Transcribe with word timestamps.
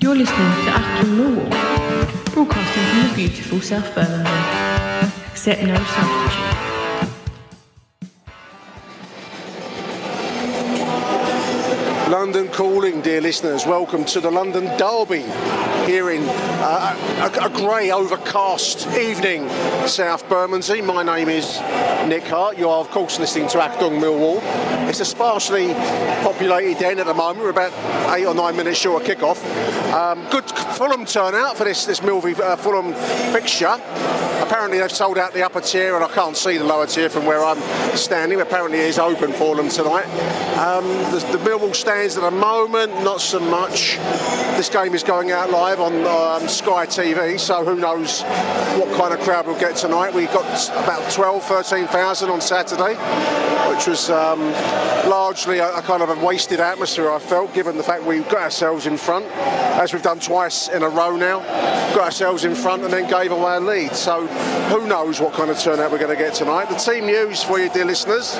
You're 0.00 0.16
listening 0.16 0.52
to 0.64 0.70
Achtung 0.70 1.12
Millwall, 1.16 2.32
broadcasting 2.32 2.84
from 2.84 3.08
the 3.08 3.14
beautiful 3.14 3.60
South 3.60 3.94
Bermondsey. 3.94 4.30
Accept 5.30 5.62
no 5.62 5.74
substitute. 5.74 6.49
London 12.10 12.48
calling, 12.48 13.00
dear 13.02 13.20
listeners. 13.20 13.64
Welcome 13.66 14.04
to 14.06 14.20
the 14.20 14.32
London 14.32 14.64
Derby 14.76 15.22
here 15.86 16.10
in 16.10 16.24
uh, 16.26 17.30
a, 17.40 17.46
a 17.46 17.48
grey, 17.50 17.92
overcast 17.92 18.88
evening, 18.98 19.48
South 19.86 20.28
Bermondsey. 20.28 20.82
My 20.82 21.04
name 21.04 21.28
is 21.28 21.60
Nick 22.08 22.24
Hart. 22.24 22.58
You 22.58 22.68
are, 22.68 22.80
of 22.80 22.90
course, 22.90 23.20
listening 23.20 23.46
to 23.50 23.58
Achtung 23.58 24.00
Millwall. 24.00 24.40
It's 24.88 24.98
a 24.98 25.04
sparsely 25.04 25.72
populated 26.24 26.80
den 26.80 26.98
at 26.98 27.06
the 27.06 27.14
moment. 27.14 27.44
We're 27.44 27.50
about 27.50 27.72
eight 28.18 28.26
or 28.26 28.34
nine 28.34 28.56
minutes 28.56 28.80
short 28.80 29.02
of 29.02 29.06
kick-off. 29.06 29.40
Um, 29.94 30.26
good 30.30 30.50
Fulham 30.50 31.04
turnout 31.04 31.56
for 31.56 31.62
this 31.62 31.86
this 31.86 32.00
Milvey 32.00 32.36
uh, 32.40 32.56
Fulham 32.56 32.92
fixture. 33.32 33.80
Apparently 34.42 34.78
they've 34.78 34.90
sold 34.90 35.16
out 35.16 35.32
the 35.32 35.44
upper 35.44 35.60
tier, 35.60 35.94
and 35.94 36.04
I 36.04 36.08
can't 36.08 36.36
see 36.36 36.58
the 36.58 36.64
lower 36.64 36.86
tier 36.86 37.08
from 37.08 37.24
where 37.24 37.44
I'm 37.44 37.60
standing. 37.96 38.40
Apparently 38.40 38.80
it 38.80 38.86
is 38.86 38.98
open 38.98 39.32
for 39.32 39.54
them 39.54 39.68
tonight. 39.68 40.06
Um, 40.58 40.84
the, 41.12 41.24
the 41.30 41.38
Millwall 41.38 41.72
stands 42.00 42.16
at 42.16 42.22
the 42.22 42.30
moment, 42.30 42.92
not 43.04 43.20
so 43.20 43.38
much. 43.38 43.96
This 44.56 44.70
game 44.70 44.94
is 44.94 45.02
going 45.02 45.32
out 45.32 45.50
live 45.50 45.80
on 45.80 45.92
um, 46.06 46.48
Sky 46.48 46.86
TV, 46.86 47.38
so 47.38 47.62
who 47.62 47.74
knows 47.74 48.22
what 48.78 48.88
kind 48.96 49.12
of 49.12 49.20
crowd 49.20 49.46
we'll 49.46 49.58
get 49.60 49.76
tonight. 49.76 50.14
We 50.14 50.24
got 50.26 50.68
about 50.70 51.12
12, 51.12 51.44
13,000 51.44 52.30
on 52.30 52.40
Saturday, 52.40 52.94
which 53.70 53.86
was 53.86 54.08
um, 54.08 54.40
largely 55.10 55.58
a, 55.58 55.76
a 55.76 55.82
kind 55.82 56.02
of 56.02 56.08
a 56.08 56.24
wasted 56.24 56.58
atmosphere, 56.58 57.10
I 57.10 57.18
felt, 57.18 57.52
given 57.52 57.76
the 57.76 57.82
fact 57.82 58.02
we 58.04 58.20
got 58.20 58.44
ourselves 58.44 58.86
in 58.86 58.96
front, 58.96 59.26
as 59.76 59.92
we've 59.92 60.02
done 60.02 60.20
twice 60.20 60.68
in 60.68 60.82
a 60.82 60.88
row 60.88 61.16
now, 61.16 61.40
got 61.94 62.04
ourselves 62.04 62.44
in 62.44 62.54
front 62.54 62.82
and 62.82 62.92
then 62.92 63.10
gave 63.10 63.30
away 63.30 63.56
a 63.56 63.60
lead. 63.60 63.94
So 63.94 64.26
who 64.26 64.86
knows 64.86 65.20
what 65.20 65.34
kind 65.34 65.50
of 65.50 65.58
turnout 65.58 65.92
we're 65.92 65.98
going 65.98 66.16
to 66.16 66.22
get 66.22 66.32
tonight. 66.32 66.70
The 66.70 66.76
team 66.76 67.04
news 67.06 67.42
for 67.42 67.58
you, 67.58 67.68
dear 67.68 67.84
listeners. 67.84 68.38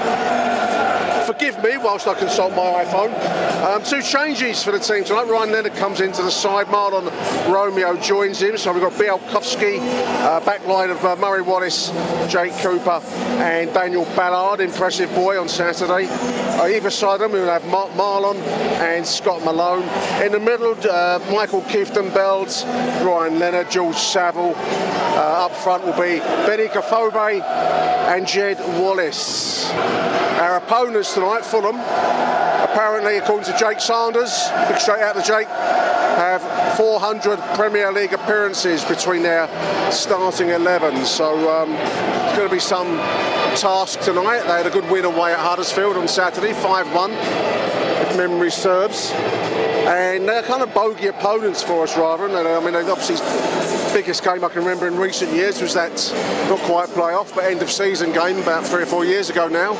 Forgive 1.31 1.63
me 1.63 1.77
whilst 1.77 2.09
I 2.09 2.15
consult 2.15 2.57
my 2.57 2.85
iPhone. 2.85 3.15
Um, 3.63 3.85
two 3.85 4.03
changes 4.03 4.65
for 4.65 4.73
the 4.73 4.81
team 4.81 5.05
tonight. 5.05 5.29
Ryan 5.29 5.53
Leonard 5.53 5.75
comes 5.75 6.01
into 6.01 6.25
the 6.25 6.31
side. 6.31 6.67
Mahlon 6.67 7.07
Romeo 7.49 7.97
joins 7.99 8.43
him. 8.43 8.57
So 8.57 8.73
we've 8.73 8.83
got 8.83 8.95
Bialkowski, 8.95 9.79
uh, 9.79 10.41
back 10.41 10.67
line 10.67 10.91
of 10.91 11.05
uh, 11.05 11.15
Murray 11.15 11.43
Wallace, 11.43 11.91
Jake 12.27 12.53
Cooper, 12.55 13.01
and 13.39 13.73
Daniel 13.73 14.07
Ballard. 14.17 14.59
Impressive 14.59 15.09
boy 15.15 15.41
on 15.41 15.49
Saturday. 15.49 16.09
Uh, 16.09 16.67
either 16.67 16.91
side 16.91 17.21
of 17.21 17.21
them, 17.21 17.31
we'll 17.31 17.47
have 17.47 17.65
Mark 17.67 17.91
Mahlon 17.93 18.37
and 18.81 19.07
Scott 19.07 19.45
Malone. 19.45 19.85
In 20.25 20.33
the 20.33 20.41
middle, 20.41 20.73
uh, 20.73 21.21
Maikel 21.29 21.63
Kieftenbeld, 21.67 23.07
Ryan 23.07 23.39
Leonard, 23.39 23.71
George 23.71 23.95
Saville. 23.95 24.55
Uh, 24.57 25.47
up 25.47 25.55
front 25.55 25.85
will 25.85 25.93
be 25.93 26.19
Benik 26.49 26.73
Afobe 26.73 27.41
and 28.11 28.27
Jed 28.27 28.59
Wallace. 28.81 29.71
Our 30.41 30.57
opponents 30.57 31.13
tonight, 31.13 31.45
Fulham, 31.45 31.77
apparently, 31.77 33.19
according 33.19 33.53
to 33.53 33.59
Jake 33.59 33.79
Sanders, 33.79 34.33
straight 34.81 35.03
out 35.03 35.15
to 35.15 35.23
Jake, 35.23 35.47
have 35.49 36.41
400 36.79 37.39
Premier 37.57 37.93
League 37.93 38.15
appearances 38.15 38.83
between 38.87 39.23
their 39.23 39.47
starting 39.93 40.49
11. 40.49 41.05
So 41.05 41.35
um, 41.55 41.75
it's 41.75 42.39
going 42.39 42.49
to 42.49 42.55
be 42.55 42.59
some 42.59 42.97
task 43.55 44.01
tonight. 44.01 44.41
They 44.45 44.57
had 44.57 44.67
a 44.67 44.71
good 44.71 44.91
win 44.91 45.05
away 45.05 45.35
at 45.35 45.39
Huddersfield 45.39 45.99
on 45.99 46.09
Saturday, 46.09 46.55
5 46.55 46.95
1, 46.95 47.11
if 47.13 48.17
memory 48.17 48.51
serves. 48.51 49.11
And 49.87 50.27
they're 50.27 50.43
kind 50.43 50.63
of 50.63 50.73
bogey 50.73 51.09
opponents 51.09 51.63
for 51.63 51.83
us, 51.83 51.99
rather. 51.99 52.25
And 52.25 52.35
I 52.35 52.61
mean, 52.61 52.73
they 52.73 52.91
obviously, 52.91 53.17
biggest 53.93 54.23
game 54.23 54.45
I 54.45 54.49
can 54.49 54.59
remember 54.59 54.87
in 54.87 54.97
recent 54.97 55.33
years 55.33 55.61
was 55.61 55.75
that 55.75 55.91
not 56.49 56.59
quite 56.61 56.89
playoff, 56.91 57.35
but 57.35 57.45
end 57.45 57.63
of 57.63 57.71
season 57.71 58.13
game 58.13 58.39
about 58.39 58.65
three 58.65 58.83
or 58.83 58.87
four 58.87 59.05
years 59.05 59.31
ago 59.31 59.49
now 59.49 59.75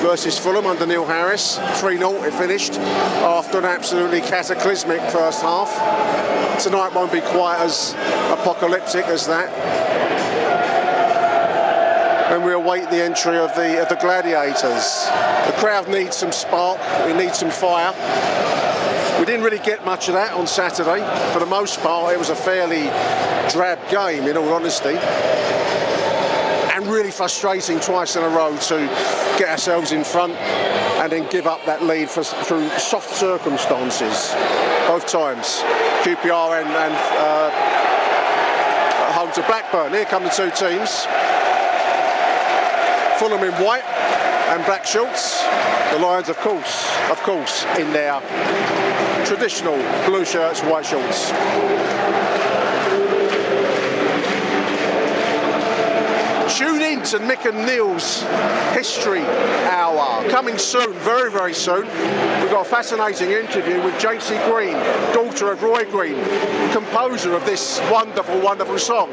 versus 0.00 0.38
Fulham 0.38 0.66
under 0.66 0.86
Neil 0.86 1.04
Harris. 1.04 1.58
3 1.80 1.98
0 1.98 2.12
it 2.24 2.32
finished 2.34 2.74
after 2.74 3.58
an 3.58 3.64
absolutely 3.64 4.20
cataclysmic 4.20 5.00
first 5.10 5.42
half. 5.42 5.70
Tonight 6.62 6.94
won't 6.94 7.12
be 7.12 7.20
quite 7.20 7.58
as 7.60 7.94
apocalyptic 8.30 9.06
as 9.06 9.26
that. 9.26 9.50
And 12.30 12.44
we 12.44 12.52
await 12.52 12.88
the 12.90 13.02
entry 13.02 13.38
of 13.38 13.54
the 13.54 13.82
of 13.82 13.88
the 13.88 13.96
gladiators. 13.96 15.06
The 15.46 15.54
crowd 15.58 15.88
needs 15.88 16.16
some 16.16 16.32
spark, 16.32 16.78
we 17.06 17.12
need 17.12 17.34
some 17.34 17.50
fire. 17.50 17.92
We 19.18 19.24
didn't 19.24 19.44
really 19.44 19.58
get 19.58 19.84
much 19.86 20.08
of 20.08 20.14
that 20.14 20.32
on 20.34 20.46
Saturday. 20.46 21.00
For 21.32 21.38
the 21.38 21.46
most 21.46 21.80
part, 21.80 22.12
it 22.12 22.18
was 22.18 22.28
a 22.28 22.36
fairly 22.36 22.84
drab 23.50 23.78
game, 23.88 24.24
in 24.24 24.36
all 24.36 24.52
honesty. 24.52 24.96
And 26.74 26.86
really 26.86 27.10
frustrating 27.10 27.80
twice 27.80 28.16
in 28.16 28.22
a 28.22 28.28
row 28.28 28.54
to 28.54 28.76
get 29.38 29.48
ourselves 29.48 29.92
in 29.92 30.04
front 30.04 30.34
and 30.34 31.10
then 31.10 31.26
give 31.30 31.46
up 31.46 31.64
that 31.64 31.82
lead 31.82 32.10
for, 32.10 32.24
through 32.24 32.68
soft 32.78 33.08
circumstances. 33.14 34.34
Both 34.86 35.06
times. 35.06 35.62
QPR 36.04 36.60
and, 36.60 36.68
and 36.68 36.94
uh, 37.16 37.50
home 39.12 39.32
to 39.32 39.42
Blackburn. 39.46 39.92
Here 39.92 40.04
come 40.04 40.24
the 40.24 40.28
two 40.28 40.50
teams. 40.50 41.06
Fulham 43.18 43.42
in 43.42 43.54
white 43.64 43.84
and 44.52 44.62
black 44.66 44.84
shorts. 44.84 45.42
The 45.92 45.98
Lions, 45.98 46.28
of 46.28 46.36
course, 46.38 46.90
of 47.10 47.22
course, 47.22 47.64
in 47.78 47.92
their 47.94 48.20
traditional 49.26 49.74
blue 50.06 50.24
shirts, 50.24 50.60
white 50.60 50.86
shorts. 50.86 51.30
Tune 56.56 56.80
in 56.80 57.02
to 57.02 57.18
Mick 57.18 57.44
and 57.44 57.66
Neil's 57.66 58.22
History 58.72 59.22
Hour. 59.66 60.28
Coming 60.30 60.56
soon, 60.56 60.92
very, 61.00 61.30
very 61.30 61.52
soon. 61.52 61.82
We've 62.40 62.50
got 62.52 62.66
a 62.66 62.68
fascinating 62.68 63.32
interview 63.32 63.82
with 63.82 63.94
JC 63.94 64.42
Green, 64.48 64.74
daughter 65.12 65.50
of 65.50 65.60
Roy 65.60 65.84
Green, 65.90 66.22
composer 66.70 67.34
of 67.34 67.44
this 67.44 67.80
wonderful, 67.90 68.40
wonderful 68.40 68.78
song. 68.78 69.10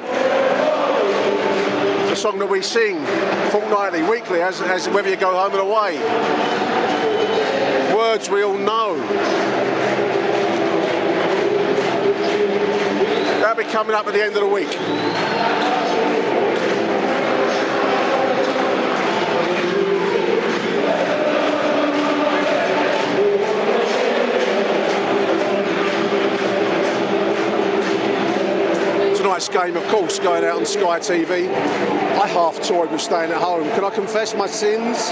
The 2.08 2.16
song 2.16 2.38
that 2.38 2.50
we 2.50 2.62
sing 2.62 3.04
fortnightly, 3.50 4.04
weekly, 4.04 4.44
as, 4.44 4.62
as 4.62 4.88
whether 4.90 5.10
you 5.10 5.18
go 5.18 5.34
home 5.34 5.54
and 5.54 5.62
away. 5.62 5.98
Words 7.96 8.30
we 8.30 8.44
all 8.44 8.58
know. 8.58 9.53
That'll 13.54 13.68
be 13.68 13.72
coming 13.72 13.94
up 13.94 14.08
at 14.08 14.14
the 14.14 14.24
end 14.24 14.36
of 14.36 14.42
the 14.42 14.48
week. 14.48 14.68
Tonight's 29.16 29.50
game, 29.50 29.78
of 29.78 29.88
course, 29.90 30.18
going 30.18 30.44
out 30.44 30.58
on 30.58 30.66
Sky 30.66 30.98
TV. 31.00 31.48
I 31.54 32.28
half 32.28 32.60
toyed 32.64 32.90
with 32.90 33.02
staying 33.02 33.32
at 33.32 33.38
home. 33.38 33.70
Can 33.76 33.84
I 33.84 33.92
confess 33.92 34.34
my 34.34 34.48
sins 34.48 35.10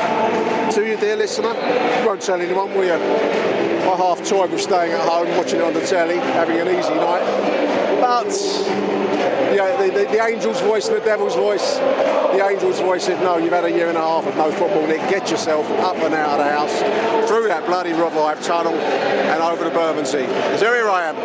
to 0.74 0.84
you, 0.84 0.98
dear 0.98 1.16
listener? 1.16 1.54
You 1.54 2.08
won't 2.08 2.24
tell 2.24 2.42
anyone, 2.42 2.74
will 2.74 2.86
you? 2.86 2.94
I 2.94 3.96
half 3.98 4.28
toyed 4.28 4.50
with 4.50 4.62
staying 4.62 4.94
at 4.94 5.08
home, 5.08 5.28
watching 5.38 5.60
it 5.60 5.64
on 5.64 5.76
the 5.76 5.86
telly, 5.86 6.16
having 6.16 6.58
an 6.58 6.70
easy 6.70 6.96
night. 6.96 7.71
But 8.12 8.28
yeah, 9.56 9.78
the, 9.78 9.90
the, 9.90 10.04
the, 10.12 10.22
angel's 10.22 10.60
voice 10.60 10.90
and 10.90 10.98
the 10.98 11.06
devil's 11.06 11.34
voice. 11.34 11.78
The 11.78 12.44
angel's 12.44 12.82
voice 12.82 13.06
said, 13.06 13.24
no, 13.24 13.38
you've 13.38 13.54
had 13.54 13.64
a 13.64 13.72
year 13.72 13.88
and 13.88 13.98
a 13.98 14.02
half 14.02 14.28
of 14.28 14.36
no 14.36 14.52
football, 14.52 14.86
Nick. 14.86 15.00
Get 15.10 15.32
yourself 15.32 15.66
up 15.80 15.96
and 15.96 16.14
out 16.14 16.38
of 16.38 16.46
the 16.46 16.52
house, 16.52 16.78
through 17.30 17.48
that 17.48 17.66
bloody 17.66 17.94
revive 17.94 18.44
tunnel 18.44 18.74
and 18.74 19.42
over 19.42 19.64
to 19.64 19.70
Bermondsey. 19.70 20.26
So 20.58 20.74
here 20.74 20.90
I 20.90 21.08
am. 21.08 21.16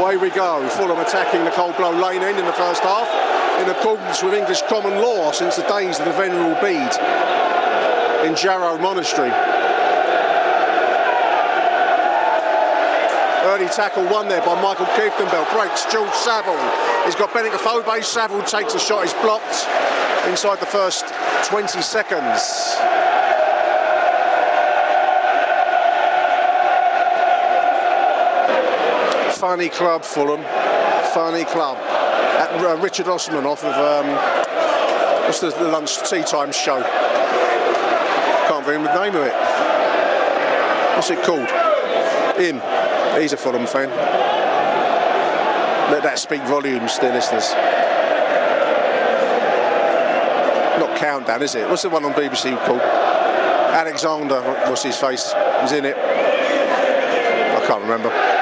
Away 0.00 0.16
we 0.16 0.30
go. 0.30 0.66
Fulham 0.70 0.98
attacking 0.98 1.44
the 1.44 1.50
Coldblow 1.50 2.02
Lane 2.02 2.22
end 2.22 2.38
in 2.38 2.46
the 2.46 2.54
first 2.54 2.82
half 2.82 3.43
in 3.62 3.70
accordance 3.70 4.22
with 4.22 4.34
English 4.34 4.62
common 4.62 5.00
law 5.00 5.32
since 5.32 5.56
the 5.56 5.62
days 5.68 5.98
of 5.98 6.04
the 6.06 6.12
Venerable 6.12 6.60
Bede 6.60 6.96
in 8.26 8.34
Jarrow 8.34 8.78
Monastery. 8.78 9.30
Early 13.44 13.68
tackle 13.68 14.04
won 14.04 14.28
there 14.28 14.40
by 14.40 14.54
Maikel 14.60 14.86
Kieftenbeld. 14.96 15.50
Breaks 15.52 15.84
George 15.92 16.12
Saville. 16.12 16.58
He's 17.04 17.14
got 17.14 17.30
Benik 17.30 17.52
Afobe. 17.52 18.02
Saville 18.02 18.42
takes 18.42 18.74
a 18.74 18.78
shot. 18.78 19.02
He's 19.02 19.14
blocked 19.14 19.68
inside 20.28 20.58
the 20.60 20.66
first 20.66 21.06
20 21.44 21.80
seconds. 21.82 22.76
funny 29.46 29.68
club, 29.68 30.02
Fulham. 30.02 30.42
Funny 31.12 31.44
club. 31.44 32.03
Uh, 32.44 32.76
Richard 32.76 33.08
Osman 33.08 33.46
off 33.46 33.64
of 33.64 33.72
um, 33.72 34.06
what's 35.24 35.40
the, 35.40 35.48
the 35.48 35.64
lunch 35.68 35.96
tea 36.10 36.22
time 36.22 36.52
show? 36.52 36.82
Can't 38.48 38.66
remember 38.66 38.92
the 38.92 39.02
name 39.02 39.14
of 39.14 39.22
it. 39.22 39.32
What's 40.94 41.08
it 41.08 41.22
called? 41.24 41.48
Him. 42.38 42.60
He's 43.18 43.32
a 43.32 43.38
Fulham 43.38 43.66
fan. 43.66 43.88
Let 45.90 46.02
that 46.02 46.18
speak 46.18 46.42
volumes, 46.42 46.98
dear 46.98 47.14
listeners. 47.14 47.50
Not 50.78 50.98
Countdown, 50.98 51.42
is 51.42 51.54
it? 51.54 51.66
What's 51.66 51.82
the 51.82 51.88
one 51.88 52.04
on 52.04 52.12
BBC 52.12 52.62
called? 52.66 52.82
Alexander, 52.82 54.42
what's 54.68 54.82
his 54.82 54.98
face? 54.98 55.32
Was 55.62 55.72
in 55.72 55.86
it. 55.86 55.96
I 55.96 57.64
can't 57.66 57.80
remember 57.80 58.33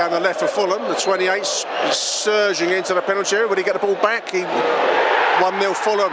down 0.00 0.12
the 0.12 0.18
left 0.18 0.40
for 0.40 0.48
Fulham. 0.48 0.80
The 0.88 0.94
28 0.94 1.44
surging 1.92 2.70
into 2.70 2.94
the 2.94 3.02
penalty 3.02 3.36
area. 3.36 3.46
Will 3.46 3.56
he 3.56 3.62
get 3.62 3.74
the 3.74 3.78
ball 3.78 3.96
back? 3.96 4.30
He 4.30 4.38
1-0 4.40 5.76
Fulham. 5.76 6.10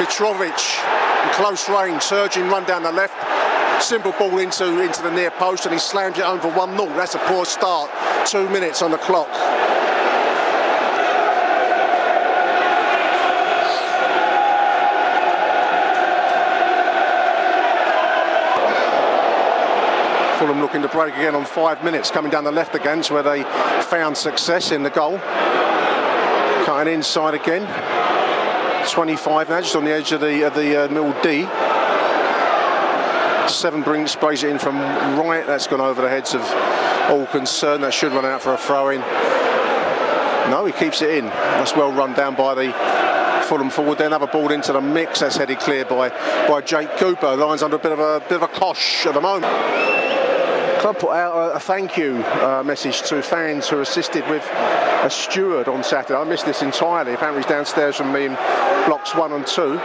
Mitrovic 0.00 0.56
in 1.24 1.34
close 1.34 1.68
range, 1.68 2.00
surging 2.00 2.48
run 2.48 2.64
down 2.64 2.82
the 2.82 2.90
left. 2.90 3.12
Simple 3.82 4.12
ball 4.12 4.38
into, 4.38 4.80
into 4.80 5.02
the 5.02 5.10
near 5.10 5.30
post 5.32 5.66
and 5.66 5.74
he 5.74 5.78
slams 5.78 6.16
it 6.16 6.24
home 6.24 6.40
for 6.40 6.48
1-0. 6.52 6.96
That's 6.96 7.14
a 7.14 7.18
poor 7.18 7.44
start. 7.44 7.90
Two 8.24 8.48
minutes 8.48 8.80
on 8.80 8.90
the 8.90 8.96
clock. 8.96 9.28
Fulham 20.40 20.62
looking 20.62 20.80
to 20.80 20.88
break 20.88 21.12
again 21.16 21.34
on 21.34 21.44
five 21.44 21.84
minutes, 21.84 22.10
coming 22.10 22.30
down 22.30 22.44
the 22.44 22.50
left 22.50 22.74
against 22.74 23.10
where 23.10 23.22
they 23.22 23.42
found 23.82 24.16
success 24.16 24.72
in 24.72 24.82
the 24.82 24.88
goal. 24.88 25.18
Cutting 26.64 26.94
inside 26.94 27.34
again. 27.34 27.60
25 28.90 29.50
now, 29.50 29.60
just 29.60 29.76
on 29.76 29.84
the 29.84 29.92
edge 29.92 30.12
of 30.12 30.22
the 30.22 30.46
of 30.46 30.54
the 30.54 30.84
uh, 30.84 30.88
middle 30.88 31.12
D. 31.20 31.42
Seven 33.52 33.82
brings 33.82 34.12
sprays 34.12 34.42
it 34.42 34.48
in 34.48 34.58
from 34.58 34.78
right. 35.18 35.46
That's 35.46 35.66
gone 35.66 35.82
over 35.82 36.00
the 36.00 36.08
heads 36.08 36.32
of 36.34 36.40
all 37.10 37.26
concerned. 37.26 37.84
That 37.84 37.92
should 37.92 38.12
run 38.12 38.24
out 38.24 38.40
for 38.40 38.54
a 38.54 38.56
throw 38.56 38.88
in. 38.88 39.00
No, 40.50 40.64
he 40.64 40.72
keeps 40.72 41.02
it 41.02 41.10
in. 41.10 41.26
That's 41.26 41.76
well 41.76 41.92
run 41.92 42.14
down 42.14 42.34
by 42.34 42.54
the 42.54 43.44
Fulham 43.46 43.68
forward. 43.68 43.98
Then 43.98 44.12
have 44.12 44.22
a 44.22 44.26
ball 44.26 44.50
into 44.50 44.72
the 44.72 44.80
mix. 44.80 45.20
That's 45.20 45.36
headed 45.36 45.58
clear 45.58 45.84
by 45.84 46.08
by 46.48 46.62
Jake 46.62 46.96
Cooper. 46.96 47.36
Lines 47.36 47.62
under 47.62 47.76
a 47.76 47.78
bit 47.78 47.92
of 47.92 47.98
a 47.98 48.20
bit 48.20 48.40
of 48.40 48.42
a 48.44 48.48
cosh 48.48 49.04
at 49.04 49.12
the 49.12 49.20
moment 49.20 49.89
club 50.92 51.00
put 51.00 51.16
out 51.16 51.56
a, 51.56 51.60
thank 51.60 51.96
you 51.96 52.16
uh, 52.42 52.62
message 52.64 53.02
to 53.02 53.22
fans 53.22 53.68
who 53.68 53.80
assisted 53.80 54.26
with 54.28 54.42
a 55.02 55.10
steward 55.10 55.68
on 55.68 55.84
Saturday. 55.84 56.18
I 56.18 56.24
missed 56.24 56.46
this 56.46 56.62
entirely. 56.62 57.14
Apparently, 57.14 57.42
he's 57.42 57.48
downstairs 57.48 57.96
from 57.96 58.12
me 58.12 58.26
in 58.26 58.34
blocks 58.86 59.14
one 59.14 59.32
and 59.32 59.46
two. 59.46 59.80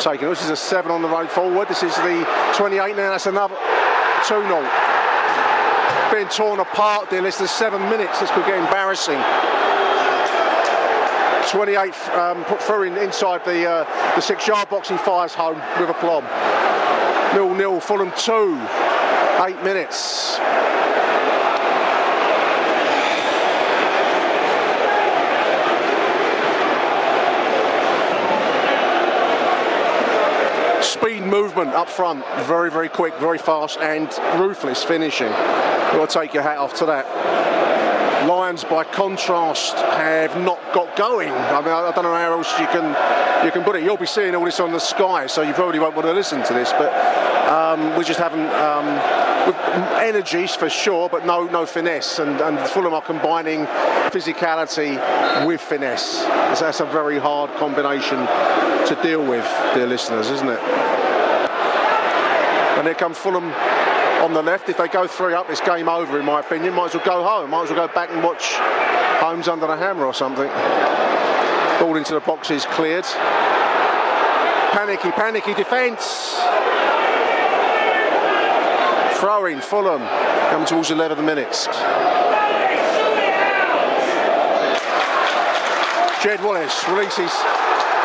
Taking 0.00 0.28
this 0.28 0.42
is 0.42 0.50
a 0.50 0.56
seven 0.56 0.90
on 0.90 1.02
the 1.02 1.08
road 1.08 1.30
forward. 1.30 1.68
This 1.68 1.82
is 1.82 1.94
the 1.96 2.26
28 2.56 2.96
now. 2.96 3.10
That's 3.10 3.26
another 3.26 3.54
2 4.28 4.40
0. 4.40 4.70
Being 6.10 6.28
torn 6.28 6.60
apart, 6.60 7.10
dear 7.10 7.22
listeners. 7.22 7.50
Seven 7.50 7.82
minutes. 7.90 8.20
This 8.20 8.30
could 8.30 8.46
get 8.46 8.58
embarrassing. 8.58 9.20
28 11.50 12.08
um, 12.16 12.44
put 12.44 12.62
through 12.62 12.84
in, 12.84 12.96
inside 12.96 13.44
the 13.44 13.68
uh, 13.68 14.14
the 14.14 14.20
six 14.22 14.46
yard 14.46 14.70
box. 14.70 14.88
He 14.88 14.96
fires 14.96 15.34
home 15.34 15.60
with 15.78 15.90
a 15.90 15.94
plum. 15.94 16.24
Nil 17.34 17.54
nil. 17.54 17.80
Fulham 17.80 18.12
two 18.16 18.56
eight 19.42 19.62
minutes. 19.62 20.38
Speed 30.82 31.22
movement 31.22 31.70
up 31.70 31.88
front, 31.88 32.22
very, 32.40 32.70
very 32.70 32.90
quick, 32.90 33.14
very 33.14 33.38
fast, 33.38 33.78
and 33.78 34.08
ruthless 34.38 34.84
finishing. 34.84 35.32
You'll 35.94 36.06
take 36.06 36.34
your 36.34 36.42
hat 36.42 36.58
off 36.58 36.74
to 36.74 36.86
that. 36.86 37.06
Lions, 38.28 38.64
by 38.64 38.84
contrast, 38.84 39.76
have 39.76 40.36
not 40.42 40.60
got 40.74 40.94
going. 40.96 41.30
I 41.30 41.60
mean, 41.62 41.70
I 41.70 41.90
don't 41.92 42.04
know 42.04 42.14
how 42.14 42.32
else 42.32 42.58
you 42.60 42.66
can 42.66 42.94
you 43.46 43.50
can 43.50 43.64
put 43.64 43.76
it. 43.76 43.82
You'll 43.82 43.96
be 43.96 44.04
seeing 44.04 44.34
all 44.34 44.44
this 44.44 44.60
on 44.60 44.72
the 44.72 44.78
sky, 44.78 45.26
so 45.26 45.40
you 45.40 45.54
probably 45.54 45.78
won't 45.78 45.94
want 45.94 46.06
to 46.06 46.12
listen 46.12 46.42
to 46.44 46.52
this. 46.52 46.72
But 46.72 46.92
um, 47.50 47.96
we 47.96 48.04
just 48.04 48.20
haven't 48.20 48.50
um, 48.50 49.19
energies 50.00 50.54
for 50.54 50.68
sure, 50.68 51.08
but 51.08 51.24
no 51.24 51.44
no 51.46 51.66
finesse. 51.66 52.18
And, 52.18 52.40
and 52.40 52.58
Fulham 52.68 52.94
are 52.94 53.02
combining 53.02 53.66
physicality 54.10 54.96
with 55.46 55.60
finesse. 55.60 56.22
So 56.58 56.64
that's 56.64 56.80
a 56.80 56.86
very 56.86 57.18
hard 57.18 57.50
combination 57.56 58.18
to 58.18 58.98
deal 59.02 59.24
with, 59.24 59.44
dear 59.74 59.86
listeners, 59.86 60.30
isn't 60.30 60.48
it? 60.48 60.60
And 62.78 62.86
here 62.86 62.94
come 62.94 63.14
Fulham 63.14 63.52
on 64.22 64.32
the 64.32 64.42
left. 64.42 64.68
If 64.68 64.78
they 64.78 64.88
go 64.88 65.06
three 65.06 65.34
up, 65.34 65.50
it's 65.50 65.60
game 65.60 65.88
over 65.88 66.18
in 66.18 66.24
my 66.24 66.40
opinion. 66.40 66.74
Might 66.74 66.86
as 66.86 66.94
well 66.94 67.04
go 67.04 67.22
home. 67.22 67.50
Might 67.50 67.64
as 67.64 67.70
well 67.70 67.86
go 67.86 67.94
back 67.94 68.10
and 68.10 68.22
watch 68.22 68.56
Homes 69.20 69.48
under 69.48 69.66
the 69.66 69.76
hammer 69.76 70.06
or 70.06 70.14
something. 70.14 70.48
Ball 71.78 71.96
into 71.96 72.14
the 72.14 72.20
box 72.20 72.50
is 72.50 72.64
cleared. 72.64 73.04
Panicky, 74.72 75.10
panicky 75.10 75.52
defence. 75.52 76.40
Throwing 79.20 79.60
Fulham. 79.60 80.00
Coming 80.48 80.66
towards 80.66 80.90
11 80.90 81.22
minutes. 81.22 81.66
Jed 86.22 86.42
Wallace 86.42 86.88
releases 86.88 87.30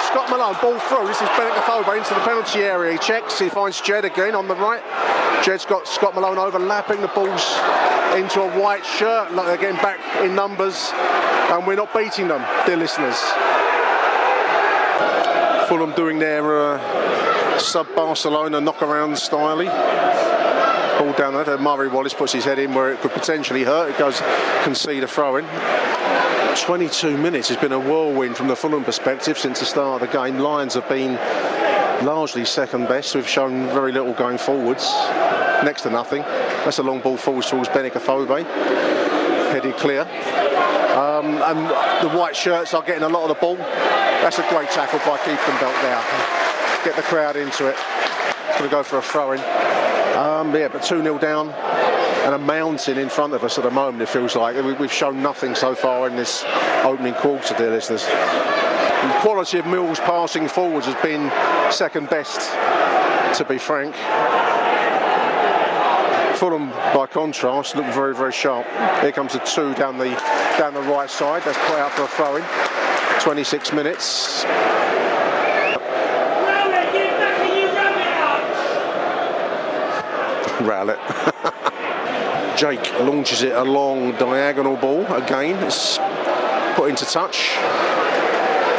Scott 0.07 0.29
Malone, 0.29 0.57
ball 0.62 0.77
through. 0.77 1.07
This 1.07 1.22
is 1.22 1.29
Benik 1.29 1.55
Afobe 1.55 1.98
into 1.98 2.13
the 2.13 2.19
penalty 2.19 2.60
area. 2.60 2.91
He 2.91 2.98
checks, 2.98 3.39
he 3.39 3.48
finds 3.48 3.79
Jed 3.79 4.03
again 4.03 4.36
on 4.36 4.50
the 4.50 4.55
right. 4.55 4.84
Jed's 5.41 5.65
got 5.65 5.88
Scott 5.88 6.15
Malone 6.15 6.38
overlapping 6.38 7.00
the 7.00 7.07
balls 7.07 7.55
into 8.13 8.41
a 8.41 8.60
white 8.60 8.86
shirt. 8.86 9.31
Like 9.31 9.45
they're 9.45 9.57
getting 9.57 9.81
back 9.81 10.00
in 10.22 10.36
numbers, 10.36 10.91
and 11.50 11.65
we're 11.65 11.77
not 11.77 11.93
beating 11.93 12.27
them, 12.27 12.45
dear 12.65 12.75
listeners. 12.75 13.22
Fulham 15.69 15.93
doing 15.95 16.19
their 16.19 16.75
uh, 16.75 17.57
sub 17.57 17.88
Barcelona 17.95 18.60
knock 18.60 18.81
around. 18.81 19.17
Ball 20.97 21.13
down 21.13 21.33
there. 21.33 21.57
Murray 21.57 21.87
Wallace 21.87 22.13
puts 22.13 22.31
his 22.33 22.45
head 22.45 22.59
in 22.59 22.73
where 22.73 22.91
it 22.91 22.99
could 23.01 23.11
potentially 23.11 23.63
hurt. 23.63 23.91
It 23.91 23.97
goes 23.97 24.21
concede 24.63 25.03
a 25.03 25.07
throw 25.07 25.37
in. 25.37 25.45
22 26.55 27.17
minutes 27.17 27.49
has 27.49 27.57
been 27.57 27.73
a 27.73 27.79
whirlwind 27.79 28.37
from 28.37 28.47
the 28.47 28.55
Fulham 28.55 28.83
perspective 28.83 29.37
since 29.37 29.59
the 29.59 29.65
start 29.65 30.01
of 30.01 30.09
the 30.09 30.17
game. 30.17 30.39
Lions 30.39 30.73
have 30.73 30.87
been 30.87 31.15
largely 32.05 32.45
second 32.45 32.87
best. 32.87 33.13
We've 33.13 33.27
shown 33.27 33.67
very 33.67 33.91
little 33.91 34.13
going 34.13 34.37
forwards, 34.37 34.89
next 35.63 35.81
to 35.81 35.89
nothing. 35.89 36.21
That's 36.21 36.79
a 36.79 36.83
long 36.83 37.01
ball 37.01 37.17
falls 37.17 37.49
towards 37.49 37.69
Benik 37.69 37.91
Afobe, 37.91 38.43
headed 39.51 39.75
clear. 39.75 40.01
Um, 40.95 41.37
and 41.43 42.07
the 42.07 42.17
white 42.17 42.35
shirts 42.35 42.73
are 42.73 42.81
getting 42.81 43.03
a 43.03 43.09
lot 43.09 43.23
of 43.23 43.29
the 43.29 43.41
ball. 43.41 43.57
That's 43.57 44.39
a 44.39 44.49
great 44.49 44.69
tackle 44.69 44.99
by 44.99 45.17
belt 45.59 45.75
there. 45.81 46.03
Get 46.85 46.95
the 46.95 47.03
crowd 47.03 47.35
into 47.35 47.67
it. 47.67 47.75
Going 48.57 48.69
to 48.69 48.69
go 48.69 48.81
for 48.81 48.99
a 48.99 49.01
throw 49.01 49.33
in. 49.33 49.75
Um, 50.15 50.55
yeah, 50.55 50.69
but 50.69 50.81
2 50.81 51.03
0 51.03 51.17
down 51.19 51.50
and 51.50 52.34
a 52.34 52.38
mountain 52.38 52.98
in 52.98 53.10
front 53.10 53.34
of 53.34 53.43
us 53.43 53.57
at 53.57 53.65
the 53.65 53.72
moment, 53.72 54.01
it 54.01 54.10
feels 54.10 54.36
like. 54.36 54.55
We've 54.79 54.91
shown 54.91 55.22
nothing 55.22 55.53
so 55.53 55.75
far 55.75 56.07
in 56.07 56.15
this 56.15 56.43
opening 56.84 57.13
quarter, 57.15 57.53
dear 57.55 57.69
listeners. 57.69 58.05
The 58.05 59.19
quality 59.22 59.60
of 59.60 59.67
Mill's 59.67 60.00
passing 60.00 60.48
forwards 60.48 60.88
has 60.88 60.95
been 61.03 61.29
second 61.72 62.10
best, 62.10 62.50
to 63.38 63.45
be 63.45 63.57
frank. 63.57 63.93
Fulham, 66.38 66.69
by 66.93 67.05
contrast, 67.05 67.75
look 67.75 67.86
very, 67.93 68.15
very 68.15 68.31
sharp. 68.31 68.65
Here 69.01 69.12
comes 69.12 69.36
a 69.36 69.39
two 69.39 69.74
down 69.75 69.98
the 69.98 70.10
down 70.57 70.74
the 70.74 70.81
right 70.81 71.10
side. 71.10 71.43
That's 71.43 71.57
put 71.69 71.77
out 71.77 71.91
for 71.91 72.03
a 72.03 72.07
throw 72.07 72.36
in. 72.38 72.43
26 73.22 73.74
minutes. 73.74 74.45
Rowett. 80.62 81.00
Jake 82.57 83.00
launches 83.00 83.41
it 83.41 83.51
a 83.51 83.63
long 83.63 84.12
diagonal 84.13 84.77
ball. 84.77 85.05
Again, 85.13 85.62
it's 85.63 85.97
put 86.75 86.89
into 86.89 87.05
touch. 87.05 87.57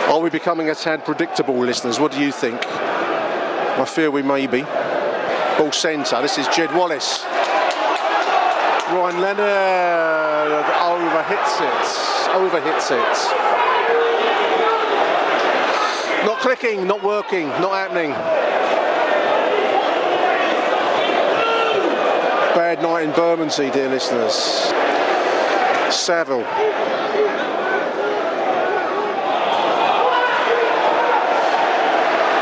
Are 0.09 0.21
we 0.21 0.30
becoming 0.30 0.71
a 0.71 0.75
tad 0.75 1.04
predictable, 1.04 1.59
listeners? 1.59 2.00
What 2.00 2.12
do 2.12 2.21
you 2.21 2.33
think? 2.33 2.64
I 2.66 3.85
fear 3.85 4.11
we 4.11 4.23
may 4.23 4.47
be. 4.47 4.62
Ball 5.59 5.73
centre. 5.73 6.23
This 6.23 6.38
is 6.38 6.49
Jed 6.49 6.75
Wallace. 6.75 7.25
Ryan 8.88 9.21
Leonard 9.21 10.64
overhits 10.80 11.61
it. 11.61 11.87
Overhits 12.30 12.92
it. 12.92 13.47
Not 16.25 16.38
clicking, 16.38 16.87
not 16.87 17.02
working, 17.02 17.49
not 17.49 17.73
happening. 17.73 18.12
Bad 22.57 22.81
night 22.81 23.03
in 23.03 23.11
Bermondsey, 23.13 23.71
dear 23.71 23.91
listeners. 23.91 24.33
Saville. 25.95 26.41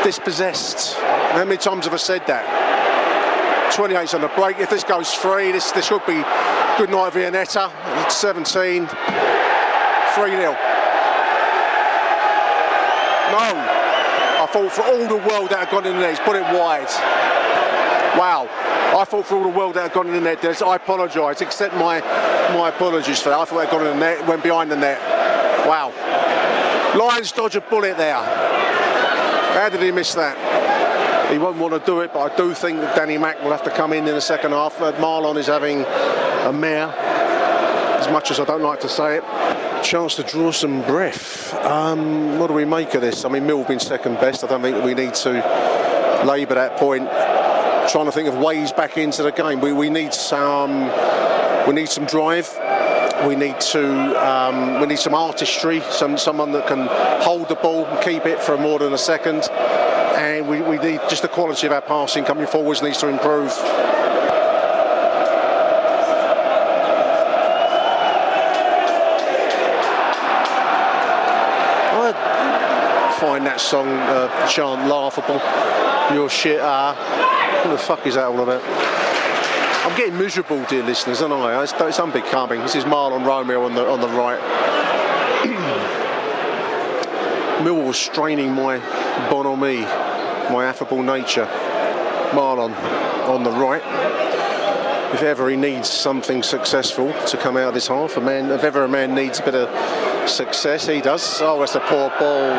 Dispossessed. 0.04 0.94
How 0.94 1.44
many 1.44 1.56
times 1.56 1.86
have 1.86 1.94
I 1.94 1.96
said 1.96 2.24
that? 2.28 2.46
28's 3.74 4.14
on 4.14 4.20
the 4.20 4.28
break. 4.28 4.60
If 4.60 4.70
this 4.70 4.84
goes 4.84 5.12
free, 5.12 5.50
this 5.50 5.72
this 5.72 5.86
should 5.86 6.06
be 6.06 6.22
good 6.78 6.90
night 6.90 7.12
Viennetta. 7.12 7.72
17. 8.08 8.86
3 8.86 8.94
0. 10.30 10.52
No. 13.32 13.50
I 14.38 14.46
thought 14.52 14.70
for 14.70 14.82
all 14.82 15.08
the 15.08 15.28
world 15.28 15.50
that 15.50 15.66
had 15.66 15.70
gone 15.70 15.86
in 15.86 15.98
there, 15.98 16.10
he's 16.10 16.20
put 16.20 16.36
it 16.36 16.44
wide. 16.54 17.33
Wow. 18.16 18.48
I 18.96 19.04
thought 19.04 19.26
for 19.26 19.36
all 19.36 19.42
the 19.42 19.48
world 19.48 19.74
that 19.74 19.82
had 19.82 19.92
gone 19.92 20.06
in 20.06 20.12
the 20.14 20.20
net, 20.20 20.62
I 20.62 20.76
apologise, 20.76 21.40
accept 21.40 21.74
my 21.74 21.98
my 22.54 22.68
apologies 22.68 23.20
for 23.20 23.30
that. 23.30 23.38
I 23.40 23.44
thought 23.44 23.58
it 23.58 23.68
had 23.68 23.70
gone 23.70 23.86
in 23.86 23.98
the 23.98 23.98
net, 23.98 24.26
went 24.28 24.42
behind 24.42 24.70
the 24.70 24.76
net. 24.76 25.00
Wow. 25.66 25.92
Lions 26.96 27.32
dodge 27.32 27.56
a 27.56 27.60
bullet 27.60 27.96
there. 27.96 28.14
How 28.14 29.68
did 29.68 29.82
he 29.82 29.90
miss 29.90 30.14
that? 30.14 31.32
He 31.32 31.38
won't 31.38 31.58
want 31.58 31.74
to 31.74 31.80
do 31.84 32.00
it, 32.00 32.12
but 32.12 32.32
I 32.32 32.36
do 32.36 32.54
think 32.54 32.80
that 32.80 32.94
Danny 32.94 33.18
Mack 33.18 33.42
will 33.42 33.50
have 33.50 33.64
to 33.64 33.70
come 33.70 33.92
in 33.92 34.06
in 34.06 34.14
the 34.14 34.20
second 34.20 34.52
half. 34.52 34.80
Uh, 34.80 34.92
Mahlon 34.92 35.36
is 35.36 35.46
having 35.46 35.80
a 35.80 36.52
mare, 36.52 36.88
as 37.98 38.08
much 38.10 38.30
as 38.30 38.38
I 38.38 38.44
don't 38.44 38.62
like 38.62 38.80
to 38.80 38.88
say 38.88 39.16
it. 39.16 39.24
Chance 39.82 40.14
to 40.16 40.22
draw 40.22 40.52
some 40.52 40.82
breath. 40.82 41.52
Um, 41.64 42.38
what 42.38 42.46
do 42.46 42.52
we 42.52 42.64
make 42.64 42.94
of 42.94 43.00
this? 43.00 43.24
I 43.24 43.28
mean, 43.28 43.46
Mill 43.46 43.64
been 43.64 43.80
second 43.80 44.14
best. 44.20 44.44
I 44.44 44.46
don't 44.46 44.62
think 44.62 44.84
we 44.84 44.94
need 44.94 45.14
to 45.14 45.32
labour 46.24 46.54
that 46.54 46.76
point 46.76 47.08
trying 47.88 48.06
to 48.06 48.12
think 48.12 48.28
of 48.28 48.36
ways 48.38 48.72
back 48.72 48.96
into 48.96 49.22
the 49.22 49.32
game. 49.32 49.60
We, 49.60 49.72
we 49.72 49.90
need 49.90 50.14
some 50.14 50.90
we 51.66 51.74
need 51.74 51.88
some 51.88 52.04
drive. 52.06 52.48
We 53.26 53.36
need 53.36 53.58
to 53.60 54.26
um, 54.26 54.80
we 54.80 54.86
need 54.86 54.98
some 54.98 55.14
artistry, 55.14 55.80
some 55.90 56.18
someone 56.18 56.52
that 56.52 56.66
can 56.66 56.86
hold 57.22 57.48
the 57.48 57.54
ball 57.54 57.86
and 57.86 58.00
keep 58.02 58.26
it 58.26 58.40
for 58.40 58.56
more 58.58 58.78
than 58.78 58.92
a 58.92 58.98
second. 58.98 59.48
And 60.16 60.48
we, 60.48 60.62
we 60.62 60.78
need 60.78 61.00
just 61.08 61.22
the 61.22 61.28
quality 61.28 61.66
of 61.66 61.72
our 61.72 61.82
passing 61.82 62.24
coming 62.24 62.46
forwards 62.46 62.82
needs 62.82 62.98
to 62.98 63.08
improve. 63.08 63.50
I 72.06 73.16
find 73.18 73.46
that 73.46 73.60
song 73.60 73.88
uh, 73.88 74.48
chant 74.48 74.86
laughable. 74.88 75.40
Your 76.14 76.28
shit, 76.28 76.60
ah. 76.60 77.33
What 77.62 77.70
the 77.70 77.78
fuck 77.78 78.06
is 78.06 78.14
that 78.14 78.26
all 78.26 78.40
about? 78.40 78.62
I'm 79.84 79.94
getting 79.98 80.16
miserable, 80.16 80.64
dear 80.64 80.82
listeners, 80.82 81.20
aren't 81.20 81.34
I? 81.34 81.62
It's, 81.62 81.74
it's 81.78 82.00
unbecoming. 82.00 82.60
This 82.60 82.74
is 82.74 82.84
Mahlon 82.84 83.26
Romeo 83.26 83.64
on 83.64 83.74
the 83.74 83.86
on 83.86 84.00
the 84.00 84.08
right. 84.08 84.40
Millwall 87.62 87.88
was 87.88 87.98
straining 87.98 88.52
my 88.52 88.78
bonhomie, 89.30 89.82
my 90.52 90.64
affable 90.64 91.02
nature. 91.02 91.46
Mahlon 92.32 92.74
on 93.28 93.44
the 93.44 93.50
right. 93.50 93.82
If 95.14 95.22
ever 95.22 95.48
he 95.48 95.56
needs 95.56 95.88
something 95.88 96.42
successful 96.42 97.12
to 97.28 97.36
come 97.36 97.56
out 97.56 97.68
of 97.68 97.74
this 97.74 97.88
half, 97.88 98.16
a 98.16 98.20
man, 98.20 98.50
if 98.50 98.64
ever 98.64 98.84
a 98.84 98.88
man 98.88 99.14
needs 99.14 99.38
a 99.38 99.44
bit 99.44 99.54
of 99.54 100.28
success, 100.28 100.86
he 100.86 101.00
does. 101.00 101.40
Oh, 101.40 101.62
it's 101.62 101.74
a 101.74 101.80
poor 101.80 102.10
ball. 102.18 102.50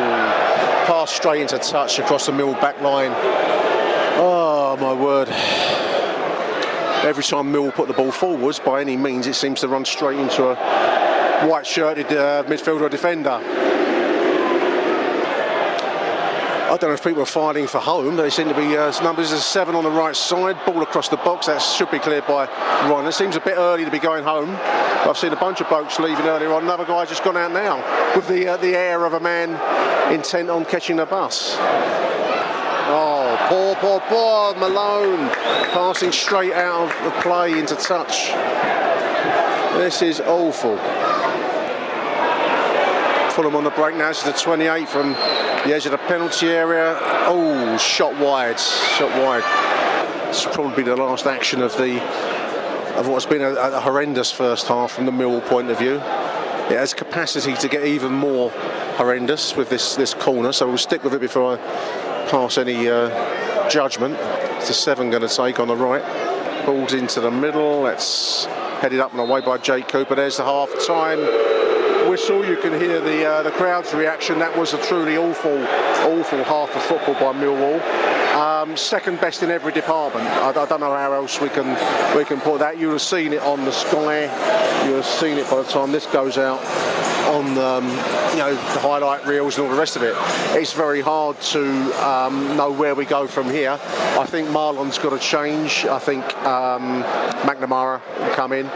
Pass 0.86 1.10
straight 1.10 1.42
into 1.42 1.58
touch 1.58 1.98
across 1.98 2.26
the 2.26 2.32
middle 2.32 2.54
back 2.54 2.80
line. 2.80 3.12
Oh 4.18 4.65
my 4.80 4.92
word. 4.92 5.28
Every 7.04 7.22
time 7.22 7.52
Mill 7.52 7.70
put 7.72 7.88
the 7.88 7.94
ball 7.94 8.10
forwards, 8.10 8.58
by 8.58 8.80
any 8.80 8.96
means, 8.96 9.26
it 9.26 9.34
seems 9.34 9.60
to 9.60 9.68
run 9.68 9.84
straight 9.84 10.18
into 10.18 10.48
a 10.48 11.46
white 11.46 11.66
shirted 11.66 12.06
uh, 12.06 12.42
midfielder 12.44 12.82
or 12.82 12.88
defender. 12.88 13.40
I 16.66 16.78
don't 16.78 16.90
know 16.90 16.94
if 16.94 17.04
people 17.04 17.22
are 17.22 17.26
fighting 17.26 17.66
for 17.66 17.78
home. 17.78 18.16
They 18.16 18.28
seem 18.28 18.48
to 18.48 18.54
be 18.54 18.76
uh, 18.76 18.92
numbers 19.02 19.32
of 19.32 19.38
seven 19.38 19.74
on 19.74 19.84
the 19.84 19.90
right 19.90 20.16
side. 20.16 20.56
Ball 20.66 20.82
across 20.82 21.08
the 21.08 21.16
box. 21.16 21.46
That 21.46 21.62
should 21.62 21.90
be 21.90 21.98
cleared 21.98 22.26
by 22.26 22.46
Ryan. 22.90 23.06
It 23.06 23.12
seems 23.12 23.36
a 23.36 23.40
bit 23.40 23.56
early 23.56 23.84
to 23.84 23.90
be 23.90 24.00
going 24.00 24.24
home. 24.24 24.56
I've 25.08 25.16
seen 25.16 25.32
a 25.32 25.36
bunch 25.36 25.60
of 25.60 25.68
blokes 25.68 25.98
leaving 26.00 26.26
earlier 26.26 26.52
on. 26.52 26.64
Another 26.64 26.84
guy 26.84 27.04
just 27.04 27.22
gone 27.22 27.36
out 27.36 27.52
now 27.52 27.76
with 28.16 28.26
the 28.26 28.48
uh, 28.48 28.56
the 28.56 28.76
air 28.76 29.04
of 29.04 29.12
a 29.12 29.20
man 29.20 29.50
intent 30.12 30.50
on 30.50 30.64
catching 30.64 30.96
the 30.96 31.06
bus. 31.06 31.56
Poor, 33.48 33.76
poor, 33.76 34.00
poor 34.00 34.56
Malone 34.56 35.28
passing 35.70 36.10
straight 36.10 36.52
out 36.52 36.90
of 36.90 37.04
the 37.04 37.20
play 37.20 37.56
into 37.56 37.76
touch. 37.76 38.32
This 39.78 40.02
is 40.02 40.20
awful. 40.20 40.76
Fulham 43.30 43.54
on 43.54 43.62
the 43.62 43.70
break 43.70 43.94
now. 43.94 44.08
This 44.08 44.26
is 44.26 44.32
the 44.32 44.32
28 44.32 44.88
from 44.88 45.12
the 45.12 45.72
edge 45.72 45.86
of 45.86 45.92
the 45.92 45.98
penalty 45.98 46.48
area. 46.48 46.98
Oh, 47.00 47.78
shot 47.78 48.18
wide, 48.18 48.58
shot 48.58 49.16
wide. 49.22 49.44
It's 50.28 50.44
probably 50.46 50.82
the 50.82 50.96
last 50.96 51.26
action 51.26 51.62
of 51.62 51.76
the 51.76 52.02
of 52.98 53.06
what's 53.06 53.26
been 53.26 53.42
a, 53.42 53.52
a 53.52 53.80
horrendous 53.80 54.32
first 54.32 54.66
half 54.66 54.90
from 54.90 55.06
the 55.06 55.12
Millwall 55.12 55.46
point 55.46 55.70
of 55.70 55.78
view. 55.78 55.94
It 55.94 56.78
has 56.78 56.94
capacity 56.94 57.54
to 57.54 57.68
get 57.68 57.84
even 57.84 58.10
more 58.12 58.50
horrendous 58.96 59.54
with 59.54 59.68
this 59.68 59.94
this 59.94 60.14
corner, 60.14 60.50
so 60.50 60.66
we'll 60.66 60.78
stick 60.78 61.04
with 61.04 61.14
it 61.14 61.20
before 61.20 61.58
I 61.58 62.05
pass 62.26 62.58
any 62.58 62.88
uh, 62.88 63.68
judgment. 63.68 64.16
It's 64.58 64.70
a 64.70 64.74
seven 64.74 65.10
going 65.10 65.26
to 65.26 65.28
take 65.28 65.60
on 65.60 65.68
the 65.68 65.76
right. 65.76 66.02
Balls 66.66 66.92
into 66.92 67.20
the 67.20 67.30
middle. 67.30 67.82
Let's 67.82 68.46
headed 68.80 69.00
up 69.00 69.12
and 69.12 69.20
away 69.20 69.40
by 69.40 69.58
Jake 69.58 69.88
Cooper. 69.88 70.14
There's 70.14 70.36
the 70.36 70.44
half 70.44 70.70
time 70.86 71.18
whistle. 72.08 72.44
You 72.44 72.56
can 72.56 72.78
hear 72.80 73.00
the 73.00 73.24
uh, 73.24 73.42
the 73.42 73.52
crowd's 73.52 73.94
reaction. 73.94 74.38
That 74.38 74.56
was 74.56 74.74
a 74.74 74.82
truly 74.82 75.16
awful, 75.16 75.56
awful 75.56 76.42
half 76.44 76.74
of 76.74 76.82
football 76.82 77.14
by 77.14 77.38
Millwall. 77.38 77.80
Um, 78.34 78.76
second 78.76 79.20
best 79.20 79.42
in 79.42 79.50
every 79.50 79.72
department. 79.72 80.26
I, 80.26 80.50
I, 80.50 80.66
don't 80.66 80.80
know 80.80 80.94
how 80.94 81.12
else 81.12 81.40
we 81.40 81.48
can 81.48 81.68
we 82.16 82.24
can 82.24 82.40
put 82.40 82.58
that. 82.58 82.78
You 82.78 82.90
have 82.90 83.02
seen 83.02 83.32
it 83.32 83.42
on 83.42 83.64
the 83.64 83.72
sky. 83.72 84.24
You 84.86 84.94
have 84.94 85.06
seen 85.06 85.38
it 85.38 85.48
by 85.48 85.62
the 85.62 85.68
time 85.68 85.92
this 85.92 86.06
goes 86.06 86.38
out 86.38 86.60
on 87.26 87.58
um, 87.58 87.84
you 88.30 88.38
know 88.38 88.54
the 88.54 88.80
highlight 88.80 89.26
reels 89.26 89.56
and 89.56 89.66
all 89.66 89.72
the 89.72 89.78
rest 89.78 89.96
of 89.96 90.02
it. 90.02 90.14
It's 90.58 90.72
very 90.72 91.00
hard 91.00 91.40
to 91.52 91.64
um, 92.06 92.56
know 92.56 92.70
where 92.70 92.94
we 92.94 93.04
go 93.04 93.26
from 93.26 93.50
here. 93.50 93.78
I 93.80 94.26
think 94.26 94.48
Mahlon's 94.48 94.98
got 94.98 95.10
to 95.10 95.18
change. 95.18 95.84
I 95.86 95.98
think 95.98 96.24
um, 96.44 97.02
McNamara 97.42 98.00
will 98.18 98.34
come 98.34 98.52
in. 98.52 98.66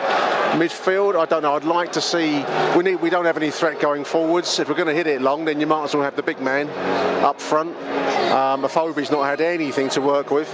Midfield, 0.50 1.16
I 1.16 1.26
don't 1.26 1.42
know. 1.42 1.54
I'd 1.54 1.64
like 1.64 1.92
to 1.92 2.00
see. 2.00 2.44
We 2.76 2.82
need. 2.82 2.96
We 2.96 3.10
don't 3.10 3.24
have 3.24 3.36
any 3.36 3.50
threat 3.50 3.80
going 3.80 4.04
forwards. 4.04 4.58
If 4.58 4.68
we're 4.68 4.74
going 4.74 4.88
to 4.88 4.94
hit 4.94 5.06
it 5.06 5.22
long, 5.22 5.44
then 5.44 5.60
you 5.60 5.66
might 5.66 5.84
as 5.84 5.94
well 5.94 6.02
have 6.02 6.16
the 6.16 6.22
big 6.22 6.40
man 6.40 6.68
up 7.24 7.40
front. 7.40 7.76
Um, 8.32 8.64
Afobe's 8.64 9.10
not 9.10 9.24
had 9.24 9.40
anything 9.40 9.88
to 9.90 10.00
work 10.00 10.30
with. 10.30 10.52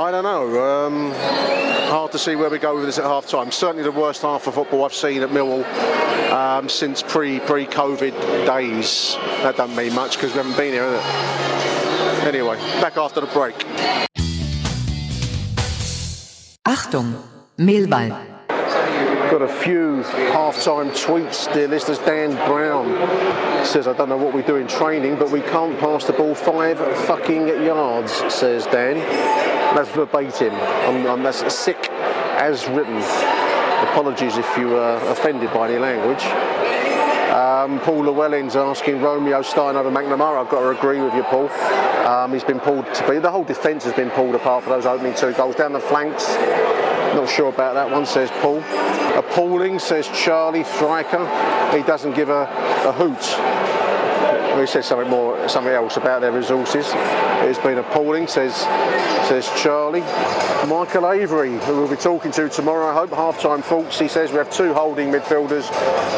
I 0.00 0.10
don't 0.12 0.22
know. 0.22 0.86
Um, 0.86 1.57
hard 1.88 2.12
to 2.12 2.18
see 2.18 2.36
where 2.36 2.50
we 2.50 2.58
go 2.58 2.74
with 2.76 2.84
this 2.84 2.98
at 2.98 3.04
half 3.04 3.26
time. 3.26 3.50
Certainly 3.50 3.82
the 3.82 3.92
worst 3.92 4.22
half 4.22 4.46
of 4.46 4.54
football 4.54 4.84
I've 4.84 4.94
seen 4.94 5.22
at 5.22 5.30
Millwall 5.30 5.64
um, 6.30 6.68
since 6.68 7.02
pre 7.02 7.40
pre 7.40 7.66
COVID 7.66 8.46
days. 8.46 9.16
That 9.42 9.56
doesn't 9.56 9.74
mean 9.76 9.94
much 9.94 10.16
because 10.16 10.32
we 10.32 10.38
haven't 10.38 10.56
been 10.56 10.72
here, 10.72 11.00
Anyway, 12.26 12.56
back 12.80 12.96
after 12.96 13.20
the 13.20 13.26
break. 13.28 13.54
Achtung, 16.66 17.22
Mehlball. 17.56 18.27
Got 19.30 19.42
a 19.42 19.48
few 19.48 20.02
half-time 20.32 20.88
tweets, 20.90 21.52
dear 21.52 21.68
listeners. 21.68 21.98
Dan 21.98 22.30
Brown 22.48 22.86
says, 23.64 23.86
I 23.86 23.92
don't 23.92 24.08
know 24.08 24.16
what 24.16 24.32
we 24.32 24.42
do 24.42 24.56
in 24.56 24.66
training, 24.66 25.16
but 25.16 25.30
we 25.30 25.42
can't 25.42 25.78
pass 25.78 26.04
the 26.06 26.14
ball 26.14 26.34
five 26.34 26.78
fucking 27.06 27.46
yards, 27.48 28.10
says 28.32 28.64
Dan. 28.66 28.96
That's 29.76 29.90
verbatim. 29.90 30.54
I'm, 30.54 31.06
I'm, 31.06 31.22
that's 31.22 31.54
sick 31.54 31.90
as 31.90 32.66
written. 32.68 32.96
Apologies 33.90 34.38
if 34.38 34.56
you 34.56 34.74
are 34.76 34.96
offended 35.08 35.52
by 35.52 35.68
any 35.68 35.78
language. 35.78 36.24
Um, 37.30 37.78
Paul 37.80 38.04
Llewellyn's 38.04 38.56
asking 38.56 39.02
Romeo 39.02 39.42
starting 39.42 39.78
over 39.78 39.90
McNamara. 39.90 40.42
I've 40.42 40.50
got 40.50 40.60
to 40.60 40.70
agree 40.70 41.02
with 41.02 41.14
you, 41.14 41.22
Paul. 41.24 41.50
Um, 42.08 42.32
he's 42.32 42.44
been 42.44 42.60
pulled 42.60 42.92
to 42.94 43.08
be. 43.08 43.18
The 43.18 43.30
whole 43.30 43.44
defence 43.44 43.84
has 43.84 43.92
been 43.92 44.10
pulled 44.10 44.34
apart 44.34 44.64
for 44.64 44.70
those 44.70 44.86
opening 44.86 45.14
two 45.14 45.32
goals. 45.34 45.54
Down 45.54 45.74
the 45.74 45.80
flanks, 45.80 46.24
not 47.14 47.28
sure 47.28 47.48
about 47.48 47.74
that 47.74 47.90
one, 47.90 48.06
says 48.06 48.30
Paul. 48.40 48.58
Appalling, 49.18 49.78
says 49.78 50.06
Charlie 50.08 50.64
Thriker. 50.64 51.26
He 51.74 51.82
doesn't 51.82 52.14
give 52.14 52.28
a, 52.28 52.42
a 52.84 52.92
hoot 52.92 53.77
he 54.60 54.66
says 54.66 54.86
something 54.86 55.08
more, 55.08 55.48
something 55.48 55.72
else 55.72 55.96
about 55.96 56.20
their 56.20 56.32
resources. 56.32 56.86
It's 57.44 57.58
been 57.58 57.78
appalling, 57.78 58.26
says 58.26 58.54
says 59.28 59.50
Charlie. 59.60 60.00
Michael 60.66 61.10
Avery, 61.10 61.58
who 61.58 61.76
we'll 61.76 61.88
be 61.88 61.96
talking 61.96 62.32
to 62.32 62.48
tomorrow, 62.48 62.88
I 62.88 62.94
hope. 62.94 63.10
Half-time 63.10 63.60
thoughts. 63.60 63.98
He 63.98 64.08
says 64.08 64.32
we 64.32 64.38
have 64.38 64.50
two 64.50 64.72
holding 64.72 65.12
midfielders 65.12 65.68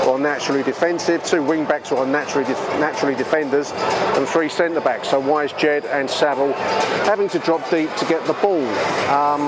who 0.04 0.10
are 0.10 0.18
naturally 0.18 0.62
defensive, 0.62 1.24
two 1.24 1.42
wing 1.42 1.64
backs 1.64 1.88
who 1.88 1.96
are 1.96 2.06
naturally 2.06 2.46
def- 2.46 2.80
naturally 2.80 3.16
defenders, 3.16 3.72
and 3.72 4.28
three 4.28 4.48
centre 4.48 4.80
backs. 4.80 5.10
So 5.10 5.18
why 5.18 5.44
is 5.44 5.52
Jed 5.54 5.84
and 5.86 6.08
Saville 6.08 6.52
having 7.04 7.28
to 7.30 7.40
drop 7.40 7.68
deep 7.68 7.92
to 7.96 8.04
get 8.04 8.24
the 8.26 8.34
ball? 8.34 8.64
Um, 9.10 9.42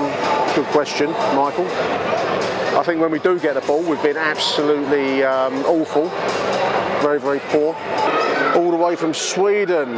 good 0.55 0.67
question, 0.67 1.11
Michael. 1.33 1.67
I 2.77 2.83
think 2.85 2.99
when 2.99 3.11
we 3.11 3.19
do 3.19 3.39
get 3.39 3.53
the 3.53 3.61
ball, 3.61 3.81
we've 3.81 4.03
been 4.03 4.17
absolutely 4.17 5.23
um, 5.23 5.53
awful, 5.65 6.09
very, 7.01 7.19
very 7.19 7.39
poor 7.39 7.75
all 8.55 8.71
the 8.71 8.77
way 8.77 8.95
from 8.95 9.13
Sweden. 9.13 9.95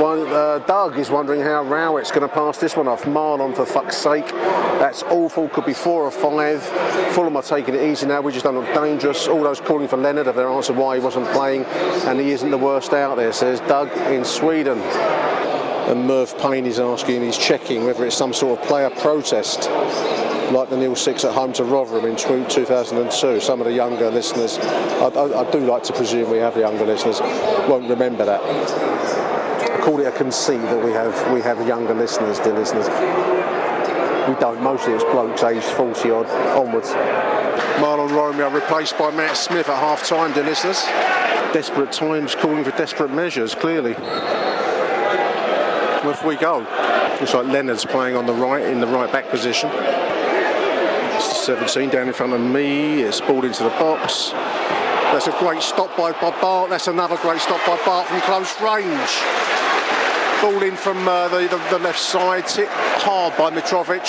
One, 0.00 0.26
uh, 0.26 0.58
Doug 0.66 0.98
is 0.98 1.10
wondering 1.10 1.40
how 1.40 1.62
Rowett's 1.62 2.10
going 2.10 2.28
to 2.28 2.34
pass 2.34 2.58
this 2.58 2.76
one 2.76 2.88
off. 2.88 3.04
Mahlon, 3.04 3.54
for 3.54 3.64
fuck's 3.64 3.96
sake. 3.96 4.26
That's 4.26 5.02
awful. 5.04 5.48
Could 5.48 5.66
be 5.66 5.74
four 5.74 6.04
or 6.04 6.10
five. 6.10 6.62
Fulham 7.14 7.36
are 7.36 7.42
taking 7.42 7.74
it 7.74 7.82
easy 7.82 8.06
now. 8.06 8.20
We 8.20 8.32
just 8.32 8.44
don't 8.44 8.56
look 8.56 8.74
dangerous. 8.74 9.28
All 9.28 9.42
those 9.42 9.60
calling 9.60 9.86
for 9.86 9.96
Leonard 9.96 10.26
have 10.26 10.34
their 10.34 10.48
answer 10.48 10.72
why 10.72 10.96
he 10.98 11.02
wasn't 11.02 11.28
playing, 11.28 11.64
and 11.64 12.18
he 12.18 12.32
isn't 12.32 12.50
the 12.50 12.58
worst 12.58 12.92
out 12.92 13.16
there, 13.16 13.32
says 13.32 13.60
Doug 13.60 13.90
in 14.12 14.24
Sweden. 14.24 14.78
And 14.80 16.06
Merv 16.06 16.36
Payne 16.38 16.66
is 16.66 16.80
asking, 16.80 17.22
he's 17.22 17.38
checking 17.38 17.84
whether 17.84 18.04
it's 18.04 18.16
some 18.16 18.32
sort 18.32 18.58
of 18.58 18.66
player 18.66 18.90
protest 18.90 19.68
like 20.52 20.70
the 20.70 20.76
Nil 20.76 20.94
6 20.94 21.24
at 21.24 21.34
home 21.34 21.52
to 21.54 21.64
Rotherham 21.64 22.04
in 22.04 22.16
2002. 22.16 23.40
Some 23.40 23.60
of 23.60 23.66
the 23.66 23.72
younger 23.72 24.10
listeners, 24.10 24.58
I, 24.58 25.06
I, 25.08 25.46
I, 25.46 25.50
do 25.50 25.60
like 25.60 25.82
to 25.84 25.92
presume 25.92 26.30
we 26.30 26.38
have 26.38 26.56
younger 26.56 26.84
listeners, 26.84 27.20
won't 27.68 27.88
remember 27.88 28.24
that. 28.24 28.40
I 28.42 29.80
call 29.80 30.00
it 30.00 30.06
a 30.06 30.12
conceit 30.12 30.62
that 30.62 30.84
we 30.84 30.92
have 30.92 31.32
we 31.32 31.40
have 31.42 31.66
younger 31.66 31.94
listeners, 31.94 32.38
dear 32.40 32.54
listeners. 32.54 32.88
We 34.28 34.34
don't. 34.40 34.62
Mostly 34.62 34.94
it's 34.94 35.04
blokes 35.04 35.42
aged 35.42 35.64
40 35.64 36.10
odd 36.10 36.26
onwards. 36.56 36.90
Mahlon 37.80 38.10
Romeo 38.10 38.50
replaced 38.50 38.96
by 38.98 39.10
Matt 39.10 39.36
Smith 39.36 39.68
at 39.68 39.78
half 39.78 40.06
time, 40.06 40.32
dear 40.32 40.44
listeners. 40.44 40.82
Desperate 41.52 41.92
times 41.92 42.34
calling 42.34 42.64
for 42.64 42.70
desperate 42.72 43.12
measures, 43.12 43.54
clearly. 43.54 43.94
Off 46.14 46.24
we 46.24 46.36
go. 46.36 46.58
Looks 47.20 47.34
like 47.34 47.46
Leonard's 47.46 47.84
playing 47.84 48.16
on 48.16 48.26
the 48.26 48.32
right 48.32 48.64
in 48.64 48.80
the 48.80 48.86
right 48.86 49.10
back 49.10 49.28
position. 49.28 49.68
17 51.44 51.90
down 51.90 52.08
in 52.08 52.14
front 52.14 52.32
of 52.32 52.40
me. 52.40 53.02
It's 53.02 53.20
balled 53.20 53.44
into 53.44 53.64
the 53.64 53.68
box. 53.70 54.30
That's 55.12 55.26
a 55.26 55.36
great 55.38 55.62
stop 55.62 55.94
by, 55.94 56.12
by 56.12 56.30
Bart. 56.40 56.70
That's 56.70 56.88
another 56.88 57.18
great 57.18 57.38
stop 57.38 57.60
by 57.66 57.76
Bart 57.84 58.08
from 58.08 58.18
close 58.22 58.58
range. 58.62 59.12
Ball 60.40 60.62
in 60.62 60.74
from 60.74 61.06
uh, 61.06 61.28
the, 61.28 61.40
the, 61.40 61.76
the, 61.76 61.78
left 61.80 61.98
side, 61.98 62.50
hit 62.50 62.68
hard 62.70 63.36
by 63.36 63.50
Mitrovic. 63.50 64.06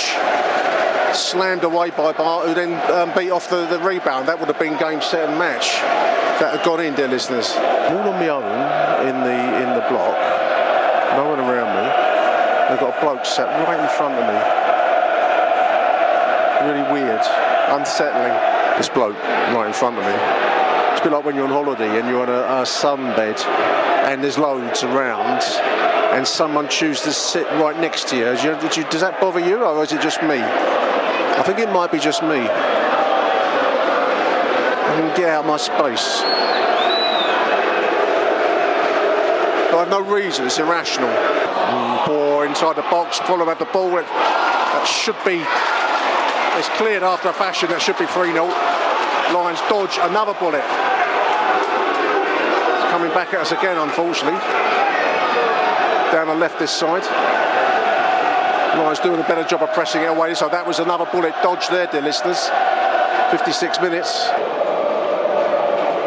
Slammed 1.13 1.65
away 1.65 1.89
by 1.89 2.13
Bart, 2.13 2.47
who 2.47 2.53
then 2.53 2.71
um, 2.89 3.11
beat 3.17 3.31
off 3.31 3.49
the, 3.49 3.65
the 3.67 3.79
rebound. 3.79 4.29
That 4.29 4.39
would 4.39 4.47
have 4.47 4.59
been 4.59 4.77
game, 4.79 5.01
set, 5.01 5.27
and 5.27 5.37
match. 5.37 5.81
That 6.39 6.55
had 6.55 6.65
gone 6.65 6.79
in, 6.79 6.95
dear 6.95 7.09
listeners. 7.09 7.51
All 7.51 7.99
on 7.99 8.15
my 8.15 8.29
own 8.29 8.47
in 9.07 9.15
the 9.27 9.39
in 9.59 9.73
the 9.75 9.85
block. 9.91 10.15
No 11.19 11.35
one 11.35 11.39
around 11.39 11.67
me. 11.75 11.87
They've 12.69 12.79
got 12.79 12.97
a 12.97 13.01
bloke 13.01 13.25
sat 13.25 13.47
right 13.67 13.79
in 13.79 13.89
front 13.89 14.15
of 14.15 14.23
me 14.23 14.65
really 16.65 16.83
weird, 16.91 17.21
unsettling. 17.69 18.33
This 18.77 18.89
bloke 18.89 19.15
right 19.15 19.67
in 19.67 19.73
front 19.73 19.97
of 19.97 20.03
me. 20.03 20.11
It's 20.91 20.99
a 20.99 21.03
bit 21.03 21.13
like 21.13 21.23
when 21.23 21.35
you're 21.35 21.45
on 21.45 21.51
holiday 21.51 21.99
and 21.99 22.09
you're 22.09 22.21
on 22.21 22.29
a, 22.29 22.61
a 22.61 22.63
sunbed 22.63 23.45
and 23.45 24.23
there's 24.23 24.37
loads 24.37 24.83
around 24.83 25.41
and 26.13 26.27
someone 26.27 26.67
chooses 26.67 27.03
to 27.03 27.13
sit 27.13 27.45
right 27.61 27.79
next 27.79 28.07
to 28.09 28.17
you. 28.17 28.25
you. 28.25 28.89
Does 28.89 29.01
that 29.01 29.19
bother 29.21 29.39
you 29.39 29.63
or 29.63 29.83
is 29.83 29.93
it 29.93 30.01
just 30.01 30.21
me? 30.23 30.39
I 30.39 31.43
think 31.45 31.59
it 31.59 31.69
might 31.71 31.91
be 31.91 31.99
just 31.99 32.23
me. 32.23 32.47
I 34.87 34.93
can 34.97 35.15
get 35.17 35.29
out 35.29 35.41
of 35.41 35.47
my 35.47 35.57
space. 35.57 36.21
But 39.71 39.79
I've 39.79 39.89
no 39.89 40.01
reason, 40.01 40.45
it's 40.45 40.59
irrational. 40.59 41.09
Mm, 41.09 42.47
inside 42.47 42.77
the 42.77 42.83
box, 42.83 43.19
Fulham 43.19 43.47
have 43.47 43.59
the 43.59 43.65
ball. 43.65 43.89
That 43.91 44.85
should 44.87 45.17
be 45.25 45.43
it's 46.57 46.69
cleared 46.69 47.03
after 47.03 47.29
a 47.29 47.33
fashion 47.33 47.69
that 47.69 47.81
should 47.81 47.97
be 47.97 48.05
3 48.07 48.31
0. 48.31 48.47
Lions 49.35 49.59
dodge 49.67 49.99
another 49.99 50.33
bullet. 50.39 50.63
It's 50.63 50.71
coming 52.91 53.11
back 53.11 53.33
at 53.33 53.41
us 53.41 53.51
again, 53.51 53.77
unfortunately. 53.77 54.39
Down 56.15 56.27
the 56.27 56.35
left 56.35 56.59
this 56.59 56.71
side. 56.71 57.03
Lions 58.79 58.99
doing 58.99 59.19
a 59.19 59.27
better 59.27 59.43
job 59.43 59.63
of 59.63 59.73
pressing 59.73 60.03
it 60.03 60.09
away. 60.09 60.33
So 60.33 60.47
that 60.47 60.65
was 60.65 60.79
another 60.79 61.05
bullet 61.11 61.33
dodge 61.43 61.67
there, 61.67 61.87
dear 61.87 62.01
listeners. 62.01 62.49
56 63.31 63.81
minutes. 63.81 64.29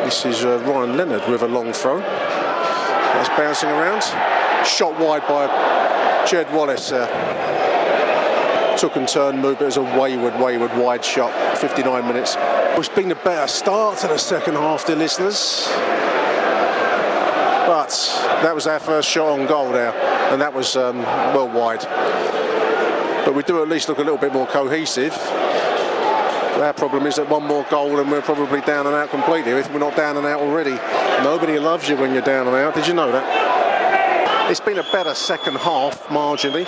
This 0.05 0.25
is 0.25 0.45
uh, 0.45 0.59
Ryan 0.65 0.97
Leonard 0.97 1.29
with 1.29 1.43
a 1.43 1.49
long 1.49 1.75
throw. 1.75 2.01
That's 2.01 3.29
bouncing 3.37 3.69
around. 3.69 4.03
Shot 4.65 4.99
wide 4.99 5.27
by 5.29 5.47
Jed 6.27 6.51
Wallace. 6.55 6.93
Uh, 6.93 7.07
took 8.79 8.95
and 8.95 9.09
turned 9.09 9.41
move, 9.43 9.59
but 9.59 9.65
it 9.65 9.67
was 9.67 9.77
a 9.77 9.83
wayward, 9.83 10.39
wayward 10.39 10.73
wide 10.77 11.05
shot. 11.05 11.33
59 11.59 12.07
minutes. 12.07 12.37
It's 12.39 12.89
been 12.89 13.11
a 13.11 13.17
better 13.17 13.49
start 13.49 13.99
to 13.99 14.07
the 14.07 14.17
second 14.17 14.55
half, 14.55 14.87
dear 14.87 14.95
listeners. 14.95 15.67
But 17.67 17.91
that 18.43 18.55
was 18.55 18.69
our 18.69 18.79
first 18.79 19.09
shot 19.09 19.37
on 19.37 19.49
goal 19.49 19.73
there, 19.73 19.93
and 20.33 20.41
that 20.41 20.55
was 20.55 20.77
um, 20.77 20.99
well 20.99 21.49
wide. 21.49 21.83
But 23.25 23.35
we 23.35 23.43
do 23.43 23.61
at 23.63 23.69
least 23.69 23.89
look 23.89 23.99
a 23.99 24.03
little 24.03 24.17
bit 24.17 24.33
more 24.33 24.47
cohesive. 24.47 25.13
Our 26.59 26.73
problem 26.73 27.07
is 27.07 27.17
that 27.17 27.29
one 27.29 27.45
more 27.45 27.65
goal 27.71 28.01
and 28.01 28.11
we're 28.11 28.23
probably 28.23 28.61
down 28.61 28.87
and 28.87 28.95
out 28.95 29.11
completely, 29.11 29.53
if 29.53 29.73
we're 29.73 29.79
not 29.79 29.97
down 29.97 30.17
and 30.17 30.27
out 30.27 30.41
already. 30.41 30.75
Nobody 31.23 31.59
loves 31.59 31.89
you 31.89 31.97
when 31.97 32.13
you're 32.13 32.23
down 32.23 32.47
and 32.47 32.57
out, 32.57 32.75
did 32.75 32.87
you 32.87 32.95
know 32.95 33.11
that? 33.13 34.51
It's 34.51 34.61
been 34.61 34.79
a 34.79 34.91
better 34.93 35.15
second 35.15 35.57
half, 35.57 36.05
marginally 36.07 36.67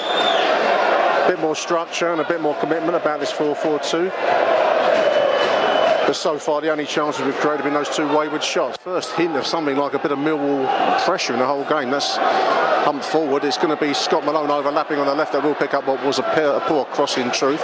bit 1.31 1.38
more 1.38 1.55
structure 1.55 2.11
and 2.11 2.21
a 2.21 2.27
bit 2.27 2.40
more 2.40 2.57
commitment 2.57 2.97
about 2.97 3.21
this 3.21 3.31
4-4-2. 3.31 4.11
But 6.05 6.14
so 6.14 6.37
far, 6.40 6.61
the 6.61 6.73
only 6.73 6.87
chances 6.87 7.25
we've 7.25 7.37
created 7.37 7.59
have 7.59 7.66
been 7.66 7.75
those 7.75 7.95
two 7.95 8.09
wayward 8.09 8.43
shots. 8.43 8.77
First 8.79 9.12
hint 9.12 9.37
of 9.37 9.47
something 9.47 9.77
like 9.77 9.95
a 9.95 10.01
bit 10.01 10.11
of 10.11 10.19
Millwall 10.19 10.66
pressure 11.05 11.33
in 11.33 11.38
the 11.38 11.47
whole 11.47 11.62
game. 11.66 11.88
That's 11.88 12.16
humped 12.16 13.05
forward. 13.05 13.45
It's 13.45 13.59
going 13.59 13.69
to 13.69 13.81
be 13.81 13.95
Scott 13.95 14.25
Malone 14.25 14.51
overlapping 14.51 14.99
on 14.99 15.07
the 15.07 15.14
left 15.14 15.33
that 15.33 15.45
will 15.45 15.55
pick 15.55 15.73
up 15.73 15.87
what 15.87 16.05
was 16.05 16.19
a, 16.19 16.25
pair, 16.25 16.49
a 16.51 16.61
poor 16.62 16.85
cross 16.87 17.16
in 17.16 17.31
truth. 17.31 17.62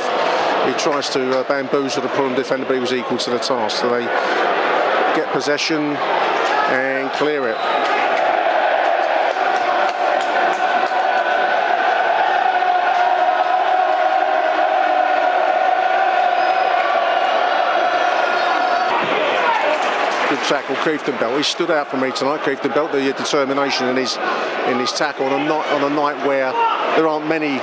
He 0.64 0.72
tries 0.74 1.10
to 1.10 1.40
uh, 1.40 1.48
bamboozle 1.48 2.02
the 2.02 2.08
Fulham 2.10 2.36
defender, 2.36 2.66
but 2.66 2.74
he 2.74 2.80
was 2.80 2.92
equal 2.92 3.18
to 3.18 3.30
the 3.30 3.38
task. 3.38 3.78
So 3.78 3.90
they 3.90 4.04
get 5.16 5.28
possession 5.32 5.96
and 6.70 7.10
clear 7.14 7.48
it. 7.48 7.95
Tackle, 20.46 20.76
Kieftenbeld. 20.76 21.36
He 21.36 21.42
stood 21.42 21.72
out 21.72 21.90
for 21.90 21.96
me 21.96 22.12
tonight, 22.12 22.38
Kieftenbeld, 22.42 22.92
the 22.92 23.12
determination 23.12 23.88
in 23.88 23.96
his 23.96 24.16
in 24.70 24.78
his 24.78 24.92
tackle 24.92 25.26
on 25.26 25.32
a 25.40 25.44
night 25.44 25.66
on 25.72 25.90
a 25.90 25.92
night 25.92 26.24
where 26.24 26.52
there 26.94 27.08
aren't 27.08 27.26
many 27.26 27.58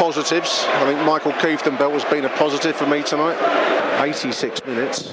positives. 0.00 0.64
I 0.80 0.86
think 0.86 0.98
Maikel 1.00 1.32
Kieftenbeld 1.40 1.92
has 1.92 2.06
been 2.06 2.24
a 2.24 2.30
positive 2.30 2.74
for 2.74 2.86
me 2.86 3.02
tonight. 3.02 3.36
86 4.00 4.64
minutes. 4.64 5.10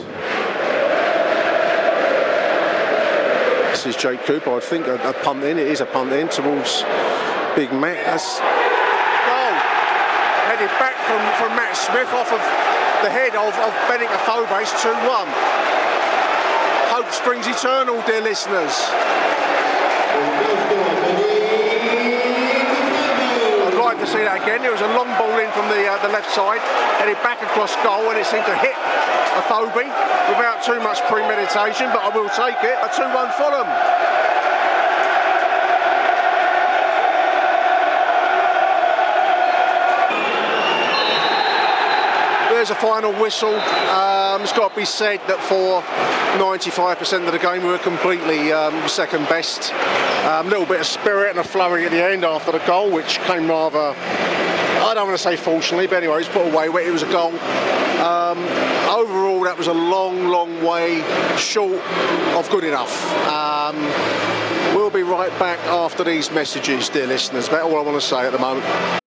This 3.72 3.86
is 3.86 3.98
Jake 3.98 4.24
Cooper. 4.24 4.56
I 4.56 4.62
think 4.62 4.88
a, 4.88 4.96
a 5.10 5.14
punt 5.26 5.44
in. 5.44 5.60
It 5.60 5.68
is 5.68 5.82
a 5.82 5.86
punt 5.86 6.14
in 6.14 6.30
towards 6.30 6.84
Big 7.54 7.74
Matt. 7.74 8.00
That's. 8.06 8.40
Headed 10.48 10.72
back 10.80 10.96
from, 11.04 11.20
from 11.36 11.54
Matt 11.58 11.76
Smith 11.76 12.08
off 12.16 12.32
of 12.32 12.40
the 13.04 13.12
head 13.12 13.36
of, 13.36 13.52
of 13.60 13.74
Benik 13.92 14.08
Afobe. 14.08 14.48
2 14.48 14.88
1. 14.88 15.67
Springs 17.28 17.48
eternal, 17.48 18.00
dear 18.08 18.22
listeners. 18.22 18.72
I'd 23.68 23.76
like 23.76 24.00
to 24.00 24.08
see 24.08 24.24
that 24.24 24.40
again. 24.40 24.64
It 24.64 24.72
was 24.72 24.80
a 24.80 24.88
long 24.96 25.12
ball 25.20 25.36
in 25.36 25.52
from 25.52 25.68
the 25.68 25.92
uh, 25.92 26.00
the 26.00 26.08
left 26.08 26.32
side, 26.32 26.64
headed 27.04 27.20
back 27.28 27.44
across 27.44 27.76
goal, 27.84 28.08
and 28.08 28.16
it 28.16 28.24
seemed 28.24 28.48
to 28.48 28.56
hit 28.64 28.80
a 29.36 29.44
Afobe 29.44 29.76
without 30.40 30.64
too 30.64 30.80
much 30.80 31.04
premeditation, 31.12 31.92
but 31.92 32.00
I 32.00 32.16
will 32.16 32.32
take 32.32 32.64
it. 32.64 32.80
A 32.80 32.88
2 32.96 33.04
1 33.04 33.36
Fulham. 33.36 33.68
There's 42.56 42.72
a 42.72 42.80
final 42.80 43.12
whistle. 43.20 43.60
Um, 44.38 44.44
it's 44.44 44.54
got 44.54 44.70
to 44.70 44.76
be 44.76 44.86
said 44.86 45.20
that 45.26 45.40
for 45.42 45.82
95% 46.38 47.26
of 47.26 47.32
the 47.34 47.40
game 47.40 47.64
we 47.64 47.70
were 47.70 47.80
completely 47.80 48.54
um, 48.54 48.88
second 48.88 49.28
best. 49.30 49.72
A 49.72 50.36
um, 50.36 50.48
little 50.48 50.68
bit 50.68 50.80
of 50.80 50.86
spirit 50.86 51.32
and 51.32 51.40
a 51.40 51.44
flurry 51.44 51.86
at 51.86 51.92
the 51.92 52.04
end 52.04 52.24
after 52.24 52.52
the 52.52 52.60
goal, 52.60 52.92
which 52.92 53.18
came 53.22 53.48
rather, 53.48 53.96
I 53.98 54.92
don't 54.94 55.08
want 55.08 55.18
to 55.18 55.24
say 55.24 55.38
fortunately, 55.38 55.88
but 55.88 56.04
anyway, 56.04 56.20
it's 56.20 56.30
put 56.30 56.54
away. 56.54 56.68
It 56.86 56.92
was 56.92 57.02
a 57.02 57.12
goal. 57.12 57.32
Um, 58.00 58.38
overall, 58.88 59.42
that 59.42 59.56
was 59.58 59.66
a 59.66 59.74
long, 59.74 60.28
long 60.28 60.64
way 60.64 61.02
short 61.36 61.82
of 62.36 62.48
good 62.52 62.64
enough. 62.64 63.12
Um, 63.26 63.76
we'll 64.76 64.92
be 64.92 65.02
right 65.02 65.32
back 65.40 65.58
after 65.66 66.04
these 66.04 66.30
messages, 66.30 66.90
dear 66.90 67.08
listeners. 67.08 67.50
That's 67.50 67.64
all 67.64 67.80
I 67.80 67.82
want 67.82 68.00
to 68.00 68.08
say 68.08 68.20
at 68.28 68.34
the 68.34 68.40
moment. 68.40 69.07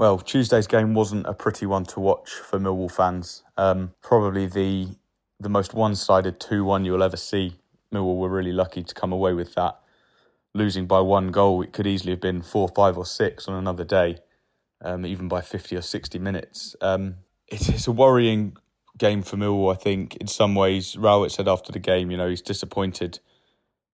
Well, 0.00 0.18
Tuesday's 0.18 0.66
game 0.66 0.94
wasn't 0.94 1.26
a 1.26 1.34
pretty 1.34 1.66
one 1.66 1.84
to 1.84 2.00
watch 2.00 2.30
for 2.30 2.58
Millwall 2.58 2.90
fans. 2.90 3.42
Um, 3.58 3.92
probably 4.00 4.46
the 4.46 4.96
the 5.38 5.50
most 5.50 5.74
one-sided 5.74 6.40
2-1 6.40 6.86
you'll 6.86 7.02
ever 7.02 7.18
see. 7.18 7.58
Millwall 7.92 8.16
were 8.16 8.30
really 8.30 8.50
lucky 8.50 8.82
to 8.82 8.94
come 8.94 9.12
away 9.12 9.34
with 9.34 9.54
that. 9.56 9.78
Losing 10.54 10.86
by 10.86 11.00
one 11.00 11.30
goal, 11.30 11.60
it 11.60 11.74
could 11.74 11.86
easily 11.86 12.12
have 12.12 12.20
been 12.22 12.40
4, 12.40 12.68
5 12.68 12.96
or 12.96 13.04
6 13.04 13.46
on 13.46 13.54
another 13.56 13.84
day, 13.84 14.16
um, 14.80 15.04
even 15.04 15.28
by 15.28 15.42
50 15.42 15.76
or 15.76 15.82
60 15.82 16.18
minutes. 16.18 16.74
Um, 16.80 17.16
it's, 17.46 17.68
it's 17.68 17.86
a 17.86 17.92
worrying 17.92 18.56
game 18.96 19.20
for 19.20 19.36
Millwall, 19.36 19.70
I 19.70 19.76
think, 19.76 20.16
in 20.16 20.28
some 20.28 20.54
ways. 20.54 20.96
Rowett 20.96 21.30
said 21.30 21.46
after 21.46 21.72
the 21.72 21.78
game, 21.78 22.10
you 22.10 22.16
know, 22.16 22.30
he's 22.30 22.40
disappointed 22.40 23.20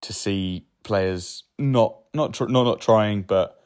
to 0.02 0.12
see 0.12 0.66
players 0.84 1.42
not 1.58 1.96
not 2.14 2.32
tr- 2.32 2.46
not 2.46 2.62
not 2.62 2.80
trying, 2.80 3.22
but 3.22 3.60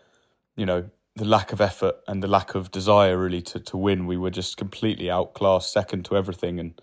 you 0.57 0.64
know 0.64 0.88
the 1.16 1.25
lack 1.25 1.53
of 1.53 1.61
effort 1.61 1.96
and 2.07 2.23
the 2.23 2.29
lack 2.29 2.55
of 2.55 2.70
desire 2.70 3.18
really 3.18 3.42
to 3.42 3.61
to 3.61 3.77
win. 3.77 4.07
We 4.07 4.16
were 4.16 4.31
just 4.31 4.57
completely 4.57 5.11
outclassed, 5.11 5.73
second 5.73 6.05
to 6.07 6.16
everything, 6.16 6.59
and 6.59 6.81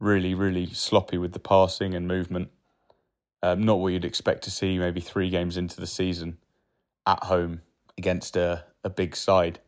really 0.00 0.34
really 0.34 0.66
sloppy 0.72 1.18
with 1.18 1.32
the 1.32 1.38
passing 1.38 1.94
and 1.94 2.06
movement. 2.06 2.50
Um, 3.42 3.62
not 3.62 3.78
what 3.78 3.92
you'd 3.92 4.04
expect 4.04 4.42
to 4.44 4.50
see 4.50 4.78
maybe 4.78 5.00
three 5.00 5.28
games 5.28 5.56
into 5.56 5.78
the 5.78 5.86
season 5.86 6.38
at 7.06 7.24
home 7.24 7.60
against 7.98 8.36
a, 8.36 8.64
a 8.82 8.90
big 8.90 9.14
side. 9.14 9.60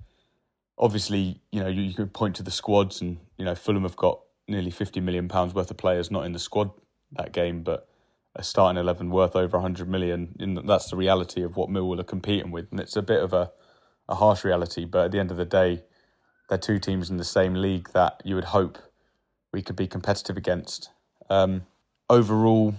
Obviously, 0.78 1.40
you 1.52 1.60
know 1.60 1.68
you, 1.68 1.82
you 1.82 1.94
could 1.94 2.12
point 2.12 2.36
to 2.36 2.42
the 2.42 2.50
squads, 2.50 3.00
and 3.00 3.18
you 3.38 3.44
know 3.44 3.54
Fulham 3.54 3.82
have 3.82 3.96
got 3.96 4.20
nearly 4.48 4.70
fifty 4.70 5.00
million 5.00 5.28
pounds 5.28 5.54
worth 5.54 5.70
of 5.70 5.76
players 5.76 6.10
not 6.10 6.24
in 6.24 6.32
the 6.32 6.38
squad 6.38 6.70
that 7.12 7.32
game, 7.32 7.62
but 7.62 7.88
a 8.34 8.42
starting 8.42 8.78
eleven 8.78 9.10
worth 9.10 9.34
over 9.34 9.58
hundred 9.58 9.88
million. 9.88 10.36
And 10.38 10.68
that's 10.68 10.90
the 10.90 10.96
reality 10.96 11.42
of 11.42 11.56
what 11.56 11.70
Millwall 11.70 12.00
are 12.00 12.04
competing 12.04 12.50
with, 12.50 12.68
and 12.70 12.80
it's 12.80 12.96
a 12.96 13.02
bit 13.02 13.22
of 13.22 13.32
a, 13.32 13.50
a 14.08 14.14
harsh 14.14 14.44
reality. 14.44 14.84
But 14.84 15.06
at 15.06 15.10
the 15.12 15.18
end 15.18 15.30
of 15.30 15.36
the 15.36 15.44
day, 15.44 15.82
they're 16.48 16.58
two 16.58 16.78
teams 16.78 17.10
in 17.10 17.16
the 17.16 17.24
same 17.24 17.54
league 17.54 17.90
that 17.92 18.22
you 18.24 18.34
would 18.34 18.44
hope 18.44 18.78
we 19.52 19.62
could 19.62 19.76
be 19.76 19.86
competitive 19.86 20.36
against. 20.36 20.90
Um, 21.28 21.66
overall, 22.08 22.74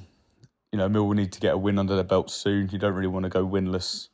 you 0.72 0.78
know, 0.78 0.90
Millwall 0.90 1.16
need 1.16 1.32
to 1.34 1.40
get 1.40 1.54
a 1.54 1.58
win 1.58 1.80
under 1.80 1.96
their 1.96 2.04
belt 2.04 2.30
soon. 2.30 2.70
You 2.72 2.80
don't 2.80 2.94
really 2.94 3.08
want 3.08 3.24
to 3.24 3.30
go 3.30 3.46
winless 3.46 4.10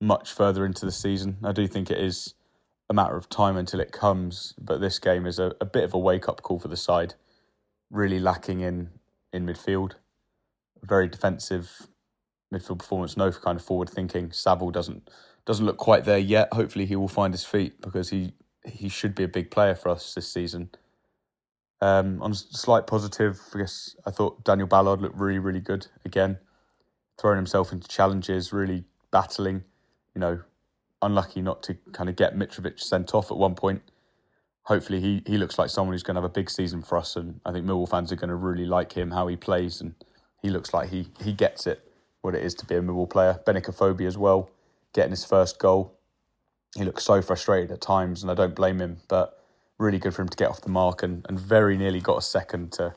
much 0.00 0.32
further 0.32 0.64
into 0.64 0.86
the 0.86 0.92
season. 0.92 1.38
I 1.42 1.52
do 1.52 1.66
think 1.66 1.90
it 1.90 1.98
is 1.98 2.34
a 2.88 2.94
matter 2.94 3.16
of 3.16 3.28
time 3.28 3.56
until 3.56 3.80
it 3.80 3.92
comes, 3.92 4.54
but 4.58 4.80
this 4.80 4.98
game 4.98 5.26
is 5.26 5.38
a, 5.38 5.54
a 5.60 5.66
bit 5.66 5.84
of 5.84 5.92
a 5.92 5.98
wake 5.98 6.28
up 6.28 6.42
call 6.42 6.58
for 6.58 6.68
the 6.68 6.76
side. 6.76 7.14
Really 7.90 8.20
lacking 8.20 8.60
in 8.60 8.90
in 9.32 9.44
midfield 9.44 9.94
very 10.82 11.08
defensive 11.08 11.88
midfield 12.52 12.78
performance, 12.78 13.16
no 13.16 13.30
kind 13.30 13.58
of 13.58 13.64
forward 13.64 13.90
thinking. 13.90 14.32
Saville 14.32 14.70
doesn't 14.70 15.10
doesn't 15.48 15.64
look 15.64 15.78
quite 15.78 16.04
there 16.04 16.18
yet. 16.18 16.52
Hopefully, 16.52 16.84
he 16.84 16.94
will 16.94 17.08
find 17.08 17.32
his 17.32 17.42
feet 17.42 17.80
because 17.80 18.10
he 18.10 18.34
he 18.66 18.90
should 18.90 19.14
be 19.14 19.24
a 19.24 19.28
big 19.28 19.50
player 19.50 19.74
for 19.74 19.88
us 19.88 20.12
this 20.12 20.30
season. 20.30 20.68
Um, 21.80 22.20
on 22.20 22.32
a 22.32 22.34
slight 22.34 22.86
positive, 22.86 23.40
I 23.54 23.58
guess 23.60 23.96
I 24.04 24.10
thought 24.10 24.44
Daniel 24.44 24.68
Ballard 24.68 25.00
looked 25.00 25.16
really 25.16 25.38
really 25.38 25.60
good 25.60 25.86
again, 26.04 26.38
throwing 27.18 27.38
himself 27.38 27.72
into 27.72 27.88
challenges, 27.88 28.52
really 28.52 28.84
battling. 29.10 29.64
You 30.14 30.20
know, 30.20 30.42
unlucky 31.00 31.40
not 31.40 31.62
to 31.62 31.78
kind 31.92 32.10
of 32.10 32.16
get 32.16 32.36
Mitrovic 32.36 32.78
sent 32.78 33.14
off 33.14 33.30
at 33.30 33.38
one 33.38 33.54
point. 33.54 33.80
Hopefully, 34.64 35.00
he 35.00 35.22
he 35.26 35.38
looks 35.38 35.58
like 35.58 35.70
someone 35.70 35.94
who's 35.94 36.02
going 36.02 36.16
to 36.16 36.20
have 36.20 36.30
a 36.30 36.34
big 36.34 36.50
season 36.50 36.82
for 36.82 36.98
us, 36.98 37.16
and 37.16 37.40
I 37.46 37.52
think 37.52 37.64
Millwall 37.64 37.88
fans 37.88 38.12
are 38.12 38.16
going 38.16 38.28
to 38.28 38.36
really 38.36 38.66
like 38.66 38.92
him, 38.92 39.12
how 39.12 39.28
he 39.28 39.36
plays, 39.36 39.80
and 39.80 39.94
he 40.42 40.50
looks 40.50 40.74
like 40.74 40.90
he 40.90 41.08
he 41.24 41.32
gets 41.32 41.66
it 41.66 41.90
what 42.20 42.34
it 42.34 42.44
is 42.44 42.52
to 42.56 42.66
be 42.66 42.74
a 42.74 42.82
Millwall 42.82 43.08
player. 43.08 43.40
Benik 43.46 43.64
Afobe 43.64 44.06
as 44.06 44.18
well, 44.18 44.50
getting 44.92 45.10
his 45.10 45.24
first 45.24 45.58
goal. 45.58 45.98
He 46.76 46.84
looked 46.84 47.02
so 47.02 47.22
frustrated 47.22 47.70
at 47.70 47.80
times, 47.80 48.22
and 48.22 48.30
I 48.30 48.34
don't 48.34 48.54
blame 48.54 48.80
him. 48.80 48.98
But 49.08 49.38
really 49.78 49.98
good 49.98 50.14
for 50.14 50.22
him 50.22 50.28
to 50.28 50.36
get 50.36 50.48
off 50.48 50.60
the 50.60 50.68
mark 50.68 51.02
and, 51.02 51.24
and 51.28 51.38
very 51.38 51.76
nearly 51.76 52.00
got 52.00 52.18
a 52.18 52.22
second 52.22 52.72
to 52.72 52.94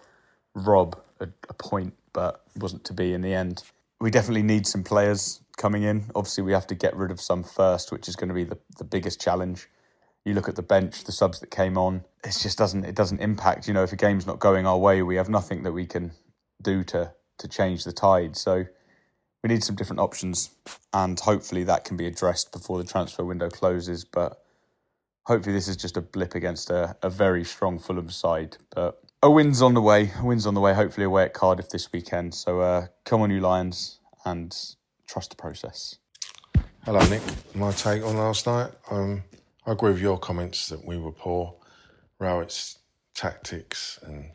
rob 0.55 0.99
a, 1.19 1.27
a 1.47 1.53
point, 1.53 1.93
but 2.13 2.43
wasn't 2.57 2.83
to 2.85 2.93
be 2.93 3.13
in 3.13 3.21
the 3.21 3.33
end. 3.33 3.63
We 3.99 4.09
definitely 4.09 4.43
need 4.43 4.65
some 4.65 4.83
players 4.83 5.41
coming 5.57 5.83
in. 5.83 6.05
Obviously, 6.15 6.43
we 6.43 6.53
have 6.53 6.67
to 6.67 6.75
get 6.75 6.95
rid 6.95 7.11
of 7.11 7.21
some 7.21 7.43
first, 7.43 7.91
which 7.91 8.07
is 8.07 8.15
going 8.15 8.29
to 8.29 8.33
be 8.33 8.43
the, 8.43 8.57
the 8.77 8.83
biggest 8.83 9.21
challenge. 9.21 9.69
you 10.25 10.33
look 10.33 10.49
at 10.49 10.55
the 10.55 10.63
bench, 10.63 11.03
the 11.03 11.11
subs 11.11 11.39
that 11.39 11.51
came 11.51 11.77
on, 11.77 12.03
it 12.23 12.35
just 12.39 12.57
doesn't 12.57 12.83
it 12.83 12.95
doesn't 12.95 13.19
impact. 13.19 13.67
You 13.67 13.73
know, 13.73 13.83
if 13.83 13.93
a 13.93 13.95
game's 13.95 14.25
not 14.25 14.39
going 14.39 14.65
our 14.65 14.77
way, 14.77 15.03
we 15.03 15.15
have 15.15 15.29
nothing 15.29 15.63
that 15.63 15.71
we 15.71 15.85
can 15.85 16.11
do 16.61 16.83
to 16.85 17.13
to 17.37 17.47
change 17.47 17.83
the 17.83 17.93
tide. 17.93 18.35
So 18.35 18.65
we 19.43 19.47
need 19.47 19.63
some 19.63 19.75
different 19.75 19.99
options, 19.99 20.51
and 20.93 21.19
hopefully 21.19 21.63
that 21.63 21.83
can 21.85 21.97
be 21.97 22.05
addressed 22.05 22.51
before 22.51 22.77
the 22.77 22.83
transfer 22.83 23.23
window 23.23 23.49
closes. 23.49 24.05
But 24.05 24.41
hopefully 25.23 25.53
this 25.53 25.67
is 25.67 25.77
just 25.77 25.97
a 25.97 26.01
blip 26.01 26.35
against 26.35 26.69
a, 26.69 26.95
a 27.01 27.09
very 27.09 27.43
strong 27.43 27.79
Fulham 27.79 28.09
side. 28.09 28.57
But 28.73 29.01
a 29.23 29.29
win's 29.29 29.61
on 29.61 29.73
the 29.73 29.81
way. 29.81 30.11
A 30.19 30.25
win's 30.25 30.45
on 30.45 30.53
the 30.53 30.61
way. 30.61 30.73
Hopefully 30.73 31.05
away 31.05 31.23
at 31.23 31.33
Cardiff 31.33 31.69
this 31.69 31.91
weekend. 31.91 32.33
So 32.33 32.61
uh, 32.61 32.87
come 33.05 33.21
on, 33.21 33.31
you 33.31 33.39
Lions, 33.39 33.99
and 34.25 34.55
trust 35.07 35.31
the 35.31 35.35
process. 35.35 35.97
Hello, 36.85 36.99
Nick. 37.09 37.21
My 37.55 37.71
take 37.71 38.03
on 38.03 38.17
last 38.17 38.47
night. 38.47 38.71
Um, 38.89 39.23
I 39.65 39.73
agree 39.73 39.91
with 39.91 40.01
your 40.01 40.17
comments 40.17 40.69
that 40.69 40.83
we 40.83 40.97
were 40.97 41.11
poor. 41.11 41.55
Rowett's 42.19 42.79
tactics 43.13 43.99
and 44.03 44.31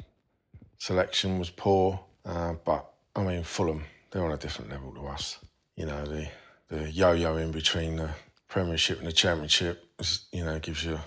selection 0.79 1.39
was 1.39 1.51
poor, 1.51 2.01
uh, 2.25 2.55
but 2.65 2.89
I 3.15 3.23
mean 3.23 3.43
Fulham, 3.43 3.85
they're 4.17 4.25
on 4.25 4.33
a 4.33 4.39
different 4.39 4.71
level 4.71 4.93
to 4.95 5.07
us. 5.09 5.39
You 5.77 5.85
know, 5.85 6.07
the 6.07 6.27
the 6.69 6.91
yo-yo 6.91 7.37
in 7.37 7.51
between 7.51 7.97
the 7.97 8.11
Premiership 8.49 8.99
and 8.99 9.07
the 9.07 9.13
Championship, 9.13 9.85
is, 9.99 10.27
you 10.33 10.43
know, 10.43 10.59
gives 10.59 10.85
you 10.85 10.99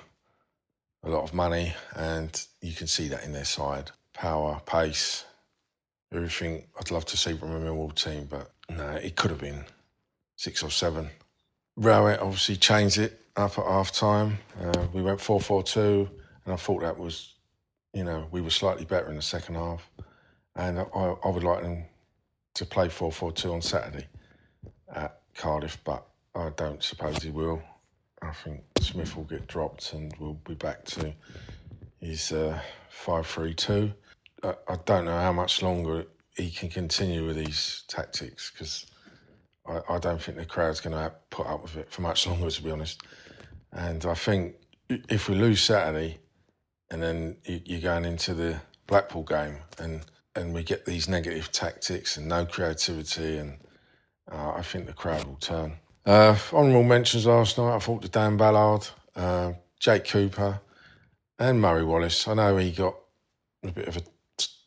a 1.04 1.10
lot 1.10 1.24
of 1.24 1.34
money, 1.34 1.74
and 1.96 2.46
you 2.62 2.72
can 2.72 2.86
see 2.86 3.08
that 3.08 3.24
in 3.24 3.34
their 3.34 3.46
side. 3.46 3.90
Power, 4.14 4.62
pace, 4.66 5.26
everything. 6.14 6.68
I'd 6.80 6.92
love 6.92 7.06
to 7.06 7.18
see 7.18 7.34
from 7.34 7.52
a 7.52 7.60
Millwall 7.60 7.96
team, 7.96 8.28
but 8.30 8.52
no, 8.70 8.90
it 8.92 9.16
could 9.16 9.32
have 9.32 9.40
been 9.40 9.66
six 10.36 10.62
or 10.62 10.70
seven. 10.70 11.10
Rowett 11.78 12.20
obviously 12.20 12.58
changed 12.58 13.00
it 13.00 13.26
up 13.36 13.58
at 13.58 13.66
half 13.66 13.92
time. 13.92 14.38
Uh, 14.62 14.86
we 14.94 15.02
went 15.02 15.20
4 15.20 15.42
4 15.42 15.64
2, 15.64 16.10
and 16.46 16.54
I 16.54 16.58
thought 16.58 16.82
that 16.82 17.00
was, 17.00 17.34
you 17.92 18.04
know, 18.04 18.28
we 18.30 18.42
were 18.42 18.52
slightly 18.52 18.86
better 18.86 19.10
in 19.10 19.16
the 19.16 19.24
second 19.24 19.56
half. 19.56 19.90
And 20.56 20.78
I, 20.80 20.84
I 20.84 21.30
would 21.30 21.44
like 21.44 21.64
them 21.64 21.86
to 22.60 22.66
play 22.66 22.90
4 22.90 23.12
4 23.12 23.32
2 23.32 23.54
on 23.54 23.62
Saturday 23.62 24.06
at 24.94 25.22
Cardiff, 25.34 25.78
but 25.86 26.06
I 26.36 26.50
don't 26.58 26.84
suppose 26.84 27.24
he 27.24 27.32
will. 27.32 27.62
I 28.22 28.32
think 28.32 28.64
Smith 28.82 29.16
will 29.16 29.24
get 29.24 29.48
dropped 29.48 29.94
and 29.94 30.14
we'll 30.20 30.34
be 30.34 30.56
back 30.56 30.84
to 30.86 31.14
his 32.02 32.34
uh, 32.34 32.60
5 32.90 33.26
3 33.26 33.54
2. 33.54 33.94
I, 34.44 34.76
don't 34.86 35.06
know 35.06 35.20
how 35.20 35.32
much 35.32 35.62
longer 35.62 36.06
he 36.36 36.52
can 36.52 36.70
continue 36.70 37.26
with 37.26 37.38
these 37.38 37.84
tactics 37.88 38.52
because 38.52 38.86
I, 39.66 39.96
I, 39.96 40.00
don't 40.00 40.22
think 40.22 40.38
the 40.38 40.46
crowd's 40.46 40.82
going 40.82 40.96
to 40.96 41.14
put 41.30 41.48
up 41.48 41.62
with 41.64 41.78
it 41.78 41.90
for 41.90 42.02
much 42.02 42.28
longer, 42.28 42.50
to 42.50 42.64
be 42.64 42.72
honest. 42.72 43.02
And 43.72 44.06
I 44.06 44.16
think 44.16 44.56
if 44.90 45.30
we 45.30 45.36
lose 45.36 45.62
Saturday, 45.62 46.20
and 46.92 47.02
then 47.02 47.38
you're 47.46 47.82
going 47.82 48.06
into 48.06 48.34
the 48.34 48.60
Blackpool 48.88 49.24
game, 49.24 49.58
and 49.78 50.06
and 50.36 50.54
we 50.54 50.64
get 50.64 50.86
these 50.86 51.08
negative 51.08 51.52
tactics 51.52 52.18
and 52.18 52.28
no 52.28 52.46
creativity, 52.46 53.38
and 53.38 53.58
uh, 54.32 54.52
I 54.52 54.62
think 54.62 54.86
the 54.86 54.94
crowd 54.94 55.26
will 55.26 55.36
turn. 55.36 55.74
Uh, 56.06 56.38
honourable 56.54 56.84
mentions 56.84 57.26
last 57.26 57.58
night. 57.58 57.76
I 57.76 57.80
thought 57.80 58.02
to 58.02 58.10
Dan 58.10 58.38
Ballard, 58.38 58.88
uh, 59.16 59.54
Jake 59.80 60.06
Cooper, 60.06 60.62
and 61.38 61.62
Murray 61.62 61.84
Wallace. 61.84 62.28
I 62.28 62.34
know 62.34 62.58
he 62.58 62.72
got 62.72 62.96
a 63.64 63.72
bit 63.72 63.88
of 63.88 63.98
a 63.98 64.02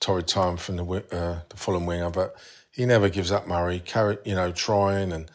torrid 0.01 0.29
time 0.29 0.57
from 0.57 0.77
the 0.77 0.85
uh, 0.85 1.41
the 1.49 1.57
Fulham 1.57 1.87
winger, 1.87 2.11
but 2.11 2.37
he 2.71 2.85
never 2.85 3.09
gives 3.09 3.31
up. 3.31 3.47
Murray, 3.47 3.81
carry, 3.81 4.19
you 4.25 4.35
know, 4.35 4.53
trying 4.53 5.13
and 5.13 5.31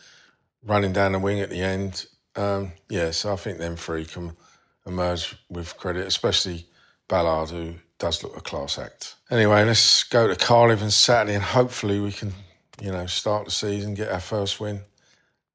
running 0.64 0.94
down 0.94 1.14
the 1.14 1.20
wing 1.20 1.40
at 1.40 1.50
the 1.50 1.62
end. 1.62 2.06
Um, 2.36 2.74
yeah, 2.90 3.12
so 3.12 3.34
I 3.34 3.36
think 3.36 3.58
them 3.58 3.76
three 3.76 4.06
can 4.06 4.34
emerge 4.86 5.36
with 5.50 5.78
credit, 5.78 6.08
especially 6.08 6.68
Ballard, 7.08 7.50
who 7.50 7.76
does 8.00 8.24
look 8.24 8.38
a 8.38 8.42
class 8.42 8.78
act. 8.78 9.16
Anyway, 9.30 9.64
let's 9.64 10.04
go 10.04 10.28
to 10.28 10.36
Cardiff 10.36 10.82
on 10.82 10.92
Saturday, 10.92 11.36
and 11.36 11.44
hopefully 11.44 12.00
we 12.00 12.12
can, 12.12 12.34
you 12.82 12.92
know, 12.92 13.06
start 13.06 13.46
the 13.46 13.52
season, 13.52 13.94
get 13.94 14.12
our 14.12 14.20
first 14.20 14.60
win. 14.60 14.82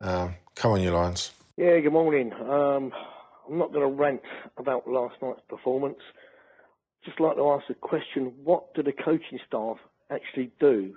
Um, 0.00 0.34
come 0.54 0.72
on, 0.72 0.80
you 0.80 0.90
Lions. 0.90 1.32
Yeah, 1.56 1.78
good 1.80 1.92
morning. 1.92 2.32
Um, 2.32 2.92
I'm 3.48 3.58
not 3.58 3.72
going 3.72 3.88
to 3.88 3.94
rant 3.94 4.22
about 4.56 4.88
last 4.88 5.16
night's 5.22 5.42
performance. 5.48 6.00
Just 7.04 7.20
like 7.20 7.36
to 7.36 7.50
ask 7.50 7.66
the 7.68 7.74
question: 7.74 8.32
What 8.44 8.74
do 8.74 8.82
the 8.82 8.92
coaching 8.92 9.38
staff 9.46 9.76
actually 10.10 10.50
do 10.60 10.94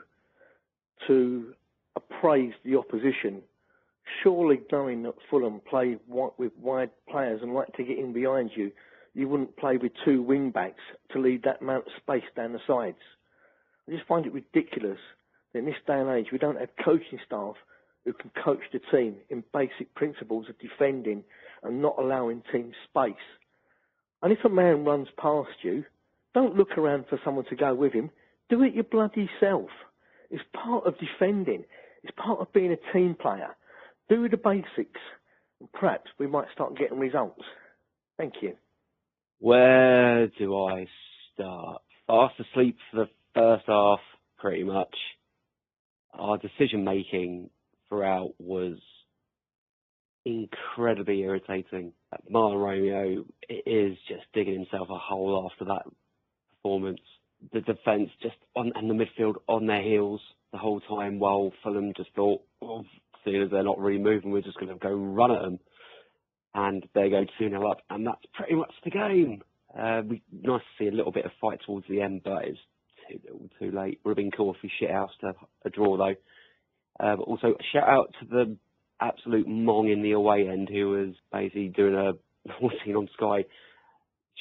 to 1.07 1.53
appraise 1.95 2.53
the 2.63 2.77
opposition 2.77 3.41
surely 4.23 4.61
knowing 4.71 5.03
that 5.03 5.15
Fulham 5.29 5.61
play 5.69 5.97
with 6.07 6.51
wide 6.61 6.91
players 7.09 7.41
and 7.41 7.53
like 7.53 7.73
to 7.73 7.83
get 7.83 7.97
in 7.97 8.13
behind 8.13 8.51
you, 8.55 8.71
you 9.15 9.27
wouldn't 9.27 9.57
play 9.57 9.77
with 9.77 9.91
two 10.03 10.21
wing 10.21 10.51
backs 10.51 10.81
to 11.11 11.19
leave 11.19 11.43
that 11.43 11.61
amount 11.61 11.87
of 11.87 11.93
space 12.01 12.29
down 12.35 12.53
the 12.53 12.59
sides. 12.67 12.97
I 13.87 13.91
just 13.91 14.07
find 14.07 14.25
it 14.25 14.33
ridiculous 14.33 14.99
that 15.53 15.59
in 15.59 15.65
this 15.65 15.75
day 15.87 15.99
and 15.99 16.09
age 16.09 16.27
we 16.31 16.37
don't 16.37 16.59
have 16.59 16.69
coaching 16.83 17.19
staff 17.25 17.55
who 18.03 18.13
can 18.13 18.29
coach 18.43 18.61
the 18.71 18.79
team 18.91 19.15
in 19.29 19.43
basic 19.53 19.93
principles 19.95 20.47
of 20.49 20.59
defending 20.59 21.23
and 21.63 21.81
not 21.81 21.95
allowing 21.97 22.43
teams 22.51 22.75
space. 22.87 23.13
And 24.21 24.31
if 24.31 24.43
a 24.45 24.49
man 24.49 24.85
runs 24.85 25.07
past 25.17 25.49
you, 25.63 25.85
don't 26.33 26.55
look 26.55 26.77
around 26.77 27.05
for 27.09 27.19
someone 27.23 27.45
to 27.45 27.55
go 27.55 27.73
with 27.73 27.93
him. 27.93 28.11
Do 28.49 28.61
it 28.63 28.75
your 28.75 28.83
bloody 28.83 29.29
self. 29.39 29.69
It's 30.29 30.43
part 30.53 30.85
of 30.85 30.95
defending. 30.99 31.63
It's 32.03 32.15
part 32.17 32.39
of 32.39 32.53
being 32.53 32.71
a 32.71 32.93
team 32.93 33.15
player 33.19 33.55
do 34.09 34.29
the 34.29 34.37
basics, 34.37 35.01
and 35.59 35.71
perhaps 35.73 36.09
we 36.19 36.27
might 36.27 36.47
start 36.53 36.77
getting 36.77 36.99
results. 36.99 37.41
Thank 38.17 38.35
you. 38.41 38.55
Where 39.39 40.27
do 40.27 40.65
I 40.65 40.87
start? 41.33 41.81
Fast 42.07 42.35
asleep 42.39 42.77
for 42.91 43.05
the 43.05 43.09
first 43.33 43.65
half, 43.67 43.99
pretty 44.39 44.63
much. 44.63 44.95
Our 46.13 46.37
decision 46.37 46.83
making 46.83 47.49
throughout 47.89 48.33
was 48.39 48.77
incredibly 50.25 51.19
irritating. 51.21 51.93
Mahlon 52.31 52.63
Romeo 52.63 53.25
is 53.49 53.97
just 54.07 54.23
digging 54.33 54.55
himself 54.55 54.87
a 54.89 54.97
hole 54.97 55.49
after 55.51 55.65
that 55.65 55.83
performance. 56.51 57.01
The 57.53 57.61
defence 57.61 58.09
just 58.21 58.35
on 58.55 58.71
and 58.75 58.89
the 58.89 58.93
midfield 58.93 59.35
on 59.47 59.67
their 59.67 59.83
heels 59.83 60.21
the 60.51 60.57
whole 60.57 60.79
time 60.79 61.19
while 61.19 61.51
Fulham 61.61 61.93
just 61.95 62.09
thought, 62.15 62.41
oh, 62.61 62.83
seeing 63.23 63.43
as 63.43 63.51
they're 63.51 63.63
not 63.63 63.77
really 63.77 64.01
moving, 64.01 64.31
we're 64.31 64.41
just 64.41 64.59
going 64.59 64.71
to 64.71 64.79
go 64.79 64.93
run 64.93 65.31
at 65.31 65.41
them. 65.41 65.59
And 66.65 66.87
they 66.93 67.09
go 67.09 67.25
2 67.37 67.49
0 67.49 67.69
up, 67.69 67.81
and 67.89 68.07
that's 68.07 68.25
pretty 68.33 68.55
much 68.55 68.71
the 68.83 68.91
game. 68.91 69.43
Uh, 69.77 70.01
we 70.07 70.21
nice 70.31 70.61
to 70.61 70.83
see 70.83 70.87
a 70.87 70.95
little 70.95 71.11
bit 71.11 71.25
of 71.25 71.31
fight 71.41 71.59
towards 71.65 71.85
the 71.89 72.01
end, 72.01 72.21
but 72.23 72.45
it's 72.45 72.59
too 73.09 73.19
little, 73.23 73.49
too 73.59 73.77
late. 73.77 73.99
Would 74.03 74.11
have 74.11 74.15
been 74.15 74.31
cool 74.31 74.53
if 74.53 74.61
we 74.63 74.71
shit 74.79 74.89
out 74.89 75.09
to 75.21 75.33
a 75.65 75.69
draw 75.69 75.97
though. 75.97 76.15
Uh, 76.99 77.17
but 77.17 77.23
also 77.23 77.55
shout 77.73 77.89
out 77.89 78.13
to 78.19 78.25
the 78.27 78.57
absolute 79.01 79.47
mong 79.47 79.91
in 79.91 80.01
the 80.01 80.13
away 80.13 80.47
end 80.47 80.69
who 80.69 80.89
was 80.89 81.15
basically 81.31 81.67
doing 81.67 81.93
a 81.93 82.13
seen 82.85 82.95
on 82.95 83.09
Sky, 83.17 83.43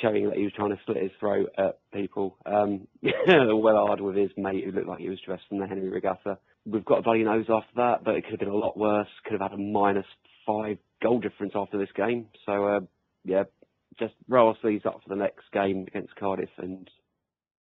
showing 0.00 0.28
that 0.28 0.36
he 0.36 0.44
was 0.44 0.52
trying 0.54 0.70
to 0.70 0.80
slit 0.86 1.02
his 1.02 1.12
throat 1.18 1.50
at 1.58 1.80
people. 1.92 2.36
Um, 2.46 2.86
well 3.26 3.86
hard 3.86 4.00
with 4.00 4.16
his 4.16 4.30
mate 4.36 4.64
who 4.64 4.70
looked 4.70 4.88
like 4.88 5.00
he 5.00 5.10
was 5.10 5.20
dressed 5.26 5.44
in 5.50 5.58
the 5.58 5.66
Henry 5.66 5.88
Regatta 5.88 6.38
we've 6.66 6.84
got 6.84 6.98
a 6.98 7.02
bloody 7.02 7.24
nose 7.24 7.46
after 7.48 7.74
that, 7.76 8.04
but 8.04 8.14
it 8.14 8.22
could 8.22 8.32
have 8.32 8.40
been 8.40 8.48
a 8.48 8.56
lot 8.56 8.76
worse. 8.76 9.08
Could 9.24 9.40
have 9.40 9.50
had 9.50 9.58
a 9.58 9.62
minus 9.62 10.06
five 10.46 10.78
goal 11.04 11.20
difference 11.20 11.52
after 11.54 11.78
this 11.78 11.92
game. 11.94 12.26
So 12.46 12.66
uh, 12.66 12.80
yeah, 13.24 13.44
just 13.98 14.14
roll 14.28 14.48
our 14.48 14.56
sleeves 14.62 14.86
up 14.86 15.00
for 15.02 15.08
the 15.08 15.20
next 15.20 15.44
game 15.52 15.84
against 15.86 16.16
Cardiff 16.16 16.48
and 16.58 16.88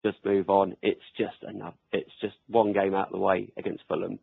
just 0.06 0.18
move 0.26 0.50
on. 0.50 0.76
It's 0.82 1.02
just 1.18 1.44
enough. 1.48 1.76
It's 1.92 2.12
just 2.22 2.36
one 2.48 2.74
game 2.74 2.96
out 2.96 3.08
of 3.08 3.14
the 3.14 3.20
way 3.20 3.50
against 3.58 3.84
Fulham, 3.88 4.20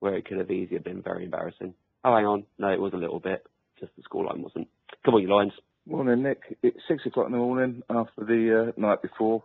where 0.00 0.16
it 0.16 0.26
could 0.26 0.38
have 0.38 0.50
easily 0.50 0.78
been 0.78 1.02
very 1.02 1.24
embarrassing. 1.24 1.74
Oh, 2.04 2.14
hang 2.16 2.26
on, 2.26 2.44
no, 2.58 2.68
it 2.68 2.80
was 2.80 2.94
a 2.94 2.98
little 2.98 3.20
bit. 3.20 3.46
Just 3.78 3.92
the 3.96 4.02
scoreline 4.02 4.42
wasn't. 4.42 4.68
Come 5.04 5.14
on, 5.14 5.22
you 5.22 5.28
Lions. 5.28 5.52
Morning, 5.86 6.22
Nick. 6.22 6.58
It's 6.62 6.78
six 6.88 7.04
o'clock 7.06 7.26
in 7.26 7.32
the 7.32 7.38
morning 7.38 7.82
after 7.90 8.24
the 8.24 8.72
uh, 8.76 8.80
night 8.80 9.02
before. 9.02 9.42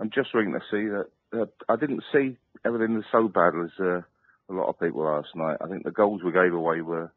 I'm 0.00 0.10
just 0.10 0.34
ringing 0.34 0.54
to 0.54 0.60
see 0.70 0.88
that 0.88 1.40
uh, 1.40 1.46
I 1.68 1.76
didn't 1.76 2.04
see 2.12 2.36
everything 2.64 3.02
so 3.10 3.28
bad 3.28 3.52
as 3.62 3.70
uh, 3.80 4.00
a 4.50 4.52
lot 4.52 4.68
of 4.68 4.78
people 4.80 5.02
last 5.02 5.28
night. 5.34 5.58
I 5.62 5.68
think 5.68 5.84
the 5.84 5.90
goals 5.90 6.22
we 6.22 6.32
gave 6.32 6.52
away 6.52 6.80
were 6.82 7.10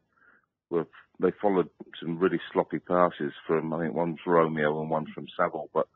were 0.70 0.86
they 1.22 1.32
followed 1.40 1.70
some 2.00 2.18
really 2.18 2.40
sloppy 2.52 2.78
passes 2.78 3.32
from 3.46 3.72
I 3.72 3.82
think 3.82 3.94
one's 3.94 4.18
Romeo 4.26 4.80
and 4.80 4.90
one 4.90 5.06
from 5.14 5.26
Saville. 5.36 5.70
But 5.72 5.88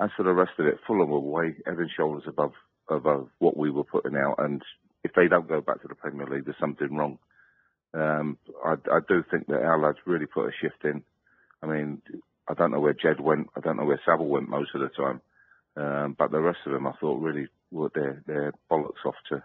as 0.00 0.10
for 0.16 0.22
the 0.22 0.32
rest 0.32 0.52
of 0.58 0.66
it, 0.66 0.78
Fulham 0.86 1.10
were 1.10 1.20
way 1.20 1.54
head 1.66 1.78
and 1.78 1.90
shoulders 1.96 2.24
above 2.26 2.52
above 2.88 3.28
what 3.38 3.56
we 3.56 3.70
were 3.70 3.84
putting 3.84 4.16
out. 4.16 4.36
And 4.38 4.62
if 5.04 5.12
they 5.14 5.28
don't 5.28 5.48
go 5.48 5.60
back 5.60 5.82
to 5.82 5.88
the 5.88 5.94
Premier 5.94 6.26
League, 6.26 6.44
there's 6.44 6.56
something 6.60 6.94
wrong. 6.94 7.18
Um, 7.94 8.38
I, 8.64 8.74
I 8.90 9.00
do 9.06 9.22
think 9.30 9.46
that 9.48 9.62
our 9.62 9.80
lads 9.80 9.98
really 10.06 10.26
put 10.26 10.48
a 10.48 10.52
shift 10.60 10.84
in. 10.84 11.02
I 11.62 11.66
mean, 11.66 12.02
I 12.48 12.54
don't 12.54 12.70
know 12.70 12.80
where 12.80 12.94
Jed 12.94 13.20
went. 13.20 13.48
I 13.56 13.60
don't 13.60 13.76
know 13.76 13.84
where 13.84 14.00
Saville 14.04 14.26
went 14.26 14.48
most 14.48 14.70
of 14.74 14.80
the 14.80 14.88
time. 14.88 15.20
Um, 15.76 16.16
but 16.18 16.30
the 16.30 16.40
rest 16.40 16.58
of 16.66 16.72
them, 16.72 16.86
I 16.86 16.92
thought, 17.00 17.20
really 17.20 17.48
were 17.70 17.90
their 17.94 18.22
their 18.26 18.52
bollocks 18.70 19.06
off 19.06 19.14
to 19.30 19.42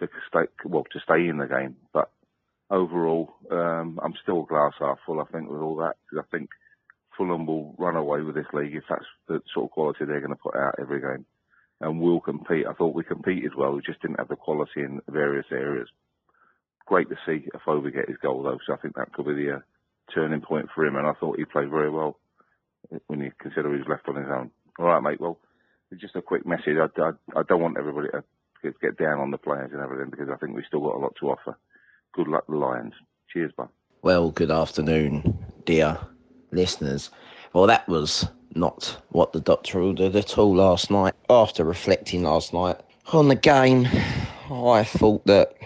to 0.00 0.08
stay 0.28 0.46
well 0.64 0.84
to 0.92 1.00
stay 1.00 1.28
in 1.28 1.38
the 1.38 1.46
game. 1.46 1.76
But 1.92 2.10
overall, 2.70 3.34
um, 3.50 3.98
I'm 4.02 4.14
still 4.22 4.42
glass 4.42 4.72
half 4.78 4.98
full. 5.06 5.20
I 5.20 5.24
think 5.32 5.50
with 5.50 5.60
all 5.60 5.76
that, 5.76 5.94
because 6.04 6.24
I 6.26 6.36
think 6.36 6.50
Fulham 7.16 7.46
will 7.46 7.74
run 7.78 7.96
away 7.96 8.20
with 8.20 8.34
this 8.34 8.46
league 8.52 8.74
if 8.74 8.84
that's 8.88 9.04
the 9.28 9.40
sort 9.54 9.66
of 9.66 9.70
quality 9.70 10.04
they're 10.04 10.20
going 10.20 10.34
to 10.34 10.42
put 10.42 10.56
out 10.56 10.76
every 10.80 11.00
game. 11.00 11.24
And 11.80 12.00
we 12.00 12.10
will 12.10 12.20
compete. 12.20 12.66
I 12.66 12.72
thought 12.72 12.94
we 12.94 13.04
competed 13.04 13.52
well. 13.54 13.72
We 13.72 13.82
just 13.82 14.00
didn't 14.00 14.18
have 14.18 14.28
the 14.28 14.36
quality 14.36 14.80
in 14.80 15.00
various 15.08 15.46
areas. 15.52 15.88
Great 16.86 17.08
to 17.10 17.16
see 17.26 17.48
Afobe 17.54 17.92
get 17.92 18.08
his 18.08 18.18
goal 18.18 18.42
though, 18.42 18.58
so 18.66 18.72
I 18.72 18.76
think 18.76 18.94
that 18.96 19.12
could 19.12 19.26
be 19.26 19.34
the 19.34 19.56
uh, 19.56 19.58
turning 20.14 20.40
point 20.40 20.68
for 20.74 20.86
him. 20.86 20.96
And 20.96 21.06
I 21.06 21.12
thought 21.14 21.38
he 21.38 21.44
played 21.44 21.70
very 21.70 21.90
well 21.90 22.18
when 23.08 23.20
you 23.20 23.32
consider 23.40 23.72
he 23.72 23.78
was 23.78 23.88
left 23.88 24.08
on 24.08 24.16
his 24.16 24.30
own. 24.30 24.50
All 24.78 24.86
right, 24.86 25.02
mate. 25.02 25.20
Well, 25.20 25.38
just 26.00 26.16
a 26.16 26.22
quick 26.22 26.46
message. 26.46 26.76
I, 26.78 27.00
I, 27.00 27.10
I 27.38 27.42
don't 27.48 27.60
want 27.60 27.76
everybody 27.78 28.08
to 28.10 28.22
get 28.80 28.98
down 28.98 29.20
on 29.20 29.30
the 29.30 29.38
players 29.38 29.70
and 29.72 29.82
everything 29.82 30.10
because 30.10 30.28
I 30.32 30.36
think 30.36 30.54
we've 30.54 30.64
still 30.66 30.80
got 30.80 30.96
a 30.96 30.98
lot 30.98 31.14
to 31.20 31.30
offer. 31.30 31.58
Good 32.16 32.28
luck, 32.28 32.46
the 32.48 32.56
Lions. 32.56 32.94
Cheers, 33.30 33.52
bud. 33.54 33.68
Well, 34.00 34.30
good 34.30 34.50
afternoon, 34.50 35.36
dear 35.66 35.98
listeners. 36.50 37.10
Well, 37.52 37.66
that 37.66 37.86
was 37.88 38.26
not 38.54 39.02
what 39.10 39.34
the 39.34 39.40
doctor 39.40 39.82
ordered 39.82 40.16
at 40.16 40.38
all 40.38 40.56
last 40.56 40.90
night. 40.90 41.12
After 41.28 41.62
reflecting 41.62 42.22
last 42.22 42.54
night 42.54 42.80
on 43.12 43.28
the 43.28 43.34
game, 43.34 43.86
I 44.50 44.82
thought 44.82 45.26
that 45.26 45.56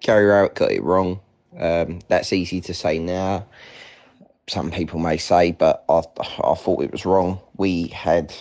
Gary 0.00 0.24
Rowett 0.24 0.54
got 0.54 0.72
it 0.72 0.82
wrong. 0.82 1.20
Um, 1.58 1.98
that's 2.08 2.32
easy 2.32 2.62
to 2.62 2.72
say 2.72 2.98
now. 2.98 3.44
Some 4.48 4.70
people 4.70 4.98
may 4.98 5.18
say, 5.18 5.52
but 5.52 5.84
I, 5.90 6.04
I 6.42 6.54
thought 6.54 6.82
it 6.82 6.90
was 6.90 7.04
wrong. 7.04 7.38
We 7.58 7.88
had 7.88 8.34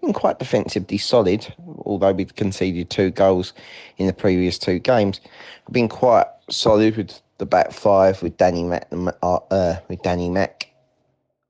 been 0.00 0.14
quite 0.14 0.38
defensively 0.38 0.96
solid, 0.96 1.52
although 1.84 2.12
we'd 2.12 2.34
conceded 2.34 2.88
two 2.88 3.10
goals 3.10 3.52
in 3.98 4.06
the 4.06 4.14
previous 4.14 4.58
two 4.58 4.78
games. 4.78 5.20
We've 5.66 5.74
been 5.74 5.88
quite 5.90 6.24
solid 6.48 6.96
with 6.96 7.20
the 7.38 7.46
back 7.46 7.72
five 7.72 8.22
with 8.22 8.36
Danny 8.36 8.64
Mack, 8.64 8.88
uh, 9.22 9.76
with 9.88 10.02
Danny 10.02 10.30
Mack, 10.30 10.68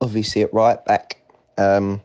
obviously 0.01 0.41
at 0.41 0.53
right 0.53 0.83
back, 0.85 1.21
um, 1.57 2.01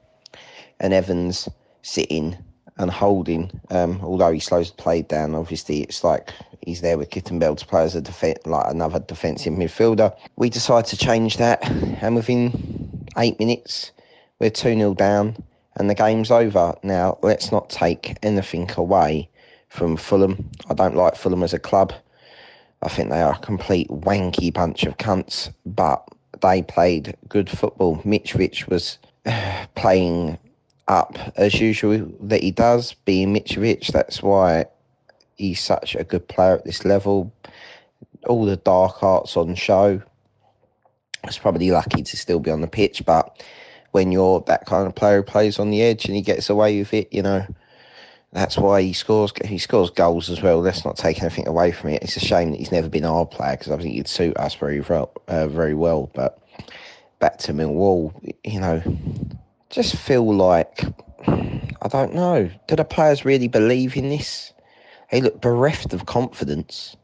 and 0.80 0.92
Evans 0.92 1.48
sitting 1.82 2.36
and 2.78 2.90
holding. 2.90 3.50
Um, 3.70 4.00
although 4.02 4.32
he 4.32 4.40
slows 4.40 4.70
the 4.70 4.76
play 4.76 5.02
down, 5.02 5.34
obviously 5.34 5.82
it's 5.82 6.04
like 6.04 6.30
he's 6.62 6.80
there 6.80 6.98
with 6.98 7.10
Kieftenbeld 7.10 7.58
to 7.58 7.66
play 7.66 7.82
as 7.82 7.94
a 7.94 8.00
def- 8.00 8.46
like 8.46 8.66
another 8.68 9.00
defensive 9.00 9.52
midfielder. 9.52 10.14
We 10.36 10.50
decided 10.50 10.88
to 10.90 10.96
change 10.96 11.36
that, 11.38 11.68
and 12.02 12.14
within 12.14 13.06
eight 13.16 13.38
minutes 13.38 13.92
we're 14.38 14.50
two 14.50 14.74
0 14.74 14.94
down, 14.94 15.36
and 15.76 15.88
the 15.88 15.94
game's 15.94 16.30
over. 16.30 16.74
Now 16.82 17.18
let's 17.22 17.52
not 17.52 17.70
take 17.70 18.16
anything 18.22 18.70
away 18.76 19.28
from 19.68 19.96
Fulham. 19.96 20.50
I 20.68 20.74
don't 20.74 20.96
like 20.96 21.16
Fulham 21.16 21.42
as 21.42 21.54
a 21.54 21.58
club. 21.58 21.92
I 22.82 22.88
think 22.88 23.10
they 23.10 23.22
are 23.22 23.34
a 23.34 23.38
complete 23.38 23.88
wanky 23.88 24.52
bunch 24.52 24.84
of 24.84 24.96
cunts, 24.96 25.52
but 25.64 26.06
they 26.40 26.62
played 26.62 27.16
good 27.28 27.48
football. 27.48 27.98
Mitrovic 27.98 28.68
was 28.68 28.98
playing 29.76 30.38
up 30.88 31.16
as 31.36 31.60
usual 31.60 32.10
that 32.20 32.42
he 32.42 32.50
does, 32.50 32.94
being 33.04 33.34
Mitrovic. 33.34 33.86
That's 33.88 34.22
why 34.22 34.66
he's 35.36 35.60
such 35.60 35.94
a 35.94 36.04
good 36.04 36.26
player 36.26 36.54
at 36.54 36.64
this 36.64 36.84
level. 36.84 37.32
All 38.26 38.44
the 38.44 38.56
dark 38.56 39.02
arts 39.02 39.36
on 39.36 39.54
show. 39.54 40.02
It's 41.24 41.38
probably 41.38 41.70
lucky 41.70 42.02
to 42.02 42.16
still 42.16 42.40
be 42.40 42.50
on 42.50 42.62
the 42.62 42.66
pitch, 42.66 43.04
but 43.06 43.44
when 43.92 44.10
you're 44.10 44.40
that 44.46 44.66
kind 44.66 44.88
of 44.88 44.94
player 44.94 45.18
who 45.18 45.22
plays 45.22 45.58
on 45.60 45.70
the 45.70 45.82
edge 45.82 46.06
and 46.06 46.16
he 46.16 46.22
gets 46.22 46.50
away 46.50 46.78
with 46.78 46.92
it, 46.92 47.12
you 47.12 47.22
know, 47.22 47.46
that's 48.32 48.56
why 48.56 48.80
he 48.82 48.92
scores. 48.92 49.32
He 49.44 49.58
scores 49.58 49.90
goals 49.90 50.30
as 50.30 50.40
well. 50.40 50.60
Let's 50.60 50.84
not 50.84 50.96
take 50.96 51.20
anything 51.20 51.46
away 51.46 51.70
from 51.70 51.90
it. 51.90 52.02
It's 52.02 52.16
a 52.16 52.20
shame 52.20 52.50
that 52.50 52.58
he's 52.58 52.72
never 52.72 52.88
been 52.88 53.04
our 53.04 53.26
player 53.26 53.56
because 53.56 53.70
I 53.70 53.76
think 53.76 53.94
he'd 53.94 54.08
suit 54.08 54.36
us 54.38 54.54
very 54.54 54.80
well. 54.80 55.12
Uh, 55.28 55.48
very 55.48 55.74
well. 55.74 56.10
But 56.14 56.38
back 57.18 57.38
to 57.38 57.52
Millwall, 57.52 58.14
you 58.44 58.60
know, 58.60 58.82
just 59.68 59.96
feel 59.96 60.34
like 60.34 60.82
I 61.28 61.88
don't 61.88 62.14
know. 62.14 62.50
Do 62.68 62.76
the 62.76 62.84
players 62.84 63.24
really 63.24 63.48
believe 63.48 63.96
in 63.96 64.08
this? 64.08 64.52
They 65.10 65.20
look 65.20 65.40
bereft 65.42 65.92
of 65.92 66.06
confidence. 66.06 66.96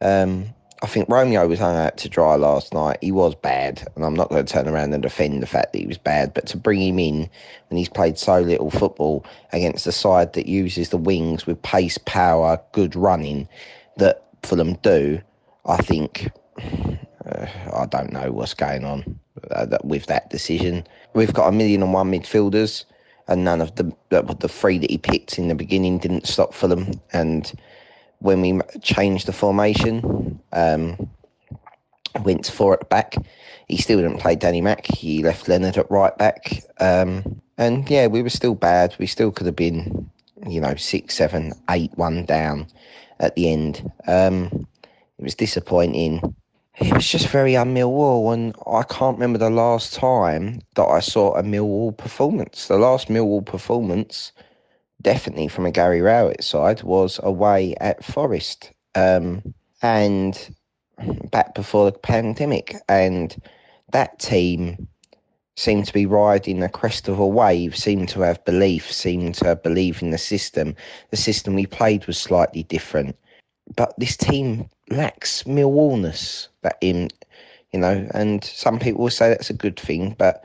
Um, 0.00 0.54
I 0.82 0.86
think 0.86 1.08
Romeo 1.08 1.46
was 1.48 1.58
hung 1.58 1.76
out 1.76 1.96
to 1.98 2.08
dry 2.08 2.36
last 2.36 2.72
night. 2.72 2.98
He 3.00 3.10
was 3.10 3.34
bad, 3.34 3.86
and 3.96 4.04
I'm 4.04 4.14
not 4.14 4.28
going 4.28 4.44
to 4.44 4.52
turn 4.52 4.68
around 4.68 4.92
and 4.92 5.02
defend 5.02 5.42
the 5.42 5.46
fact 5.46 5.72
that 5.72 5.80
he 5.80 5.86
was 5.86 5.98
bad. 5.98 6.32
But 6.32 6.46
to 6.48 6.56
bring 6.56 6.80
him 6.80 6.98
in 6.98 7.28
when 7.68 7.78
he's 7.78 7.88
played 7.88 8.16
so 8.16 8.40
little 8.40 8.70
football 8.70 9.26
against 9.52 9.86
a 9.88 9.92
side 9.92 10.34
that 10.34 10.46
uses 10.46 10.90
the 10.90 10.96
wings 10.96 11.46
with 11.46 11.60
pace, 11.62 11.98
power, 11.98 12.60
good 12.72 12.94
running 12.94 13.48
that 13.96 14.24
Fulham 14.44 14.74
do, 14.74 15.20
I 15.66 15.78
think 15.78 16.30
uh, 16.60 17.46
I 17.74 17.86
don't 17.90 18.12
know 18.12 18.30
what's 18.30 18.54
going 18.54 18.84
on 18.84 19.18
uh, 19.50 19.78
with 19.82 20.06
that 20.06 20.30
decision. 20.30 20.86
We've 21.14 21.34
got 21.34 21.48
a 21.48 21.52
million 21.52 21.82
and 21.82 21.92
one 21.92 22.12
midfielders, 22.12 22.84
and 23.26 23.44
none 23.44 23.60
of 23.60 23.74
the 23.74 23.92
the 24.10 24.48
three 24.48 24.78
that 24.78 24.90
he 24.90 24.98
picked 24.98 25.38
in 25.38 25.48
the 25.48 25.54
beginning 25.54 25.98
didn't 25.98 26.26
stop 26.28 26.54
Fulham 26.54 27.00
and 27.12 27.52
when 28.20 28.40
we 28.40 28.60
changed 28.82 29.26
the 29.26 29.32
formation, 29.32 30.40
um, 30.52 31.08
went 32.22 32.44
to 32.44 32.52
four 32.52 32.74
at 32.74 32.88
back. 32.88 33.16
He 33.68 33.76
still 33.76 34.00
didn't 34.00 34.18
play 34.18 34.34
Danny 34.34 34.60
Mack. 34.60 34.86
He 34.86 35.22
left 35.22 35.48
Leonard 35.48 35.76
at 35.76 35.90
right 35.90 36.16
back. 36.16 36.62
Um, 36.80 37.40
and 37.58 37.88
yeah, 37.88 38.06
we 38.06 38.22
were 38.22 38.30
still 38.30 38.54
bad. 38.54 38.94
We 38.98 39.06
still 39.06 39.30
could 39.30 39.46
have 39.46 39.56
been, 39.56 40.10
you 40.46 40.60
know, 40.60 40.74
six, 40.76 41.16
seven, 41.16 41.52
eight, 41.70 41.92
one 41.96 42.24
down 42.24 42.66
at 43.20 43.34
the 43.36 43.52
end. 43.52 43.90
Um, 44.06 44.66
it 45.18 45.22
was 45.22 45.34
disappointing. 45.34 46.34
It 46.80 46.94
was 46.94 47.08
just 47.08 47.26
very 47.26 47.56
un-Millwall, 47.56 48.32
and 48.32 48.54
I 48.72 48.84
can't 48.84 49.16
remember 49.16 49.38
the 49.38 49.50
last 49.50 49.94
time 49.94 50.60
that 50.76 50.84
I 50.84 51.00
saw 51.00 51.34
a 51.34 51.42
Millwall 51.42 51.96
performance. 51.96 52.68
The 52.68 52.78
last 52.78 53.08
Millwall 53.08 53.44
performance 53.44 54.30
definitely 55.02 55.48
from 55.48 55.66
a 55.66 55.70
Gary 55.70 56.00
Rowett 56.00 56.42
side, 56.42 56.82
was 56.82 57.20
away 57.22 57.74
at 57.80 58.04
Forest 58.04 58.72
um, 58.94 59.54
and 59.82 60.54
back 61.30 61.54
before 61.54 61.90
the 61.90 61.98
pandemic. 61.98 62.76
And 62.88 63.36
that 63.92 64.18
team 64.18 64.88
seemed 65.56 65.86
to 65.86 65.92
be 65.92 66.06
riding 66.06 66.60
the 66.60 66.68
crest 66.68 67.08
of 67.08 67.18
a 67.18 67.26
wave, 67.26 67.76
seemed 67.76 68.08
to 68.10 68.20
have 68.20 68.44
belief, 68.44 68.90
seemed 68.92 69.34
to 69.36 69.56
believe 69.56 70.02
in 70.02 70.10
the 70.10 70.18
system. 70.18 70.74
The 71.10 71.16
system 71.16 71.54
we 71.54 71.66
played 71.66 72.06
was 72.06 72.18
slightly 72.18 72.62
different. 72.62 73.16
But 73.76 73.94
this 73.98 74.16
team 74.16 74.68
lacks 74.90 75.42
Millwallness 75.42 76.48
that 76.62 76.78
in 76.80 77.10
you 77.72 77.80
know, 77.80 78.08
and 78.14 78.42
some 78.44 78.78
people 78.78 79.02
will 79.02 79.10
say 79.10 79.28
that's 79.28 79.50
a 79.50 79.54
good 79.54 79.78
thing, 79.78 80.14
but 80.18 80.44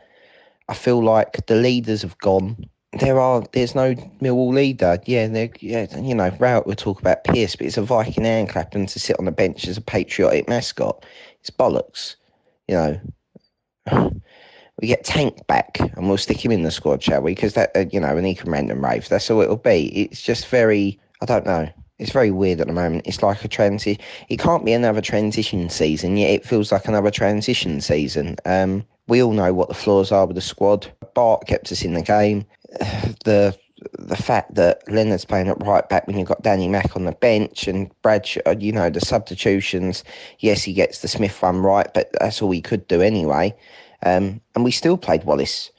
I 0.67 0.73
feel 0.73 1.03
like 1.03 1.45
the 1.45 1.55
leaders 1.55 2.01
have 2.01 2.17
gone 2.17 2.69
there 2.99 3.19
are 3.19 3.43
there's 3.53 3.75
no 3.75 3.95
Millwall 4.21 4.53
leader. 4.53 4.99
Yeah, 5.05 5.47
yeah, 5.59 5.99
you 5.99 6.15
know, 6.15 6.29
Rowett 6.39 6.67
will 6.67 6.75
talk 6.75 6.99
about 6.99 7.23
Pearce, 7.23 7.55
but 7.55 7.67
it's 7.67 7.77
a 7.77 7.81
Viking 7.81 8.23
hand 8.23 8.49
clapping 8.49 8.85
to 8.87 8.99
sit 8.99 9.17
on 9.19 9.25
the 9.25 9.31
bench 9.31 9.67
as 9.67 9.77
a 9.77 9.81
patriotic 9.81 10.47
mascot. 10.47 11.05
It's 11.39 11.49
bollocks. 11.49 12.15
You 12.67 12.75
know, 12.75 13.01
we 14.81 14.87
get 14.87 15.03
Tank 15.03 15.45
back 15.47 15.79
and 15.79 16.07
we'll 16.07 16.17
stick 16.17 16.43
him 16.43 16.51
in 16.51 16.63
the 16.63 16.71
squad, 16.71 17.03
shall 17.03 17.21
we? 17.21 17.35
Because 17.35 17.53
that, 17.53 17.71
uh, 17.75 17.85
you 17.91 17.99
know, 17.99 18.15
and 18.15 18.25
he 18.25 18.39
random 18.45 18.83
rave. 18.83 19.09
That's 19.09 19.29
all 19.29 19.41
it'll 19.41 19.57
be. 19.57 19.87
It's 19.87 20.21
just 20.21 20.47
very, 20.47 20.99
I 21.21 21.25
don't 21.25 21.45
know. 21.45 21.69
It's 21.99 22.11
very 22.11 22.31
weird 22.31 22.59
at 22.59 22.67
the 22.67 22.73
moment. 22.73 23.05
It's 23.05 23.21
like 23.21 23.43
a 23.43 23.47
transition. 23.47 24.01
It 24.27 24.39
can't 24.39 24.65
be 24.65 24.73
another 24.73 25.01
transition 25.01 25.69
season, 25.69 26.17
yet 26.17 26.31
it 26.31 26.45
feels 26.45 26.71
like 26.71 26.87
another 26.87 27.11
transition 27.11 27.81
season. 27.81 28.35
Um, 28.45 28.83
we 29.07 29.21
all 29.21 29.33
know 29.33 29.53
what 29.53 29.67
the 29.67 29.75
flaws 29.75 30.11
are 30.11 30.25
with 30.25 30.35
the 30.35 30.41
squad. 30.41 30.91
Bart 31.13 31.45
kept 31.45 31.71
us 31.71 31.83
in 31.83 31.93
the 31.93 32.01
game. 32.01 32.45
The 33.25 33.55
the 33.99 34.15
fact 34.15 34.55
that 34.55 34.81
Leonard's 34.87 35.25
playing 35.25 35.49
at 35.49 35.61
right 35.65 35.87
back 35.89 36.07
when 36.07 36.17
you've 36.17 36.27
got 36.27 36.41
Danny 36.41 36.67
Mack 36.67 36.95
on 36.95 37.03
the 37.03 37.11
bench 37.11 37.67
and 37.67 37.91
Bradshaw, 38.01 38.55
you 38.57 38.71
know, 38.71 38.89
the 38.89 39.01
substitutions. 39.01 40.03
Yes, 40.39 40.63
he 40.63 40.73
gets 40.73 40.99
the 40.99 41.07
Smith 41.07 41.41
one 41.41 41.59
right, 41.61 41.87
but 41.93 42.09
that's 42.19 42.41
all 42.41 42.51
he 42.51 42.61
could 42.61 42.87
do 42.87 43.01
anyway. 43.01 43.53
Um, 44.05 44.41
and 44.55 44.63
we 44.63 44.71
still 44.71 44.97
played 44.97 45.25
Wallace. 45.25 45.71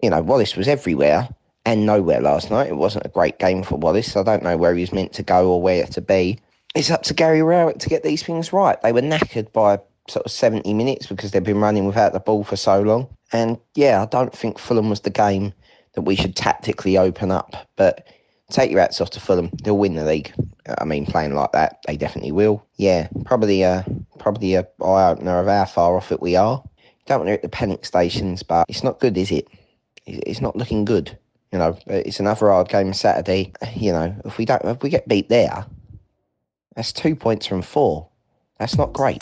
You 0.00 0.10
know, 0.10 0.22
Wallace 0.22 0.56
was 0.56 0.68
everywhere 0.68 1.28
and 1.64 1.86
nowhere 1.86 2.20
last 2.20 2.50
night. 2.50 2.68
It 2.68 2.76
wasn't 2.76 3.06
a 3.06 3.10
great 3.10 3.38
game 3.38 3.62
for 3.62 3.76
Wallace. 3.76 4.16
I 4.16 4.22
don't 4.22 4.42
know 4.42 4.56
where 4.56 4.74
he's 4.74 4.92
meant 4.92 5.12
to 5.14 5.22
go 5.22 5.50
or 5.50 5.62
where 5.62 5.86
to 5.86 6.00
be. 6.00 6.38
It's 6.74 6.90
up 6.90 7.02
to 7.04 7.14
Gary 7.14 7.42
Rowett 7.42 7.80
to 7.80 7.88
get 7.88 8.02
these 8.02 8.22
things 8.22 8.52
right. 8.52 8.80
They 8.82 8.92
were 8.92 9.00
knackered 9.00 9.52
by 9.52 9.78
sort 10.08 10.26
of 10.26 10.32
70 10.32 10.74
minutes 10.74 11.06
because 11.06 11.30
they've 11.30 11.42
been 11.42 11.60
running 11.60 11.86
without 11.86 12.12
the 12.12 12.20
ball 12.20 12.44
for 12.44 12.56
so 12.56 12.80
long. 12.82 13.08
And 13.32 13.58
yeah, 13.74 14.02
I 14.02 14.06
don't 14.06 14.34
think 14.34 14.58
Fulham 14.58 14.90
was 14.90 15.00
the 15.00 15.10
game 15.10 15.52
that 15.94 16.02
we 16.02 16.16
should 16.16 16.36
tactically 16.36 16.98
open 16.98 17.30
up. 17.30 17.54
But 17.76 18.06
take 18.50 18.70
your 18.70 18.80
hats 18.80 19.00
off 19.00 19.10
to 19.10 19.20
Fulham; 19.20 19.50
they'll 19.62 19.78
win 19.78 19.94
the 19.94 20.04
league. 20.04 20.32
I 20.78 20.84
mean, 20.84 21.06
playing 21.06 21.34
like 21.34 21.52
that, 21.52 21.80
they 21.86 21.96
definitely 21.96 22.32
will. 22.32 22.64
Yeah, 22.76 23.08
probably 23.24 23.62
a 23.62 23.84
probably 24.18 24.54
a 24.54 24.66
eye 24.82 25.10
opener 25.10 25.38
of 25.40 25.46
how 25.46 25.64
far 25.64 25.96
off 25.96 26.12
it 26.12 26.20
we 26.20 26.36
are. 26.36 26.62
Don't 27.06 27.20
want 27.20 27.28
to 27.28 27.32
hit 27.32 27.42
the 27.42 27.48
panic 27.48 27.84
stations, 27.84 28.42
but 28.42 28.64
it's 28.68 28.82
not 28.82 29.00
good, 29.00 29.16
is 29.16 29.30
it? 29.30 29.46
It's 30.06 30.40
not 30.40 30.56
looking 30.56 30.84
good. 30.84 31.18
You 31.54 31.60
know, 31.60 31.78
it's 31.86 32.18
another 32.18 32.50
hard 32.50 32.68
game 32.68 32.92
Saturday. 32.92 33.52
You 33.76 33.92
know, 33.92 34.16
if 34.24 34.38
we 34.38 34.44
don't, 34.44 34.64
if 34.64 34.82
we 34.82 34.90
get 34.90 35.06
beat 35.06 35.28
there, 35.28 35.64
that's 36.74 36.92
two 36.92 37.14
points 37.14 37.46
from 37.46 37.62
four. 37.62 38.08
That's 38.58 38.76
not 38.76 38.92
great. 38.92 39.20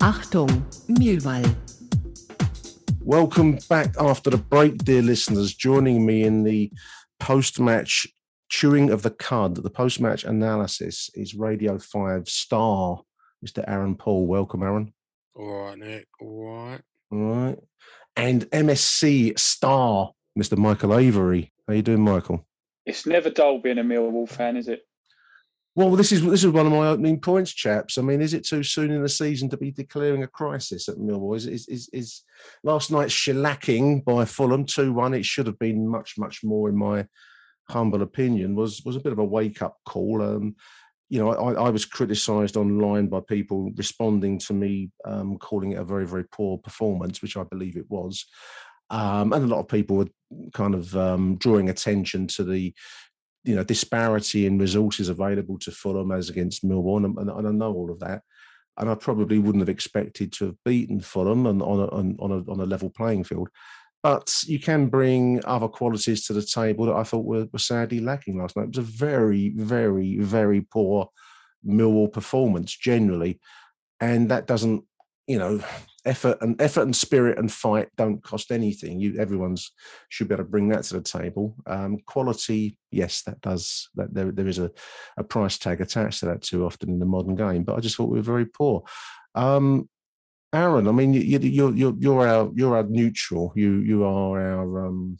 Achtung, 0.00 0.64
Millwall. 0.88 1.54
Welcome 3.02 3.60
back 3.68 3.94
after 4.00 4.30
the 4.30 4.36
break, 4.36 4.78
dear 4.78 5.02
listeners. 5.02 5.54
Joining 5.54 6.04
me 6.04 6.24
in 6.24 6.42
the 6.42 6.72
post 7.20 7.60
match 7.60 8.08
chewing 8.48 8.90
of 8.90 9.02
the 9.02 9.12
cud, 9.12 9.54
the 9.54 9.70
post 9.70 10.00
match 10.00 10.24
analysis 10.24 11.08
is 11.14 11.36
Radio 11.36 11.78
5 11.78 12.28
star, 12.28 13.02
Mr. 13.46 13.62
Aaron 13.68 13.94
Paul. 13.94 14.26
Welcome, 14.26 14.64
Aaron. 14.64 14.92
All 15.36 15.66
right, 15.66 15.78
Nick. 15.78 16.08
All 16.20 16.42
right. 16.42 16.80
All 17.12 17.18
right. 17.18 17.58
And 18.16 18.42
MSC 18.50 19.38
star, 19.38 20.12
Mr. 20.38 20.56
Michael 20.58 20.98
Avery. 20.98 21.52
How 21.66 21.74
you 21.74 21.82
doing, 21.82 22.02
Michael? 22.02 22.46
It's 22.84 23.06
never 23.06 23.30
dull 23.30 23.58
being 23.58 23.78
a 23.78 23.84
Millwall 23.84 24.28
fan, 24.28 24.56
is 24.56 24.68
it? 24.68 24.82
Well, 25.74 25.92
this 25.92 26.12
is 26.12 26.22
this 26.22 26.44
is 26.44 26.50
one 26.50 26.66
of 26.66 26.72
my 26.72 26.88
opening 26.88 27.18
points, 27.18 27.50
chaps. 27.50 27.96
I 27.96 28.02
mean, 28.02 28.20
is 28.20 28.34
it 28.34 28.44
too 28.44 28.62
soon 28.62 28.90
in 28.90 29.02
the 29.02 29.08
season 29.08 29.48
to 29.50 29.56
be 29.56 29.70
declaring 29.70 30.22
a 30.22 30.26
crisis 30.26 30.86
at 30.88 30.96
Millwall? 30.96 31.34
Is 31.34 31.46
is 31.46 31.66
is, 31.66 31.88
is 31.94 32.22
last 32.62 32.90
night's 32.90 33.14
shellacking 33.14 34.04
by 34.04 34.26
Fulham 34.26 34.66
two 34.66 34.92
one? 34.92 35.14
It 35.14 35.24
should 35.24 35.46
have 35.46 35.58
been 35.58 35.88
much 35.88 36.18
much 36.18 36.44
more, 36.44 36.68
in 36.68 36.76
my 36.76 37.06
humble 37.70 38.02
opinion. 38.02 38.54
Was 38.54 38.82
was 38.84 38.96
a 38.96 39.00
bit 39.00 39.12
of 39.12 39.18
a 39.18 39.24
wake 39.24 39.62
up 39.62 39.78
call. 39.86 40.20
Um, 40.20 40.56
you 41.12 41.18
know, 41.18 41.30
I, 41.30 41.66
I 41.66 41.68
was 41.68 41.84
criticised 41.84 42.56
online 42.56 43.08
by 43.08 43.20
people 43.20 43.70
responding 43.76 44.38
to 44.38 44.54
me, 44.54 44.90
um, 45.04 45.36
calling 45.36 45.72
it 45.72 45.78
a 45.78 45.84
very 45.84 46.06
very 46.06 46.24
poor 46.24 46.56
performance, 46.56 47.20
which 47.20 47.36
I 47.36 47.42
believe 47.42 47.76
it 47.76 47.84
was. 47.90 48.24
Um, 48.88 49.34
and 49.34 49.44
a 49.44 49.46
lot 49.46 49.60
of 49.60 49.68
people 49.68 49.96
were 49.96 50.08
kind 50.54 50.74
of 50.74 50.96
um, 50.96 51.36
drawing 51.36 51.68
attention 51.68 52.28
to 52.28 52.44
the 52.44 52.72
you 53.44 53.54
know 53.54 53.62
disparity 53.62 54.46
in 54.46 54.56
resources 54.56 55.10
available 55.10 55.58
to 55.58 55.70
Fulham 55.70 56.12
as 56.12 56.30
against 56.30 56.66
Millwall, 56.66 57.04
and, 57.04 57.18
and, 57.18 57.28
and, 57.28 57.46
I 57.46 57.50
know 57.50 57.74
all 57.74 57.90
of 57.90 58.00
that. 58.00 58.22
And 58.78 58.88
I 58.88 58.94
probably 58.94 59.38
wouldn't 59.38 59.60
have 59.60 59.68
expected 59.68 60.32
to 60.32 60.46
have 60.46 60.64
beaten 60.64 60.98
Fulham 60.98 61.46
on, 61.46 61.60
on, 61.60 61.78
a, 61.78 62.22
on, 62.22 62.30
a, 62.30 62.50
on 62.50 62.60
a 62.60 62.64
level 62.64 62.88
playing 62.88 63.24
field. 63.24 63.50
But 64.02 64.42
you 64.46 64.58
can 64.58 64.88
bring 64.88 65.40
other 65.44 65.68
qualities 65.68 66.26
to 66.26 66.32
the 66.32 66.42
table 66.42 66.86
that 66.86 66.96
I 66.96 67.04
thought 67.04 67.24
were, 67.24 67.46
were 67.52 67.58
sadly 67.58 68.00
lacking 68.00 68.38
last 68.38 68.56
night. 68.56 68.64
It 68.64 68.76
was 68.76 68.78
a 68.78 68.82
very, 68.82 69.50
very, 69.50 70.18
very 70.18 70.62
poor 70.62 71.08
Millwall 71.64 72.12
performance 72.12 72.76
generally, 72.76 73.38
and 74.00 74.28
that 74.30 74.48
doesn't, 74.48 74.84
you 75.28 75.38
know, 75.38 75.62
effort 76.04 76.38
and 76.40 76.60
effort 76.60 76.82
and 76.82 76.96
spirit 76.96 77.38
and 77.38 77.52
fight 77.52 77.88
don't 77.96 78.22
cost 78.24 78.50
anything. 78.50 78.98
You 78.98 79.18
everyone's 79.20 79.70
should 80.08 80.28
be 80.28 80.34
able 80.34 80.44
to 80.44 80.50
bring 80.50 80.68
that 80.70 80.82
to 80.84 80.94
the 80.94 81.00
table. 81.00 81.54
Um, 81.66 81.98
quality, 82.04 82.76
yes, 82.90 83.22
that 83.22 83.40
does. 83.40 83.88
That 83.94 84.12
there 84.12 84.32
there 84.32 84.48
is 84.48 84.58
a, 84.58 84.70
a 85.16 85.22
price 85.22 85.58
tag 85.58 85.80
attached 85.80 86.20
to 86.20 86.26
that 86.26 86.42
too 86.42 86.66
often 86.66 86.90
in 86.90 86.98
the 86.98 87.06
modern 87.06 87.36
game. 87.36 87.62
But 87.62 87.76
I 87.76 87.80
just 87.80 87.96
thought 87.96 88.10
we 88.10 88.18
were 88.18 88.22
very 88.22 88.46
poor. 88.46 88.82
Um, 89.36 89.88
Aaron, 90.54 90.86
I 90.86 90.92
mean, 90.92 91.14
you, 91.14 91.20
you, 91.38 91.72
you're 91.72 91.94
you're 91.98 92.28
our 92.28 92.50
you're 92.54 92.76
our 92.76 92.82
neutral. 92.84 93.52
You 93.56 93.78
you 93.80 94.04
are 94.04 94.40
our 94.40 94.86
um, 94.86 95.18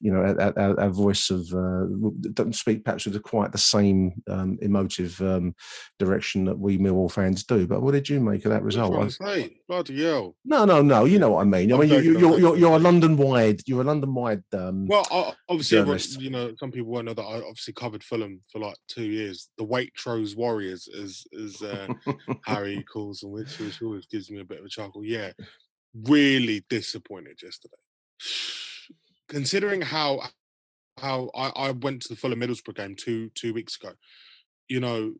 you 0.00 0.12
know, 0.12 0.22
our, 0.22 0.52
a, 0.56 0.86
a 0.86 0.90
voice 0.90 1.30
of 1.30 1.52
uh, 1.52 1.86
don't 2.32 2.54
speak 2.54 2.84
perhaps 2.84 3.06
with 3.06 3.20
quite 3.22 3.52
the 3.52 3.58
same 3.58 4.22
um, 4.28 4.58
emotive 4.60 5.20
um, 5.20 5.54
direction 5.98 6.44
that 6.44 6.58
we 6.58 6.78
Millwall 6.78 7.10
fans 7.10 7.44
do. 7.44 7.66
But 7.66 7.82
what 7.82 7.92
did 7.92 8.08
you 8.08 8.20
make 8.20 8.44
of 8.44 8.50
that 8.50 8.62
result? 8.62 8.92
What 8.92 9.12
say? 9.12 9.56
Bloody 9.68 10.02
hell! 10.02 10.34
No, 10.44 10.64
no, 10.64 10.82
no. 10.82 11.04
You 11.04 11.18
know 11.18 11.30
what 11.30 11.42
I 11.42 11.44
mean. 11.44 11.72
I 11.72 11.78
mean, 11.78 11.88
you, 11.88 12.00
you, 12.00 12.18
you're, 12.18 12.38
you're 12.38 12.56
you're 12.56 12.76
a 12.76 12.78
London 12.78 13.16
wide. 13.16 13.60
You're 13.66 13.82
a 13.82 13.84
London 13.84 14.14
wide. 14.14 14.42
Um, 14.52 14.86
well, 14.86 15.06
I, 15.10 15.32
obviously, 15.48 15.78
you 16.18 16.30
know, 16.30 16.54
some 16.58 16.72
people 16.72 16.90
won't 16.90 17.06
know 17.06 17.14
that 17.14 17.22
I 17.22 17.36
obviously 17.36 17.74
covered 17.74 18.02
Fulham 18.02 18.42
for 18.50 18.58
like 18.58 18.76
two 18.88 19.04
years. 19.04 19.48
The 19.58 19.66
Waitrose 19.66 20.36
Warriors, 20.36 20.88
as 20.88 21.24
as 21.40 21.62
uh, 21.62 21.88
Harry 22.46 22.82
calls 22.82 23.20
them, 23.20 23.30
which, 23.32 23.58
which 23.58 23.80
always 23.82 24.06
gives 24.06 24.30
me 24.30 24.40
a 24.40 24.44
bit 24.44 24.60
of 24.60 24.66
a 24.66 24.68
chuckle. 24.68 25.04
Yeah, 25.04 25.32
really 25.94 26.64
disappointed 26.68 27.40
yesterday 27.42 27.76
considering 29.32 29.80
how 29.80 30.20
how 31.00 31.30
I, 31.34 31.48
I 31.56 31.70
went 31.70 32.02
to 32.02 32.08
the 32.08 32.16
Fulham 32.16 32.40
Middlesbrough 32.40 32.76
game 32.76 32.94
two 32.94 33.30
two 33.34 33.52
weeks 33.54 33.76
ago, 33.76 33.92
you 34.68 34.78
know 34.78 35.14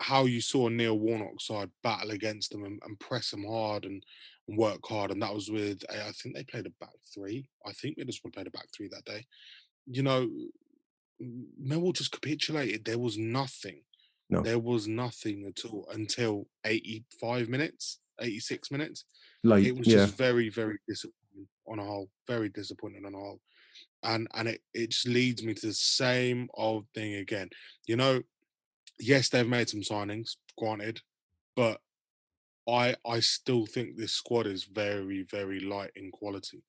how 0.00 0.24
you 0.24 0.40
saw 0.40 0.68
Neil 0.68 0.98
Warnock's 0.98 1.46
side 1.46 1.70
battle 1.82 2.10
against 2.10 2.50
them 2.50 2.64
and, 2.64 2.80
and 2.84 2.98
press 2.98 3.30
them 3.30 3.44
hard 3.44 3.84
and, 3.84 4.04
and, 4.48 4.58
work 4.58 4.80
hard, 4.86 5.10
and 5.10 5.22
that 5.22 5.34
was 5.34 5.50
with 5.50 5.84
eh, 5.88 6.08
I 6.08 6.12
think 6.12 6.36
they 6.36 6.44
played 6.44 6.66
a 6.66 6.70
back 6.84 6.96
three. 7.12 7.48
I 7.66 7.72
think 7.72 7.98
Middlesbrough 7.98 8.34
played 8.34 8.46
a 8.46 8.50
back 8.50 8.68
three 8.76 8.88
that 8.88 9.04
day. 9.04 9.24
You 9.86 10.02
know, 10.02 10.28
Millwall 11.22 11.94
just 11.94 12.12
capitulated. 12.12 12.84
There 12.84 12.98
was 12.98 13.16
nothing. 13.16 13.82
No. 14.30 14.40
There 14.40 14.58
was 14.58 14.88
nothing 14.88 15.44
at 15.46 15.64
all 15.64 15.86
until 15.92 16.46
85 16.64 17.48
minutes, 17.48 17.98
86 18.20 18.70
minutes. 18.70 19.04
Like, 19.42 19.64
it 19.64 19.76
was 19.76 19.86
yeah. 19.86 19.96
just 19.96 20.16
very, 20.16 20.48
very 20.48 20.78
disappointing 20.88 21.46
on 21.68 21.78
a 21.78 21.84
whole. 21.84 22.08
Very 22.26 22.48
disappointing 22.48 23.04
on 23.04 23.14
a 23.14 23.18
whole 23.18 23.40
and 24.04 24.28
and 24.34 24.48
it, 24.48 24.60
it 24.72 24.90
just 24.90 25.08
leads 25.08 25.42
me 25.42 25.54
to 25.54 25.66
the 25.66 25.74
same 25.74 26.48
old 26.54 26.86
thing 26.94 27.14
again. 27.14 27.50
You 27.86 27.96
know, 27.96 28.22
yes, 28.98 29.28
they've 29.28 29.48
made 29.48 29.68
some 29.68 29.80
signings, 29.80 30.36
granted, 30.56 31.00
but 31.56 31.80
I 32.68 32.96
I 33.06 33.20
still 33.20 33.66
think 33.66 33.96
this 33.96 34.12
squad 34.12 34.46
is 34.46 34.64
very 34.64 35.22
very 35.22 35.60
light 35.60 35.90
in 35.96 36.10
quality. 36.10 36.62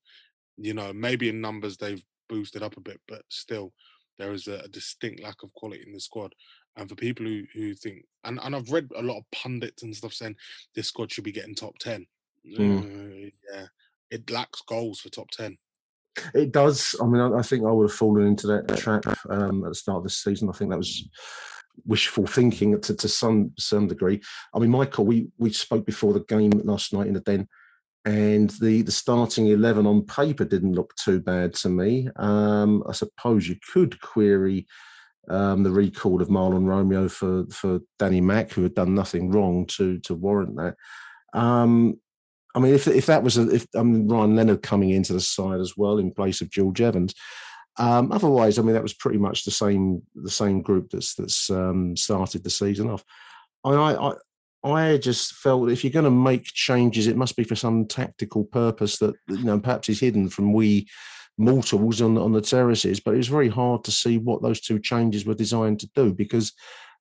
You 0.57 0.73
know, 0.73 0.93
maybe 0.93 1.29
in 1.29 1.41
numbers 1.41 1.77
they've 1.77 2.03
boosted 2.29 2.63
up 2.63 2.77
a 2.77 2.81
bit, 2.81 3.01
but 3.07 3.21
still 3.29 3.73
there 4.17 4.31
is 4.31 4.47
a, 4.47 4.59
a 4.59 4.67
distinct 4.69 5.21
lack 5.21 5.43
of 5.43 5.53
quality 5.53 5.83
in 5.86 5.93
the 5.93 5.99
squad. 5.99 6.33
And 6.77 6.89
for 6.89 6.95
people 6.95 7.25
who 7.25 7.43
who 7.53 7.75
think, 7.75 8.05
and, 8.23 8.39
and 8.41 8.55
I've 8.55 8.71
read 8.71 8.89
a 8.95 9.01
lot 9.01 9.17
of 9.17 9.31
pundits 9.31 9.83
and 9.83 9.95
stuff 9.95 10.13
saying 10.13 10.36
this 10.73 10.88
squad 10.88 11.11
should 11.11 11.23
be 11.23 11.31
getting 11.31 11.55
top 11.55 11.77
ten. 11.79 12.07
Mm. 12.45 13.27
Uh, 13.27 13.31
yeah, 13.53 13.65
it 14.11 14.29
lacks 14.29 14.61
goals 14.67 14.99
for 14.99 15.09
top 15.09 15.29
ten. 15.31 15.57
It 16.34 16.51
does. 16.51 16.95
I 17.01 17.05
mean, 17.05 17.22
I, 17.22 17.41
think 17.41 17.66
I 17.66 17.72
would 17.72 17.89
have 17.89 17.97
fallen 17.97 18.28
into 18.28 18.47
that 18.47 18.78
trap 18.78 19.05
um, 19.30 19.63
at 19.63 19.70
the 19.70 19.76
start 19.76 19.97
of 19.97 20.03
the 20.03 20.09
season. 20.09 20.49
I 20.49 20.53
think 20.53 20.72
that 20.72 20.78
was 20.78 21.09
wishful 21.86 22.26
thinking 22.26 22.80
to, 22.80 22.95
to 22.95 23.07
some 23.07 23.51
some 23.57 23.88
degree. 23.88 24.22
I 24.53 24.59
mean, 24.59 24.72
Michael, 24.72 25.05
we 25.05 25.28
we 25.38 25.51
spoke 25.51 25.86
before 25.86 26.13
the 26.13 26.22
game 26.22 26.51
last 26.51 26.93
night 26.93 27.07
in 27.07 27.13
the 27.13 27.20
den, 27.20 27.47
and 28.05 28.49
the 28.61 28.82
the 28.82 28.91
starting 28.91 29.47
eleven 29.47 29.86
on 29.86 30.05
paper 30.05 30.45
didn't 30.45 30.74
look 30.74 30.95
too 30.95 31.20
bad 31.20 31.53
to 31.55 31.70
me. 31.70 32.09
Um, 32.16 32.84
I 32.88 32.93
suppose 32.93 33.47
you 33.47 33.57
could 33.74 33.99
query 34.01 34.68
um, 35.30 35.63
the 35.63 35.72
recall 35.72 36.22
of 36.22 36.30
Mahlon 36.30 36.68
Romeo 36.68 37.09
for 37.09 37.45
for 37.51 37.80
Danny 37.99 38.22
Mack, 38.22 38.51
who 38.51 38.63
had 38.63 38.76
done 38.76 38.95
nothing 38.95 39.32
wrong 39.32 39.66
to 39.68 39.99
to 39.99 40.13
warrant 40.13 40.55
that. 40.57 40.76
Um, 41.34 41.99
I 42.56 42.60
mean, 42.60 42.74
if 42.74 42.88
if 42.88 43.06
that 43.08 43.22
was 43.22 43.38
a, 43.38 43.49
if 43.49 43.68
I 43.76 43.84
mean 43.84 44.08
Ryan 44.08 44.36
Leonard 44.36 44.64
coming 44.64 44.91
into 44.91 45.14
the 45.14 45.20
side 45.20 45.60
as 45.60 45.76
well 45.76 45.97
in 45.97 46.12
place 46.12 46.41
of 46.41 46.49
George 46.49 46.82
Evans. 46.82 47.14
Um, 47.78 48.14
otherwise, 48.14 48.58
I 48.58 48.62
mean, 48.62 48.74
that 48.74 48.84
was 48.84 48.93
pretty 48.93 49.18
much 49.18 49.43
the 49.43 49.51
same 49.51 50.01
the 50.16 50.32
same 50.32 50.62
group 50.62 50.89
that's 50.91 51.16
that's 51.16 51.49
um, 51.49 51.97
started 51.97 52.43
the 52.43 52.49
season 52.49 52.89
off. 52.89 53.03
I, 53.66 53.74
I 53.74 54.14
I 54.64 54.97
just 54.97 55.34
felt 55.34 55.70
if 55.70 55.84
you're 55.84 55.91
going 55.91 56.06
to 56.06 56.12
make 56.12 56.45
changes, 56.45 57.08
it 57.08 57.18
must 57.18 57.36
be 57.36 57.43
for 57.43 57.56
some 57.56 57.86
tactical 57.86 58.45
purpose 58.45 58.97
that 58.99 59.14
you 59.28 59.43
know 59.43 59.60
perhaps 59.60 59.89
is 59.89 59.99
hidden 59.99 60.30
from 60.30 60.53
we 60.53 60.88
mortals 61.38 62.01
on 62.01 62.18
on 62.18 62.32
the 62.32 62.41
terraces. 62.41 63.01
But 63.01 63.16
it 63.16 63.18
was 63.18 63.28
very 63.28 63.49
hard 63.49 63.84
to 63.84 63.91
see 63.91 64.18
what 64.18 64.41
those 64.41 64.62
two 64.62 64.80
changes 64.80 65.26
were 65.26 65.36
designed 65.36 65.82
to 65.82 65.89
do 65.93 66.14
because 66.14 66.53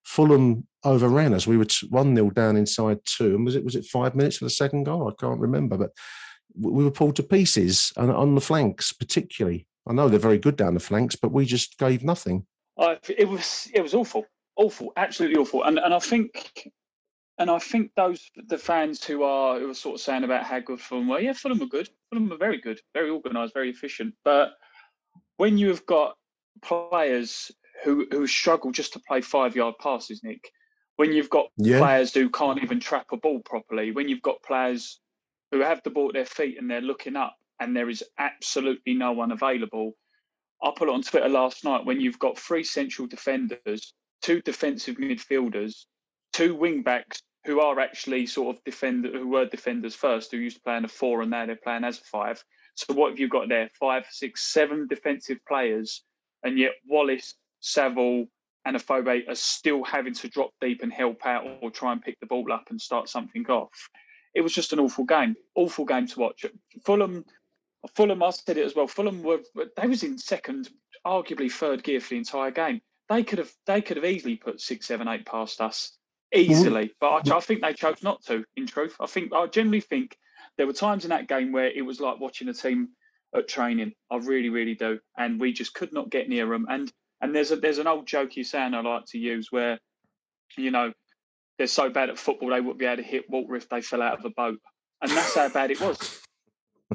Fulham 0.05 0.67
overran 0.85 1.35
us. 1.35 1.47
We 1.47 1.57
were 1.57 1.67
one 1.89 2.15
0 2.15 2.31
down 2.31 2.57
inside 2.57 2.99
two, 3.05 3.35
and 3.35 3.45
was 3.45 3.57
it 3.57 3.65
was 3.65 3.75
it 3.75 3.87
five 3.87 4.15
minutes 4.15 4.37
for 4.37 4.45
the 4.45 4.51
second 4.51 4.85
goal? 4.85 5.09
I 5.09 5.15
can't 5.21 5.41
remember, 5.41 5.77
but 5.77 5.91
we 6.57 6.85
were 6.85 6.91
pulled 6.91 7.17
to 7.17 7.23
pieces 7.23 7.93
and 7.97 8.11
on 8.11 8.35
the 8.35 8.41
flanks, 8.41 8.93
particularly. 8.93 9.67
I 9.87 9.93
know 9.93 10.09
they're 10.09 10.19
very 10.19 10.39
good 10.39 10.57
down 10.57 10.75
the 10.75 10.81
flanks, 10.81 11.17
but 11.17 11.33
we 11.33 11.45
just 11.45 11.79
gave 11.79 12.05
nothing. 12.05 12.47
Uh, 12.77 12.97
it 13.09 13.29
was 13.29 13.69
it 13.75 13.83
was 13.83 13.95
awful, 13.95 14.27
awful, 14.57 14.93
absolutely 14.97 15.39
awful, 15.39 15.65
and 15.65 15.79
and 15.79 15.95
I 15.95 15.99
think. 15.99 16.71
And 17.37 17.51
I 17.51 17.59
think 17.59 17.91
those 17.97 18.31
the 18.47 18.57
fans 18.57 19.03
who 19.03 19.25
are 19.25 19.59
who 19.59 19.69
are 19.69 19.75
sort 19.75 19.97
of 19.97 20.01
saying 20.01 20.23
about 20.23 20.45
how 20.45 20.61
good 20.61 20.81
Fulham 20.81 21.09
were, 21.09 21.19
yeah, 21.19 21.33
Fulham 21.33 21.59
were 21.59 21.67
good. 21.67 21.89
Fulham 22.09 22.29
were 22.29 22.37
very 22.37 22.61
good, 22.61 22.81
very 22.95 23.11
organised, 23.11 23.55
very 23.55 23.71
efficient. 23.71 24.15
But 24.25 24.53
when 25.37 25.59
you 25.59 25.67
have 25.67 25.85
got 25.85 26.17
players 26.63 27.51
who 27.83 28.07
who 28.11 28.27
struggle 28.27 28.73
just 28.73 28.93
to 28.93 29.01
play 29.01 29.21
five 29.21 29.57
yard 29.57 29.75
passes, 29.81 30.23
Nick. 30.23 30.51
When 30.97 31.13
you've 31.13 31.31
got 31.31 31.47
yeah. 31.57 31.79
players 31.79 32.15
who 32.15 32.31
can't 32.31 32.63
even 32.63 32.79
trap 32.79 33.07
a 33.13 33.17
ball 33.17 33.41
properly, 33.45 33.91
when 33.91 34.09
you've 34.09 34.23
got 34.23 34.43
players 34.43 35.01
who 35.51 35.61
have 35.61 35.83
the 35.83 35.91
ball 35.91 36.09
at 36.09 36.15
their 36.15 36.25
feet 36.25 36.57
and 36.59 36.71
they're 36.71 36.81
looking 36.81 37.17
up 37.17 37.37
and 37.61 37.77
there 37.77 37.91
is 37.91 38.05
absolutely 38.19 38.95
no 38.95 39.13
one 39.13 39.33
available. 39.33 39.93
I 40.63 40.73
put 40.77 40.89
it 40.89 40.95
on 40.95 41.03
Twitter 41.03 41.29
last 41.29 41.65
night 41.65 41.85
when 41.85 42.01
you've 42.01 42.19
got 42.19 42.39
three 42.39 42.65
central 42.65 43.09
defenders, 43.09 43.95
two 44.23 44.41
defensive 44.43 44.97
midfielders, 44.97 45.85
two 46.33 46.55
wing 46.55 46.83
backs 46.83 47.23
who 47.45 47.61
are 47.61 47.79
actually 47.79 48.27
sort 48.27 48.57
of 48.57 48.65
defender 48.65 49.11
who 49.13 49.29
were 49.29 49.47
defenders 49.47 49.95
first, 49.95 50.31
who 50.31 50.39
used 50.39 50.57
to 50.57 50.63
play 50.63 50.77
in 50.77 50.85
a 50.85 50.89
four 50.89 51.23
and 51.23 51.31
now 51.31 51.45
they're 51.45 51.57
playing 51.57 51.85
as 51.85 51.99
a 51.99 52.05
five. 52.05 52.43
So 52.75 52.95
what 52.95 53.11
have 53.11 53.21
you 53.21 53.29
got 53.29 53.49
there? 53.49 53.71
Five, 53.79 54.07
six, 54.11 54.53
seven 54.53 54.89
defensive 54.89 55.39
players, 55.47 56.03
and 56.43 56.59
yet 56.59 56.73
Wallace 56.89 57.35
Saville 57.65 58.27
and 58.67 58.77
Afobe 58.77 59.27
are 59.29 59.35
still 59.35 59.83
having 59.85 60.15
to 60.15 60.29
drop 60.29 60.51
deep 60.61 60.83
and 60.83 60.93
help 60.93 61.25
out 61.25 61.45
or 61.63 61.71
try 61.71 61.93
and 61.93 62.03
pick 62.03 62.21
the 62.21 62.27
ball 62.27 62.53
up 62.53 62.65
and 62.69 62.81
start 62.81 63.09
something 63.09 63.47
off. 63.47 63.89
it 64.35 64.43
was 64.43 64.53
just 64.53 64.73
an 64.73 64.81
awful 64.81 65.05
game, 65.05 65.35
awful 65.55 65.85
game 65.85 66.07
to 66.07 66.21
watch. 66.21 66.45
Fulham, 66.85 67.25
Fulham, 67.95 68.23
I 68.23 68.31
said 68.31 68.59
it 68.59 68.67
as 68.67 68.75
well. 68.75 68.87
Fulham 68.87 69.23
were 69.23 69.41
they 69.77 69.87
was 69.87 70.03
in 70.03 70.19
second, 70.19 70.69
arguably 71.07 71.51
third 71.51 71.83
gear 71.83 72.01
for 72.01 72.11
the 72.11 72.19
entire 72.19 72.51
game. 72.51 72.81
They 73.09 73.23
could 73.23 73.39
have 73.39 73.53
they 73.67 73.81
could 73.81 73.97
have 73.97 74.07
easily 74.07 74.37
put 74.37 74.61
six, 74.61 74.87
seven, 74.87 75.09
eight 75.09 75.25
past 75.25 75.61
us 75.61 75.97
easily, 76.35 76.93
but 77.01 77.31
I, 77.31 77.37
I 77.37 77.41
think 77.41 77.63
they 77.63 77.73
chose 77.73 78.03
not 78.03 78.23
to. 78.27 78.45
In 78.57 78.67
truth, 78.67 78.97
I 79.01 79.07
think 79.07 79.33
I 79.33 79.47
generally 79.47 79.81
think 79.81 80.17
there 80.59 80.67
were 80.67 80.73
times 80.73 81.05
in 81.05 81.11
that 81.11 81.29
game 81.29 81.53
where 81.53 81.71
it 81.71 81.83
was 81.83 82.01
like 82.01 82.21
watching 82.21 82.49
a 82.49 82.55
team 82.55 82.89
at 83.35 83.49
training. 83.49 83.93
I 84.11 84.17
really, 84.17 84.51
really 84.51 84.75
do, 84.75 84.99
and 85.17 85.41
we 85.41 85.53
just 85.53 85.75
could 85.75 85.93
not 85.93 86.11
get 86.11 86.29
near 86.29 86.47
them. 86.49 86.67
And 86.69 86.93
and 87.25 87.35
there's 87.35 87.51
a 87.51 87.57
there's 87.57 87.79
an 87.79 87.87
old 87.87 88.07
joke 88.07 88.37
you 88.37 88.45
saying 88.45 88.75
I 88.75 88.83
like 88.83 89.07
to 89.07 89.19
use 89.19 89.49
where, 89.51 89.79
you 90.59 90.71
know, 90.71 90.93
they're 91.57 91.67
so 91.67 91.89
bad 91.89 92.11
at 92.11 92.19
football 92.19 92.51
they 92.51 92.61
wouldn't 92.61 92.79
be 92.79 92.85
able 92.85 93.03
to 93.03 93.09
hit 93.09 93.25
water 93.31 93.57
if 93.57 93.67
they 93.71 93.81
fell 93.81 94.03
out 94.03 94.19
of 94.19 94.25
a 94.27 94.31
boat, 94.31 94.59
and 95.01 95.11
that's 95.11 95.35
how 95.35 95.49
bad 95.49 95.71
it 95.71 95.81
was. 95.81 96.21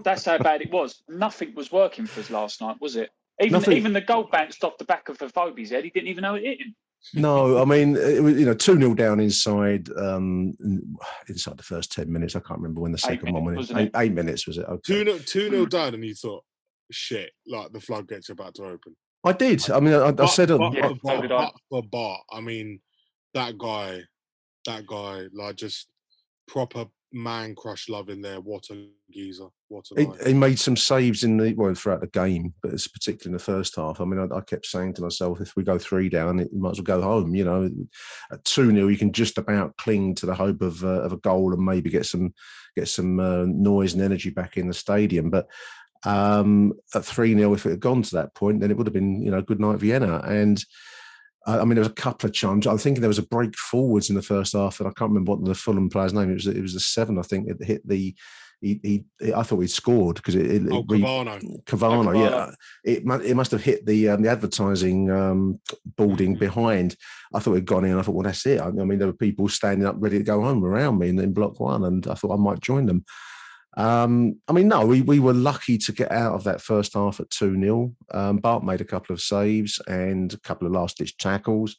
That's 0.04 0.26
how 0.26 0.38
bad 0.38 0.62
it 0.62 0.72
was. 0.72 1.02
Nothing 1.10 1.56
was 1.56 1.72
working 1.72 2.06
for 2.06 2.20
us 2.20 2.30
last 2.30 2.62
night, 2.62 2.78
was 2.80 2.96
it? 2.96 3.10
Even 3.42 3.54
Nothing. 3.54 3.78
even 3.78 3.94
the 3.94 4.02
goal 4.02 4.30
bounced 4.32 4.64
off 4.64 4.78
the 4.78 4.86
back 4.86 5.10
of 5.10 5.18
the 5.18 5.26
Fobi's 5.26 5.72
head. 5.72 5.84
He 5.84 5.90
didn't 5.90 6.10
even 6.10 6.22
know 6.22 6.36
it 6.36 6.44
hit 6.44 6.62
him. 6.62 6.76
No, 7.16 7.60
I 7.60 7.66
mean, 7.66 7.96
it 7.96 8.22
was, 8.22 8.38
you 8.38 8.46
know, 8.46 8.54
2 8.54 8.78
0 8.78 8.94
down 8.94 9.20
inside 9.20 9.90
um, 9.98 10.54
inside 11.28 11.58
the 11.58 11.64
first 11.64 11.92
10 11.92 12.12
minutes. 12.12 12.36
I 12.36 12.40
can't 12.42 12.60
remember 12.60 12.82
when 12.82 12.92
the 12.92 12.98
second 13.00 13.34
one 13.34 13.46
minutes, 13.46 13.46
went. 13.46 13.58
wasn't 13.58 13.80
Eight, 13.80 14.02
eight 14.02 14.14
minutes, 14.14 14.46
was 14.46 14.60
it? 14.60 14.66
Okay. 14.66 14.94
Two 14.94 15.04
nil, 15.06 15.20
two 15.20 15.50
nil 15.50 15.66
down, 15.66 15.96
and 15.96 16.06
you 16.06 16.14
thought, 16.14 16.44
shit, 16.92 17.32
like 17.48 17.72
the 17.72 17.80
floodgates 17.80 18.30
are 18.30 18.34
about 18.34 18.54
to 18.56 18.66
open. 18.66 18.96
I 19.24 19.34
did. 19.34 19.70
I 19.70 19.80
mean, 19.80 19.94
I, 19.94 20.14
I 20.18 20.26
said, 20.28 20.50
but, 20.50 20.74
Yeah, 20.74 20.94
but, 21.04 21.16
so 21.16 21.22
did 21.22 21.32
I. 21.32 21.46
but 21.46 21.54
for 21.70 21.84
Bart, 21.84 22.22
I 22.32 22.42
mean, 22.42 22.80
that 23.34 23.58
guy, 23.58 24.02
that 24.66 24.88
guy, 24.88 25.26
like 25.34 25.56
just 25.56 25.88
proper 26.48 26.86
man 27.12 27.56
crush 27.56 27.90
love 27.90 28.10
in 28.10 28.22
there. 28.22 28.40
What 28.40 28.70
a 28.70 28.88
geezer! 29.12 29.48
What 29.68 29.86
a 29.96 30.02
He, 30.02 30.30
he 30.30 30.34
made 30.34 30.60
some 30.60 30.78
saves 30.78 31.24
in 31.24 31.38
the 31.38 31.54
well 31.54 31.74
throughout 31.74 32.02
the 32.02 32.08
game, 32.08 32.54
but 32.62 32.74
it's 32.74 32.88
particularly 32.88 33.34
in 33.34 33.38
the 33.38 33.44
first 33.44 33.76
half. 33.76 34.00
I 34.00 34.06
mean, 34.06 34.20
I, 34.20 34.36
I 34.36 34.42
kept 34.42 34.66
saying 34.66 34.94
to 34.96 35.02
myself, 35.02 35.42
if 35.42 35.56
we 35.56 35.64
go 35.64 35.78
three 35.78 36.10
down, 36.10 36.40
it 36.40 36.54
might 36.54 36.72
as 36.72 36.80
well 36.80 37.00
go 37.00 37.02
home. 37.02 37.36
You 37.36 37.46
know, 37.46 37.70
at 38.32 38.44
two 38.46 38.72
0 38.72 38.88
you 38.88 38.98
can 38.98 39.12
just 39.12 39.38
about 39.38 39.76
cling 39.78 40.16
to 40.16 40.26
the 40.26 40.36
hope 40.36 40.62
of 40.62 40.84
uh, 40.84 41.02
of 41.02 41.14
a 41.14 41.18
goal 41.18 41.54
and 41.54 41.64
maybe 41.64 41.90
get 41.90 42.06
some 42.06 42.34
get 42.76 42.88
some 42.88 43.20
uh, 43.20 43.46
noise 43.46 43.94
and 43.94 44.04
energy 44.04 44.30
back 44.30 44.58
in 44.58 44.68
the 44.68 44.74
stadium. 44.74 45.30
But 45.30 45.48
um, 46.06 46.74
at 46.96 47.06
three 47.06 47.34
0 47.36 47.54
if 47.54 47.66
it 47.66 47.72
had 47.72 47.80
gone 47.80 48.02
to 48.04 48.16
that 48.16 48.34
point, 48.36 48.60
then 48.62 48.72
it 48.72 48.78
would 48.78 48.88
have 48.88 48.94
been 48.94 49.22
you 49.22 49.32
know 49.32 49.42
good 49.42 49.60
night 49.60 49.80
Vienna. 49.80 50.22
And 50.26 50.64
I 51.46 51.60
I 51.60 51.64
mean, 51.66 51.76
there 51.76 51.80
was 51.84 51.88
a 51.88 51.94
couple 51.94 52.28
of 52.30 52.34
chums. 52.36 52.68
I'm 52.68 52.78
thinking 52.78 53.02
there 53.02 53.08
was 53.08 53.18
a 53.20 53.24
break 53.28 53.56
forwards 53.58 54.10
in 54.10 54.16
the 54.16 54.22
first 54.22 54.54
half, 54.54 54.80
and 54.80 54.88
I 54.88 54.92
can't 54.94 55.10
remember 55.12 55.32
what 55.34 55.46
the 55.46 55.56
Fulham 55.56 55.90
player's 55.90 56.14
name. 56.14 56.30
It 56.32 56.36
was 56.36 56.48
it 56.48 56.62
was 56.62 56.74
the 56.74 56.80
seven, 56.80 57.18
I 57.18 57.24
think. 57.24 57.50
It 57.50 57.64
hit 57.66 57.88
the. 57.88 58.16
He, 58.62 59.06
he, 59.22 59.34
I 59.34 59.44
thought 59.44 59.62
he'd 59.62 59.70
scored 59.70 60.18
because 60.18 60.36
it, 60.36 60.46
it, 60.52 60.64
Oh, 60.70 60.80
it 60.80 60.86
re- 60.90 61.00
Cavano. 61.00 61.64
Cavano, 61.64 62.14
Oh, 62.14 62.22
yeah. 62.22 62.52
It 62.84 63.04
it 63.26 63.36
must 63.36 63.52
have 63.52 63.64
hit 63.64 63.86
the 63.86 64.10
um, 64.10 64.22
the 64.22 64.30
advertising 64.30 65.10
um, 65.10 65.62
boarding 65.96 66.32
Mm-hmm. 66.34 66.40
behind. 66.40 66.98
I 67.34 67.40
thought 67.40 67.54
it'd 67.54 67.66
gone 67.66 67.86
in. 67.86 67.92
And 67.92 68.02
I 68.02 68.04
thought, 68.04 68.16
well, 68.16 68.26
that's 68.26 68.46
it. 68.46 68.60
I, 68.60 68.66
I 68.68 68.72
mean, 68.72 69.00
there 69.00 69.08
were 69.08 69.14
people 69.14 69.48
standing 69.48 69.88
up 69.88 69.96
ready 69.98 70.18
to 70.18 70.26
go 70.26 70.42
home 70.42 70.66
around 70.66 71.00
me 71.00 71.08
in, 71.08 71.18
in 71.20 71.32
block 71.32 71.58
one, 71.62 71.86
and 71.86 72.06
I 72.08 72.16
thought 72.16 72.34
I 72.34 72.36
might 72.38 72.60
join 72.60 72.86
them. 72.86 73.06
Um, 73.78 74.40
I 74.48 74.54
mean, 74.54 74.68
no, 74.68 74.86
we, 74.86 75.02
we 75.02 75.20
were 75.20 75.34
lucky 75.34 75.78
to 75.78 75.92
get 75.92 76.12
out 76.12 76.34
of 76.34 76.44
that 76.46 76.62
first 76.62 76.94
half 76.94 77.20
at 77.20 77.30
2 77.30 77.60
0. 77.62 77.94
Um, 78.12 78.38
Bart 78.38 78.64
made 78.64 78.82
a 78.82 78.86
couple 78.86 79.14
of 79.14 79.22
saves 79.22 79.80
and 79.88 80.34
a 80.34 80.40
couple 80.40 80.68
of 80.68 80.74
last 80.74 80.98
ditch 80.98 81.18
tackles. 81.18 81.76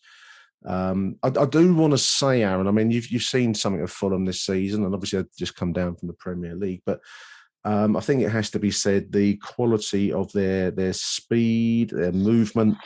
Um, 0.64 1.16
I, 1.22 1.28
I 1.28 1.47
do 1.47 1.74
want 1.74 1.93
to 1.93 1.99
say, 1.99 2.43
Aaron, 2.43 2.68
I 2.68 2.70
mean, 2.70 2.91
you've, 2.91 3.09
you've 3.09 3.22
seen 3.22 3.55
something 3.55 3.82
of 3.82 3.91
Fulham 3.91 4.24
this 4.24 4.43
season, 4.43 4.84
and 4.84 4.95
obviously 4.95 5.20
they've 5.20 5.36
just 5.36 5.57
come 5.57 5.72
down 5.72 5.97
from 5.97 6.09
the 6.09 6.14
Premier 6.14 6.55
League, 6.55 6.82
but 6.84 7.01
um, 7.64 7.97
I 7.97 8.01
think 8.01 8.22
it 8.22 8.30
has 8.30 8.51
to 8.51 8.59
be 8.59 8.70
said 8.70 9.12
the 9.12 9.36
quality 9.36 10.12
of 10.12 10.32
their 10.32 10.70
their 10.70 10.95
speed, 10.95 11.91
their 11.91 12.12
movement, 12.12 12.78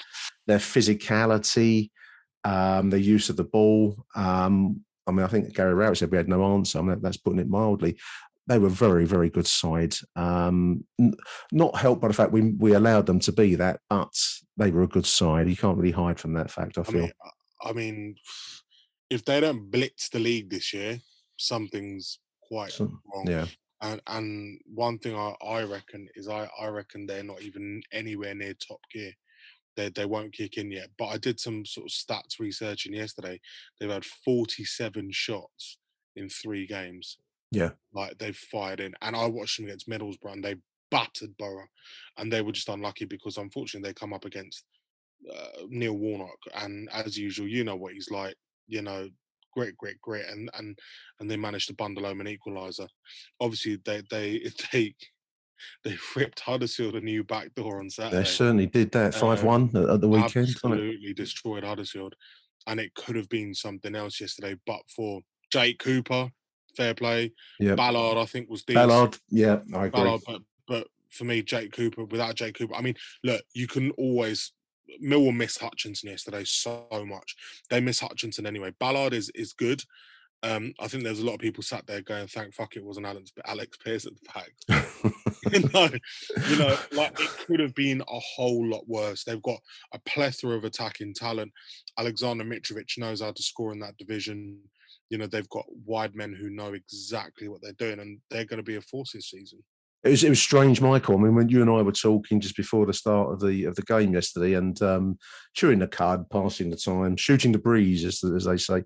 their 0.46 0.58
physicality, 0.58 1.90
um, 2.42 2.90
their 2.90 3.00
use 3.00 3.28
of 3.28 3.36
the 3.36 3.44
ball. 3.44 4.04
Um, 4.16 4.84
I 5.06 5.12
mean, 5.12 5.24
I 5.24 5.28
think 5.28 5.54
Gary 5.54 5.74
Rowett 5.74 5.98
said 5.98 6.10
we 6.10 6.16
had 6.16 6.28
no 6.28 6.54
answer. 6.54 6.78
I 6.78 6.82
mean, 6.82 7.00
that's 7.00 7.18
putting 7.18 7.38
it 7.38 7.48
mildly. 7.48 7.98
They 8.46 8.58
were 8.58 8.68
very, 8.68 9.06
very 9.06 9.30
good 9.30 9.46
side. 9.46 9.94
Um, 10.16 10.84
not 11.50 11.76
helped 11.76 12.02
by 12.02 12.08
the 12.08 12.14
fact 12.14 12.32
we 12.32 12.52
we 12.58 12.74
allowed 12.74 13.06
them 13.06 13.18
to 13.20 13.32
be 13.32 13.54
that, 13.54 13.80
but 13.88 14.14
they 14.58 14.70
were 14.70 14.82
a 14.82 14.88
good 14.88 15.06
side. 15.06 15.48
You 15.48 15.56
can't 15.56 15.78
really 15.78 15.92
hide 15.92 16.20
from 16.20 16.34
that 16.34 16.50
fact. 16.50 16.76
I 16.76 16.82
I 16.82 16.84
feel. 16.84 17.00
mean, 17.02 17.12
I 17.62 17.72
mean, 17.72 18.14
if 19.08 19.24
they 19.24 19.40
don't 19.40 19.70
blitz 19.70 20.10
the 20.10 20.18
league 20.18 20.50
this 20.50 20.74
year, 20.74 21.00
something's 21.38 22.18
quite 22.42 22.72
So- 22.72 23.00
wrong. 23.14 23.26
yeah. 23.28 23.46
And 23.80 24.00
and 24.06 24.60
one 24.66 24.98
thing 24.98 25.14
I, 25.16 25.34
I 25.44 25.62
reckon 25.64 26.08
is 26.14 26.28
I, 26.28 26.48
I 26.60 26.68
reckon 26.68 27.06
they're 27.06 27.22
not 27.24 27.42
even 27.42 27.82
anywhere 27.92 28.34
near 28.34 28.54
top 28.54 28.80
gear. 28.92 29.12
They 29.76 29.88
they 29.88 30.04
won't 30.06 30.32
kick 30.34 30.56
in 30.56 30.70
yet. 30.70 30.90
But 30.98 31.06
I 31.06 31.18
did 31.18 31.40
some 31.40 31.64
sort 31.66 31.86
of 31.86 31.92
stats 31.92 32.38
researching 32.38 32.94
yesterday. 32.94 33.40
They've 33.80 33.90
had 33.90 34.04
47 34.04 35.10
shots 35.12 35.78
in 36.16 36.28
three 36.28 36.66
games. 36.66 37.18
Yeah. 37.50 37.70
Like 37.92 38.18
they've 38.18 38.36
fired 38.36 38.80
in. 38.80 38.94
And 39.00 39.14
I 39.14 39.26
watched 39.26 39.58
them 39.58 39.66
against 39.66 39.88
Middlesbrough 39.88 40.32
and 40.32 40.44
they 40.44 40.56
battered 40.90 41.36
Borough. 41.38 41.68
And 42.18 42.32
they 42.32 42.42
were 42.42 42.52
just 42.52 42.68
unlucky 42.68 43.04
because 43.04 43.36
unfortunately 43.36 43.88
they 43.88 43.94
come 43.94 44.12
up 44.12 44.24
against 44.24 44.64
uh, 45.32 45.62
Neil 45.68 45.94
Warnock. 45.94 46.38
And 46.54 46.88
as 46.92 47.16
usual, 47.16 47.48
you 47.48 47.64
know 47.64 47.76
what 47.76 47.94
he's 47.94 48.10
like, 48.10 48.36
you 48.66 48.82
know, 48.82 49.08
great, 49.52 49.76
great, 49.76 50.00
great. 50.00 50.26
And 50.26 50.50
and 50.54 50.78
and 51.20 51.30
they 51.30 51.36
managed 51.36 51.68
to 51.68 51.74
bundle 51.74 52.04
home 52.04 52.20
an 52.20 52.26
equaliser. 52.26 52.88
Obviously 53.40 53.78
they 53.84 54.02
they 54.10 54.50
they 54.72 54.94
they 55.84 55.96
ripped 56.16 56.40
Huddersfield 56.40 56.96
a 56.96 57.00
new 57.00 57.24
back 57.24 57.54
door 57.54 57.80
on 57.80 57.90
Saturday. 57.90 58.16
They 58.18 58.24
certainly 58.24 58.66
did 58.66 58.92
that. 58.92 59.14
Five 59.14 59.40
Um, 59.40 59.46
one 59.46 59.76
at, 59.76 60.00
the 60.00 60.08
weekend. 60.08 60.48
Absolutely 60.48 61.14
destroyed 61.14 61.64
Huddersfield. 61.64 62.14
And 62.66 62.80
it 62.80 62.94
could 62.94 63.16
have 63.16 63.28
been 63.28 63.54
something 63.54 63.94
else 63.94 64.20
yesterday, 64.20 64.56
but 64.66 64.80
for 64.88 65.20
Jake 65.52 65.78
Cooper, 65.78 66.30
fair 66.76 66.94
play. 66.94 67.32
Yep. 67.60 67.76
Ballard, 67.76 68.18
I 68.18 68.26
think, 68.26 68.48
was 68.48 68.62
decent. 68.62 68.88
Ballard, 68.88 69.16
yeah, 69.30 69.58
I 69.74 69.86
agree. 69.86 69.90
Ballard, 69.90 70.22
but, 70.26 70.42
but 70.66 70.86
for 71.10 71.24
me, 71.24 71.42
Jake 71.42 71.72
Cooper, 71.72 72.04
without 72.04 72.34
Jake 72.34 72.58
Cooper, 72.58 72.74
I 72.74 72.82
mean, 72.82 72.94
look, 73.22 73.42
you 73.54 73.66
can 73.66 73.90
always. 73.92 74.52
Millwall 75.02 75.34
missed 75.34 75.60
Hutchinson 75.60 76.10
yesterday 76.10 76.44
so 76.44 76.86
much. 77.06 77.36
They 77.70 77.80
miss 77.80 78.00
Hutchinson 78.00 78.46
anyway. 78.46 78.74
Ballard 78.78 79.14
is 79.14 79.30
is 79.34 79.54
good. 79.54 79.82
Um, 80.42 80.74
I 80.78 80.88
think 80.88 81.04
there's 81.04 81.20
a 81.20 81.24
lot 81.24 81.34
of 81.34 81.40
people 81.40 81.62
sat 81.62 81.86
there 81.86 82.02
going, 82.02 82.26
"Thank 82.26 82.52
fuck 82.54 82.76
it 82.76 82.84
wasn't 82.84 83.06
Alex, 83.06 83.32
Alex 83.46 83.78
Pearce 83.78 84.04
at 84.04 84.12
the 84.14 84.30
back." 84.34 84.84
you 85.52 85.60
know, 85.72 85.88
you 86.50 86.58
know, 86.58 86.76
like 86.92 87.18
it 87.18 87.30
could 87.46 87.60
have 87.60 87.74
been 87.74 88.02
a 88.02 88.18
whole 88.18 88.66
lot 88.66 88.86
worse. 88.86 89.24
They've 89.24 89.42
got 89.42 89.60
a 89.92 89.98
plethora 90.00 90.56
of 90.56 90.64
attacking 90.64 91.14
talent. 91.14 91.52
Alexander 91.98 92.44
Mitrovic 92.44 92.98
knows 92.98 93.20
how 93.20 93.32
to 93.32 93.42
score 93.42 93.72
in 93.72 93.80
that 93.80 93.96
division. 93.96 94.58
You 95.10 95.18
know, 95.18 95.26
they've 95.26 95.48
got 95.48 95.64
wide 95.84 96.14
men 96.14 96.32
who 96.32 96.50
know 96.50 96.72
exactly 96.72 97.48
what 97.48 97.60
they're 97.62 97.72
doing, 97.72 98.00
and 98.00 98.18
they're 98.30 98.44
going 98.44 98.58
to 98.58 98.64
be 98.64 98.76
a 98.76 98.80
force 98.80 99.12
this 99.12 99.30
season. 99.30 99.60
It 100.04 100.10
was 100.10 100.22
it 100.22 100.28
was 100.28 100.42
strange, 100.42 100.82
Michael. 100.82 101.16
I 101.16 101.18
mean, 101.18 101.34
when 101.34 101.48
you 101.48 101.62
and 101.62 101.70
I 101.70 101.80
were 101.80 101.90
talking 101.90 102.38
just 102.38 102.56
before 102.56 102.84
the 102.84 102.92
start 102.92 103.32
of 103.32 103.40
the 103.40 103.64
of 103.64 103.74
the 103.74 103.82
game 103.82 104.12
yesterday, 104.12 104.52
and 104.52 104.80
um, 104.82 105.18
chewing 105.54 105.78
the 105.78 105.88
cud, 105.88 106.28
passing 106.30 106.68
the 106.68 106.76
time, 106.76 107.16
shooting 107.16 107.52
the 107.52 107.58
breeze, 107.58 108.04
as, 108.04 108.22
as 108.22 108.44
they 108.44 108.58
say. 108.58 108.82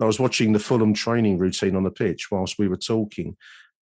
I 0.00 0.04
was 0.04 0.20
watching 0.20 0.52
the 0.52 0.58
Fulham 0.58 0.92
training 0.92 1.38
routine 1.38 1.74
on 1.74 1.84
the 1.84 1.90
pitch 1.90 2.30
whilst 2.30 2.58
we 2.58 2.68
were 2.68 2.76
talking, 2.76 3.34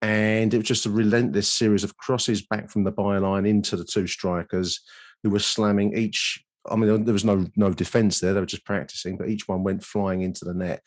and 0.02 0.52
it 0.52 0.58
was 0.58 0.66
just 0.66 0.86
a 0.86 0.90
relentless 0.90 1.48
series 1.48 1.84
of 1.84 1.96
crosses 1.96 2.42
back 2.42 2.68
from 2.68 2.82
the 2.82 2.92
byline 2.92 3.48
into 3.48 3.76
the 3.76 3.84
two 3.84 4.08
strikers, 4.08 4.80
who 5.22 5.30
were 5.30 5.38
slamming 5.38 5.96
each. 5.96 6.44
I 6.68 6.74
mean, 6.74 7.04
there 7.04 7.14
was 7.14 7.24
no 7.24 7.46
no 7.54 7.72
defence 7.72 8.18
there; 8.18 8.34
they 8.34 8.40
were 8.40 8.46
just 8.46 8.66
practicing, 8.66 9.16
but 9.16 9.28
each 9.28 9.46
one 9.46 9.62
went 9.62 9.84
flying 9.84 10.22
into 10.22 10.44
the 10.44 10.54
net. 10.54 10.82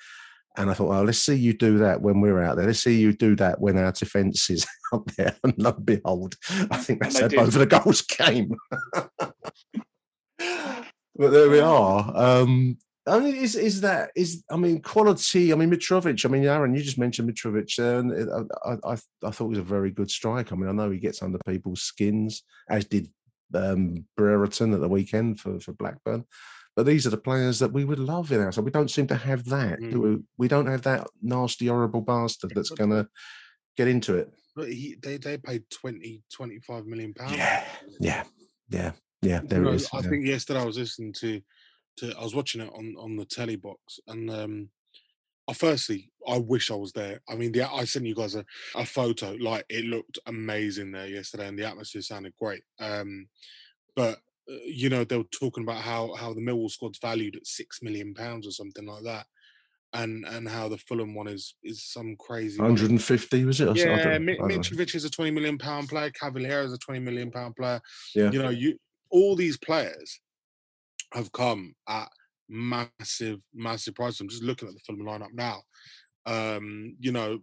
And 0.58 0.70
I 0.70 0.74
thought, 0.74 0.89
well, 0.89 1.03
let's 1.03 1.20
see 1.20 1.36
you 1.36 1.53
do 1.53 1.78
that 1.80 2.01
when 2.01 2.22
we're 2.22 2.41
out 2.41 2.58
there. 2.58 2.66
Let's 2.66 2.84
see 2.84 2.99
you 2.99 3.14
do 3.14 3.36
that 3.38 3.60
when 3.60 3.78
our 3.78 3.91
defence 3.91 4.49
is 4.49 4.66
out 4.93 5.06
there. 5.18 5.36
And 5.43 5.53
lo 5.58 5.72
and 5.72 5.86
behold, 5.86 6.36
I 6.72 6.78
think 6.78 7.01
that's 7.01 7.20
how 7.20 7.28
both 7.28 7.47
of 7.47 7.53
the 7.53 7.66
goals 7.66 8.01
came. 8.08 8.56
but 9.18 9.34
there 11.18 11.49
we 11.49 11.60
are. 11.60 12.12
Um, 12.16 12.78
I 13.08 13.20
mean, 13.20 13.36
is 13.36 13.56
is 13.56 13.82
that 13.82 14.10
is 14.16 14.43
I 14.49 14.58
mean 14.58 14.82
quality? 14.82 15.53
I 15.53 15.56
mean 15.56 15.70
Mitrovic. 15.70 16.26
I 16.26 16.30
mean 16.30 16.45
Aaron, 16.45 16.74
you 16.74 16.82
just 16.82 16.97
mentioned 16.97 17.30
Mitrovic, 17.30 17.76
there, 17.76 17.99
and 17.99 18.49
I, 18.66 18.72
I 18.84 18.97
I 19.24 19.32
thought 19.32 19.45
he 19.45 19.49
was 19.49 19.60
a 19.60 19.64
very 19.64 19.91
good 19.91 20.10
striker. 20.10 20.56
I 20.56 20.58
mean, 20.58 20.70
I 20.70 20.72
know 20.72 20.89
he 20.89 20.97
gets 20.97 21.22
under 21.22 21.38
people's 21.45 21.84
skins, 21.84 22.43
as 22.68 22.86
did 22.86 23.10
um, 23.53 24.06
Brereton 24.18 24.74
at 24.74 24.82
the 24.82 24.89
weekend 24.89 25.39
for 25.39 25.60
for 25.60 25.74
Blackburn. 25.74 26.26
But 26.76 26.86
these 26.86 27.07
are 27.07 27.11
the 27.11 27.17
players 27.17 27.59
that 27.59 27.71
we 27.71 27.86
would 27.86 27.99
love 27.99 28.32
in 28.32 28.41
our 28.41 28.51
side. 28.51 28.65
We 28.65 28.71
don't 28.71 28.91
seem 28.91 29.07
to 29.07 29.15
have 29.15 29.45
that. 29.45 29.80
do 29.80 30.01
we? 30.01 30.17
we 30.38 30.47
don't 30.47 30.67
have 30.67 30.82
that 30.84 31.07
nasty, 31.21 31.67
horrible 31.67 32.01
bastard 32.01 32.51
that's 32.53 32.69
going 32.69 32.89
to 32.89 33.07
get 33.78 33.88
into 33.88 34.17
it. 34.17 34.32
But 34.55 34.69
he, 34.69 34.95
they 35.01 35.17
they 35.17 35.38
paid 35.38 35.63
20, 35.69 36.23
25 36.34 36.86
million 36.86 37.13
pounds. 37.13 37.38
Yeah, 37.38 37.65
yeah, 37.99 38.23
yeah, 38.69 38.91
yeah. 39.21 39.41
You 39.49 39.59
know, 39.59 39.69
it 39.69 39.76
is. 39.76 39.89
I 39.93 39.97
yeah. 39.97 40.09
think 40.09 40.26
yesterday 40.26 40.61
I 40.61 40.65
was 40.65 40.78
listening 40.78 41.13
to, 41.19 41.41
to 41.97 42.13
I 42.17 42.23
was 42.23 42.36
watching 42.36 42.61
it 42.61 42.71
on 42.73 42.95
on 42.97 43.15
the 43.15 43.26
telly 43.26 43.57
box, 43.57 43.99
and 44.07 44.30
um, 44.30 44.69
uh, 45.47 45.53
firstly, 45.53 46.11
I 46.28 46.39
wish 46.39 46.71
I 46.71 46.76
was 46.76 46.91
there. 46.93 47.21
I 47.30 47.36
mean, 47.36 47.51
the, 47.51 47.71
I 47.71 47.84
sent 47.86 48.05
you 48.05 48.15
guys 48.15 48.36
a, 48.36 48.45
a 48.76 48.86
photo. 48.86 49.36
Like 49.39 49.65
it 49.69 49.86
looked 49.86 50.19
amazing 50.26 50.91
there 50.91 51.07
yesterday, 51.07 51.47
and 51.47 51.59
the 51.59 51.67
atmosphere 51.67 52.01
sounded 52.01 52.34
great. 52.39 52.63
Um, 52.80 53.28
but 53.95 54.19
you 54.48 54.89
know, 54.89 55.04
they 55.04 55.18
were 55.18 55.24
talking 55.32 55.64
about 55.64 55.82
how 55.82 56.14
how 56.16 56.34
the 56.34 56.41
Millwall 56.41 56.70
squad's 56.70 57.00
valued 57.00 57.36
at 57.36 57.48
six 57.48 57.82
million 57.82 58.14
pounds 58.14 58.46
or 58.48 58.52
something 58.52 58.86
like 58.86 59.04
that, 59.04 59.26
and 59.93 60.26
and 60.26 60.48
how 60.48 60.70
the 60.70 60.78
Fulham 60.78 61.16
one 61.16 61.28
is 61.28 61.56
is 61.64 61.84
some 61.84 62.16
crazy. 62.18 62.58
money. 62.60 62.74
150 62.74 63.46
was 63.46 63.62
it? 63.62 63.68
or 63.70 63.76
Yeah, 63.76 64.04
don't- 64.04 64.26
Mi- 64.26 64.34
I 64.34 64.36
don't 64.38 64.50
know. 64.50 64.58
Mitrovic 64.60 64.93
is 64.96 65.06
a 65.06 65.10
twenty 65.10 65.32
million 65.32 65.58
pound 65.58 65.89
player. 65.89 66.12
Cavaleiro 66.12 66.64
is 66.66 66.74
a 66.74 66.78
twenty 66.78 67.00
million 67.00 67.32
pound 67.32 67.56
player. 67.56 67.82
Yeah. 68.14 68.32
You 68.32 68.41
know, 68.43 68.50
you 68.50 68.78
all 69.10 69.36
these 69.36 69.58
players 69.58 70.20
have 71.14 71.32
come 71.32 71.74
at 71.88 72.10
massive, 72.50 73.39
massive 73.54 73.96
prices. 73.96 74.20
I'm 74.22 74.30
just 74.30 74.43
looking 74.43 74.68
at 74.68 74.74
the 74.76 74.80
Fulham 74.82 75.06
lineup 75.06 75.34
now. 75.34 75.62
Um, 76.28 76.96
you 77.00 77.12
know, 77.12 77.39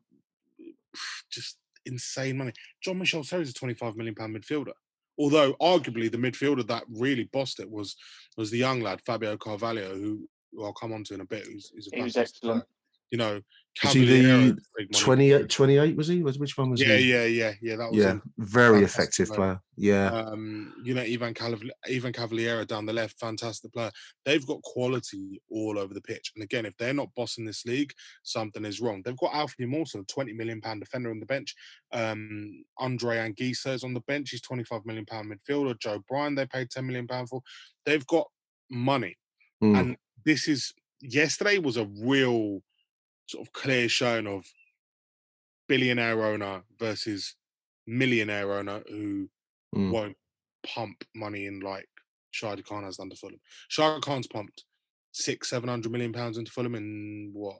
just 1.30 1.56
insane 1.86 2.36
money. 2.38 2.52
Jean 2.82 2.98
Michaël 3.00 3.24
Seri 3.24 3.42
is 3.42 3.50
a 3.50 3.54
25 3.54 3.96
million 3.96 4.14
pound 4.14 4.36
midfielder. 4.36 4.72
Although 5.18 5.54
arguably 5.54 6.10
the 6.10 6.18
midfielder 6.18 6.66
that 6.68 6.84
really 6.88 7.24
bossed 7.24 7.60
it 7.60 7.70
was 7.70 7.96
was 8.36 8.50
the 8.50 8.58
young 8.58 8.80
lad 8.80 9.00
Fabio 9.04 9.36
Carvalho, 9.36 9.94
who, 9.94 10.28
I'll 10.62 10.72
come 10.72 10.92
on 10.92 11.04
to 11.04 11.14
in 11.14 11.20
a 11.20 11.24
bit. 11.24 11.46
Who's, 11.46 11.70
who's 11.74 11.88
a 11.92 11.96
He 11.96 12.02
was 12.02 12.16
excellent. 12.16 12.64
player. 12.64 12.66
You 13.12 13.18
know, 13.18 13.34
Was 13.84 13.92
he 13.92 14.06
Cavaleiro 14.06 14.38
is 14.40 14.54
the 14.54 14.62
big 14.78 14.92
money. 14.92 15.04
28, 15.04 15.48
28 15.50 15.96
was 15.96 16.08
he? 16.08 16.22
Which 16.22 16.56
one 16.56 16.70
was 16.70 16.80
Yeah, 16.80 16.96
he? 16.96 17.10
yeah, 17.12 17.24
yeah, 17.24 17.52
yeah. 17.60 17.76
That 17.76 17.90
was 17.90 17.98
yeah, 18.02 18.10
him. 18.12 18.22
very 18.38 18.80
Fantastic 18.80 19.00
effective 19.00 19.28
player. 19.28 19.36
player. 19.36 19.60
Yeah, 19.76 20.08
Um, 20.12 20.74
you 20.82 20.94
know, 20.94 21.02
Ivan 21.02 21.34
Caval- 21.34 21.70
Ivan 21.86 22.12
Cavaleiro 22.14 22.64
down 22.64 22.86
the 22.86 22.92
left, 22.94 23.18
fantastic 23.20 23.70
player. 23.72 23.90
They've 24.24 24.46
got 24.46 24.62
quality 24.62 25.42
all 25.50 25.78
over 25.78 25.92
the 25.92 26.00
pitch. 26.00 26.32
And 26.34 26.42
again, 26.42 26.64
if 26.64 26.74
they're 26.78 26.94
not 26.94 27.14
bossing 27.14 27.44
this 27.44 27.66
league, 27.66 27.92
something 28.22 28.64
is 28.64 28.80
wrong. 28.80 29.02
They've 29.04 29.16
got 29.16 29.34
Alfie 29.34 29.64
a 29.64 29.66
20 30.04 30.32
million 30.32 30.62
pound 30.62 30.80
defender 30.80 31.10
on 31.10 31.20
the 31.20 31.26
bench. 31.26 31.54
Um, 31.92 32.64
Andre 32.78 33.18
Anguissa 33.18 33.74
is 33.74 33.84
on 33.84 33.92
the 33.92 34.00
bench. 34.00 34.30
He's 34.30 34.40
25 34.40 34.86
million 34.86 35.04
pound 35.04 35.30
midfielder. 35.30 35.78
Joe 35.78 36.02
Bryan, 36.08 36.34
they 36.34 36.46
paid 36.46 36.70
10 36.70 36.86
million 36.86 37.06
pound 37.06 37.28
for. 37.28 37.42
They've 37.84 38.06
got 38.06 38.26
money. 38.70 39.16
Mm. 39.62 39.78
And 39.78 39.96
this 40.24 40.48
is 40.48 40.72
yesterday 41.02 41.58
was 41.58 41.76
a 41.76 41.86
real 42.00 42.62
sort 43.26 43.46
of 43.46 43.52
clear 43.52 43.88
showing 43.88 44.26
of 44.26 44.44
billionaire 45.68 46.22
owner 46.24 46.62
versus 46.78 47.34
millionaire 47.86 48.52
owner 48.52 48.82
who 48.88 49.28
Mm. 49.74 49.90
won't 49.90 50.16
pump 50.66 51.02
money 51.14 51.46
in 51.46 51.60
like 51.60 51.88
Shahid 52.34 52.62
Khan 52.66 52.84
has 52.84 52.98
done 52.98 53.08
to 53.08 53.16
Fulham. 53.16 53.40
Shahid 53.70 54.02
Khan's 54.02 54.26
pumped 54.26 54.64
six, 55.12 55.48
seven 55.48 55.68
hundred 55.68 55.92
million 55.92 56.12
pounds 56.12 56.36
into 56.36 56.52
Fulham 56.52 56.74
in 56.74 57.30
what 57.32 57.58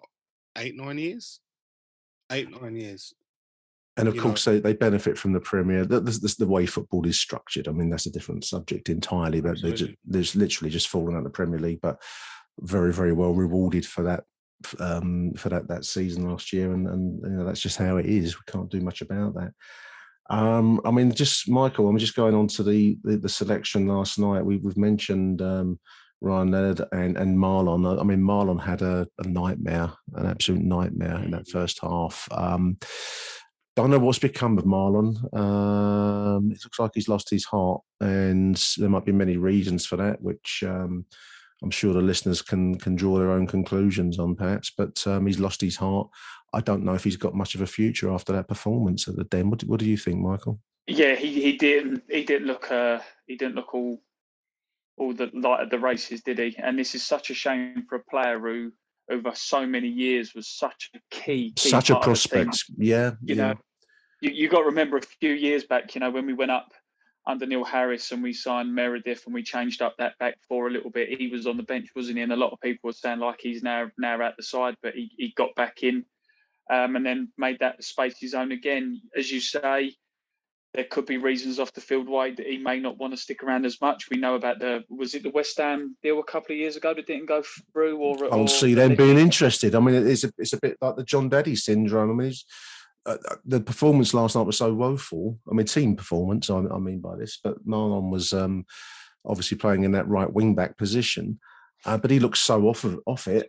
eight, 0.58 0.76
nine 0.76 0.98
years? 0.98 1.40
Eight, 2.30 2.50
nine 2.50 2.76
years. 2.76 3.14
and 3.96 4.08
of 4.08 4.14
you 4.14 4.20
course 4.20 4.44
they, 4.44 4.60
they 4.60 4.74
benefit 4.74 5.16
from 5.18 5.32
the 5.32 5.40
Premier. 5.40 5.84
The, 5.86 6.00
the, 6.00 6.46
way 6.46 6.66
football 6.66 7.06
is 7.06 7.18
structured. 7.18 7.68
I 7.68 7.72
mean, 7.72 7.90
that's 7.90 8.06
a 8.06 8.10
different 8.12 8.44
subject 8.44 8.88
entirely. 8.90 9.40
But 9.40 9.60
they're 9.62 9.70
just, 9.70 9.82
Absolutely. 9.82 9.98
there's 10.04 10.36
literally 10.36 10.70
just 10.70 10.88
fallen 10.88 11.14
out 11.14 11.18
of 11.18 11.24
the 11.24 11.30
Premier 11.30 11.58
League, 11.60 11.80
but 11.80 12.02
very 12.60 12.92
very 12.92 13.12
well 13.14 13.32
rewarded 13.32 13.86
for 13.86 14.02
that 14.02 14.24
um, 14.78 15.32
for 15.34 15.48
that 15.48 15.68
that 15.68 15.84
season 15.84 16.28
last 16.28 16.52
year, 16.52 16.72
and 16.72 16.88
and 16.88 17.20
you 17.22 17.30
know 17.30 17.44
that's 17.44 17.60
just 17.60 17.78
how 17.78 17.96
it 17.96 18.06
is. 18.06 18.36
We 18.36 18.52
can't 18.52 18.70
do 18.70 18.80
much 18.80 19.00
about 19.02 19.34
that. 19.34 19.52
Um, 20.30 20.80
I 20.84 20.90
mean, 20.90 21.12
just 21.12 21.48
Michael. 21.48 21.88
I'm 21.88 21.98
just 21.98 22.16
going 22.16 22.34
on 22.34 22.46
to 22.48 22.62
the 22.62 22.98
the, 23.04 23.16
the 23.16 23.28
selection 23.28 23.86
last 23.86 24.18
night. 24.18 24.44
We, 24.44 24.58
we've 24.58 24.76
mentioned 24.76 25.42
um, 25.42 25.78
Ryan 26.20 26.50
Leonard 26.50 26.80
and 26.92 27.16
and 27.16 27.36
Mahlon. 27.36 28.00
I 28.00 28.04
mean, 28.04 28.20
Mahlon 28.20 28.60
had 28.60 28.82
a, 28.82 29.06
a 29.18 29.28
nightmare, 29.28 29.92
an 30.14 30.26
absolute 30.26 30.62
nightmare 30.62 31.22
in 31.22 31.32
that 31.32 31.48
first 31.48 31.80
half. 31.82 32.28
Um, 32.30 32.78
don't 33.74 33.90
know 33.90 33.98
what's 33.98 34.18
become 34.18 34.58
of 34.58 34.64
Mahlon. 34.64 35.16
Um, 35.34 36.52
it 36.52 36.58
looks 36.62 36.78
like 36.78 36.90
he's 36.94 37.08
lost 37.08 37.30
his 37.30 37.44
heart, 37.44 37.80
and 38.00 38.56
there 38.76 38.90
might 38.90 39.06
be 39.06 39.12
many 39.12 39.36
reasons 39.36 39.86
for 39.86 39.96
that, 39.96 40.20
which 40.20 40.62
um, 40.66 41.06
I'm 41.62 41.70
sure 41.70 41.92
the 41.92 42.00
listeners 42.00 42.42
can 42.42 42.76
can 42.78 42.94
draw 42.96 43.18
their 43.18 43.30
own 43.30 43.46
conclusions 43.46 44.18
on, 44.18 44.34
perhaps. 44.34 44.72
But 44.76 45.04
um, 45.06 45.26
he's 45.26 45.40
lost 45.40 45.60
his 45.60 45.76
heart. 45.76 46.08
I 46.52 46.60
don't 46.60 46.84
know 46.84 46.94
if 46.94 47.04
he's 47.04 47.16
got 47.16 47.34
much 47.34 47.54
of 47.54 47.62
a 47.62 47.66
future 47.66 48.10
after 48.12 48.32
that 48.32 48.48
performance 48.48 49.08
at 49.08 49.16
the 49.16 49.24
Den. 49.24 49.48
What, 49.50 49.60
do- 49.60 49.66
what 49.68 49.80
do 49.80 49.86
you 49.86 49.96
think, 49.96 50.18
Michael? 50.18 50.60
Yeah, 50.86 51.14
he, 51.14 51.40
he 51.42 51.56
didn't 51.56 52.02
he 52.10 52.24
didn't 52.24 52.46
look 52.48 52.70
uh 52.70 52.98
he 53.26 53.36
didn't 53.36 53.54
look 53.54 53.72
all 53.74 54.02
all 54.98 55.14
the 55.14 55.30
light 55.32 55.60
of 55.62 55.70
the 55.70 55.78
races, 55.78 56.22
did 56.22 56.38
he? 56.38 56.54
And 56.58 56.78
this 56.78 56.94
is 56.94 57.04
such 57.04 57.30
a 57.30 57.34
shame 57.34 57.84
for 57.88 57.96
a 57.96 58.04
player 58.10 58.38
who 58.38 58.72
over 59.10 59.32
so 59.34 59.66
many 59.66 59.88
years 59.88 60.34
was 60.34 60.48
such 60.48 60.90
a 60.94 60.98
key, 61.10 61.52
key 61.56 61.70
Such 61.70 61.90
a 61.90 61.94
part 61.94 62.08
of 62.08 62.12
the 62.22 62.28
team. 62.28 62.44
prospect. 62.46 62.64
Yeah, 62.78 63.12
You 63.22 63.34
yeah. 63.34 63.48
know, 63.48 63.54
you, 64.20 64.30
you 64.30 64.48
got 64.48 64.60
to 64.60 64.66
remember 64.66 64.96
a 64.98 65.02
few 65.02 65.32
years 65.32 65.64
back, 65.64 65.94
you 65.94 66.00
know, 66.00 66.10
when 66.10 66.26
we 66.26 66.34
went 66.34 66.50
up 66.50 66.72
under 67.26 67.46
Neil 67.46 67.64
Harris 67.64 68.10
and 68.10 68.22
we 68.22 68.32
signed 68.32 68.74
Meredith 68.74 69.24
and 69.26 69.34
we 69.34 69.42
changed 69.42 69.80
up 69.80 69.94
that 69.98 70.18
back 70.18 70.38
four 70.48 70.66
a 70.66 70.70
little 70.70 70.90
bit. 70.90 71.18
He 71.18 71.28
was 71.28 71.46
on 71.46 71.56
the 71.56 71.62
bench, 71.62 71.88
wasn't 71.94 72.16
he? 72.16 72.22
And 72.22 72.32
a 72.32 72.36
lot 72.36 72.52
of 72.52 72.60
people 72.60 72.88
were 72.88 72.92
saying 72.92 73.20
like 73.20 73.40
he's 73.40 73.62
now 73.62 73.90
now 73.96 74.20
out 74.20 74.36
the 74.36 74.42
side, 74.42 74.76
but 74.82 74.94
he, 74.94 75.10
he 75.16 75.32
got 75.36 75.54
back 75.54 75.82
in 75.82 76.04
um, 76.70 76.96
and 76.96 77.06
then 77.06 77.32
made 77.38 77.58
that 77.60 77.82
space 77.84 78.18
his 78.18 78.34
own 78.34 78.50
again. 78.50 79.00
As 79.16 79.30
you 79.30 79.40
say, 79.40 79.94
there 80.74 80.84
could 80.84 81.06
be 81.06 81.18
reasons 81.18 81.58
off 81.58 81.72
the 81.74 81.80
field 81.80 82.08
why 82.08 82.30
that 82.30 82.46
he 82.46 82.56
may 82.56 82.80
not 82.80 82.96
want 82.96 83.12
to 83.12 83.16
stick 83.16 83.42
around 83.42 83.66
as 83.66 83.80
much. 83.80 84.08
We 84.10 84.16
know 84.16 84.34
about 84.34 84.58
the 84.58 84.84
was 84.88 85.14
it 85.14 85.22
the 85.22 85.30
West 85.30 85.58
Ham 85.58 85.96
deal 86.02 86.18
a 86.18 86.24
couple 86.24 86.54
of 86.54 86.58
years 86.58 86.76
ago 86.76 86.94
that 86.94 87.06
didn't 87.06 87.26
go 87.26 87.42
through, 87.72 87.98
or 87.98 88.24
I 88.24 88.28
or 88.28 88.30
don't 88.30 88.50
see 88.50 88.74
them 88.74 88.96
being 88.96 89.18
interested. 89.18 89.74
I 89.74 89.80
mean, 89.80 90.06
it's 90.06 90.24
a, 90.24 90.32
it's 90.38 90.54
a 90.54 90.60
bit 90.60 90.78
like 90.80 90.96
the 90.96 91.04
Jon 91.04 91.28
Dadi 91.28 91.58
syndrome. 91.58 92.10
I 92.10 92.24
mean, 92.24 92.32
uh, 93.06 93.16
uh, 93.30 93.36
the 93.44 93.60
performance 93.60 94.14
last 94.14 94.36
night 94.36 94.46
was 94.46 94.58
so 94.58 94.72
woeful. 94.72 95.38
I 95.50 95.54
mean, 95.54 95.66
team 95.66 95.96
performance. 95.96 96.50
I, 96.50 96.58
I 96.58 96.78
mean 96.78 97.00
by 97.00 97.16
this, 97.16 97.38
but 97.42 97.64
Mahlon 97.66 98.10
was 98.10 98.32
um, 98.32 98.64
obviously 99.24 99.58
playing 99.58 99.84
in 99.84 99.92
that 99.92 100.08
right 100.08 100.32
wing 100.32 100.54
back 100.54 100.76
position, 100.76 101.40
uh, 101.84 101.98
but 101.98 102.10
he 102.10 102.20
looks 102.20 102.40
so 102.40 102.68
off 102.68 102.84
of, 102.84 103.00
off 103.06 103.26
it. 103.26 103.48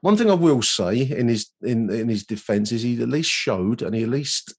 One 0.00 0.16
thing 0.16 0.30
I 0.30 0.34
will 0.34 0.62
say 0.62 1.02
in 1.02 1.28
his 1.28 1.50
in 1.62 1.90
in 1.90 2.08
his 2.08 2.24
defence 2.24 2.72
is 2.72 2.82
he 2.82 3.00
at 3.02 3.08
least 3.08 3.30
showed, 3.30 3.82
and 3.82 3.94
he 3.94 4.02
at 4.02 4.10
least. 4.10 4.54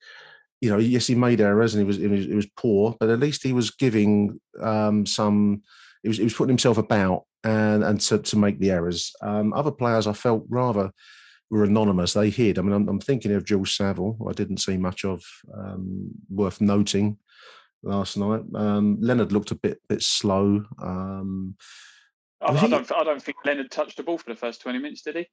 You 0.61 0.69
know, 0.71 0.77
yes, 0.77 1.05
he 1.05 1.15
made 1.15 1.41
errors 1.41 1.75
and 1.75 1.81
he 1.81 1.85
was 1.85 1.99
it 1.99 2.07
was, 2.07 2.27
was 2.27 2.47
poor, 2.57 2.95
but 2.99 3.09
at 3.09 3.19
least 3.19 3.43
he 3.43 3.53
was 3.53 3.71
giving 3.71 4.39
um, 4.61 5.05
some. 5.05 5.61
He 6.01 6.07
was 6.07 6.17
he 6.17 6.23
was 6.23 6.33
putting 6.33 6.49
himself 6.49 6.77
about 6.77 7.25
and 7.43 7.83
and 7.83 8.01
to, 8.01 8.17
to 8.19 8.37
make 8.37 8.59
the 8.59 8.71
errors. 8.71 9.13
Um, 9.21 9.53
other 9.53 9.71
players 9.71 10.07
I 10.07 10.13
felt 10.13 10.45
rather 10.49 10.91
were 11.49 11.63
anonymous. 11.63 12.13
They 12.13 12.29
hid. 12.29 12.57
I 12.57 12.61
mean, 12.61 12.73
I'm, 12.73 12.89
I'm 12.89 12.99
thinking 12.99 13.31
of 13.33 13.45
Jules 13.45 13.75
Saville, 13.75 14.15
who 14.17 14.29
I 14.29 14.33
didn't 14.33 14.57
see 14.57 14.77
much 14.77 15.05
of, 15.05 15.23
um, 15.55 16.09
worth 16.29 16.61
noting 16.61 17.17
last 17.83 18.17
night. 18.17 18.41
Um, 18.55 18.97
Leonard 18.99 19.31
looked 19.31 19.51
a 19.51 19.55
bit 19.55 19.79
bit 19.87 20.01
slow. 20.01 20.63
Um, 20.81 21.55
I, 22.41 22.51
Was 22.51 22.63
I 22.63 22.67
don't. 22.67 22.91
I 22.91 23.03
don't 23.03 23.21
think 23.21 23.37
Leonard 23.45 23.71
touched 23.71 23.97
the 23.97 24.03
ball 24.03 24.17
for 24.17 24.31
the 24.31 24.39
first 24.39 24.61
twenty 24.61 24.79
minutes, 24.79 25.03
did 25.03 25.15
he? 25.15 25.27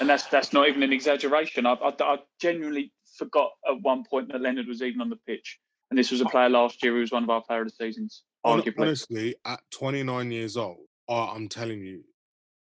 And 0.00 0.08
that's 0.08 0.26
that's 0.26 0.52
not 0.52 0.68
even 0.68 0.82
an 0.82 0.92
exaggeration. 0.92 1.66
I, 1.66 1.74
I, 1.74 1.92
I 2.00 2.18
genuinely 2.40 2.92
forgot 3.16 3.50
at 3.68 3.80
one 3.82 4.04
point 4.08 4.32
that 4.32 4.40
Leonard 4.40 4.66
was 4.66 4.82
even 4.82 5.00
on 5.00 5.10
the 5.10 5.18
pitch, 5.26 5.58
and 5.90 5.98
this 5.98 6.10
was 6.10 6.20
a 6.20 6.26
player 6.26 6.48
last 6.48 6.82
year 6.82 6.94
who 6.94 7.00
was 7.00 7.12
one 7.12 7.24
of 7.24 7.30
our 7.30 7.42
player 7.42 7.62
of 7.62 7.68
the 7.68 7.84
seasons, 7.84 8.22
arguably. 8.46 8.80
Honestly, 8.80 9.34
at 9.44 9.60
29 9.72 10.30
years 10.30 10.56
old, 10.56 10.86
I'm 11.08 11.48
telling 11.48 11.80
you, 11.80 12.04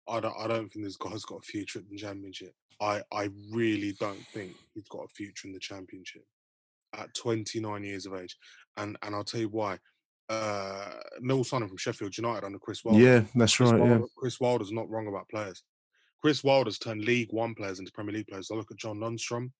I 0.08 0.20
don't, 0.20 0.34
I 0.38 0.46
don't 0.46 0.68
think 0.68 0.84
this 0.84 0.96
guy's 0.96 1.24
got 1.24 1.38
a 1.38 1.42
future 1.42 1.78
in 1.78 1.86
the 1.90 1.96
championship. 1.96 2.54
I, 2.80 3.02
I 3.12 3.30
really 3.50 3.94
don't 3.98 4.24
think 4.32 4.54
he's 4.74 4.88
got 4.88 5.04
a 5.04 5.08
future 5.08 5.48
in 5.48 5.54
the 5.54 5.60
championship 5.60 6.24
at 6.98 7.14
29 7.14 7.84
years 7.84 8.06
of 8.06 8.14
age. 8.14 8.36
And 8.76 8.96
and 9.02 9.14
I'll 9.14 9.24
tell 9.24 9.40
you 9.40 9.48
why. 9.48 9.78
Uh, 10.28 10.88
Mill 11.20 11.44
signing 11.44 11.68
from 11.68 11.76
Sheffield 11.76 12.16
United 12.16 12.44
under 12.44 12.58
Chris 12.58 12.82
Wilder. 12.82 13.00
Yeah, 13.00 13.22
that's 13.34 13.56
Chris 13.56 13.70
right, 13.70 13.80
yeah. 13.80 13.88
Wilder, 13.90 14.06
Chris 14.16 14.40
Wilder's 14.40 14.72
not 14.72 14.88
wrong 14.88 15.06
about 15.06 15.28
players. 15.28 15.62
Chris 16.20 16.42
Wilder's 16.42 16.78
turned 16.78 17.04
League 17.04 17.32
One 17.32 17.54
players 17.54 17.78
into 17.78 17.92
Premier 17.92 18.14
League 18.14 18.28
players. 18.28 18.50
I 18.50 18.54
look 18.54 18.70
at 18.70 18.78
John 18.78 18.98
Lundstram, 18.98 19.50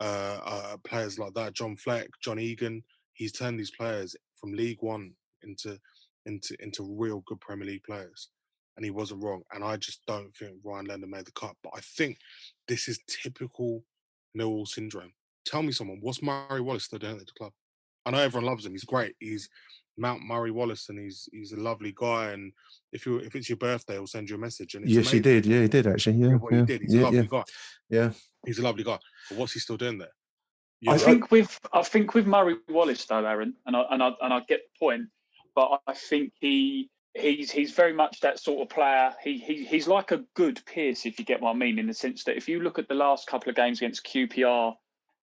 uh, 0.00 0.38
uh, 0.42 0.76
players 0.78 1.18
like 1.18 1.34
that, 1.34 1.52
John 1.52 1.76
Fleck, 1.76 2.08
John 2.22 2.38
Egan. 2.38 2.82
He's 3.12 3.32
turned 3.32 3.60
these 3.60 3.70
players 3.70 4.16
from 4.36 4.54
League 4.54 4.78
One 4.80 5.12
into 5.42 5.78
into 6.24 6.56
into 6.62 6.96
real 6.98 7.22
good 7.26 7.40
Premier 7.40 7.66
League 7.66 7.84
players, 7.84 8.28
and 8.78 8.84
he 8.84 8.92
wasn't 8.92 9.24
wrong. 9.24 9.42
And 9.52 9.64
I 9.64 9.76
just 9.76 10.00
don't 10.06 10.32
think 10.36 10.52
Ryan 10.62 10.86
Leonard 10.86 11.10
made 11.10 11.26
the 11.26 11.32
cut. 11.32 11.56
But 11.64 11.72
I 11.76 11.80
think 11.80 12.16
this 12.68 12.86
is 12.86 13.00
typical 13.08 13.82
Millwall 14.38 14.68
syndrome. 14.68 15.12
Tell 15.44 15.64
me 15.64 15.72
someone, 15.72 15.98
what's 16.00 16.22
Murray 16.22 16.60
Wallace 16.60 16.84
still 16.84 17.00
doing 17.00 17.16
at 17.16 17.26
the 17.26 17.32
club? 17.36 17.52
I 18.06 18.12
know 18.12 18.18
everyone 18.18 18.46
loves 18.48 18.64
him. 18.64 18.72
He's 18.72 18.84
great. 18.84 19.16
He's 19.18 19.48
Mount 19.96 20.22
Murray 20.22 20.52
Wallace, 20.52 20.88
and 20.90 20.98
he's 21.00 21.28
he's 21.32 21.50
a 21.50 21.56
lovely 21.56 21.92
guy. 21.96 22.30
And 22.30 22.52
if 22.92 23.04
you 23.04 23.16
if 23.16 23.34
it's 23.34 23.48
your 23.48 23.58
birthday, 23.58 23.94
he'll 23.94 24.06
send 24.06 24.30
you 24.30 24.36
a 24.36 24.38
message. 24.38 24.76
And 24.76 24.84
it's 24.84 24.94
yes, 24.94 25.10
he 25.10 25.18
did. 25.18 25.44
Yeah, 25.44 25.62
he 25.62 25.68
did 25.68 25.88
actually. 25.88 26.16
Yeah, 26.16 26.34
what 26.36 26.52
yeah, 26.52 26.60
he 26.60 26.66
did. 26.66 26.82
He's 26.82 26.94
yeah, 26.94 27.00
a 27.00 27.02
lovely 27.02 27.18
yeah. 27.18 27.26
guy. 27.28 27.44
Yeah. 27.90 28.10
He's 28.46 28.60
a 28.60 28.62
lovely 28.62 28.84
guy. 28.84 28.98
But 29.28 29.38
what's 29.38 29.54
he 29.54 29.58
still 29.58 29.76
doing 29.76 29.98
there? 29.98 30.12
You 30.80 30.92
I 30.92 30.96
know, 30.96 31.02
think 31.02 31.30
with 31.32 31.58
I 31.72 31.82
think 31.82 32.14
with 32.14 32.28
Murray 32.28 32.58
Wallace 32.68 33.04
though, 33.06 33.24
Aaron, 33.24 33.54
and 33.66 33.74
I 33.74 33.82
and 33.90 34.02
I 34.02 34.12
and 34.22 34.32
I 34.32 34.40
get 34.48 34.60
the 34.60 34.78
point, 34.78 35.08
but 35.56 35.80
I 35.88 35.94
think 35.94 36.32
he 36.38 36.90
he's 37.14 37.50
he's 37.50 37.72
very 37.72 37.92
much 37.92 38.20
that 38.20 38.38
sort 38.38 38.62
of 38.62 38.68
player. 38.74 39.12
He, 39.22 39.38
he 39.38 39.64
he's 39.64 39.88
like 39.88 40.10
a 40.10 40.24
good 40.34 40.60
Pearce, 40.66 41.06
if 41.06 41.18
you 41.18 41.24
get 41.24 41.40
what 41.40 41.50
I 41.50 41.54
mean, 41.54 41.78
in 41.78 41.86
the 41.86 41.94
sense 41.94 42.24
that 42.24 42.36
if 42.36 42.48
you 42.48 42.60
look 42.60 42.78
at 42.78 42.88
the 42.88 42.94
last 42.94 43.26
couple 43.26 43.50
of 43.50 43.56
games 43.56 43.78
against 43.78 44.06
QPR 44.06 44.74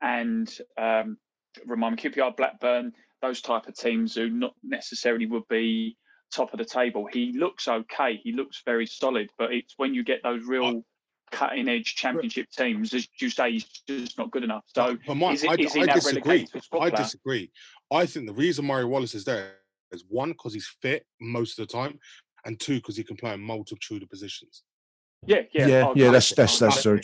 and 0.02 0.58
um, 0.78 1.18
remind 1.66 1.96
me 1.96 2.10
QPR, 2.10 2.36
Blackburn, 2.36 2.94
those 3.22 3.42
type 3.42 3.68
of 3.68 3.76
teams 3.76 4.16
who 4.16 4.30
not 4.30 4.54
necessarily 4.64 5.26
would 5.26 5.48
be 5.50 5.98
top 6.34 6.54
of 6.54 6.60
the 6.60 6.66
table. 6.66 7.08
He 7.12 7.34
looks 7.38 7.68
okay. 7.68 8.20
He 8.22 8.32
looks 8.34 8.62
very 8.66 8.86
solid, 8.86 9.30
but 9.38 9.54
it's 9.54 9.74
when 9.78 9.94
you 9.94 10.04
get 10.04 10.22
those 10.24 10.44
real 10.46 10.84
cutting 11.32 11.68
edge 11.68 11.96
championship 11.96 12.48
teams, 12.52 12.94
as 12.94 13.08
you 13.20 13.30
say, 13.30 13.54
he's 13.54 13.66
just 13.88 14.18
not 14.18 14.32
good 14.32 14.44
enough. 14.44 14.64
So 14.68 14.98
But 15.06 15.16
Mike, 15.16 15.36
is, 15.36 15.44
it, 15.44 15.50
I, 15.50 15.54
is 15.56 15.74
he 15.74 15.82
I 15.82 15.86
now 15.86 15.94
disagree. 15.96 16.22
relegated 16.22 16.52
to 16.52 16.58
a 16.58 16.62
squad 16.62 16.84
I 16.84 16.90
disagree. 16.90 17.52
I 17.92 18.06
think 18.06 18.28
the 18.28 18.34
reason 18.34 18.66
Murray 18.66 18.86
Wallace 18.86 19.16
is 19.16 19.26
there 19.26 19.56
is 19.92 20.04
one 20.08 20.32
because 20.32 20.54
he's 20.54 20.72
fit 20.82 21.06
most 21.20 21.60
of 21.60 21.68
the 21.68 21.74
time, 21.74 22.00
and 22.46 22.60
two 22.60 22.76
because 22.76 22.98
he 22.98 23.04
can 23.04 23.16
play 23.16 23.34
in 23.34 23.42
multitude 23.42 24.04
of 24.04 24.10
positions. 24.10 24.64
Yeah, 25.26 25.42
yeah, 25.54 25.68
yeah, 25.68 25.94
yeah. 25.96 26.12
That's 26.12 26.34
that's 26.34 26.60
that's 26.60 26.76
God. 26.76 26.82
true. 26.82 27.00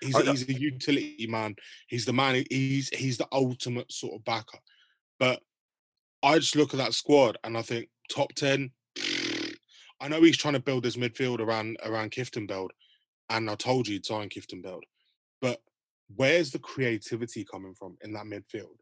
He's 0.00 0.16
a, 0.16 0.22
he's 0.22 0.48
a 0.48 0.52
utility 0.52 1.26
man. 1.28 1.56
He's 1.88 2.04
the 2.04 2.12
man. 2.12 2.44
He's 2.50 2.88
he's 2.90 3.18
the 3.18 3.28
ultimate 3.32 3.92
sort 3.92 4.14
of 4.14 4.24
backer. 4.24 4.58
But 5.18 5.40
I 6.22 6.38
just 6.38 6.56
look 6.56 6.72
at 6.72 6.78
that 6.78 6.94
squad 6.94 7.38
and 7.44 7.56
I 7.56 7.62
think 7.62 7.88
top 8.10 8.34
ten. 8.34 8.70
I 10.02 10.08
know 10.08 10.22
he's 10.22 10.38
trying 10.38 10.54
to 10.54 10.60
build 10.60 10.84
this 10.84 10.96
midfield 10.96 11.40
around 11.40 11.76
around 11.84 12.12
Kifton 12.12 12.46
and 13.28 13.50
I 13.50 13.54
told 13.54 13.86
you 13.86 13.94
he'd 13.94 14.06
sign 14.06 14.28
Kifton 14.28 14.62
But 15.40 15.60
where's 16.14 16.50
the 16.50 16.58
creativity 16.58 17.44
coming 17.44 17.74
from 17.74 17.96
in 18.02 18.12
that 18.14 18.24
midfield? 18.24 18.78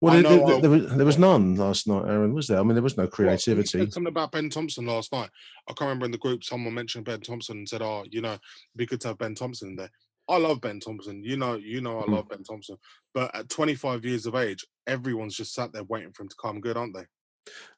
Well, 0.00 0.14
there, 0.14 0.22
there- 0.22 0.60
there 0.60 0.70
was, 0.70 0.94
there 0.96 1.06
was 1.06 1.18
none 1.28 1.56
last 1.56 1.86
night, 1.88 2.04
Aaron. 2.06 2.32
Was 2.34 2.46
there? 2.46 2.58
I 2.58 2.62
mean, 2.62 2.74
there 2.74 2.82
was 2.82 2.96
no 2.96 3.04
Well, 3.04 3.10
creativity. 3.10 3.66
said 3.80 3.92
something 3.92 4.08
about 4.08 4.32
Ben 4.32 4.48
Thompson 4.50 4.86
last 4.86 5.12
night. 5.12 5.30
I 5.68 5.72
can't 5.72 5.82
remember 5.88 6.06
in 6.06 6.12
the 6.12 6.18
group 6.18 6.44
someone 6.44 6.74
mentioned 6.74 7.04
Ben 7.04 7.20
Thompson 7.20 7.58
and 7.58 7.68
said, 7.68 7.82
"Oh, 7.82 8.04
you 8.10 8.20
know, 8.20 8.32
it'd 8.34 8.40
be 8.76 8.86
good 8.86 9.00
to 9.02 9.08
have 9.08 9.18
Ben 9.18 9.34
Thompson 9.34 9.70
in 9.70 9.76
there." 9.76 9.90
I 10.28 10.36
love 10.36 10.60
Ben 10.60 10.78
Thompson. 10.78 11.24
You 11.24 11.36
know, 11.38 11.54
you 11.56 11.80
know, 11.80 12.00
I 12.00 12.02
Mm. 12.04 12.08
love 12.10 12.28
Ben 12.28 12.42
Thompson. 12.44 12.76
But 13.14 13.34
at 13.34 13.48
25 13.48 14.04
years 14.04 14.26
of 14.26 14.34
age, 14.34 14.64
everyone's 14.86 15.34
just 15.36 15.54
sat 15.54 15.72
there 15.72 15.84
waiting 15.84 16.12
for 16.12 16.22
him 16.22 16.28
to 16.28 16.36
come 16.40 16.60
good, 16.60 16.76
aren't 16.76 16.94
they? 16.94 17.06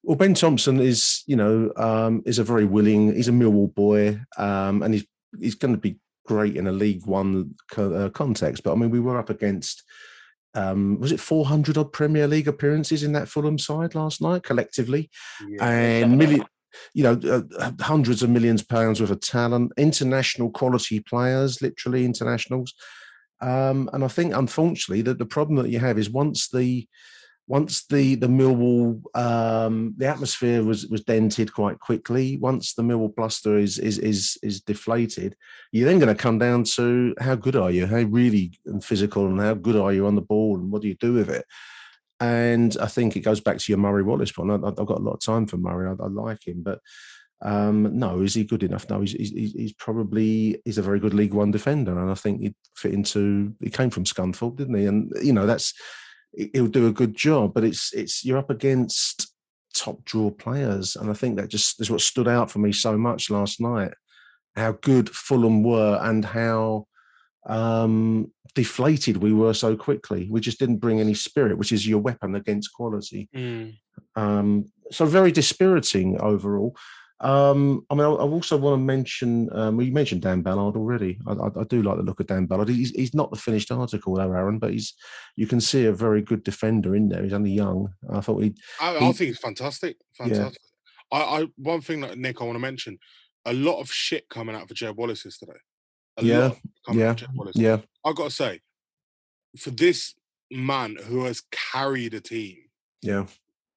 Well, 0.03 0.17
Ben 0.17 0.35
Thompson 0.35 0.81
is, 0.81 1.23
you 1.29 1.37
know, 1.37 1.71
um, 1.77 2.23
is 2.27 2.41
a 2.41 2.45
very 2.45 2.65
willing. 2.65 3.15
He's 3.15 3.29
a 3.29 3.33
Millwall 3.33 3.73
boy, 3.75 4.21
um, 4.37 4.83
and 4.83 4.93
he's 4.95 5.07
he's 5.39 5.55
going 5.55 5.75
to 5.75 5.81
be 5.81 5.97
great 6.27 6.57
in 6.57 6.67
a 6.67 6.73
League 6.73 7.07
One 7.07 7.55
co- 7.71 7.95
uh, 7.95 8.09
context. 8.11 8.63
But 8.65 8.73
I 8.73 8.75
mean, 8.75 8.91
we 8.91 9.01
were 9.01 9.17
up 9.19 9.31
against. 9.31 9.85
Um, 10.55 10.99
was 10.99 11.13
it 11.13 11.21
400 11.21 11.79
odd 11.79 11.93
Premier 11.93 12.27
League 12.27 12.49
appearances 12.49 13.03
in 13.03 13.13
that 13.13 13.29
Fulham 13.29 13.59
side 13.59 13.95
last 13.95 14.21
night 14.21 14.43
collectively, 14.43 15.11
and 15.61 16.19
million, 16.19 16.45
you 16.93 17.05
know, 17.05 17.43
uh, 17.59 17.73
hundreds 17.81 18.23
of 18.23 18.31
millions 18.31 18.63
of 18.63 18.69
pounds 18.69 19.01
worth 19.01 19.11
of 19.11 19.21
talent, 19.21 19.73
international 19.77 20.51
quality 20.51 21.01
players, 21.01 21.63
literally 21.63 22.05
internationals. 22.05 22.75
Um, 23.41 23.89
and 23.93 24.05
I 24.05 24.09
think, 24.09 24.35
unfortunately, 24.35 25.03
that 25.03 25.19
the 25.19 25.27
problem 25.27 25.57
that 25.63 25.71
you 25.71 25.79
have 25.79 25.99
is 25.99 26.11
once 26.11 26.49
the 26.49 26.87
once 27.51 27.85
the 27.87 28.15
the 28.15 28.29
Millwall 28.29 29.03
um, 29.17 29.93
the 29.97 30.07
atmosphere 30.07 30.63
was 30.63 30.87
was 30.87 31.03
dented 31.03 31.53
quite 31.53 31.81
quickly. 31.81 32.37
Once 32.37 32.75
the 32.75 32.83
Millwall 32.83 33.13
bluster 33.13 33.59
is 33.59 33.77
is 33.77 33.99
is 33.99 34.39
is 34.41 34.61
deflated, 34.61 35.35
you're 35.73 35.89
then 35.89 35.99
going 35.99 36.15
to 36.17 36.23
come 36.23 36.39
down 36.39 36.63
to 36.77 37.13
how 37.19 37.35
good 37.35 37.57
are 37.57 37.73
you, 37.73 37.87
how 37.87 38.03
really 38.03 38.53
physical, 38.81 39.27
and 39.27 39.41
how 39.41 39.55
good 39.55 39.75
are 39.75 39.93
you 39.93 40.07
on 40.07 40.15
the 40.15 40.21
ball, 40.21 40.59
and 40.59 40.71
what 40.71 40.81
do 40.81 40.87
you 40.87 40.95
do 40.95 41.13
with 41.13 41.29
it. 41.29 41.45
And 42.21 42.77
I 42.81 42.87
think 42.87 43.17
it 43.17 43.21
goes 43.21 43.41
back 43.41 43.59
to 43.59 43.73
your 43.73 43.79
Murray 43.79 44.05
Wallace 44.05 44.31
point. 44.31 44.53
I, 44.53 44.69
I've 44.69 44.87
got 44.87 45.01
a 45.01 45.03
lot 45.03 45.15
of 45.15 45.21
time 45.21 45.47
for 45.49 45.57
Murray. 45.57 45.89
I, 45.89 46.05
I 46.05 46.07
like 46.07 46.47
him, 46.47 46.63
but 46.63 46.79
um, 47.43 47.99
no, 47.99 48.21
is 48.21 48.35
he 48.35 48.45
good 48.45 48.63
enough? 48.63 48.89
No, 48.89 49.01
he's, 49.01 49.13
he's 49.13 49.53
he's 49.53 49.73
probably 49.73 50.63
he's 50.65 50.79
a 50.79 50.83
very 50.83 51.01
good 51.01 51.15
League 51.15 51.35
One 51.35 51.51
defender, 51.51 51.99
and 51.99 52.13
I 52.13 52.15
think 52.15 52.43
he'd 52.43 52.55
fit 52.77 52.95
into. 52.95 53.57
He 53.61 53.71
came 53.71 53.91
from 53.91 54.05
Scunthorpe, 54.05 54.57
didn't 54.57 54.77
he? 54.77 54.87
And 54.87 55.13
you 55.21 55.33
know 55.33 55.47
that's 55.47 55.75
he- 55.75 55.81
he'll 56.33 56.67
do 56.67 56.87
a 56.87 56.93
good 56.93 57.15
job. 57.15 57.55
But 57.55 57.65
it's 57.65 57.93
it's 57.93 58.25
you're 58.25 58.39
up 58.39 58.51
against 58.51 59.33
top 59.75 60.05
draw 60.05 60.31
players, 60.31 60.97
and 60.97 61.11
I 61.11 61.15
think 61.15 61.37
that 61.37 61.49
just 61.49 61.81
is 61.81 61.91
what 61.91 62.01
stood 62.01 62.29
out 62.29 62.51
for 62.51 62.59
me 62.59 62.73
so 62.73 62.97
much 62.99 63.31
last 63.31 63.61
night. 63.61 63.93
How 64.57 64.73
good 64.73 65.11
Fulham 65.11 65.63
were, 65.63 65.99
and 66.03 66.25
how 66.25 66.87
um 67.47 68.31
deflated 68.55 69.17
we 69.17 69.33
were 69.33 69.55
so 69.55 69.77
quickly. 69.77 70.29
We 70.31 70.41
just 70.41 70.59
didn't 70.59 70.79
bring 70.79 71.01
any 71.01 71.15
spirit, 71.15 71.57
which 71.57 71.73
is 71.73 71.87
your 71.87 72.01
weapon 72.01 72.35
against 72.35 72.73
quality. 72.73 73.29
Um, 74.17 74.67
so 74.91 75.07
very 75.07 75.33
dispiriting 75.33 76.21
overall. 76.21 76.77
Um, 77.21 77.85
I 77.91 77.95
mean, 77.95 78.05
I, 78.05 78.11
I 78.11 78.23
also 78.23 78.57
want 78.57 78.81
to 78.81 78.85
mention. 78.85 79.49
Um, 79.53 79.77
well, 79.77 79.87
you 79.87 79.93
mentioned 79.93 80.23
Dan 80.23 80.43
Ballard 80.43 80.77
already. 80.77 81.19
I, 81.27 81.33
I, 81.33 81.61
I 81.61 81.65
do 81.65 81.83
like 81.83 81.99
the 81.99 82.03
look 82.03 82.21
of 82.21 82.27
Dan 82.27 82.47
Ballard. 82.47 82.69
He's, 82.69 82.91
he's 82.91 83.15
not 83.15 83.31
the 83.31 83.37
finished 83.37 83.71
article, 83.71 84.15
though, 84.15 84.33
Aaron, 84.33 84.59
but 84.59 84.73
he's 84.73 84.95
you 85.37 85.47
can 85.47 85.61
see 85.61 85.87
a 85.87 85.93
very 85.93 86.23
good 86.23 86.43
defender 86.43 86.97
in 86.97 87.09
there. 87.09 87.23
He's 87.23 87.33
only 87.33 87.51
young. 87.51 87.93
I 88.11 88.21
thought 88.21 88.43
he. 88.43 88.55
I, 88.81 88.97
I 88.97 89.01
think 89.01 89.19
he's 89.19 89.39
fantastic. 89.39 89.97
Yeah. 90.19 90.27
Fantastic. 90.27 90.63
I, 91.13 91.19
I 91.19 91.47
one 91.57 91.81
thing 91.81 92.01
that 92.03 92.17
Nick 92.19 92.41
I 92.41 92.45
want 92.45 92.57
to 92.57 92.61
mention: 92.61 92.99
a 93.45 93.53
lot 93.53 93.81
of 93.81 93.91
shit 93.91 94.29
coming 94.29 94.57
out 94.57 94.69
for 94.69 94.75
Jed 94.75 94.97
Wallace 94.97 95.25
yesterday. 95.25 95.59
A 96.17 96.25
Yeah, 96.25 96.53
yeah, 96.93 97.11
out 97.11 97.19
for 97.19 97.21
Jed 97.27 97.35
Wallace. 97.35 97.57
yeah. 97.57 97.79
I 98.05 98.13
got 98.13 98.25
to 98.25 98.31
say, 98.31 98.61
for 99.59 99.71
this 99.71 100.15
man 100.51 100.97
who 101.07 101.25
has 101.25 101.43
carried 101.53 102.15
a 102.15 102.21
team 102.21 102.57
Yeah, 103.03 103.27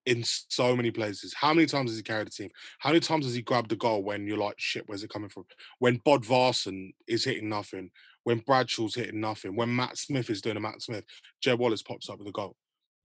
in 0.06 0.22
so 0.24 0.76
many 0.76 0.90
places. 0.90 1.34
How 1.34 1.54
many 1.54 1.66
times 1.66 1.90
has 1.90 1.96
he 1.96 2.02
carried 2.02 2.26
a 2.28 2.30
team? 2.30 2.50
How 2.78 2.90
many 2.90 3.00
times 3.00 3.24
has 3.24 3.34
he 3.34 3.42
grabbed 3.42 3.70
the 3.70 3.76
goal 3.76 4.02
when 4.02 4.26
you're 4.26 4.36
like, 4.38 4.56
shit, 4.58 4.84
where's 4.86 5.02
it 5.02 5.10
coming 5.10 5.28
from? 5.30 5.44
When 5.78 5.98
Bodvarsson 6.00 6.94
is 7.06 7.24
hitting 7.24 7.48
nothing, 7.48 7.90
when 8.24 8.38
Bradshaw's 8.38 8.94
hitting 8.94 9.20
nothing, 9.20 9.56
when 9.56 9.74
Matt 9.74 9.96
Smith 9.98 10.28
is 10.30 10.42
doing 10.42 10.56
a 10.56 10.60
Matt 10.60 10.82
Smith, 10.82 11.04
Jed 11.40 11.58
Wallace 11.58 11.82
pops 11.82 12.08
up 12.10 12.18
with 12.18 12.28
a 12.28 12.32
goal. 12.32 12.56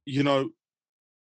You 0.05 0.23
know, 0.23 0.49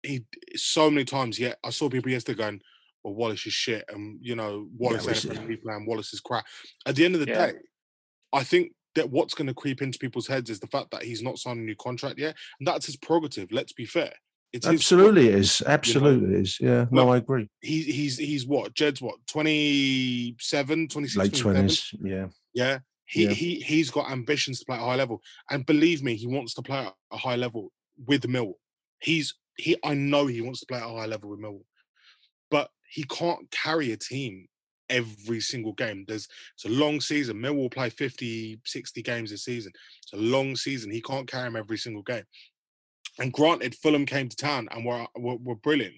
he 0.02 0.24
so 0.56 0.90
many 0.90 1.04
times. 1.04 1.38
Yet 1.38 1.58
I 1.64 1.70
saw 1.70 1.88
people 1.88 2.10
yesterday 2.10 2.38
going, 2.38 2.60
"Well, 3.04 3.14
Wallace 3.14 3.46
is 3.46 3.52
shit," 3.52 3.84
and 3.88 4.18
you 4.20 4.34
know, 4.34 4.68
Wallace 4.76 5.06
well, 5.06 5.14
ain't 5.14 5.24
a 5.24 5.26
it's- 5.28 5.36
Premier 5.36 5.48
League 5.50 5.62
player, 5.62 5.76
and 5.76 5.86
Wallace 5.86 6.12
is 6.12 6.20
crap. 6.20 6.44
At 6.86 6.96
the 6.96 7.04
end 7.04 7.14
of 7.14 7.20
the 7.20 7.28
Yeah. 7.28 7.46
day, 7.52 7.58
I 8.32 8.42
think 8.44 8.72
that 8.94 9.10
what's 9.10 9.34
going 9.34 9.46
to 9.46 9.54
creep 9.54 9.80
into 9.80 9.98
people's 9.98 10.26
heads 10.26 10.50
is 10.50 10.60
the 10.60 10.66
fact 10.66 10.90
that 10.90 11.04
he's 11.04 11.22
not 11.22 11.38
signed 11.38 11.60
a 11.60 11.62
new 11.62 11.76
contract 11.76 12.18
yet, 12.18 12.36
and 12.58 12.66
that's 12.66 12.86
his 12.86 12.96
prerogative. 12.96 13.52
Let's 13.52 13.72
be 13.72 13.86
fair. 13.86 14.12
Absolutely 14.54 15.28
it 15.28 15.32
prerogative, 15.32 15.40
is. 15.40 15.60
you 15.60 15.66
know? 15.66 15.72
Absolutely 15.72 16.34
it 16.34 16.40
is. 16.40 16.60
Yeah, 16.60 16.84
no, 16.90 17.06
Look, 17.06 17.14
I 17.14 17.16
agree. 17.18 17.48
He, 17.60 17.82
he's 17.82 18.18
he's 18.18 18.46
what? 18.46 18.74
Jed's 18.74 19.00
what? 19.00 19.16
27, 19.28 20.88
26, 20.88 21.16
Late 21.16 21.34
27? 21.34 21.54
twenties. 21.54 21.94
Yeah, 22.02 22.26
Yeah. 22.54 22.78
He 23.06 23.24
Yeah. 23.24 23.30
he 23.30 23.54
he's 23.60 23.90
got 23.90 24.10
ambitions 24.10 24.58
to 24.60 24.64
play 24.66 24.76
at 24.76 24.82
a 24.82 24.86
high 24.86 24.96
level. 24.96 25.20
And 25.50 25.66
believe 25.66 26.02
me, 26.02 26.14
he 26.16 26.26
wants 26.26 26.54
to 26.54 26.62
play 26.62 26.78
at 26.78 26.94
a 27.10 27.16
high 27.16 27.36
level 27.36 27.72
with 28.06 28.26
Mill. 28.28 28.54
He's 29.00 29.34
he 29.58 29.76
I 29.84 29.94
know 29.94 30.26
he 30.26 30.40
wants 30.40 30.60
to 30.60 30.66
play 30.66 30.78
at 30.78 30.84
a 30.88 30.96
high 30.96 31.06
level 31.06 31.30
with 31.30 31.40
Mill, 31.40 31.60
But 32.50 32.70
he 32.88 33.04
can't 33.04 33.50
carry 33.50 33.92
a 33.92 33.96
team 33.96 34.46
every 34.88 35.40
single 35.40 35.72
game. 35.72 36.04
There's 36.06 36.26
it's 36.54 36.64
a 36.64 36.68
long 36.68 37.00
season. 37.00 37.40
Mill 37.40 37.54
will 37.54 37.70
play 37.70 37.90
50, 37.90 38.60
60 38.64 39.02
games 39.02 39.32
a 39.32 39.38
season. 39.38 39.72
It's 40.02 40.12
a 40.12 40.16
long 40.16 40.56
season. 40.56 40.90
He 40.90 41.00
can't 41.02 41.26
carry 41.30 41.48
him 41.48 41.56
every 41.56 41.78
single 41.78 42.02
game. 42.02 42.24
And 43.18 43.32
granted, 43.32 43.74
Fulham 43.74 44.06
came 44.06 44.28
to 44.28 44.36
town 44.36 44.68
and 44.70 44.84
were 44.84 45.06
were, 45.16 45.36
were 45.36 45.54
brilliant. 45.56 45.96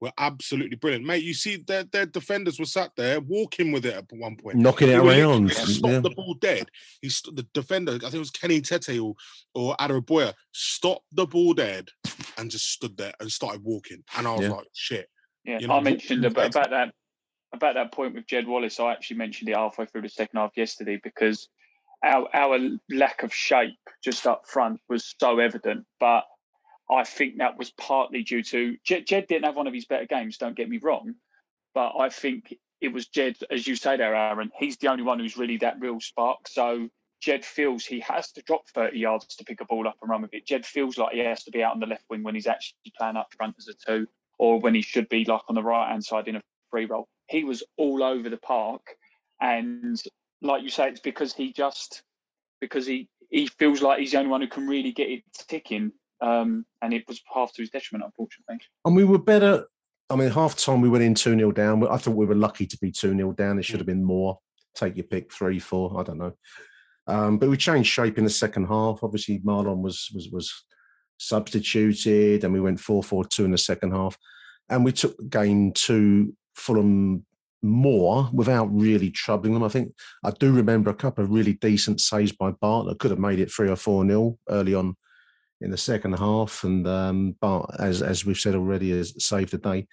Were 0.00 0.12
absolutely 0.16 0.76
brilliant, 0.76 1.04
mate. 1.06 1.24
You 1.24 1.34
see, 1.34 1.56
their 1.56 1.82
their 1.84 2.06
defenders 2.06 2.58
were 2.58 2.66
sat 2.66 2.92
there 2.96 3.20
walking 3.20 3.72
with 3.72 3.84
it 3.84 3.94
at 3.94 4.04
one 4.10 4.36
point, 4.36 4.56
Knocking 4.56 4.88
it 4.88 4.92
They 4.92 5.00
were 5.00 5.08
around, 5.10 5.48
they 5.48 5.54
Stopped 5.54 5.92
yeah. 5.92 6.00
the 6.00 6.10
ball 6.10 6.34
dead. 6.34 6.68
He 7.02 7.08
st- 7.08 7.34
the 7.34 7.42
defender, 7.52 7.92
I 7.94 7.98
think 7.98 8.14
it 8.14 8.18
was 8.18 8.30
Kenny 8.30 8.60
Tete 8.60 9.00
or 9.00 9.14
or 9.54 9.76
Adebayo, 9.76 10.34
stopped 10.52 11.06
the 11.10 11.26
ball 11.26 11.52
dead 11.52 11.88
and 12.36 12.48
just 12.48 12.70
stood 12.70 12.96
there 12.96 13.12
and 13.18 13.30
started 13.30 13.64
walking. 13.64 14.04
And 14.16 14.28
I 14.28 14.32
was 14.34 14.42
Yeah. 14.42 14.50
like, 14.52 14.66
shit. 14.72 15.08
Yeah, 15.44 15.58
You 15.60 15.66
know, 15.66 15.74
I 15.74 15.80
mentioned 15.80 16.24
about, 16.24 16.50
about 16.54 16.70
that 16.70 16.94
about 17.52 17.74
that 17.74 17.92
point 17.92 18.14
with 18.14 18.26
Jed 18.26 18.46
Wallace. 18.46 18.78
I 18.78 18.92
actually 18.92 19.16
mentioned 19.16 19.48
it 19.48 19.56
halfway 19.56 19.86
through 19.86 20.02
the 20.02 20.08
second 20.08 20.38
half 20.38 20.52
yesterday 20.56 21.00
because 21.02 21.48
our 22.04 22.28
our 22.34 22.58
lack 22.88 23.24
of 23.24 23.34
shape 23.34 23.78
just 24.04 24.26
up 24.28 24.46
front 24.46 24.80
was 24.88 25.12
so 25.20 25.40
evident. 25.40 25.86
But 25.98 26.24
I 26.90 27.04
think 27.04 27.38
that 27.38 27.58
was 27.58 27.70
partly 27.70 28.22
due 28.22 28.42
to 28.44 28.76
Jed, 28.84 29.06
Jed 29.06 29.26
didn't 29.26 29.44
have 29.44 29.56
one 29.56 29.66
of 29.66 29.74
his 29.74 29.84
better 29.84 30.06
games. 30.06 30.38
Don't 30.38 30.56
get 30.56 30.68
me 30.68 30.78
wrong, 30.78 31.14
but 31.74 31.92
I 31.98 32.08
think 32.08 32.54
it 32.80 32.88
was 32.88 33.08
Jed, 33.08 33.36
as 33.50 33.66
you 33.66 33.76
say 33.76 33.96
there, 33.96 34.14
Aaron. 34.14 34.50
He's 34.58 34.76
the 34.78 34.88
only 34.88 35.02
one 35.02 35.18
who's 35.18 35.36
really 35.36 35.58
that 35.58 35.80
real 35.80 36.00
spark. 36.00 36.48
So 36.48 36.88
Jed 37.20 37.44
feels 37.44 37.84
he 37.84 38.00
has 38.00 38.30
to 38.32 38.42
drop 38.42 38.68
30 38.74 38.98
yards 38.98 39.36
to 39.36 39.44
pick 39.44 39.60
a 39.60 39.64
ball 39.64 39.88
up 39.88 39.96
and 40.00 40.10
run 40.10 40.22
with 40.22 40.34
it. 40.34 40.46
Jed 40.46 40.64
feels 40.64 40.96
like 40.96 41.12
he 41.12 41.20
has 41.20 41.44
to 41.44 41.50
be 41.50 41.62
out 41.62 41.74
on 41.74 41.80
the 41.80 41.86
left 41.86 42.04
wing 42.08 42.22
when 42.22 42.34
he's 42.34 42.46
actually 42.46 42.92
playing 42.96 43.16
up 43.16 43.28
front 43.36 43.56
as 43.58 43.68
a 43.68 43.74
two, 43.74 44.06
or 44.38 44.60
when 44.60 44.74
he 44.74 44.82
should 44.82 45.08
be 45.08 45.24
like 45.24 45.42
on 45.48 45.54
the 45.54 45.62
right 45.62 45.90
hand 45.90 46.04
side 46.04 46.28
in 46.28 46.36
a 46.36 46.42
free 46.70 46.86
roll. 46.86 47.08
He 47.28 47.44
was 47.44 47.62
all 47.76 48.02
over 48.02 48.28
the 48.28 48.38
park, 48.38 48.82
and 49.40 50.00
like 50.40 50.62
you 50.62 50.70
say, 50.70 50.88
it's 50.88 51.00
because 51.00 51.34
he 51.34 51.52
just 51.52 52.02
because 52.60 52.86
he 52.86 53.08
he 53.30 53.46
feels 53.46 53.82
like 53.82 53.98
he's 53.98 54.12
the 54.12 54.18
only 54.18 54.30
one 54.30 54.40
who 54.40 54.48
can 54.48 54.66
really 54.66 54.92
get 54.92 55.10
it 55.10 55.22
ticking. 55.48 55.92
Um, 56.20 56.66
and 56.82 56.92
it 56.92 57.04
was 57.06 57.20
half 57.32 57.52
to 57.54 57.62
his 57.62 57.70
detriment, 57.70 58.04
unfortunately. 58.06 58.58
and 58.84 58.96
we 58.96 59.04
were 59.04 59.18
better. 59.18 59.66
I 60.10 60.16
mean, 60.16 60.30
half 60.30 60.56
time 60.56 60.80
we 60.80 60.88
went 60.88 61.04
in 61.04 61.14
2 61.14 61.36
0 61.36 61.52
down. 61.52 61.86
I 61.86 61.96
thought 61.96 62.16
we 62.16 62.26
were 62.26 62.34
lucky 62.34 62.66
to 62.66 62.78
be 62.78 62.90
2 62.90 63.14
0 63.14 63.32
down. 63.32 63.56
There 63.56 63.62
should 63.62 63.80
have 63.80 63.86
been 63.86 64.04
more. 64.04 64.38
Take 64.74 64.96
your 64.96 65.04
pick, 65.06 65.32
three, 65.32 65.58
four, 65.58 65.98
I 66.00 66.02
don't 66.02 66.18
know. 66.18 66.32
Um, 67.06 67.38
but 67.38 67.48
we 67.48 67.56
changed 67.56 67.90
shape 67.90 68.18
in 68.18 68.24
the 68.24 68.30
second 68.30 68.66
half. 68.66 69.00
Obviously, 69.02 69.40
Mahlon 69.40 69.80
was 69.80 70.08
was 70.14 70.28
was 70.30 70.52
substituted, 71.18 72.44
and 72.44 72.52
we 72.52 72.60
went 72.60 72.80
four 72.80 73.02
four 73.02 73.24
two 73.24 73.44
in 73.44 73.50
the 73.50 73.58
second 73.58 73.92
half, 73.92 74.16
and 74.68 74.84
we 74.84 74.92
took 74.92 75.16
game 75.28 75.72
to 75.72 76.34
Fulham 76.54 77.24
more 77.62 78.30
without 78.32 78.66
really 78.72 79.10
troubling 79.10 79.54
them. 79.54 79.64
I 79.64 79.68
think 79.68 79.92
I 80.24 80.30
do 80.30 80.52
remember 80.52 80.90
a 80.90 80.94
couple 80.94 81.24
of 81.24 81.30
really 81.30 81.54
decent 81.54 82.00
saves 82.00 82.32
by 82.32 82.52
Bart 82.52 82.86
that 82.86 82.98
could 82.98 83.10
have 83.10 83.18
made 83.18 83.40
it 83.40 83.50
three 83.50 83.68
or 83.68 83.76
four 83.76 84.04
nil 84.04 84.38
early 84.48 84.74
on 84.74 84.96
in 85.60 85.70
the 85.70 85.76
second 85.76 86.12
half, 86.12 86.64
and 86.64 86.86
um, 86.86 87.36
as 87.78 88.02
as 88.02 88.24
we've 88.24 88.38
said 88.38 88.54
already, 88.54 88.90
has 88.90 89.14
saved 89.24 89.50
the 89.50 89.58
day. 89.58 89.86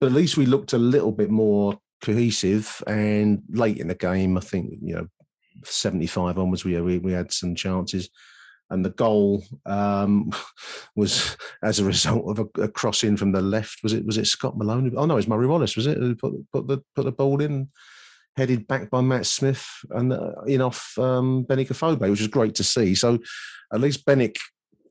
But 0.00 0.06
at 0.06 0.12
least 0.12 0.36
we 0.36 0.46
looked 0.46 0.72
a 0.72 0.78
little 0.78 1.12
bit 1.12 1.30
more 1.30 1.78
cohesive. 2.02 2.82
And 2.86 3.42
late 3.50 3.78
in 3.78 3.88
the 3.88 3.94
game, 3.94 4.36
I 4.36 4.40
think 4.40 4.74
you 4.82 4.94
know, 4.94 5.06
seventy 5.64 6.06
five 6.06 6.38
onwards, 6.38 6.64
we 6.64 6.80
we, 6.80 6.98
we 6.98 7.12
had 7.12 7.32
some 7.32 7.54
chances. 7.54 8.10
And 8.70 8.82
the 8.82 8.90
goal 8.90 9.44
um, 9.66 10.32
was 10.96 11.36
as 11.62 11.78
a 11.78 11.84
result 11.84 12.38
of 12.38 12.48
a, 12.56 12.62
a 12.62 12.68
cross 12.68 13.04
in 13.04 13.16
from 13.16 13.32
the 13.32 13.42
left. 13.42 13.80
Was 13.82 13.92
it? 13.92 14.06
Was 14.06 14.18
it 14.18 14.26
Scott 14.26 14.56
Malone? 14.56 14.92
Oh 14.96 15.04
no, 15.04 15.14
it 15.14 15.16
was 15.16 15.28
Murray 15.28 15.46
Wallace. 15.46 15.76
Was 15.76 15.86
it? 15.86 15.98
Who 15.98 16.14
put, 16.14 16.32
put 16.52 16.66
the 16.66 16.82
put 16.96 17.04
the 17.04 17.12
ball 17.12 17.40
in, 17.42 17.68
headed 18.36 18.66
back 18.66 18.90
by 18.90 19.02
Matt 19.02 19.26
Smith 19.26 19.66
and 19.90 20.12
uh, 20.12 20.42
in 20.46 20.62
off 20.62 20.96
um, 20.98 21.44
Afobe, 21.48 22.00
which 22.00 22.20
was 22.20 22.28
great 22.28 22.54
to 22.56 22.64
see. 22.64 22.94
So 22.94 23.18
at 23.72 23.80
least 23.80 24.06
Benik 24.06 24.36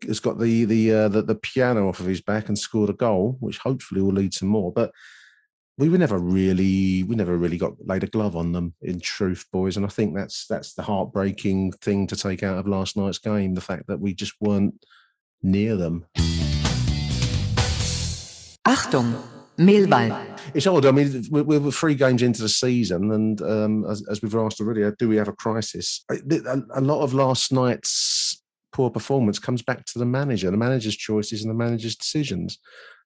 has 0.08 0.20
got 0.20 0.40
the 0.40 0.66
the, 0.66 0.92
uh, 0.92 1.08
the 1.08 1.22
the 1.22 1.36
piano 1.36 1.90
off 1.90 2.00
of 2.00 2.06
his 2.06 2.22
back 2.22 2.48
and 2.48 2.58
scored 2.58 2.90
a 2.90 2.94
goal, 2.94 3.38
which 3.40 3.58
hopefully 3.60 4.02
will 4.02 4.14
lead 4.14 4.32
to 4.34 4.46
more. 4.46 4.72
But 4.72 4.92
we 5.78 5.90
were 5.90 5.98
never 5.98 6.20
really 6.20 7.04
we 7.04 7.16
never 7.16 7.38
really 7.38 7.58
got 7.58 7.74
laid 7.86 8.04
a 8.04 8.08
glove 8.08 8.36
on 8.36 8.52
them 8.52 8.74
in 8.82 9.00
truth 9.00 9.46
boys 9.52 9.78
and 9.78 9.86
i 9.86 9.90
think 9.90 10.16
that's 10.16 10.46
that's 10.48 10.74
the 10.74 10.84
heartbreaking 10.84 11.72
thing 11.72 12.06
to 12.06 12.16
take 12.16 12.44
out 12.44 12.58
of 12.58 12.68
last 12.68 12.96
night's 12.98 13.18
game 13.18 13.56
the 13.56 13.62
fact 13.62 13.88
that 13.88 14.00
we 14.00 14.14
just 14.14 14.34
weren't 14.40 14.86
near 15.42 15.76
them 15.76 16.06
Achtung, 18.68 19.20
Millwall. 19.58 20.40
it's 20.54 20.68
odd 20.68 20.86
i 20.86 20.92
mean 20.92 21.24
we're, 21.32 21.44
we're 21.44 21.72
three 21.72 21.96
games 21.96 22.22
into 22.22 22.44
the 22.44 22.50
season 22.50 23.12
and 23.12 23.42
um, 23.42 23.86
as, 23.90 24.06
as 24.08 24.22
we've 24.22 24.36
asked 24.36 24.62
already 24.62 24.84
do 25.00 25.10
we 25.10 25.16
have 25.16 25.30
a 25.30 25.34
crisis 25.34 26.06
a, 26.12 26.62
a 26.76 26.82
lot 26.82 27.02
of 27.02 27.14
last 27.14 27.52
night's 27.52 28.41
poor 28.72 28.90
performance 28.90 29.40
comes 29.40 29.62
back 29.62 29.86
to 29.86 30.00
the 30.00 30.06
manager 30.06 30.50
the 30.50 30.58
manager's 30.58 30.96
choices 30.96 31.42
and 31.44 31.50
the 31.50 31.56
manager's 31.56 31.96
decisions 31.96 32.60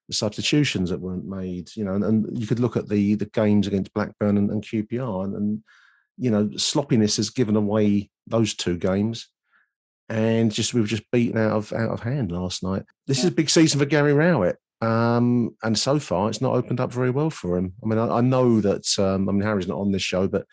the 0.08 0.14
substitutions 0.14 0.90
that 0.90 1.00
weren't 1.00 1.26
made, 1.26 1.70
you 1.74 1.84
know, 1.84 1.94
and, 1.94 2.04
and, 2.04 2.38
you 2.38 2.46
could 2.46 2.60
look 2.60 2.76
at 2.76 2.88
the 2.88 3.14
the 3.16 3.26
games 3.26 3.66
against 3.66 3.92
Blackburn 3.92 4.36
and, 4.36 4.50
and 4.50 4.62
QPR, 4.62 5.24
and, 5.24 5.34
and, 5.34 5.64
you 6.16 6.30
know, 6.30 6.50
sloppiness 6.56 7.16
has 7.16 7.30
given 7.30 7.56
away 7.56 8.10
those 8.26 8.54
two 8.54 8.78
games, 8.78 9.28
and 10.08 10.52
just 10.52 10.74
we 10.74 10.80
were 10.80 10.86
just 10.86 11.10
beaten 11.10 11.38
out 11.38 11.52
of 11.52 11.72
out 11.72 11.90
of 11.90 12.00
hand 12.00 12.30
last 12.30 12.62
night. 12.62 12.84
This 13.06 13.18
is 13.18 13.26
a 13.26 13.32
big 13.32 13.50
season 13.50 13.80
for 13.80 13.86
Gary 13.86 14.12
Rowett, 14.12 14.58
um, 14.80 15.56
and 15.62 15.76
so 15.76 15.98
far 15.98 16.28
it's 16.28 16.40
not 16.40 16.54
opened 16.54 16.80
up 16.80 16.92
very 16.92 17.10
well 17.10 17.30
for 17.30 17.56
him. 17.56 17.74
I 17.82 17.86
mean, 17.86 17.98
I, 17.98 18.18
I 18.18 18.20
know 18.20 18.60
that 18.60 18.86
um, 18.98 19.28
I 19.28 19.32
mean 19.32 19.42
Harry's 19.42 19.68
not 19.68 19.80
on 19.80 19.90
this 19.90 20.02
show, 20.02 20.28
but 20.28 20.46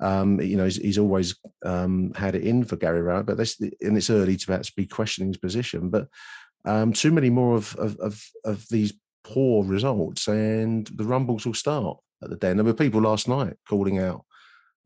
um, 0.00 0.40
you 0.40 0.56
know, 0.56 0.64
he's, 0.64 0.76
he's 0.76 0.98
always 0.98 1.36
um, 1.64 2.12
had 2.14 2.34
it 2.34 2.44
in 2.44 2.64
for 2.64 2.76
Gary 2.76 3.00
Rowett, 3.00 3.26
but 3.26 3.36
this, 3.36 3.58
and 3.60 3.96
it's 3.96 4.10
early 4.10 4.36
to 4.36 4.46
perhaps 4.46 4.70
be 4.70 4.86
questioning 4.86 5.28
his 5.28 5.38
position. 5.38 5.88
But 5.90 6.08
um, 6.64 6.92
too 6.92 7.12
many 7.12 7.30
more 7.30 7.56
of, 7.56 7.74
of, 7.76 7.96
of 7.98 8.22
of 8.44 8.66
these 8.68 8.92
poor 9.24 9.64
results, 9.64 10.28
and 10.28 10.86
the 10.88 11.04
rumbles 11.04 11.46
will 11.46 11.54
start 11.54 11.98
at 12.22 12.30
the 12.30 12.36
den. 12.36 12.56
There 12.56 12.64
were 12.64 12.74
people 12.74 13.00
last 13.00 13.28
night 13.28 13.54
calling 13.68 13.98
out, 13.98 14.24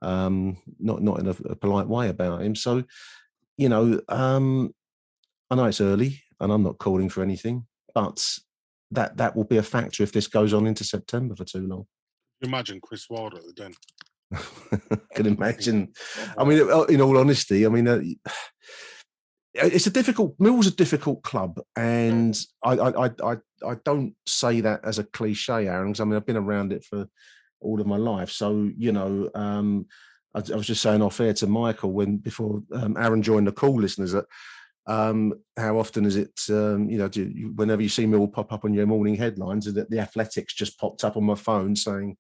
um, 0.02 0.56
not 0.78 1.02
not 1.02 1.18
in 1.18 1.26
a, 1.26 1.36
a, 1.46 1.56
polite 1.56 1.88
way 1.88 2.08
about 2.08 2.42
him. 2.42 2.54
So, 2.54 2.84
you 3.56 3.68
know, 3.68 4.00
um, 4.08 4.72
I 5.50 5.56
know 5.56 5.64
it's 5.64 5.80
early, 5.80 6.22
and 6.38 6.52
I'm 6.52 6.62
not 6.62 6.78
calling 6.78 7.08
for 7.08 7.22
anything, 7.22 7.66
but 7.94 8.24
that 8.92 9.16
that 9.16 9.34
will 9.34 9.44
be 9.44 9.56
a 9.56 9.62
factor 9.62 10.02
if 10.02 10.12
this 10.12 10.28
goes 10.28 10.52
on 10.52 10.66
into 10.66 10.84
September 10.84 11.34
for 11.34 11.44
too 11.44 11.66
long. 11.66 11.86
Imagine 12.42 12.80
Chris 12.80 13.11
Wilder 13.11 13.38
at 13.38 13.46
the 13.46 13.52
den. 13.52 13.74
can 15.14 15.26
imagine. 15.26 15.93
I 16.39 16.45
mean, 16.45 16.70
uh, 16.70 16.83
in 16.83 17.01
all 17.01 17.18
honesty, 17.18 17.66
I 17.66 17.68
mean, 17.68 17.89
uh, 17.89 18.01
it's 19.55 19.87
a 19.87 19.91
difficult 19.91 20.35
Mill's 20.39 20.66
a 20.66 20.70
difficult 20.70 21.22
club, 21.22 21.61
and 21.76 22.39
I 22.64 22.72
I 22.72 23.07
I 23.07 23.37
I 23.66 23.74
don't 23.85 24.14
say 24.26 24.61
that 24.61 24.85
as 24.85 24.99
a 24.99 25.05
cliche, 25.05 25.66
Aaron. 25.66 25.89
Because 25.89 26.01
I 26.01 26.05
mean 26.05 26.16
I've 26.16 26.26
been 26.26 26.37
around 26.37 26.72
it 26.72 26.85
for 26.85 27.07
all 27.61 27.81
of 27.81 27.87
my 27.87 27.97
life, 27.97 28.31
so 28.31 28.70
you 28.76 28.93
know. 28.93 29.31
Um, 29.35 29.87
I, 30.33 30.43
I 30.53 30.57
was 30.57 30.68
just 30.68 30.81
saying 30.81 31.03
off 31.03 31.18
air 31.18 31.35
to 31.35 31.49
Michael 31.49 31.91
when 31.91 32.18
before 32.18 32.62
um, 32.72 32.97
Aaron 32.97 33.20
joined 33.20 33.49
the 33.49 33.53
call, 33.53 33.74
listeners, 33.74 34.12
that 34.12 34.26
um, 34.87 35.35
how 35.57 35.78
often 35.78 36.05
is 36.05 36.16
it, 36.16 36.33
um, 36.51 36.89
you 36.89 36.99
know, 36.99 37.11
you, 37.12 37.53
whenever 37.55 37.83
you 37.83 37.89
see 37.89 38.07
Mill 38.07 38.28
pop 38.28 38.53
up 38.53 38.64
on 38.64 38.72
your 38.72 38.87
morning 38.87 39.14
headlines, 39.14 39.72
that 39.72 39.91
the 39.91 39.99
Athletics 39.99 40.55
just 40.55 40.78
popped 40.78 41.05
up 41.05 41.16
on 41.16 41.24
my 41.24 41.35
phone 41.35 41.76
saying 41.76 42.16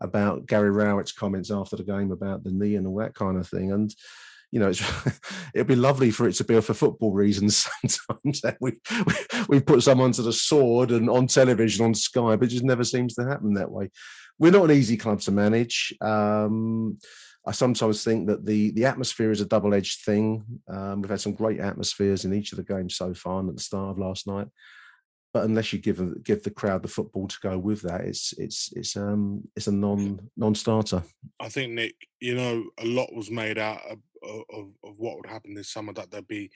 about 0.00 0.46
Gary 0.46 0.70
Rowett's 0.70 1.12
comments 1.12 1.50
after 1.50 1.76
the 1.76 1.84
game 1.84 2.12
about 2.12 2.44
the 2.44 2.52
knee 2.52 2.76
and 2.76 2.86
all 2.86 2.96
that 2.98 3.14
kind 3.14 3.36
of 3.36 3.48
thing, 3.48 3.72
and 3.72 3.94
you 4.50 4.60
know, 4.60 4.72
it'd 5.54 5.66
be 5.66 5.76
lovely 5.76 6.10
for 6.10 6.28
it 6.28 6.34
to 6.34 6.44
be 6.44 6.60
for 6.60 6.74
football 6.74 7.12
reasons 7.12 7.68
sometimes. 7.88 8.42
we, 8.60 8.80
we, 9.06 9.14
we 9.48 9.60
put 9.60 9.82
someone 9.82 10.12
to 10.12 10.22
the 10.22 10.32
sword 10.32 10.90
and 10.90 11.10
on 11.10 11.26
television 11.26 11.84
on 11.84 11.94
Sky, 11.94 12.36
but 12.36 12.44
it 12.44 12.52
just 12.52 12.64
never 12.64 12.84
seems 12.84 13.14
to 13.14 13.26
happen 13.26 13.54
that 13.54 13.70
way. 13.70 13.90
We're 14.38 14.52
not 14.52 14.70
an 14.70 14.76
easy 14.76 14.96
club 14.96 15.20
to 15.20 15.32
manage. 15.32 15.92
Um, 16.00 16.98
I 17.46 17.52
sometimes 17.52 18.04
think 18.04 18.28
that 18.28 18.44
the 18.44 18.72
the 18.72 18.84
atmosphere 18.84 19.30
is 19.30 19.40
a 19.40 19.46
double 19.46 19.74
edged 19.74 20.04
thing. 20.04 20.44
Um, 20.68 21.00
we've 21.00 21.10
had 21.10 21.20
some 21.20 21.32
great 21.32 21.60
atmospheres 21.60 22.24
in 22.24 22.34
each 22.34 22.52
of 22.52 22.58
the 22.58 22.64
games 22.64 22.96
so 22.96 23.14
far, 23.14 23.40
and 23.40 23.48
at 23.48 23.56
the 23.56 23.62
start 23.62 23.90
of 23.90 23.98
last 23.98 24.26
night. 24.26 24.48
But 25.34 25.44
unless 25.44 25.72
you 25.72 25.78
give 25.78 26.00
give 26.24 26.42
the 26.42 26.50
crowd 26.50 26.82
the 26.82 26.88
football 26.88 27.28
to 27.28 27.36
go 27.42 27.58
with 27.58 27.82
that, 27.82 28.02
it's 28.02 28.32
it's 28.38 28.72
it's 28.74 28.96
um 28.96 29.46
it's 29.56 29.66
a 29.66 29.72
non 29.72 30.18
non 30.36 30.54
starter. 30.54 31.02
I 31.38 31.48
think 31.48 31.72
Nick, 31.72 31.94
you 32.20 32.34
know, 32.34 32.64
a 32.78 32.86
lot 32.86 33.14
was 33.14 33.30
made 33.30 33.58
out 33.58 33.80
of 33.90 33.98
of, 34.22 34.66
of 34.82 34.98
what 34.98 35.16
would 35.16 35.26
happen 35.26 35.54
this 35.54 35.70
summer 35.70 35.92
that 35.92 36.10
there'd 36.10 36.26
be 36.26 36.50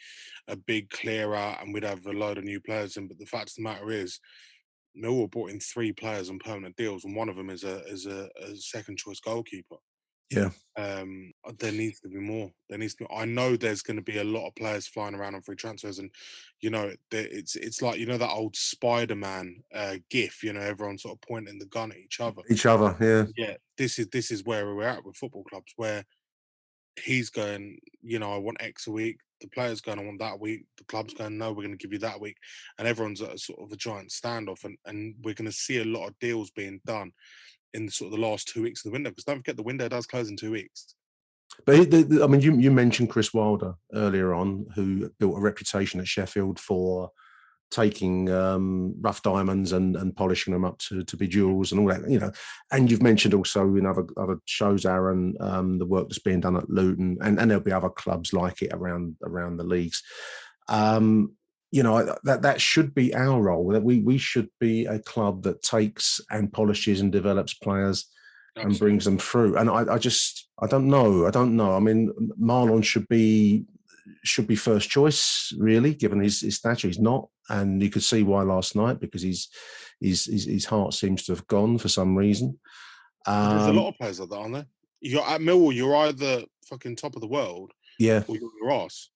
a 0.48 0.56
big 0.56 0.90
clear 0.90 1.34
out 1.34 1.62
and 1.62 1.72
we'd 1.72 1.84
have 1.84 2.04
a 2.06 2.12
load 2.12 2.38
of 2.38 2.44
new 2.44 2.60
players 2.60 2.96
in. 2.96 3.08
But 3.08 3.18
the 3.18 3.26
fact 3.26 3.50
of 3.50 3.56
the 3.56 3.62
matter 3.62 3.90
is, 3.90 4.18
Millwall 4.96 5.30
brought 5.30 5.50
in 5.50 5.60
three 5.60 5.92
players 5.92 6.28
on 6.28 6.38
permanent 6.38 6.76
deals, 6.76 7.04
and 7.04 7.16
one 7.16 7.28
of 7.28 7.36
them 7.36 7.50
is 7.50 7.64
a 7.64 7.84
is 7.86 8.06
a, 8.06 8.28
a 8.42 8.56
second 8.56 8.98
choice 8.98 9.20
goalkeeper. 9.20 9.76
Yeah. 10.36 10.50
Um, 10.76 11.32
there 11.58 11.72
needs 11.72 12.00
to 12.00 12.08
be 12.08 12.18
more. 12.18 12.50
There 12.68 12.78
needs 12.78 12.94
to 12.94 13.04
be. 13.04 13.14
I 13.14 13.24
know 13.24 13.56
there's 13.56 13.82
going 13.82 13.96
to 13.96 14.02
be 14.02 14.18
a 14.18 14.24
lot 14.24 14.46
of 14.46 14.54
players 14.54 14.86
flying 14.86 15.14
around 15.14 15.34
on 15.34 15.42
free 15.42 15.56
transfers, 15.56 15.98
and 15.98 16.10
you 16.60 16.70
know, 16.70 16.92
it's 17.10 17.56
it's 17.56 17.82
like 17.82 17.98
you 17.98 18.06
know 18.06 18.18
that 18.18 18.30
old 18.30 18.56
Spider-Man 18.56 19.62
uh, 19.74 19.96
gif. 20.10 20.42
You 20.42 20.54
know, 20.54 20.60
everyone 20.60 20.98
sort 20.98 21.16
of 21.16 21.20
pointing 21.28 21.58
the 21.58 21.66
gun 21.66 21.92
at 21.92 21.98
each 21.98 22.20
other. 22.20 22.42
Each 22.48 22.66
other, 22.66 22.96
yeah. 23.00 23.26
Yeah. 23.36 23.56
This 23.76 23.98
is 23.98 24.08
this 24.08 24.30
is 24.30 24.44
where 24.44 24.66
we're 24.74 24.84
at 24.84 25.04
with 25.04 25.16
football 25.16 25.44
clubs, 25.44 25.72
where 25.76 26.04
he's 26.96 27.30
going, 27.30 27.78
you 28.02 28.18
know, 28.18 28.32
I 28.32 28.38
want 28.38 28.60
X 28.60 28.86
a 28.86 28.90
week. 28.90 29.20
The 29.40 29.48
player's 29.48 29.80
going, 29.80 29.98
I 29.98 30.04
want 30.04 30.20
that 30.20 30.40
week. 30.40 30.66
The 30.78 30.84
club's 30.84 31.14
going, 31.14 31.38
no, 31.38 31.50
we're 31.50 31.64
going 31.64 31.76
to 31.76 31.82
give 31.82 31.92
you 31.92 31.98
that 32.00 32.20
week. 32.20 32.36
And 32.78 32.86
everyone's 32.86 33.22
at 33.22 33.34
a 33.34 33.38
sort 33.38 33.60
of 33.60 33.72
a 33.72 33.76
giant 33.76 34.10
standoff. 34.10 34.64
And, 34.64 34.76
and 34.84 35.14
we're 35.22 35.34
going 35.34 35.50
to 35.50 35.56
see 35.56 35.80
a 35.80 35.84
lot 35.84 36.06
of 36.06 36.18
deals 36.18 36.50
being 36.50 36.80
done 36.84 37.12
in 37.74 37.88
sort 37.88 38.12
of 38.12 38.20
the 38.20 38.26
last 38.26 38.48
two 38.48 38.62
weeks 38.62 38.84
of 38.84 38.90
the 38.90 38.92
window. 38.92 39.10
Because 39.10 39.24
don't 39.24 39.38
forget, 39.38 39.56
the 39.56 39.62
window 39.62 39.88
does 39.88 40.06
close 40.06 40.28
in 40.28 40.36
two 40.36 40.52
weeks. 40.52 40.94
But 41.66 41.90
the, 41.90 42.02
the, 42.02 42.24
I 42.24 42.26
mean, 42.26 42.40
you, 42.40 42.56
you 42.56 42.70
mentioned 42.70 43.10
Chris 43.10 43.34
Wilder 43.34 43.74
earlier 43.92 44.34
on, 44.34 44.66
who 44.74 45.10
built 45.18 45.36
a 45.36 45.40
reputation 45.40 46.00
at 46.00 46.08
Sheffield 46.08 46.58
for 46.58 47.10
taking 47.70 48.30
um, 48.30 48.94
rough 49.00 49.22
diamonds 49.22 49.72
and, 49.72 49.96
and 49.96 50.14
polishing 50.14 50.52
them 50.52 50.64
up 50.64 50.78
to, 50.78 51.02
to 51.02 51.16
be 51.16 51.26
jewels 51.26 51.72
and 51.72 51.80
all 51.80 51.88
that, 51.88 52.08
you 52.08 52.18
know. 52.18 52.30
And 52.70 52.90
you've 52.90 53.02
mentioned 53.02 53.34
also 53.34 53.62
in 53.76 53.86
other 53.86 54.06
other 54.16 54.38
shows, 54.44 54.86
Aaron, 54.86 55.34
um, 55.40 55.78
the 55.78 55.86
work 55.86 56.08
that's 56.08 56.18
being 56.18 56.40
done 56.40 56.56
at 56.56 56.70
Luton, 56.70 57.18
and, 57.22 57.40
and 57.40 57.50
there'll 57.50 57.64
be 57.64 57.72
other 57.72 57.90
clubs 57.90 58.32
like 58.32 58.62
it 58.62 58.72
around 58.72 59.16
around 59.24 59.56
the 59.56 59.64
leagues. 59.64 60.02
Um, 60.68 61.34
you 61.72 61.82
know 61.82 62.16
that 62.22 62.42
that 62.42 62.60
should 62.60 62.94
be 62.94 63.14
our 63.14 63.42
role. 63.42 63.72
That 63.72 63.82
we 63.82 63.98
we 63.98 64.18
should 64.18 64.48
be 64.60 64.86
a 64.86 65.00
club 65.00 65.42
that 65.42 65.62
takes 65.62 66.20
and 66.30 66.52
polishes 66.52 67.00
and 67.00 67.10
develops 67.10 67.54
players 67.54 68.06
Absolutely. 68.56 68.70
and 68.70 68.78
brings 68.78 69.04
them 69.04 69.18
through. 69.18 69.56
And 69.56 69.68
I, 69.68 69.94
I 69.94 69.98
just 69.98 70.48
I 70.60 70.66
don't 70.66 70.88
know. 70.88 71.26
I 71.26 71.30
don't 71.30 71.56
know. 71.56 71.74
I 71.74 71.80
mean, 71.80 72.12
Mahlon 72.40 72.84
should 72.84 73.08
be 73.08 73.64
should 74.22 74.46
be 74.46 74.56
first 74.56 74.90
choice, 74.90 75.52
really, 75.58 75.94
given 75.94 76.20
his, 76.20 76.40
his 76.40 76.56
stature. 76.56 76.88
He's 76.88 76.98
not, 76.98 77.28
and 77.48 77.82
you 77.82 77.90
could 77.90 78.02
see 78.02 78.22
why 78.22 78.42
last 78.42 78.76
night 78.76 79.00
because 79.00 79.22
he's, 79.22 79.48
he's, 80.00 80.26
his, 80.26 80.44
his 80.44 80.64
heart 80.64 80.94
seems 80.94 81.24
to 81.24 81.32
have 81.32 81.46
gone 81.46 81.78
for 81.78 81.88
some 81.88 82.16
reason. 82.16 82.58
Um, 83.26 83.50
There's 83.50 83.68
a 83.68 83.72
lot 83.72 83.82
um 83.82 83.88
of 83.88 83.98
players 83.98 84.20
like 84.20 84.28
that, 84.30 84.36
aren't 84.36 84.54
there? 84.54 84.66
You're 85.00 85.28
at 85.28 85.40
Millwall. 85.40 85.74
You're 85.74 85.96
either 85.96 86.44
fucking 86.66 86.96
top 86.96 87.14
of 87.14 87.20
the 87.20 87.28
world, 87.28 87.72
yeah, 87.98 88.22
or 88.28 88.36
you're 88.36 88.50
your 88.60 88.72
ass. 88.72 89.08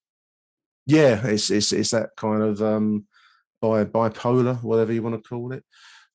Yeah, 0.87 1.27
it's 1.27 1.51
it's 1.51 1.73
it's 1.73 1.91
that 1.91 2.11
kind 2.15 2.41
of 2.41 2.61
um, 2.61 3.05
bi 3.61 3.83
bipolar, 3.83 4.63
whatever 4.63 4.93
you 4.93 5.03
want 5.03 5.21
to 5.21 5.29
call 5.29 5.51
it. 5.51 5.63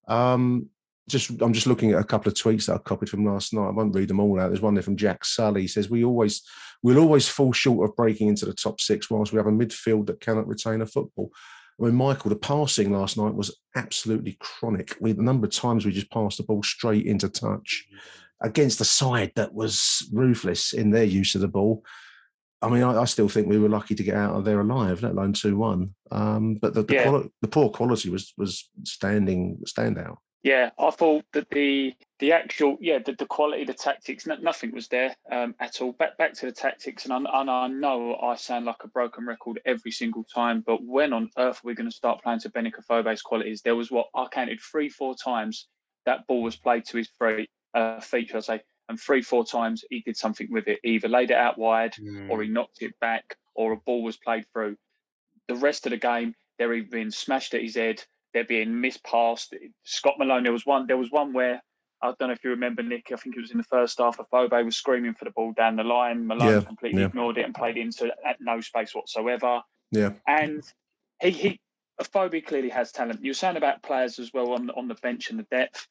Um, 0.08 0.70
just 1.08 1.30
I'm 1.42 1.52
just 1.52 1.66
looking 1.66 1.92
at 1.92 2.00
a 2.00 2.04
couple 2.04 2.30
of 2.30 2.38
tweets 2.38 2.66
that 2.66 2.76
I 2.76 2.78
copied 2.78 3.10
from 3.10 3.26
last 3.26 3.52
night. 3.52 3.68
I 3.68 3.70
won't 3.70 3.94
read 3.94 4.08
them 4.08 4.18
all 4.18 4.40
out. 4.40 4.48
There's 4.48 4.62
one 4.62 4.72
there 4.72 4.82
from 4.82 4.96
Jack 4.96 5.26
Sully. 5.26 5.60
He 5.60 5.68
says 5.68 5.90
we 5.90 6.04
always 6.04 6.42
we'll 6.82 6.98
always 6.98 7.28
fall 7.28 7.52
short 7.52 7.88
of 7.88 7.94
breaking 7.96 8.28
into 8.28 8.46
the 8.46 8.54
top 8.54 8.80
six 8.80 9.10
whilst 9.10 9.32
we 9.32 9.36
have 9.36 9.46
a 9.46 9.50
midfield 9.50 10.06
that 10.06 10.20
cannot 10.20 10.48
retain 10.48 10.80
a 10.80 10.86
football. 10.86 11.30
I 11.78 11.84
mean, 11.84 11.94
Michael, 11.94 12.30
the 12.30 12.36
passing 12.36 12.92
last 12.92 13.18
night 13.18 13.34
was 13.34 13.58
absolutely 13.76 14.38
chronic. 14.40 14.96
We, 15.00 15.12
the 15.12 15.22
number 15.22 15.46
of 15.46 15.52
times 15.52 15.84
we 15.84 15.92
just 15.92 16.10
passed 16.10 16.38
the 16.38 16.44
ball 16.44 16.62
straight 16.62 17.06
into 17.06 17.28
touch 17.28 17.86
against 18.40 18.80
a 18.80 18.84
side 18.84 19.32
that 19.36 19.52
was 19.52 20.08
ruthless 20.12 20.72
in 20.72 20.90
their 20.90 21.04
use 21.04 21.34
of 21.34 21.40
the 21.42 21.48
ball. 21.48 21.84
I 22.62 22.68
mean, 22.68 22.82
I, 22.82 23.02
I 23.02 23.04
still 23.04 23.28
think 23.28 23.48
we 23.48 23.58
were 23.58 23.68
lucky 23.68 23.94
to 23.94 24.02
get 24.02 24.16
out 24.16 24.34
of 24.34 24.44
there 24.44 24.60
alive, 24.60 25.02
let 25.02 25.12
alone 25.12 25.32
two 25.32 25.56
one. 25.56 25.94
Um, 26.10 26.54
but 26.54 26.74
the 26.74 26.82
the, 26.82 26.94
Yeah. 26.94 27.02
quali- 27.02 27.30
the 27.40 27.48
poor 27.48 27.70
quality 27.70 28.10
was 28.10 28.32
was 28.36 28.70
standing 28.84 29.58
standout. 29.66 30.16
Yeah, 30.44 30.70
I 30.76 30.90
thought 30.90 31.24
that 31.34 31.48
the 31.50 31.94
the 32.18 32.32
actual 32.32 32.76
yeah 32.80 32.98
the, 32.98 33.12
the 33.12 33.26
quality, 33.26 33.64
the 33.64 33.74
tactics, 33.74 34.26
no, 34.26 34.34
nothing 34.36 34.72
was 34.72 34.88
there 34.88 35.14
um, 35.30 35.54
at 35.60 35.80
all. 35.80 35.92
Back 35.92 36.16
back 36.18 36.32
to 36.34 36.46
the 36.46 36.52
tactics, 36.52 37.04
and 37.04 37.12
I, 37.12 37.40
and 37.40 37.50
I 37.50 37.68
know 37.68 38.16
I 38.16 38.34
sound 38.34 38.64
like 38.66 38.82
a 38.82 38.88
broken 38.88 39.24
record 39.24 39.60
every 39.64 39.92
single 39.92 40.24
time, 40.24 40.62
but 40.66 40.82
when 40.82 41.12
on 41.12 41.30
earth 41.38 41.58
are 41.58 41.66
we 41.66 41.74
going 41.74 41.90
to 41.90 41.94
start 41.96 42.22
playing 42.22 42.40
to 42.40 42.50
Benik 42.50 42.78
Afobe's 42.78 43.22
qualities? 43.22 43.62
There 43.62 43.76
was 43.76 43.90
what 43.92 44.06
I 44.16 44.26
counted 44.32 44.60
three, 44.60 44.88
four 44.88 45.14
times 45.14 45.68
that 46.06 46.26
ball 46.26 46.42
was 46.42 46.56
played 46.56 46.84
to 46.86 46.96
his 46.96 47.08
free 47.16 47.48
uh, 47.74 48.00
feet, 48.00 48.28
should 48.28 48.38
I 48.38 48.40
say, 48.40 48.60
and 48.88 49.00
three, 49.00 49.22
four 49.22 49.44
times 49.44 49.84
he 49.90 50.00
did 50.00 50.16
something 50.16 50.48
with 50.50 50.68
it. 50.68 50.80
He 50.82 50.92
either 50.92 51.08
laid 51.08 51.30
it 51.30 51.36
out 51.36 51.58
wide, 51.58 51.94
or 52.28 52.42
he 52.42 52.48
mm. 52.48 52.52
knocked 52.52 52.82
it 52.82 52.98
back, 53.00 53.36
or 53.54 53.72
a 53.72 53.76
ball 53.76 54.02
was 54.02 54.16
played 54.16 54.44
through. 54.52 54.76
The 55.48 55.54
rest 55.56 55.86
of 55.86 55.90
the 55.90 55.96
game, 55.96 56.34
they're 56.58 56.72
either 56.74 56.88
being 56.90 57.10
smashed 57.10 57.54
at 57.54 57.62
his 57.62 57.76
head, 57.76 58.02
they're 58.34 58.44
being 58.44 58.68
mispassed. 58.68 59.54
Scott 59.84 60.14
Malone, 60.18 60.42
there 60.42 60.52
was 60.52 60.66
one. 60.66 60.86
There 60.86 60.96
was 60.96 61.10
one 61.10 61.32
where 61.32 61.62
I 62.02 62.12
don't 62.18 62.28
know 62.28 62.32
if 62.32 62.42
you 62.42 62.50
remember, 62.50 62.82
Nick. 62.82 63.10
I 63.12 63.16
think 63.16 63.36
it 63.36 63.40
was 63.40 63.52
in 63.52 63.58
the 63.58 63.64
first 63.64 63.98
half. 63.98 64.18
Afobe 64.18 64.64
was 64.64 64.76
screaming 64.76 65.14
for 65.14 65.24
the 65.24 65.30
ball 65.30 65.52
down 65.52 65.76
the 65.76 65.84
line. 65.84 66.26
Malone 66.26 66.48
Yeah, 66.48 66.60
completely 66.60 67.00
yeah. 67.00 67.06
ignored 67.06 67.38
it 67.38 67.44
and 67.44 67.54
played 67.54 67.76
into 67.76 68.12
at 68.26 68.36
no 68.40 68.60
space 68.60 68.94
whatsoever. 68.94 69.62
Yeah. 69.92 70.10
And 70.26 70.62
he 71.20 71.30
he 71.30 71.60
Afobe 72.00 72.44
clearly 72.44 72.70
has 72.70 72.90
talent. 72.90 73.22
You 73.22 73.30
were 73.30 73.34
saying 73.34 73.56
about 73.56 73.82
players 73.82 74.18
as 74.18 74.32
well 74.32 74.52
on 74.52 74.70
on 74.70 74.88
the 74.88 74.96
bench 74.96 75.30
and 75.30 75.38
the 75.38 75.44
depth. 75.44 75.86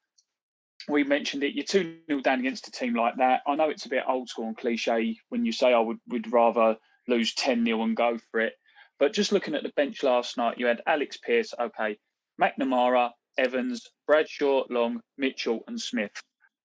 We 0.88 1.04
mentioned 1.04 1.44
it. 1.44 1.54
You're 1.54 1.66
two 1.66 1.98
0 2.08 2.22
down 2.22 2.40
against 2.40 2.68
a 2.68 2.72
team 2.72 2.96
like 2.96 3.16
that. 3.18 3.42
I 3.48 3.56
know 3.56 3.70
it's 3.70 3.86
a 3.86 3.90
bit 3.90 4.04
old 4.08 4.30
school 4.30 4.48
and 4.48 4.58
cliche 4.58 5.18
when 5.30 5.46
you 5.46 5.52
say 5.52 5.74
oh, 5.74 5.82
I 5.82 5.86
would 5.86 6.00
would 6.08 6.32
rather 6.32 6.78
lose 7.08 7.34
ten 7.34 7.66
0 7.66 7.82
and 7.84 7.96
go 7.96 8.18
for 8.32 8.40
it. 8.40 8.54
But 9.00 9.14
just 9.14 9.32
looking 9.32 9.56
at 9.56 9.64
the 9.64 9.74
bench 9.76 10.04
last 10.04 10.38
night, 10.38 10.60
you 10.60 10.68
had 10.68 10.82
Alex 10.86 11.18
Pearce, 11.18 11.54
okay, 11.60 11.98
McNamara, 12.40 13.12
Evans, 13.38 13.88
Bradshaw, 14.06 14.64
Long, 14.70 15.02
Mitchell, 15.18 15.64
and 15.68 15.80
Smith. 15.80 16.12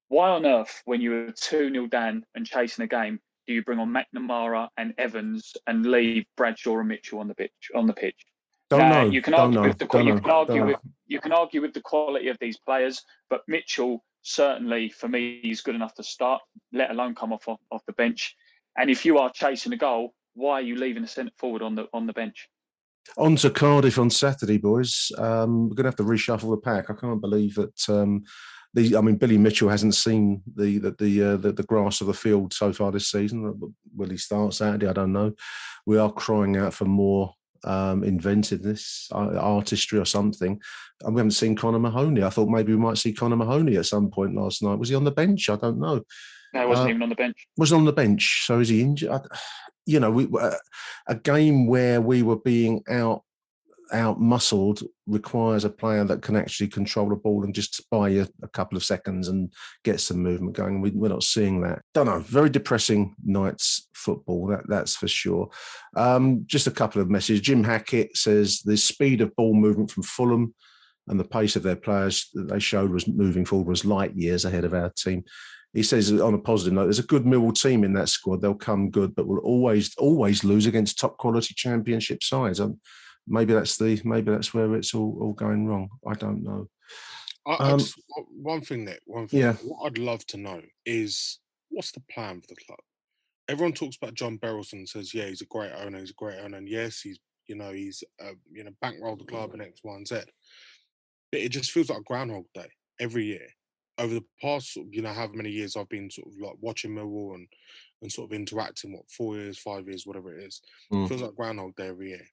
Why 0.09 0.31
on 0.31 0.47
earth, 0.47 0.83
when 0.85 1.01
you 1.01 1.11
were 1.11 1.33
2 1.33 1.71
0 1.73 1.87
down 1.87 2.25
and 2.35 2.47
chasing 2.47 2.85
a 2.85 2.89
game, 2.89 3.21
do 3.47 3.55
you 3.55 3.63
bring 3.63 3.79
on 3.79 3.95
McNamara 3.95 4.69
and 4.77 4.95
Evans 4.99 5.57
and 5.67 5.87
leave 5.87 6.27
Bradshaw 6.37 6.79
and 6.79 6.89
Mitchell 6.89 7.21
on 7.21 7.29
the 7.29 7.35
pitch? 7.35 7.71
On 7.75 7.87
the 7.87 7.93
pitch? 7.93 8.25
Don't 8.69 8.91
know, 8.91 9.11
You 9.11 9.23
can 9.23 9.35
argue 9.35 9.63
with 9.63 9.79
the 9.79 9.85
you 10.03 10.21
can 10.21 10.31
argue 10.31 10.67
with 10.67 10.77
you 11.07 11.21
can 11.21 11.33
argue 11.33 11.63
with 11.63 11.73
the 11.73 11.81
quality 11.81 12.29
of 12.29 12.39
these 12.41 12.59
players, 12.59 13.03
but 13.31 13.43
Mitchell 13.47 14.05
certainly 14.23 14.89
for 14.89 15.07
me 15.09 15.37
is 15.45 15.61
good 15.61 15.77
enough 15.77 15.95
to 15.95 16.03
start, 16.03 16.43
let 16.73 16.91
alone 16.91 17.15
come 17.15 17.33
off 17.33 17.47
off, 17.49 17.61
off 17.71 17.87
the 17.87 17.93
bench. 17.93 18.35
And 18.77 18.91
if 18.91 19.05
you 19.05 19.19
are 19.19 19.31
chasing 19.33 19.73
a 19.73 19.77
goal, 19.77 20.15
why 20.35 20.55
are 20.55 20.63
you 20.63 20.77
leaving 20.77 21.05
a 21.05 21.07
centre 21.07 21.33
forward 21.39 21.63
on 21.63 21.75
the 21.77 21.87
on 21.93 22.07
the 22.07 22.13
bench? 22.13 22.49
On 23.17 23.37
to 23.37 23.51
Cardiff 23.51 23.99
on 24.01 24.11
Saturday, 24.11 24.59
boys. 24.59 25.13
Um, 25.17 25.69
we're 25.69 25.77
going 25.77 25.85
to 25.85 25.91
have 25.91 25.97
to 25.97 26.03
reshuffle 26.03 26.51
the 26.51 26.57
pack. 26.57 26.91
I 26.91 26.95
can't 26.95 27.21
believe 27.21 27.55
that. 27.55 27.89
Um, 27.89 28.25
the, 28.75 28.97
I 28.97 29.01
mean, 29.01 29.17
Billy 29.17 29.39
Mitchell 29.39 29.69
hasn't 29.69 29.95
seen 29.95 30.43
the 30.57 30.79
the 30.79 30.91
the, 30.99 31.23
uh, 31.23 31.37
the 31.37 31.53
the 31.53 31.63
grass 31.63 32.01
of 32.01 32.09
the 32.09 32.15
field 32.15 32.53
so 32.53 32.73
far 32.73 32.91
this 32.91 33.11
season. 33.11 33.59
Will 33.95 34.11
he 34.11 34.17
start 34.17 34.55
Saturday? 34.55 34.89
I 34.89 34.93
don't 34.93 35.13
know. 35.13 35.33
We 35.87 35.99
are 35.99 36.13
crying 36.13 36.57
out 36.57 36.75
for 36.75 36.85
more 36.85 37.33
um, 37.65 38.05
inventiveness, 38.05 39.09
artistry, 39.13 39.99
or 39.99 40.05
something. 40.05 40.61
And 41.05 41.15
we 41.15 41.21
haven't 41.21 41.33
seen 41.33 41.57
Connor 41.57 41.79
Mahoney. 41.79 42.23
I 42.23 42.31
thought 42.31 42.49
maybe 42.49 42.73
we 42.73 42.79
might 42.79 42.99
see 42.99 43.13
Connor 43.13 43.37
Mahoney 43.37 43.77
at 43.77 43.87
some 43.87 44.11
point 44.11 44.35
last 44.35 44.63
night. 44.63 44.79
Was 44.79 44.89
he 44.89 44.95
on 44.95 45.05
the 45.05 45.11
bench? 45.11 45.49
I 45.51 45.57
don't 45.57 45.79
know. 45.79 46.03
No, 46.55 46.61
he 46.63 46.67
wasn't 46.67 46.87
Uh, 46.87 46.91
even 46.91 47.03
on 47.03 47.09
the 47.11 47.15
bench. 47.17 47.47
wasn't 47.57 47.81
on 47.81 47.85
the 47.85 47.93
bench. 47.93 48.45
So 48.47 48.61
is 48.61 48.69
he 48.69 48.81
injured? 48.81 49.11
I, 49.11 49.21
you 49.85 50.01
know, 50.01 50.11
we 50.11 50.27
uh, 50.41 50.55
a 51.07 51.15
game 51.15 51.67
where 51.67 52.01
we 52.01 52.23
were 52.23 52.39
being 52.39 52.83
out 52.89 53.23
out 53.93 54.21
muscled 54.21 54.83
requires 55.07 55.65
a 55.65 55.71
player 55.71 56.05
that 56.05 56.23
can 56.23 56.37
actually 56.37 56.69
control 56.69 57.09
the 57.09 57.17
ball 57.17 57.45
and 57.45 57.55
just 57.55 57.89
buy 57.91 58.09
you 58.09 58.27
a 58.43 58.49
couple 58.49 58.77
of 58.77 58.85
seconds 58.85 59.29
and 59.29 59.53
get 59.85 60.01
some 60.01 60.23
movement 60.23 60.57
going. 60.57 60.81
We, 60.81 60.91
we're 60.91 61.09
not 61.09 61.23
seeing 61.23 61.61
that. 61.63 61.83
Don't 61.95 62.07
know. 62.07 62.21
Very 62.21 62.51
depressing 62.51 63.15
night's 63.25 63.89
football. 63.95 64.47
That 64.49 64.69
that's 64.69 64.97
for 64.97 65.09
sure. 65.09 65.51
Um, 65.97 66.45
just 66.47 66.67
a 66.67 66.73
couple 66.73 67.01
of 67.01 67.11
messages. 67.11 67.41
Jim 67.41 67.65
Hackett 67.65 68.17
says 68.17 68.61
the 68.65 68.77
speed 68.77 69.21
of 69.21 69.35
ball 69.37 69.55
movement 69.55 69.91
from 69.91 70.03
Fulham 70.03 70.55
and 71.09 71.21
the 71.21 71.25
pace 71.25 71.57
of 71.57 71.63
their 71.63 71.77
players 71.77 72.29
that 72.35 72.49
they 72.49 72.59
showed 72.59 72.91
was 72.91 73.07
moving 73.07 73.45
forward 73.45 73.69
was 73.69 73.85
light 73.85 74.17
years 74.17 74.45
ahead 74.45 74.65
of 74.65 74.75
our 74.75 74.91
team. 74.91 75.25
He 75.73 75.83
says 75.83 76.11
on 76.11 76.35
a 76.35 76.39
positive 76.39 76.73
note, 76.73 76.85
there's 76.85 76.99
a 76.99 77.03
good 77.03 77.25
Millwall 77.25 77.61
team 77.61 77.85
in 77.85 77.93
that 77.95 78.09
squad. 78.09 78.41
They'll 78.41 78.55
come 78.55 78.91
good, 78.91 79.15
but 79.15 79.27
will 79.27 79.39
always 79.39 79.95
always 79.99 80.43
lose 80.43 80.67
against 80.67 80.99
top 80.99 81.19
quality 81.19 81.55
championship 81.55 82.23
sides. 82.23 82.61
Maybe 83.27 83.53
that's 83.55 83.77
the 83.77 84.01
maybe 84.05 84.31
that's 84.31 84.53
where 84.55 84.75
it's 84.75 84.95
all, 84.95 85.17
all 85.21 85.33
going 85.33 85.67
wrong. 85.67 85.89
I 86.07 86.15
don't 86.15 86.43
know. 86.43 86.69
I, 87.47 87.55
Um, 87.73 87.79
just, 87.79 88.01
one 88.31 88.61
thing, 88.61 88.85
Nick. 88.85 89.01
One 89.07 89.29
thing. 89.29 89.41
Yeah. 89.41 89.55
What 89.55 89.87
I'd 89.87 89.99
love 89.99 90.27
to 90.29 90.37
know 90.37 90.63
is 90.85 91.39
what's 91.71 91.93
the 91.93 92.01
plan 92.13 92.41
for 92.41 92.49
the 92.49 92.57
club. 92.67 92.79
Everyone 93.49 93.73
talks 93.73 93.97
about 93.97 94.15
John 94.15 94.39
Berylson 94.39 94.73
and 94.75 94.89
says, 94.89 95.15
yeah, 95.15 95.27
he's 95.27 95.43
a 95.43 95.47
great 95.47 95.71
owner. 95.73 96.01
He's 96.01 96.11
a 96.11 96.15
great 96.15 96.41
owner, 96.41 96.57
and 96.59 96.69
yes, 96.69 97.01
he's 97.01 97.19
you 97.47 97.55
know 97.55 97.73
he's 97.73 98.03
uh, 98.21 98.33
you 98.51 98.65
know 98.65 98.73
bankrolled 98.83 99.21
the 99.21 99.25
club 99.25 99.53
and 99.53 99.63
X, 99.63 99.81
Y, 99.85 99.95
and 99.95 100.07
Z. 100.09 100.21
But 101.33 101.41
it 101.41 101.51
just 101.51 101.71
feels 101.71 101.91
like 101.91 102.05
Groundhog 102.05 102.47
Day 102.55 102.69
every 103.01 103.25
year. 103.27 103.47
Over 103.99 104.15
the 104.15 104.25
past, 104.43 104.77
you 104.91 105.01
know, 105.01 105.13
however 105.13 105.35
many 105.37 105.51
years 105.51 105.75
I've 105.77 105.89
been 105.89 106.11
sort 106.11 106.27
of 106.29 106.35
like 106.41 106.57
watching 106.61 106.91
Millwall 106.91 107.35
and 107.37 107.47
and 108.03 108.11
sort 108.13 108.31
of 108.31 108.35
interacting, 108.37 108.93
what 108.93 109.09
four 109.11 109.37
years, 109.37 109.59
five 109.59 109.87
years, 109.89 110.05
whatever 110.05 110.37
it 110.37 110.45
is, 110.45 110.61
Mm. 110.93 111.09
feels 111.09 111.23
like 111.23 111.35
Groundhog 111.37 111.77
Day 111.77 111.87
every 111.89 112.09
year. 112.09 112.27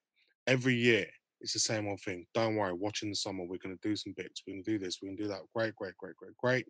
Every 0.46 0.74
year 0.74 1.06
it's 1.44 1.52
the 1.52 1.58
same 1.58 1.86
old 1.86 2.00
thing. 2.00 2.26
Don't 2.32 2.56
worry, 2.56 2.72
watching 2.72 3.10
the 3.10 3.14
summer, 3.14 3.44
we're 3.44 3.58
going 3.58 3.76
to 3.76 3.88
do 3.88 3.94
some 3.94 4.14
bits. 4.16 4.42
We're 4.46 4.56
to 4.56 4.62
do 4.62 4.78
this. 4.78 4.98
We're 5.02 5.10
to 5.10 5.22
do 5.22 5.28
that. 5.28 5.42
Great, 5.54 5.76
great, 5.76 5.94
great, 5.98 6.16
great, 6.16 6.36
great. 6.38 6.66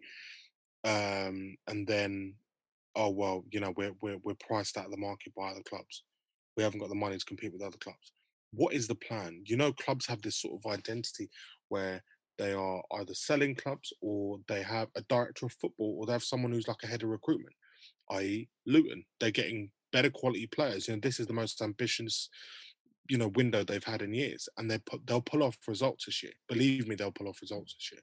Um, 0.84 1.56
and 1.68 1.86
then, 1.86 2.34
oh 2.96 3.10
well, 3.10 3.44
you 3.52 3.60
know, 3.60 3.72
we're 3.76 3.94
we're 4.02 4.18
we're 4.24 4.34
priced 4.34 4.76
out 4.76 4.86
of 4.86 4.90
the 4.90 4.96
market 4.96 5.32
by 5.36 5.50
other 5.50 5.62
clubs. 5.62 6.02
We 6.56 6.64
haven't 6.64 6.80
got 6.80 6.88
the 6.88 6.96
money 6.96 7.16
to 7.16 7.24
compete 7.24 7.52
with 7.52 7.62
other 7.62 7.78
clubs. 7.78 8.12
What 8.52 8.74
is 8.74 8.88
the 8.88 8.96
plan? 8.96 9.44
You 9.46 9.56
know, 9.56 9.72
clubs 9.72 10.06
have 10.06 10.22
this 10.22 10.40
sort 10.40 10.60
of 10.60 10.72
identity 10.72 11.30
where 11.68 12.02
they 12.36 12.52
are 12.52 12.82
either 12.98 13.14
selling 13.14 13.54
clubs 13.54 13.92
or 14.00 14.40
they 14.48 14.62
have 14.62 14.88
a 14.96 15.02
director 15.02 15.46
of 15.46 15.52
football 15.52 15.96
or 15.98 16.06
they 16.06 16.12
have 16.12 16.24
someone 16.24 16.50
who's 16.50 16.68
like 16.68 16.82
a 16.82 16.88
head 16.88 17.04
of 17.04 17.10
recruitment, 17.10 17.54
i.e., 18.10 18.48
Luton. 18.66 19.04
They're 19.20 19.30
getting 19.30 19.70
better 19.92 20.10
quality 20.10 20.48
players. 20.48 20.88
You 20.88 20.94
know, 20.94 21.00
this 21.00 21.20
is 21.20 21.28
the 21.28 21.32
most 21.32 21.62
ambitious, 21.62 22.28
you 23.08 23.18
know, 23.18 23.28
window 23.28 23.64
they've 23.64 23.84
had 23.84 24.02
in 24.02 24.14
years, 24.14 24.48
and 24.56 24.70
they 24.70 24.78
put 24.78 25.06
they'll 25.06 25.20
pull 25.20 25.42
off 25.42 25.58
results 25.68 26.06
this 26.06 26.22
year. 26.22 26.32
Believe 26.48 26.88
me, 26.88 26.94
they'll 26.94 27.12
pull 27.12 27.28
off 27.28 27.38
mm. 27.38 27.42
results 27.42 27.74
this 27.74 27.92
year. 27.92 28.00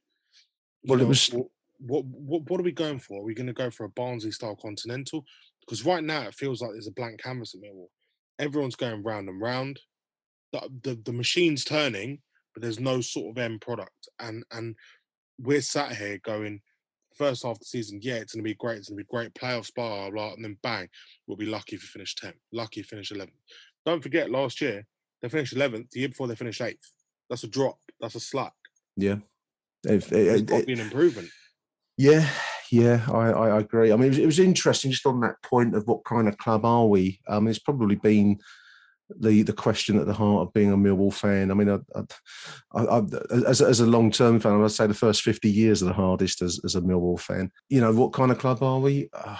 You 0.84 0.92
Well, 0.92 1.00
it 1.00 1.04
know, 1.04 1.10
was- 1.10 1.28
wh- 1.28 1.82
what 1.82 2.06
what 2.06 2.50
what 2.50 2.60
are 2.60 2.64
we 2.64 2.72
going 2.72 3.00
for? 3.00 3.22
Are 3.22 3.26
we 3.26 3.34
going 3.34 3.48
to 3.48 3.54
go 3.54 3.72
for 3.72 3.86
a 3.86 3.90
Barnsley 3.90 4.32
style 4.32 4.56
continental? 4.56 5.26
Because 5.62 5.86
right 5.86 6.04
now 6.04 6.24
it 6.24 6.36
feels 6.36 6.62
like 6.62 6.72
there's 6.72 6.88
a 6.88 6.92
blank 6.92 7.22
canvas 7.22 7.56
at 7.56 7.62
Millwall. 7.62 7.90
Everyone's 8.40 8.76
going 8.76 9.04
round 9.04 9.30
and 9.30 9.42
round. 9.42 9.80
The, 10.52 10.70
the 10.84 10.96
the 10.96 11.14
machine's 11.14 11.64
turning, 11.64 12.20
but 12.54 12.62
there's 12.62 12.80
no 12.80 13.02
sort 13.02 13.32
of 13.32 13.38
end 13.42 13.62
product. 13.62 14.10
And 14.20 14.44
and 14.52 14.76
we're 15.40 15.62
sat 15.62 15.96
here 15.96 16.20
going, 16.24 16.62
first 17.16 17.44
half 17.44 17.54
of 17.54 17.60
the 17.60 17.66
season, 17.66 18.00
yeah, 18.04 18.16
it's 18.16 18.34
going 18.34 18.44
to 18.44 18.50
be 18.50 18.54
great. 18.56 18.78
It's 18.78 18.90
going 18.90 18.98
to 18.98 19.04
be 19.04 19.08
great 19.10 19.34
playoffs, 19.34 19.74
blah 19.74 19.90
blah, 19.90 20.12
blah, 20.12 20.34
and 20.34 20.44
then 20.44 20.58
bang, 20.62 20.90
we'll 21.26 21.38
be 21.38 21.46
lucky 21.46 21.76
if 21.76 21.82
we 21.82 21.88
finish 21.88 22.16
10th, 22.16 22.34
lucky 22.52 22.82
if 22.82 22.92
we 22.92 22.98
finish 22.98 23.12
11th. 23.12 23.30
Don't 23.86 24.04
forget, 24.04 24.30
last 24.30 24.62
year 24.62 24.86
they 25.22 25.30
finished 25.30 25.56
11th. 25.56 25.90
The 25.92 26.00
year 26.02 26.10
before 26.10 26.28
they 26.28 26.36
finished 26.36 26.62
8th. 26.62 26.78
That's 27.30 27.44
a 27.44 27.48
drop. 27.48 27.78
That's 28.00 28.16
a 28.16 28.20
slack. 28.20 28.54
Yeah. 28.98 29.18
If, 29.84 30.12
it- 30.12 30.46
got 30.46 30.60
to 30.62 30.66
be 30.66 30.74
an 30.74 30.80
improvement. 30.82 31.30
Yeah, 31.98 32.28
yeah, 32.72 33.06
I, 33.12 33.32
I 33.32 33.48
I 33.50 33.60
agree. 33.60 33.92
I 33.92 33.96
mean, 33.96 34.06
it 34.06 34.10
was, 34.10 34.18
it 34.20 34.26
was 34.26 34.40
interesting 34.40 34.92
just 34.92 35.06
on 35.06 35.20
that 35.22 35.36
point 35.44 35.76
of 35.76 35.86
what 35.88 36.04
kind 36.06 36.28
of 36.28 36.38
club 36.38 36.66
are 36.66 36.88
we? 36.88 37.20
Um, 37.28 37.48
it's 37.48 37.60
probably 37.60 37.96
been 37.96 38.40
the 39.20 39.44
the 39.44 39.54
question 39.54 40.00
at 40.00 40.08
the 40.08 40.14
heart 40.14 40.48
of 40.48 40.54
being 40.54 40.72
a 40.72 40.78
Millwall 40.78 41.14
fan. 41.14 41.52
I 41.52 41.54
mean, 41.54 41.70
I, 41.70 41.80
I, 42.74 42.82
I, 42.86 43.02
as 43.46 43.62
a- 43.62 43.68
as 43.68 43.82
a 43.82 43.86
long 43.86 44.10
term 44.10 44.40
fan, 44.40 44.64
I'd 44.64 44.72
say 44.72 44.88
the 44.88 44.94
first 44.94 45.22
fifty 45.22 45.50
years 45.52 45.84
are 45.84 45.88
the 45.88 45.94
hardest 45.94 46.42
as, 46.42 46.60
as 46.64 46.76
a 46.76 46.82
Millwall 46.82 47.20
fan. 47.20 47.52
You 47.70 47.82
know, 47.82 47.92
what 47.92 48.14
kind 48.14 48.32
of 48.32 48.40
club 48.40 48.64
are 48.64 48.80
we? 48.80 49.10
Uh, 49.14 49.38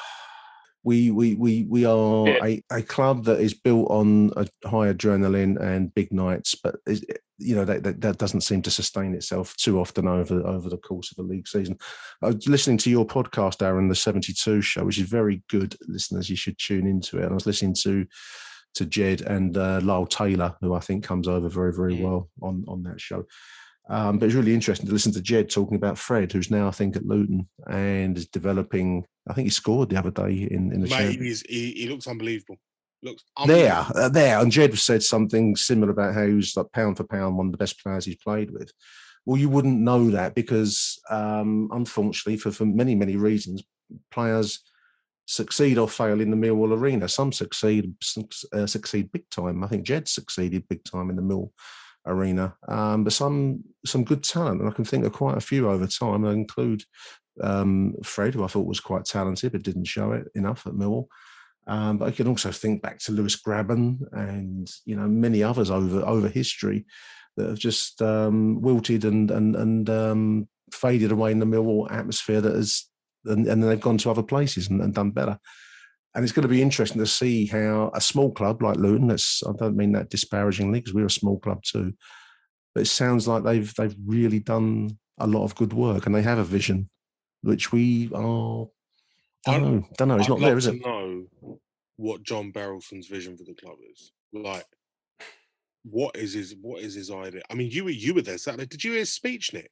we 0.84 1.12
we 1.12 1.36
we 1.36 1.64
we 1.70 1.86
are 1.86 2.28
Yeah. 2.28 2.46
a, 2.46 2.64
a 2.72 2.82
club 2.82 3.26
that 3.26 3.40
is 3.40 3.54
built 3.54 3.90
on 3.92 4.32
a 4.36 4.48
high 4.68 4.92
adrenaline 4.92 5.60
and 5.62 5.94
big 5.94 6.12
nights, 6.12 6.56
but 6.56 6.76
is, 6.88 7.06
you 7.38 7.56
know 7.56 7.66
that, 7.66 7.84
that 7.84 8.02
that 8.02 8.18
doesn't 8.18 8.42
seem 8.42 8.62
to 8.64 8.72
sustain 8.72 9.14
itself 9.14 9.56
too 9.58 9.80
often 9.80 10.08
over 10.08 10.46
over 10.46 10.70
the 10.70 10.78
course 10.78 11.12
of 11.12 11.24
a 11.24 11.28
league 11.28 11.48
season. 11.48 11.78
I 12.22 12.28
was 12.28 12.48
listening 12.48 12.78
to 12.80 12.90
your 12.90 13.06
podcast, 13.06 13.62
Aaron, 13.62 13.90
the 13.90 13.96
seventy 13.96 14.34
two 14.34 14.62
show, 14.62 14.84
which 14.86 15.00
is 15.00 15.10
very 15.10 15.44
good. 15.50 15.76
Listeners, 15.88 16.30
you 16.30 16.36
should 16.36 16.58
tune 16.58 16.88
into 16.88 17.18
it. 17.18 17.24
And 17.24 17.32
I 17.32 17.36
was 17.36 17.46
listening 17.48 17.76
to 17.82 18.06
to 18.76 18.86
Jed 18.86 19.22
and 19.22 19.58
uh, 19.58 19.82
Lyle 19.84 20.06
Taylor, 20.08 20.56
who 20.62 20.74
I 20.74 20.80
think 20.80 21.04
comes 21.04 21.28
over 21.28 21.50
very 21.50 21.74
very 21.74 22.02
well 22.02 22.30
on 22.42 22.64
on 22.68 22.84
that 22.84 23.02
show. 23.02 23.26
Um, 23.90 24.20
but 24.20 24.28
it's 24.28 24.36
really 24.36 24.54
interesting 24.54 24.88
to 24.88 24.94
listen 24.94 25.12
to 25.14 25.22
Jed 25.22 25.50
talking 25.50 25.76
about 25.76 25.98
Fred, 25.98 26.32
who's 26.32 26.52
now 26.52 26.68
I 26.68 26.72
think 26.72 26.96
at 26.96 27.06
Luton 27.06 27.48
and 27.70 28.18
is 28.18 28.28
developing. 28.28 29.06
I 29.30 29.34
think 29.34 29.46
he 29.46 29.52
scored 29.52 29.90
the 29.90 30.00
other 30.00 30.12
day 30.12 30.48
in 30.50 30.72
in 30.72 30.82
the 30.82 30.90
Mate, 30.90 31.22
he's, 31.22 31.42
he, 31.48 31.72
he 31.72 31.88
looks 31.90 32.08
unbelievable. 32.08 32.58
Looks 33.04 33.24
There, 33.46 33.72
unbelievable. 33.72 34.02
uh, 34.02 34.10
there, 34.10 34.40
and 34.40 34.52
Jed 34.52 34.78
said 34.78 35.04
something 35.04 35.56
similar 35.56 35.92
about 35.92 36.14
how 36.14 36.26
he 36.26 36.34
was 36.34 36.56
like 36.56 36.72
pound 36.72 36.98
for 36.98 37.04
pound 37.04 37.38
one 37.38 37.48
of 37.48 37.52
the 37.52 37.58
best 37.58 37.82
players 37.82 38.06
he's 38.06 38.16
played 38.16 38.52
with. 38.52 38.72
Well, 39.26 39.40
you 39.40 39.50
wouldn't 39.50 39.80
know 39.80 40.10
that 40.12 40.34
because, 40.34 41.00
um, 41.10 41.70
unfortunately, 41.72 42.38
for 42.38 42.52
for 42.52 42.66
many 42.66 42.96
many 42.96 43.16
reasons, 43.16 43.64
players 44.12 44.60
succeed 45.26 45.78
or 45.78 45.88
fail 45.88 46.20
in 46.20 46.32
the 46.32 46.38
Millwall 46.38 46.78
arena. 46.78 47.08
Some 47.08 47.32
succeed, 47.32 47.94
uh, 48.54 48.68
succeed 48.68 49.12
big 49.12 49.30
time. 49.30 49.64
I 49.64 49.68
think 49.68 49.84
Jed 49.84 50.08
succeeded 50.08 50.68
big 50.68 50.84
time 50.84 51.10
in 51.10 51.16
the 51.16 51.22
Mill 51.22 51.54
arena, 52.06 52.56
um, 52.68 53.04
but 53.04 53.14
some 53.14 53.64
some 53.86 54.04
good 54.04 54.24
talent, 54.24 54.62
and 54.62 54.70
I 54.70 54.74
can 54.74 54.86
think 54.86 55.06
of 55.06 55.14
quite 55.14 55.38
a 55.38 55.42
few 55.42 55.70
over 55.70 55.88
time. 55.88 56.26
I 56.26 56.34
include 56.34 56.84
um, 57.42 57.96
Fred, 58.04 58.34
who 58.34 58.44
I 58.44 58.48
thought 58.48 58.68
was 58.68 58.80
quite 58.80 59.06
talented 59.06 59.52
but 59.52 59.64
didn't 59.64 59.86
show 59.86 60.12
it 60.12 60.28
enough 60.36 60.68
at 60.68 60.74
Millwall. 60.74 61.08
Um, 61.68 61.98
but 61.98 62.08
I 62.08 62.12
can 62.12 62.28
also 62.28 62.52
think 62.52 62.82
back 62.82 63.00
to 63.00 63.12
Lewis 63.12 63.40
Grabban 63.40 64.00
and 64.12 64.70
you 64.86 64.96
know 64.96 65.08
many 65.08 65.44
others 65.44 65.70
over 65.70 66.02
over 66.02 66.28
history 66.28 66.86
that 67.38 67.50
have 67.50 67.60
just 67.60 68.02
um, 68.02 68.62
wilted 68.62 69.06
and 69.06 69.30
and 69.32 69.56
and 69.56 69.90
um, 69.90 70.48
faded 70.74 71.12
away 71.12 71.32
in 71.32 71.40
the 71.40 71.46
Millwall 71.46 71.92
atmosphere 71.92 72.42
that 72.42 72.56
has 72.56 72.90
and, 73.26 73.48
and 73.48 73.62
then 73.62 73.70
they've 73.70 73.80
gone 73.80 74.00
to 74.00 74.10
other 74.10 74.24
places 74.24 74.70
and, 74.70 74.82
and 74.82 74.94
done 74.94 75.12
better. 75.12 75.38
And 76.14 76.24
it's 76.24 76.34
going 76.34 76.44
to 76.44 76.50
be 76.50 76.62
interesting 76.62 77.00
to 77.00 77.08
see 77.08 77.46
how 77.46 77.92
a 77.94 78.02
small 78.02 78.32
club 78.32 78.62
like 78.62 78.78
Luton, 78.78 79.08
that's 79.08 79.44
I 79.48 79.52
don't 79.58 79.78
mean 79.78 79.94
that 79.94 80.10
disparagingly 80.10 80.80
because 80.80 80.94
we're 80.94 81.06
a 81.06 81.12
small 81.12 81.40
club 81.40 81.64
too, 81.64 81.94
but 82.74 82.82
it 82.82 82.88
sounds 82.88 83.28
like 83.28 83.44
they've 83.44 83.74
they've 83.76 83.96
really 84.06 84.40
done 84.40 84.98
a 85.20 85.28
lot 85.28 85.44
of 85.44 85.56
good 85.56 85.74
work 85.74 86.06
and 86.06 86.16
they 86.16 86.22
have 86.24 86.40
a 86.40 86.44
vision, 86.44 86.90
which 87.42 87.72
we 87.72 88.10
are. 88.14 88.68
Don't 89.46 89.62
know. 89.62 89.88
Don't 89.98 90.08
know. 90.08 90.16
It's 90.18 90.26
I'd 90.26 90.30
not 90.30 90.40
there, 90.40 90.58
is 90.58 90.68
it? 90.68 90.86
know 90.86 91.26
what 91.98 92.24
John 92.24 92.52
Berylson's 92.52 93.08
vision 93.08 93.38
for 93.38 93.44
the 93.44 93.54
club 93.54 93.78
is. 93.92 94.12
Like, 94.34 94.66
what 95.84 96.16
is 96.16 96.34
his 96.34 96.56
what 96.62 96.82
is 96.82 96.96
his 96.96 97.12
idea? 97.12 97.42
I 97.50 97.56
mean, 97.56 97.72
you 97.72 97.84
were 97.86 97.92
you 97.92 98.14
were 98.14 98.22
there 98.22 98.38
Saturday. 98.38 98.66
Did 98.66 98.84
you 98.84 98.92
hear 98.92 99.00
his 99.00 99.14
speech, 99.14 99.54
Nick? 99.54 99.72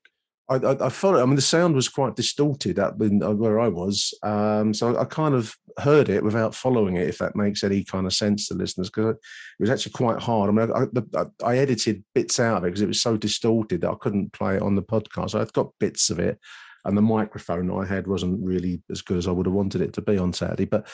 I, 0.49 0.55
I, 0.55 0.87
I 0.87 0.89
followed. 0.89 1.21
I 1.21 1.25
mean, 1.25 1.35
the 1.35 1.41
sound 1.41 1.75
was 1.75 1.87
quite 1.87 2.15
distorted 2.15 2.79
at 2.79 2.93
uh, 2.93 3.31
where 3.35 3.59
I 3.59 3.67
was, 3.67 4.13
um, 4.23 4.73
so 4.73 4.97
I 4.97 5.05
kind 5.05 5.35
of 5.35 5.55
heard 5.77 6.09
it 6.09 6.23
without 6.23 6.55
following 6.55 6.95
it. 6.97 7.07
If 7.07 7.19
that 7.19 7.35
makes 7.35 7.63
any 7.63 7.83
kind 7.83 8.07
of 8.07 8.13
sense 8.13 8.47
to 8.47 8.55
listeners, 8.55 8.89
because 8.89 9.15
it 9.15 9.19
was 9.59 9.69
actually 9.69 9.91
quite 9.91 10.19
hard. 10.19 10.49
I 10.49 10.53
mean, 10.53 10.71
I, 10.71 11.19
I, 11.19 11.25
I 11.43 11.57
edited 11.59 12.03
bits 12.15 12.39
out 12.39 12.57
of 12.57 12.63
it 12.63 12.67
because 12.67 12.81
it 12.81 12.87
was 12.87 13.01
so 13.01 13.15
distorted 13.15 13.81
that 13.81 13.91
I 13.91 13.95
couldn't 13.99 14.33
play 14.33 14.55
it 14.55 14.63
on 14.63 14.75
the 14.75 14.81
podcast. 14.81 15.39
I've 15.39 15.53
got 15.53 15.71
bits 15.79 16.09
of 16.09 16.17
it, 16.17 16.39
and 16.85 16.97
the 16.97 17.01
microphone 17.01 17.71
I 17.71 17.85
had 17.85 18.07
wasn't 18.07 18.45
really 18.45 18.81
as 18.89 19.01
good 19.01 19.17
as 19.17 19.27
I 19.27 19.31
would 19.31 19.45
have 19.45 19.53
wanted 19.53 19.81
it 19.81 19.93
to 19.93 20.01
be 20.01 20.17
on 20.17 20.33
Saturday. 20.33 20.65
But 20.65 20.87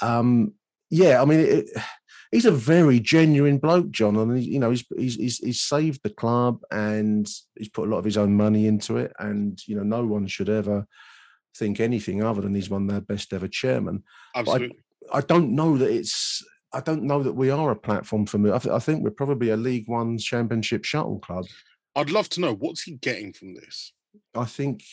um, 0.00 0.54
yeah, 0.90 1.22
I 1.22 1.24
mean, 1.24 1.40
it, 1.40 1.70
he's 2.30 2.46
a 2.46 2.50
very 2.52 2.98
genuine 2.98 3.58
bloke, 3.58 3.90
John, 3.90 4.16
and 4.16 4.38
he, 4.38 4.44
you 4.44 4.58
know 4.58 4.70
he's, 4.70 4.84
he's 4.96 5.16
he's 5.16 5.38
he's 5.38 5.60
saved 5.60 6.00
the 6.02 6.10
club 6.10 6.60
and 6.70 7.28
he's 7.56 7.68
put 7.68 7.86
a 7.86 7.90
lot 7.90 7.98
of 7.98 8.04
his 8.04 8.16
own 8.16 8.36
money 8.36 8.66
into 8.66 8.96
it, 8.96 9.12
and 9.18 9.60
you 9.66 9.76
know 9.76 9.84
no 9.84 10.04
one 10.04 10.26
should 10.26 10.48
ever 10.48 10.86
think 11.56 11.80
anything 11.80 12.22
other 12.22 12.40
than 12.40 12.54
he's 12.54 12.70
one 12.70 12.82
of 12.82 12.88
their 12.88 13.00
best 13.00 13.32
ever 13.32 13.48
chairman. 13.48 14.02
Absolutely. 14.34 14.78
I, 15.12 15.18
I 15.18 15.20
don't 15.20 15.54
know 15.54 15.76
that 15.78 15.90
it's. 15.90 16.44
I 16.74 16.80
don't 16.80 17.02
know 17.02 17.22
that 17.22 17.34
we 17.34 17.50
are 17.50 17.70
a 17.70 17.76
platform 17.76 18.24
for 18.24 18.38
me. 18.38 18.50
I, 18.50 18.58
th- 18.58 18.74
I 18.74 18.78
think 18.78 19.04
we're 19.04 19.10
probably 19.10 19.50
a 19.50 19.58
League 19.58 19.88
One 19.88 20.16
Championship 20.16 20.86
shuttle 20.86 21.18
club. 21.18 21.44
I'd 21.94 22.10
love 22.10 22.30
to 22.30 22.40
know 22.40 22.54
what's 22.54 22.84
he 22.84 22.92
getting 22.92 23.34
from 23.34 23.54
this. 23.54 23.92
I 24.34 24.44
think. 24.44 24.84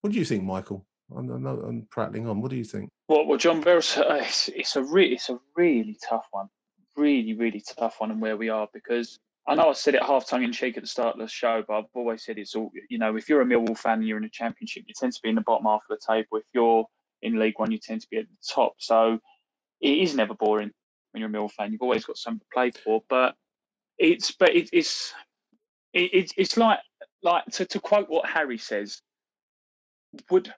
What 0.00 0.12
do 0.12 0.18
you 0.18 0.24
think, 0.24 0.44
Michael? 0.44 0.86
I 1.16 1.22
know 1.22 1.34
I'm, 1.34 1.46
I'm 1.46 1.86
prattling 1.90 2.28
on. 2.28 2.40
What 2.40 2.50
do 2.50 2.56
you 2.56 2.64
think? 2.64 2.90
Well, 3.08 3.26
well, 3.26 3.38
John 3.38 3.60
Barros, 3.60 3.96
uh, 3.96 4.18
it's, 4.20 4.48
it's 4.48 4.76
a 4.76 4.82
re- 4.82 5.12
it's 5.12 5.28
a 5.28 5.38
really 5.56 5.96
tough 6.08 6.26
one, 6.32 6.48
really, 6.96 7.34
really 7.34 7.62
tough 7.78 7.96
one, 7.98 8.10
and 8.10 8.20
where 8.20 8.36
we 8.36 8.48
are 8.48 8.68
because 8.72 9.18
I 9.48 9.54
know 9.54 9.70
I 9.70 9.72
said 9.74 9.94
it 9.94 10.02
half 10.02 10.26
tongue 10.26 10.42
in 10.42 10.52
cheek 10.52 10.76
at 10.76 10.82
the 10.82 10.88
start 10.88 11.14
of 11.14 11.20
the 11.20 11.28
show, 11.28 11.62
but 11.66 11.78
I've 11.78 11.84
always 11.94 12.24
said 12.24 12.38
it's 12.38 12.56
all 12.56 12.70
you 12.90 12.98
know. 12.98 13.16
If 13.16 13.28
you're 13.28 13.42
a 13.42 13.44
Millwall 13.44 13.78
fan 13.78 13.98
and 13.98 14.08
you're 14.08 14.18
in 14.18 14.24
a 14.24 14.30
Championship, 14.30 14.84
you 14.86 14.94
tend 14.98 15.12
to 15.12 15.20
be 15.22 15.28
in 15.28 15.36
the 15.36 15.40
bottom 15.42 15.66
half 15.66 15.82
of 15.88 15.98
the 15.98 16.04
table. 16.04 16.38
If 16.38 16.44
you're 16.52 16.84
in 17.22 17.38
League 17.38 17.58
One, 17.58 17.70
you 17.70 17.78
tend 17.78 18.00
to 18.00 18.08
be 18.10 18.18
at 18.18 18.26
the 18.26 18.52
top. 18.54 18.74
So 18.78 19.20
it 19.80 19.98
is 19.98 20.16
never 20.16 20.34
boring 20.34 20.72
when 21.12 21.20
you're 21.20 21.30
a 21.30 21.32
Millwall 21.32 21.52
fan. 21.52 21.70
You've 21.70 21.82
always 21.82 22.04
got 22.04 22.16
something 22.16 22.40
to 22.40 22.46
play 22.52 22.72
for, 22.72 23.02
but 23.08 23.36
it's 23.98 24.32
but 24.32 24.54
it, 24.54 24.68
it's 24.72 25.14
it, 25.92 26.10
it's 26.12 26.32
it's 26.36 26.56
like 26.56 26.80
like 27.26 27.44
to, 27.52 27.66
to 27.66 27.80
quote 27.80 28.08
what 28.08 28.28
Harry 28.28 28.56
says, 28.56 29.02
would 30.30 30.52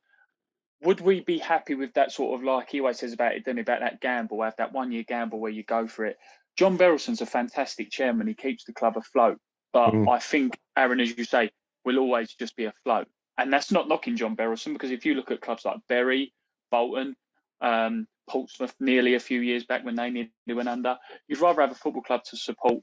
would 0.83 1.01
we 1.01 1.21
be 1.21 1.39
happy 1.39 1.75
with 1.75 1.93
that 1.95 2.13
sort 2.13 2.39
of 2.39 2.45
like 2.45 2.71
he 2.71 2.81
always 2.81 3.01
says 3.01 3.13
about 3.13 3.35
it, 3.35 3.45
then 3.45 3.59
about 3.59 3.81
that 3.81 4.01
gamble, 4.01 4.43
have 4.43 4.55
that 4.59 4.73
one 4.73 4.93
year 4.93 5.03
gamble 5.03 5.41
where 5.41 5.51
you 5.51 5.65
go 5.65 5.89
for 5.89 6.05
it? 6.07 6.17
John 6.57 6.79
Berylson's 6.79 7.21
a 7.21 7.27
fantastic 7.27 7.91
chairman. 7.91 8.29
He 8.29 8.35
keeps 8.35 8.65
the 8.65 8.73
club 8.73 8.97
afloat. 8.97 9.39
But 9.73 9.93
Mm. 9.93 10.09
I 10.09 10.19
think, 10.21 10.57
Aaron, 10.77 11.01
as 11.01 11.17
you 11.19 11.25
say, 11.25 11.51
will 11.85 11.99
always 11.99 12.33
just 12.33 12.55
be 12.55 12.67
afloat. 12.67 13.09
And 13.39 13.53
that's 13.53 13.73
not 13.73 13.89
knocking 13.89 14.17
John 14.17 14.37
Berylson 14.37 14.73
because 14.73 14.91
if 14.91 15.05
you 15.05 15.15
look 15.15 15.31
at 15.31 15.41
clubs 15.41 15.65
like 15.65 15.79
Bury, 15.89 16.33
Bolton, 16.71 17.17
um, 17.61 18.07
Portsmouth 18.29 18.75
nearly 18.79 19.15
a 19.15 19.21
few 19.21 19.41
years 19.41 19.65
back 19.65 19.85
when 19.85 19.97
they 19.97 20.11
nearly 20.11 20.31
went 20.49 20.69
under, 20.69 20.97
you'd 21.27 21.41
rather 21.41 21.61
have 21.61 21.73
a 21.73 21.75
football 21.75 22.03
club 22.03 22.23
to 22.25 22.37
support 22.37 22.83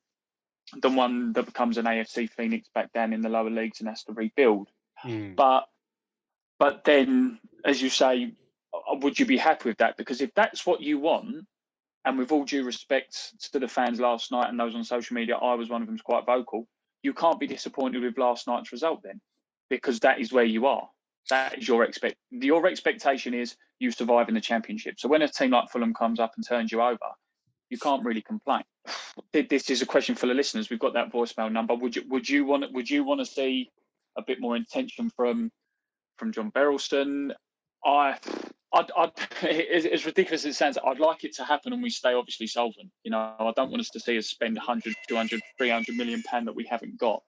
than 0.81 0.95
one 0.95 1.33
that 1.33 1.45
becomes 1.45 1.77
an 1.77 1.85
AFC 1.85 2.29
Phoenix 2.29 2.67
back 2.73 2.91
down 2.93 3.13
in 3.13 3.21
the 3.21 3.29
lower 3.29 3.49
leagues 3.49 3.79
and 3.79 3.89
has 3.89 4.03
to 4.03 4.13
rebuild. 4.13 4.69
But 5.35 5.65
but 6.57 6.83
then, 6.85 7.39
as 7.65 7.81
you 7.81 7.89
say, 7.89 8.33
uh, 8.73 8.95
would 9.01 9.19
you 9.19 9.25
be 9.25 9.37
happy 9.37 9.69
with 9.69 9.77
that? 9.79 9.97
Because 9.97 10.21
if 10.21 10.33
that's 10.35 10.65
what 10.65 10.81
you 10.81 10.99
want, 10.99 11.45
and 12.05 12.17
with 12.17 12.31
all 12.31 12.45
due 12.45 12.63
respect 12.63 13.33
to 13.51 13.59
the 13.59 13.67
fans 13.67 13.99
last 13.99 14.31
night 14.31 14.49
and 14.49 14.59
those 14.59 14.75
on 14.75 14.83
social 14.83 15.15
media, 15.15 15.35
I 15.35 15.55
was 15.55 15.69
one 15.69 15.81
of 15.81 15.87
them, 15.87 15.97
quite 15.97 16.25
vocal. 16.25 16.67
You 17.03 17.13
can't 17.13 17.39
be 17.39 17.47
disappointed 17.47 18.01
with 18.01 18.17
last 18.17 18.47
night's 18.47 18.71
result 18.71 19.01
then, 19.03 19.19
because 19.69 19.99
that 19.99 20.19
is 20.19 20.31
where 20.31 20.45
you 20.45 20.65
are. 20.65 20.87
That 21.29 21.57
is 21.57 21.67
your 21.67 21.83
expect. 21.83 22.15
Your 22.29 22.67
expectation 22.67 23.33
is 23.33 23.55
you 23.79 23.91
survive 23.91 24.29
in 24.29 24.35
the 24.35 24.41
championship. 24.41 24.99
So 24.99 25.09
when 25.09 25.23
a 25.23 25.27
team 25.27 25.51
like 25.51 25.69
Fulham 25.69 25.93
comes 25.93 26.19
up 26.19 26.33
and 26.35 26.47
turns 26.47 26.71
you 26.71 26.81
over, 26.81 26.97
you 27.69 27.77
can't 27.77 28.03
really 28.03 28.21
complain. 28.21 28.63
This 29.33 29.69
is 29.69 29.81
a 29.81 29.85
question 29.85 30.15
for 30.15 30.27
the 30.27 30.33
listeners. 30.33 30.69
We've 30.69 30.79
got 30.79 30.93
that 30.93 31.11
voicemail 31.11 31.51
number. 31.51 31.73
Would 31.73 31.95
you 31.95 32.03
would 32.09 32.29
you 32.29 32.45
want 32.45 32.71
would 32.73 32.89
you 32.89 33.03
want 33.03 33.19
to 33.21 33.25
see 33.25 33.71
a 34.17 34.21
bit 34.21 34.39
more 34.39 34.55
intention 34.55 35.09
from 35.15 35.51
from 36.17 36.31
John 36.31 36.51
Berylson? 36.51 37.31
I, 37.85 38.17
I'd, 38.73 38.91
I'd, 38.97 39.11
as, 39.73 39.85
as 39.85 40.05
ridiculous 40.05 40.45
as 40.45 40.55
it 40.55 40.55
sounds, 40.55 40.77
I'd 40.83 40.99
like 40.99 41.23
it 41.23 41.35
to 41.35 41.45
happen 41.45 41.71
and 41.71 41.83
we 41.83 41.89
stay 41.89 42.13
obviously 42.13 42.47
solvent. 42.47 42.89
You 43.03 43.11
know, 43.11 43.33
I 43.39 43.51
don't 43.55 43.69
want 43.69 43.81
us 43.81 43.89
to 43.89 43.99
see 43.99 44.17
us 44.17 44.27
spend 44.27 44.55
100, 44.55 44.95
200, 45.07 45.41
300 45.57 45.95
million 45.95 46.23
pound 46.23 46.47
that 46.47 46.55
we 46.55 46.65
haven't 46.65 46.97
got. 46.99 47.21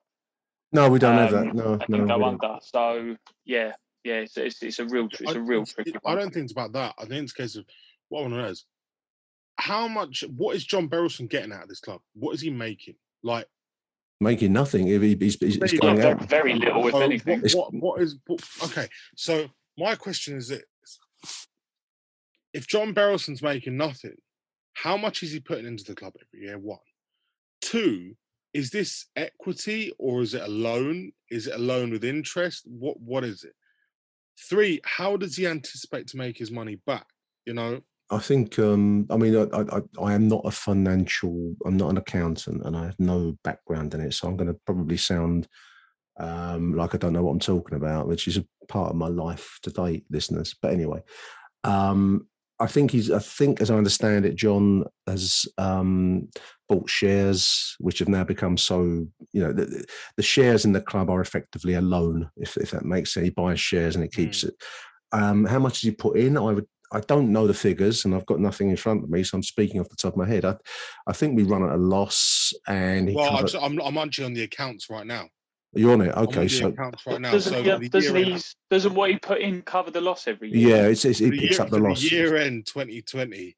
No, 0.71 0.89
we 0.89 0.99
don't 0.99 1.17
have 1.17 1.33
um, 1.33 1.47
that. 1.47 1.55
No, 1.55 1.73
and 1.73 1.79
no. 1.79 1.85
then 1.87 2.01
we 2.01 2.07
go 2.07 2.19
don't. 2.19 2.43
under. 2.43 2.59
So 2.61 3.15
yeah, 3.45 3.73
yeah, 4.03 4.15
it's, 4.15 4.37
it's, 4.37 4.63
it's 4.63 4.79
a 4.79 4.85
real, 4.85 5.07
it's 5.19 5.33
a 5.33 5.39
real 5.39 5.65
tricky 5.65 5.93
I 5.93 5.99
one. 6.01 6.17
don't 6.17 6.33
think 6.33 6.45
it's 6.45 6.51
about 6.51 6.73
that. 6.73 6.95
I 6.97 7.05
think 7.05 7.23
it's 7.23 7.33
a 7.33 7.41
case 7.41 7.55
of 7.55 7.65
what 8.09 8.19
I 8.19 8.21
want 8.23 8.33
to 8.33 8.41
know 8.41 8.47
is 8.47 8.65
how 9.59 9.87
much. 9.87 10.23
What 10.35 10.55
is 10.55 10.65
John 10.65 10.89
Berylson 10.89 11.29
getting 11.29 11.51
out 11.51 11.63
of 11.63 11.69
this 11.69 11.79
club? 11.79 12.01
What 12.13 12.33
is 12.33 12.41
he 12.41 12.49
making? 12.49 12.95
Like 13.23 13.47
Making 14.19 14.53
nothing. 14.53 14.87
If 14.87 15.01
he, 15.03 15.15
he's, 15.15 15.35
he's, 15.35 15.55
he's 15.55 15.79
going 15.79 16.01
out. 16.01 16.23
Very 16.27 16.55
little, 16.55 16.87
if 16.87 16.93
So 16.93 17.01
anything. 17.01 17.41
What, 17.41 17.53
what, 17.53 17.73
what 17.73 18.01
is 18.01 18.17
what, 18.25 18.41
okay? 18.63 18.87
So 19.15 19.47
my 19.77 19.93
question 19.95 20.37
is 20.37 20.47
this: 20.47 20.63
If 22.51 22.67
John 22.67 22.93
Berylson's 22.93 23.43
making 23.43 23.77
nothing, 23.77 24.15
how 24.73 24.97
much 24.97 25.21
is 25.21 25.31
he 25.31 25.39
putting 25.39 25.67
into 25.67 25.83
the 25.83 25.93
club 25.93 26.13
every 26.19 26.47
year? 26.47 26.57
One, 26.57 26.79
two. 27.61 28.15
Is 28.53 28.71
this 28.71 29.05
equity 29.15 29.91
or 29.99 30.23
is 30.23 30.33
it 30.33 30.41
a 30.41 30.47
loan? 30.47 31.11
Is 31.29 31.45
it 31.45 31.53
a 31.53 31.59
loan 31.59 31.91
with 31.91 32.03
interest? 32.03 32.63
What 32.65 32.99
what 32.99 33.23
is 33.23 33.43
it? 33.43 33.53
Three. 34.49 34.81
How 34.83 35.15
does 35.15 35.35
he 35.35 35.45
anticipate 35.45 36.07
to 36.07 36.17
make 36.17 36.39
his 36.39 36.49
money 36.49 36.79
back? 36.87 37.05
You 37.45 37.53
know, 37.53 37.81
I 38.09 38.19
think. 38.19 38.57
Um, 38.59 39.05
I 39.09 39.17
mean, 39.17 39.35
I, 39.35 39.43
I, 39.57 39.81
I- 40.01 40.13
am 40.13 40.27
not 40.27 40.41
a 40.45 40.51
financial. 40.51 41.55
I'm 41.65 41.77
not 41.77 41.89
an 41.89 41.97
accountant, 41.97 42.63
and 42.65 42.75
I 42.75 42.85
have 42.85 42.99
no 42.99 43.37
background 43.43 43.93
in 43.93 44.01
it. 44.01 44.13
So 44.13 44.27
I'm 44.27 44.37
going 44.37 44.47
to 44.47 44.59
probably 44.65 44.97
sound 44.97 45.47
um, 46.19 46.73
like 46.75 46.95
I 46.95 46.97
don't 46.97 47.13
know 47.13 47.23
what 47.23 47.31
I'm 47.33 47.39
talking 47.39 47.75
about, 47.77 48.07
which 48.07 48.27
is 48.27 48.37
a 48.37 48.45
part 48.67 48.89
of 48.91 48.95
my 48.95 49.07
life 49.07 49.59
to 49.63 49.71
date, 49.71 50.05
listeners. 50.09 50.55
But 50.61 50.71
anyway, 50.73 51.01
um, 51.63 52.27
I 52.59 52.67
think 52.67 52.91
he's. 52.91 53.11
I 53.11 53.19
think, 53.19 53.61
as 53.61 53.69
I 53.69 53.75
understand 53.75 54.25
it, 54.25 54.35
John 54.35 54.85
has 55.05 55.45
um, 55.57 56.29
bought 56.69 56.89
shares, 56.89 57.75
which 57.79 57.99
have 57.99 58.07
now 58.07 58.23
become 58.23 58.57
so. 58.57 59.05
You 59.33 59.41
know, 59.43 59.53
the, 59.53 59.85
the 60.15 60.23
shares 60.23 60.65
in 60.65 60.71
the 60.71 60.81
club 60.81 61.09
are 61.09 61.21
effectively 61.21 61.73
a 61.73 61.81
loan, 61.81 62.29
if 62.37 62.57
if 62.57 62.71
that 62.71 62.85
makes 62.85 63.13
sense. 63.13 63.25
He 63.25 63.29
buys 63.31 63.59
shares 63.59 63.95
and 63.95 64.03
it 64.05 64.13
keeps 64.13 64.43
Mm. 64.43 64.47
it. 64.47 64.55
Um, 65.13 65.45
how 65.45 65.59
much 65.59 65.75
has 65.75 65.81
he 65.81 65.91
put 65.91 66.17
in? 66.17 66.37
I 66.37 66.53
would. 66.53 66.67
I 66.91 67.01
don't 67.01 67.31
know 67.31 67.47
the 67.47 67.53
figures, 67.53 68.05
and 68.05 68.15
I've 68.15 68.25
got 68.25 68.39
nothing 68.39 68.69
in 68.69 68.77
front 68.77 69.03
of 69.03 69.09
me, 69.09 69.23
so 69.23 69.35
I'm 69.37 69.43
speaking 69.43 69.79
off 69.81 69.89
the 69.89 69.95
top 69.95 70.13
of 70.13 70.17
my 70.17 70.27
head. 70.27 70.45
I, 70.45 70.55
I 71.05 71.13
think 71.13 71.35
we 71.35 71.43
run 71.43 71.63
at 71.63 71.71
a 71.71 71.77
loss, 71.77 72.53
and 72.67 73.13
Well, 73.13 73.25
I'm, 73.25 73.31
covered- 73.35 73.49
s- 73.55 73.61
I'm 73.61 73.81
I'm 73.81 73.97
actually 73.97 74.25
on 74.25 74.33
the 74.33 74.43
accounts 74.43 74.89
right 74.89 75.05
now. 75.05 75.27
you're 75.73 75.91
on 75.93 76.01
it. 76.01 76.13
I'm 76.15 76.27
on 76.27 76.29
Okay, 76.29 76.47
the 76.47 76.57
so 76.57 76.67
accounts 76.67 77.05
right 77.05 77.19
now. 77.21 77.31
Doesn't, 77.31 77.53
So 77.53 77.61
he, 77.63 77.87
the 77.89 77.89
doesn't, 77.89 78.15
year 78.15 78.37
doesn't 78.69 78.93
what 78.95 79.09
he 79.09 79.17
put 79.17 79.39
in 79.41 79.61
cover 79.63 79.91
the 79.91 80.01
loss 80.01 80.27
every 80.27 80.49
year? 80.49 80.69
yeah, 80.69 80.83
it's, 80.87 81.03
it's, 81.03 81.19
it 81.19 81.31
the 81.31 81.39
picks 81.39 81.57
year, 81.57 81.61
up 81.61 81.69
the 81.69 81.79
loss. 81.79 82.01
the 82.01 82.15
year 82.15 82.37
end 82.37 82.65
2020, 82.67 83.57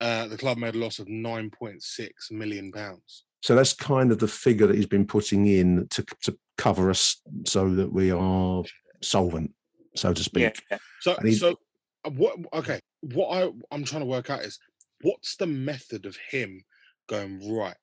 uh, 0.00 0.26
the 0.26 0.36
club 0.36 0.58
made 0.58 0.74
a 0.74 0.78
loss 0.78 0.98
of 0.98 1.06
9.6 1.06 2.08
million 2.32 2.72
pounds. 2.72 3.24
So 3.42 3.54
that's 3.54 3.72
kind 3.72 4.10
of 4.10 4.18
the 4.18 4.26
figure 4.28 4.66
that 4.66 4.74
he's 4.74 4.86
been 4.86 5.06
putting 5.06 5.46
in 5.46 5.86
to 5.90 6.04
to 6.24 6.36
cover 6.56 6.90
us, 6.90 7.20
so 7.46 7.72
that 7.76 7.92
we 7.92 8.10
are 8.10 8.64
solvent, 9.00 9.52
so 9.94 10.12
to 10.12 10.24
speak. 10.24 10.60
So, 11.00 11.14
And 11.14 11.28
he- 11.28 11.34
so 11.36 11.56
what? 12.04 12.36
Okay, 12.52 12.80
what 13.00 13.28
I 13.30 13.50
I'm 13.70 13.84
trying 13.84 14.02
to 14.02 14.06
work 14.06 14.30
out 14.30 14.42
is 14.42 14.58
what's 15.02 15.36
the 15.36 15.46
method 15.46 16.06
of 16.06 16.16
him 16.30 16.64
going 17.08 17.52
right? 17.52 17.76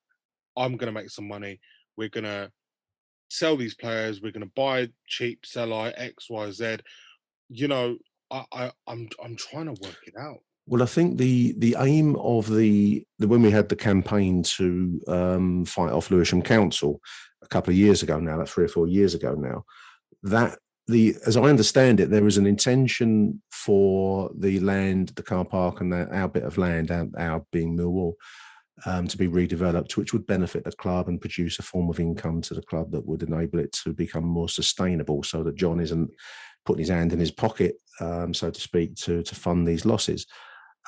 I'm 0.56 0.76
going 0.76 0.92
to 0.92 1.00
make 1.00 1.10
some 1.10 1.28
money. 1.28 1.60
We're 1.96 2.08
going 2.08 2.24
to 2.24 2.50
sell 3.28 3.56
these 3.56 3.74
players. 3.74 4.22
We're 4.22 4.32
going 4.32 4.46
to 4.46 4.52
buy 4.54 4.88
cheap, 5.06 5.44
sell 5.44 5.72
I 5.72 5.90
X, 5.90 6.30
Y, 6.30 6.50
Z. 6.50 6.78
You 7.48 7.68
know, 7.68 7.96
I, 8.30 8.44
I 8.52 8.72
I'm 8.86 9.08
I'm 9.22 9.36
trying 9.36 9.66
to 9.66 9.80
work 9.82 9.98
it 10.06 10.14
out. 10.18 10.38
Well, 10.66 10.82
I 10.82 10.86
think 10.86 11.18
the 11.18 11.54
the 11.58 11.76
aim 11.78 12.16
of 12.16 12.52
the, 12.52 13.04
the 13.18 13.28
when 13.28 13.42
we 13.42 13.50
had 13.50 13.68
the 13.68 13.76
campaign 13.76 14.42
to 14.42 15.00
um, 15.06 15.64
fight 15.64 15.92
off 15.92 16.10
Lewisham 16.10 16.42
Council 16.42 17.00
a 17.42 17.46
couple 17.46 17.70
of 17.70 17.76
years 17.76 18.02
ago 18.02 18.18
now, 18.18 18.38
like 18.38 18.48
three 18.48 18.64
or 18.64 18.68
four 18.68 18.88
years 18.88 19.14
ago 19.14 19.34
now, 19.34 19.64
that 20.24 20.58
the 20.88 21.16
as 21.26 21.36
I 21.36 21.42
understand 21.42 22.00
it, 22.00 22.10
there 22.10 22.22
was 22.22 22.38
an 22.38 22.46
intention 22.46 23.42
for 23.50 24.30
the 24.36 24.60
land, 24.60 25.08
the 25.16 25.22
car 25.22 25.44
park, 25.44 25.80
and 25.80 25.92
that 25.92 26.12
our 26.12 26.28
bit 26.28 26.44
of 26.44 26.58
land, 26.58 26.90
our, 26.90 27.08
our 27.18 27.44
being 27.52 27.76
Millwall, 27.76 28.14
um, 28.84 29.08
to 29.08 29.16
be 29.16 29.28
redeveloped, 29.28 29.96
which 29.96 30.12
would 30.12 30.26
benefit 30.26 30.64
the 30.64 30.72
club 30.72 31.08
and 31.08 31.20
produce 31.20 31.58
a 31.58 31.62
form 31.62 31.90
of 31.90 31.98
income 31.98 32.40
to 32.42 32.54
the 32.54 32.62
club 32.62 32.92
that 32.92 33.06
would 33.06 33.22
enable 33.22 33.58
it 33.58 33.72
to 33.72 33.92
become 33.92 34.24
more 34.24 34.48
sustainable, 34.48 35.22
so 35.22 35.42
that 35.42 35.56
John 35.56 35.80
isn't 35.80 36.10
putting 36.64 36.80
his 36.80 36.90
hand 36.90 37.12
in 37.12 37.18
his 37.20 37.30
pocket, 37.30 37.76
um, 38.00 38.34
so 38.34 38.50
to 38.50 38.60
speak, 38.60 38.94
to 38.96 39.22
to 39.22 39.34
fund 39.34 39.66
these 39.66 39.84
losses. 39.84 40.26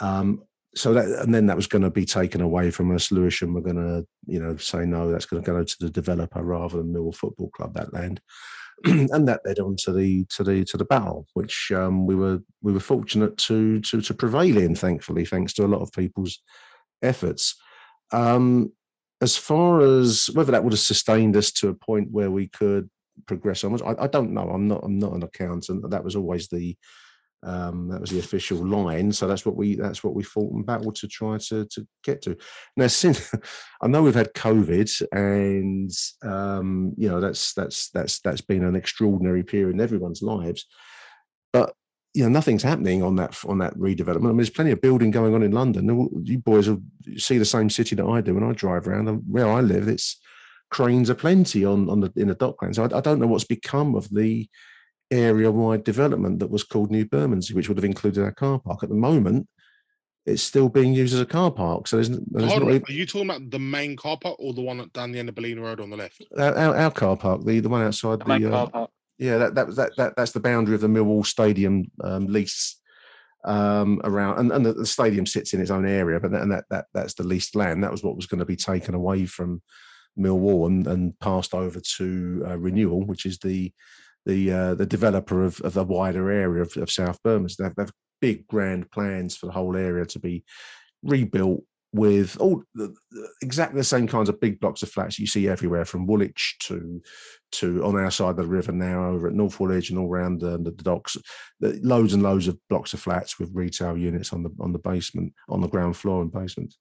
Um, 0.00 0.42
so 0.74 0.92
that 0.92 1.06
and 1.22 1.34
then 1.34 1.46
that 1.46 1.56
was 1.56 1.66
going 1.66 1.82
to 1.82 1.90
be 1.90 2.04
taken 2.04 2.40
away 2.40 2.70
from 2.70 2.94
us. 2.94 3.10
Lewisham 3.10 3.54
were 3.54 3.62
going 3.62 3.76
to, 3.76 4.06
you 4.26 4.40
know, 4.40 4.56
say 4.56 4.84
no, 4.84 5.10
that's 5.10 5.26
going 5.26 5.42
to 5.42 5.50
go 5.50 5.64
to 5.64 5.76
the 5.80 5.90
developer 5.90 6.42
rather 6.42 6.76
than 6.76 6.92
Millwall 6.92 7.14
Football 7.14 7.50
Club 7.50 7.74
that 7.74 7.92
land, 7.92 8.20
and 8.84 9.26
that 9.28 9.40
led 9.44 9.58
on 9.58 9.76
to 9.76 9.92
the 9.92 10.24
to 10.30 10.44
the 10.44 10.64
to 10.64 10.76
the 10.76 10.84
battle, 10.84 11.26
which 11.34 11.72
um, 11.74 12.06
we 12.06 12.14
were 12.14 12.40
we 12.62 12.72
were 12.72 12.80
fortunate 12.80 13.36
to 13.38 13.80
to 13.80 14.00
to 14.00 14.14
prevail 14.14 14.56
in, 14.56 14.74
thankfully, 14.74 15.24
thanks 15.24 15.52
to 15.54 15.64
a 15.64 15.68
lot 15.68 15.82
of 15.82 15.92
people's 15.92 16.40
efforts. 17.02 17.56
Um, 18.12 18.72
as 19.20 19.36
far 19.36 19.80
as 19.80 20.30
whether 20.32 20.52
that 20.52 20.62
would 20.62 20.72
have 20.72 20.80
sustained 20.80 21.36
us 21.36 21.50
to 21.52 21.68
a 21.68 21.74
point 21.74 22.10
where 22.12 22.30
we 22.30 22.48
could 22.48 22.88
progress 23.26 23.64
onwards, 23.64 23.82
I, 23.82 24.04
I 24.04 24.06
don't 24.06 24.32
know. 24.32 24.48
I'm 24.48 24.68
not 24.68 24.80
I'm 24.84 24.98
not 24.98 25.14
an 25.14 25.22
accountant. 25.22 25.90
That 25.90 26.04
was 26.04 26.14
always 26.14 26.48
the 26.48 26.76
um, 27.42 27.88
that 27.88 28.00
was 28.00 28.10
the 28.10 28.18
official 28.18 28.58
line. 28.58 29.12
So 29.12 29.26
that's 29.26 29.46
what 29.46 29.56
we 29.56 29.76
that's 29.76 30.02
what 30.02 30.14
we 30.14 30.22
fought 30.22 30.52
and 30.52 30.66
battled 30.66 30.96
to 30.96 31.08
try 31.08 31.38
to 31.48 31.66
to 31.66 31.86
get 32.02 32.22
to. 32.22 32.36
Now, 32.76 32.88
since 32.88 33.32
I 33.82 33.86
know 33.86 34.02
we've 34.02 34.14
had 34.14 34.34
COVID, 34.34 35.02
and 35.12 35.90
um, 36.22 36.94
you 36.96 37.08
know 37.08 37.20
that's 37.20 37.54
that's 37.54 37.90
that's 37.90 38.20
that's 38.20 38.40
been 38.40 38.64
an 38.64 38.76
extraordinary 38.76 39.44
period 39.44 39.74
in 39.74 39.80
everyone's 39.80 40.22
lives, 40.22 40.66
but 41.52 41.74
you 42.14 42.22
know 42.24 42.28
nothing's 42.28 42.62
happening 42.62 43.02
on 43.02 43.16
that 43.16 43.38
on 43.46 43.58
that 43.58 43.74
redevelopment. 43.74 44.24
I 44.24 44.28
mean, 44.28 44.38
there's 44.38 44.50
plenty 44.50 44.72
of 44.72 44.80
building 44.80 45.10
going 45.10 45.34
on 45.34 45.42
in 45.42 45.52
London. 45.52 46.24
You 46.24 46.38
boys 46.38 46.68
will 46.68 46.82
see 47.16 47.38
the 47.38 47.44
same 47.44 47.70
city 47.70 47.94
that 47.96 48.06
I 48.06 48.20
do 48.20 48.34
when 48.34 48.44
I 48.44 48.52
drive 48.52 48.88
around. 48.88 49.06
Where 49.28 49.48
I 49.48 49.60
live, 49.60 49.86
it's 49.88 50.20
cranes 50.70 51.08
are 51.08 51.14
plenty 51.14 51.64
on 51.64 51.88
on 51.88 52.00
the 52.00 52.12
in 52.16 52.28
the 52.28 52.34
docklands. 52.34 52.78
I, 52.78 52.96
I 52.96 53.00
don't 53.00 53.20
know 53.20 53.28
what's 53.28 53.44
become 53.44 53.94
of 53.94 54.08
the 54.10 54.48
area-wide 55.10 55.84
development 55.84 56.38
that 56.40 56.50
was 56.50 56.64
called 56.64 56.90
New 56.90 57.06
Bermondsey, 57.06 57.54
which 57.54 57.68
would 57.68 57.78
have 57.78 57.84
included 57.84 58.22
our 58.22 58.32
car 58.32 58.58
park. 58.58 58.82
At 58.82 58.88
the 58.88 58.94
moment, 58.94 59.48
it's 60.26 60.42
still 60.42 60.68
being 60.68 60.92
used 60.92 61.14
as 61.14 61.20
a 61.20 61.26
car 61.26 61.50
park. 61.50 61.88
So 61.88 61.96
there's, 61.96 62.10
there's 62.10 62.50
Hold 62.50 62.62
not 62.62 62.68
on, 62.68 62.74
even, 62.74 62.84
are 62.88 62.92
you 62.92 63.06
talking 63.06 63.30
about 63.30 63.50
the 63.50 63.58
main 63.58 63.96
car 63.96 64.18
park 64.18 64.36
or 64.38 64.52
the 64.52 64.60
one 64.60 64.88
down 64.92 65.12
the 65.12 65.18
end 65.18 65.28
of 65.28 65.34
Bolina 65.34 65.62
Road 65.62 65.80
on 65.80 65.90
the 65.90 65.96
left? 65.96 66.22
our, 66.36 66.54
our, 66.54 66.76
our 66.76 66.90
car 66.90 67.16
park, 67.16 67.44
the 67.44 67.60
the 67.60 67.68
one 67.68 67.82
outside 67.82 68.20
the, 68.20 68.26
main 68.26 68.46
uh, 68.46 68.50
car 68.50 68.70
park. 68.70 68.90
yeah, 69.18 69.38
that 69.38 69.54
that 69.54 69.66
was 69.66 69.76
that, 69.76 69.92
that 69.96 70.14
that's 70.16 70.32
the 70.32 70.40
boundary 70.40 70.74
of 70.74 70.82
the 70.82 70.88
Millwall 70.88 71.24
Stadium 71.24 71.90
um, 72.04 72.26
lease 72.26 72.78
um, 73.44 74.00
around, 74.04 74.38
and, 74.38 74.52
and 74.52 74.66
the, 74.66 74.74
the 74.74 74.86
stadium 74.86 75.24
sits 75.24 75.54
in 75.54 75.60
its 75.60 75.70
own 75.70 75.86
area, 75.86 76.20
but 76.20 76.30
that, 76.32 76.42
and 76.42 76.52
that 76.52 76.64
that 76.68 76.86
that's 76.92 77.14
the 77.14 77.24
leased 77.24 77.56
land. 77.56 77.82
That 77.82 77.92
was 77.92 78.02
what 78.02 78.16
was 78.16 78.26
going 78.26 78.40
to 78.40 78.44
be 78.44 78.56
taken 78.56 78.94
away 78.94 79.24
from 79.24 79.62
Millwall 80.18 80.66
and, 80.66 80.86
and 80.86 81.18
passed 81.20 81.54
over 81.54 81.80
to 81.96 82.44
uh, 82.46 82.58
Renewal, 82.58 83.06
which 83.06 83.24
is 83.24 83.38
the 83.38 83.72
the 84.28 84.52
uh, 84.52 84.74
the 84.74 84.86
developer 84.86 85.44
of, 85.44 85.60
of 85.62 85.72
the 85.74 85.82
wider 85.84 86.30
area 86.30 86.62
of, 86.62 86.76
of 86.76 86.90
South 86.90 87.18
Bermondsey. 87.24 87.56
They 87.58 87.64
have, 87.64 87.74
they 87.76 87.82
have 87.82 87.92
big 88.20 88.46
grand 88.46 88.90
plans 88.92 89.36
for 89.36 89.46
the 89.46 89.52
whole 89.52 89.76
area 89.76 90.04
to 90.06 90.18
be 90.20 90.44
rebuilt 91.02 91.62
with 91.94 92.36
all 92.38 92.62
the, 92.74 92.94
the- 93.10 93.28
exactly 93.40 93.80
the 93.80 93.84
same 93.84 94.06
kinds 94.06 94.28
of 94.28 94.38
big 94.40 94.60
blocks 94.60 94.82
of 94.82 94.90
flats 94.90 95.18
you 95.18 95.26
see 95.26 95.48
everywhere 95.48 95.86
from 95.86 96.06
Woolwich 96.06 96.56
to 96.64 97.00
to 97.52 97.82
on 97.82 97.96
our 97.96 98.10
side 98.10 98.30
of 98.30 98.36
the 98.36 98.46
river 98.46 98.72
now 98.72 99.06
over 99.08 99.28
at 99.28 99.34
North 99.34 99.58
Woolwich 99.58 99.88
and 99.88 99.98
all 99.98 100.10
around 100.10 100.40
the, 100.40 100.58
the 100.58 100.70
docks 100.72 101.16
the- 101.60 101.80
loads 101.82 102.12
and 102.12 102.22
loads 102.22 102.46
of 102.46 102.58
blocks 102.68 102.92
of 102.92 103.00
flats 103.00 103.38
with 103.38 103.50
retail 103.54 103.96
units 103.96 104.32
on 104.34 104.42
the 104.42 104.50
on 104.60 104.72
the 104.72 104.78
basement 104.78 105.32
on 105.48 105.60
the 105.62 105.68
ground 105.68 105.96
floor 105.96 106.20
and 106.20 106.30
basement 106.32 106.74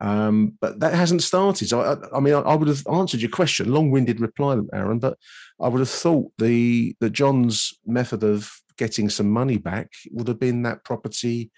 um, 0.00 0.56
but 0.60 0.80
that 0.80 0.94
hasn't 0.94 1.22
started. 1.22 1.68
So, 1.68 1.80
I, 1.80 2.16
I 2.16 2.20
mean, 2.20 2.34
I, 2.34 2.40
I 2.40 2.54
would 2.54 2.68
have 2.68 2.86
answered 2.90 3.20
your 3.20 3.30
question, 3.30 3.72
long-winded 3.72 4.20
reply, 4.20 4.58
Aaron. 4.72 4.98
But 4.98 5.18
I 5.60 5.68
would 5.68 5.80
have 5.80 5.90
thought 5.90 6.32
the 6.38 6.96
that 7.00 7.10
John's 7.10 7.74
method 7.86 8.24
of 8.24 8.50
getting 8.78 9.10
some 9.10 9.30
money 9.30 9.58
back 9.58 9.92
would 10.10 10.28
have 10.28 10.40
been 10.40 10.62
that 10.62 10.84
property 10.84 11.50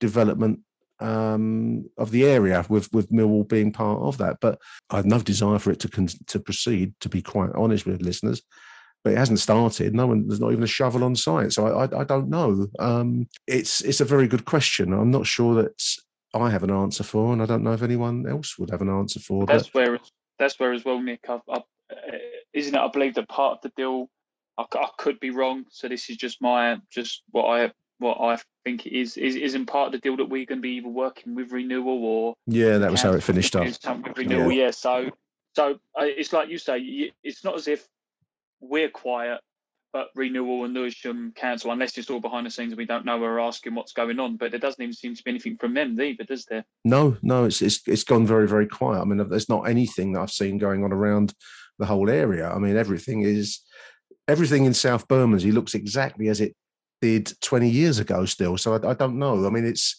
development 0.00 0.60
um, 1.00 1.84
of 1.98 2.10
the 2.10 2.24
area, 2.24 2.64
with 2.68 2.92
with 2.92 3.10
Millwall 3.10 3.46
being 3.46 3.72
part 3.72 4.00
of 4.00 4.18
that. 4.18 4.38
But 4.40 4.58
I 4.90 4.96
have 4.96 5.06
no 5.06 5.18
desire 5.18 5.58
for 5.58 5.70
it 5.70 5.80
to 5.80 5.88
con- 5.88 6.08
to 6.28 6.40
proceed. 6.40 6.94
To 7.00 7.08
be 7.08 7.20
quite 7.20 7.50
honest 7.54 7.84
with 7.84 8.00
listeners, 8.00 8.40
but 9.04 9.12
it 9.12 9.18
hasn't 9.18 9.40
started. 9.40 9.94
No 9.94 10.06
one, 10.06 10.26
there's 10.28 10.40
not 10.40 10.52
even 10.52 10.64
a 10.64 10.68
shovel 10.68 11.04
on 11.04 11.16
site. 11.16 11.52
So 11.52 11.66
I, 11.66 11.84
I, 11.84 12.00
I 12.00 12.04
don't 12.04 12.28
know. 12.28 12.66
Um, 12.78 13.26
it's 13.46 13.80
it's 13.82 14.00
a 14.00 14.06
very 14.06 14.28
good 14.28 14.44
question. 14.44 14.92
I'm 14.92 15.10
not 15.10 15.26
sure 15.26 15.62
that 15.62 15.72
I 16.34 16.50
have 16.50 16.62
an 16.62 16.70
answer 16.70 17.04
for, 17.04 17.32
and 17.32 17.42
I 17.42 17.46
don't 17.46 17.62
know 17.62 17.72
if 17.72 17.82
anyone 17.82 18.26
else 18.26 18.58
would 18.58 18.70
have 18.70 18.82
an 18.82 18.88
answer 18.88 19.20
for. 19.20 19.46
That's 19.46 19.68
But 19.68 19.74
where 19.74 19.98
that's 20.38 20.58
where 20.58 20.72
as 20.72 20.84
well, 20.84 21.00
Nick. 21.00 21.20
I, 21.28 21.40
I, 21.48 21.56
uh, 21.56 21.62
isn't 22.52 22.74
it? 22.74 22.78
I 22.78 22.88
believe 22.88 23.14
that 23.14 23.28
part 23.28 23.58
of 23.58 23.62
the 23.62 23.72
deal. 23.76 24.08
I 24.58 24.88
could 24.98 25.18
be 25.18 25.30
wrong, 25.30 25.64
so 25.70 25.88
this 25.88 26.10
is 26.10 26.16
just 26.16 26.40
my 26.42 26.78
just 26.90 27.22
what 27.30 27.46
I 27.46 27.72
what 27.98 28.20
I 28.20 28.38
think 28.64 28.86
it 28.86 28.98
is 28.98 29.16
is 29.16 29.34
isn't 29.36 29.66
part 29.66 29.86
of 29.86 29.92
the 29.92 29.98
deal 29.98 30.16
that 30.18 30.26
we're 30.28 30.44
going 30.44 30.58
to 30.58 30.62
be 30.62 30.76
either 30.76 30.88
working 30.88 31.34
with 31.34 31.52
renewal 31.52 32.04
or 32.04 32.34
yeah, 32.46 32.78
that 32.78 32.90
was 32.90 33.02
how 33.02 33.12
it 33.12 33.22
finished 33.22 33.56
up. 33.56 33.64
with 33.64 34.18
renewal. 34.18 34.52
Yeah. 34.52 34.70
So 34.70 35.10
so 35.54 35.78
uh, 35.98 36.04
it's 36.04 36.32
like 36.32 36.48
you 36.48 36.58
say. 36.58 37.12
It's 37.22 37.44
not 37.44 37.56
as 37.56 37.66
if 37.66 37.86
we're 38.60 38.90
quiet, 38.90 39.40
but 39.92 40.08
renewal 40.14 40.64
and 40.64 40.74
Lewisham 40.74 41.32
Council, 41.34 41.70
unless 41.70 41.98
it's 41.98 42.10
all 42.10 42.20
behind 42.20 42.46
the 42.46 42.50
scenes 42.50 42.72
and 42.72 42.78
we 42.78 42.86
don't 42.86 43.04
know, 43.04 43.22
are 43.22 43.40
asking 43.40 43.74
what's 43.74 43.92
going 43.92 44.18
on. 44.18 44.36
But 44.36 44.50
there 44.50 44.60
doesn't 44.60 44.82
even 44.82 44.94
seem 44.94 45.14
to 45.14 45.22
be 45.22 45.30
anything 45.30 45.56
from 45.58 45.74
them 45.74 46.00
either, 46.00 46.24
does 46.24 46.46
there? 46.46 46.64
No, 46.84 47.16
no, 47.22 47.44
it's 47.44 47.62
it's 47.62 47.80
it's 47.86 48.04
gone 48.04 48.26
very 48.26 48.48
very 48.48 48.66
quiet. 48.66 49.02
I 49.02 49.04
mean, 49.04 49.26
there's 49.28 49.48
not 49.48 49.68
anything 49.68 50.12
that 50.12 50.20
I've 50.20 50.30
seen 50.30 50.58
going 50.58 50.84
on 50.84 50.92
around 50.92 51.34
the 51.78 51.86
whole 51.86 52.08
area. 52.08 52.48
I 52.50 52.58
mean, 52.58 52.76
everything 52.76 53.22
is 53.22 53.60
everything 54.28 54.64
in 54.64 54.74
South 54.74 55.06
Bermondsey 55.08 55.52
looks 55.52 55.74
exactly 55.74 56.28
as 56.28 56.40
it 56.40 56.54
did 57.00 57.32
20 57.40 57.68
years 57.68 57.98
ago. 57.98 58.24
Still, 58.24 58.56
so 58.56 58.74
I, 58.74 58.90
I 58.90 58.94
don't 58.94 59.18
know. 59.18 59.46
I 59.46 59.50
mean, 59.50 59.66
it's 59.66 59.96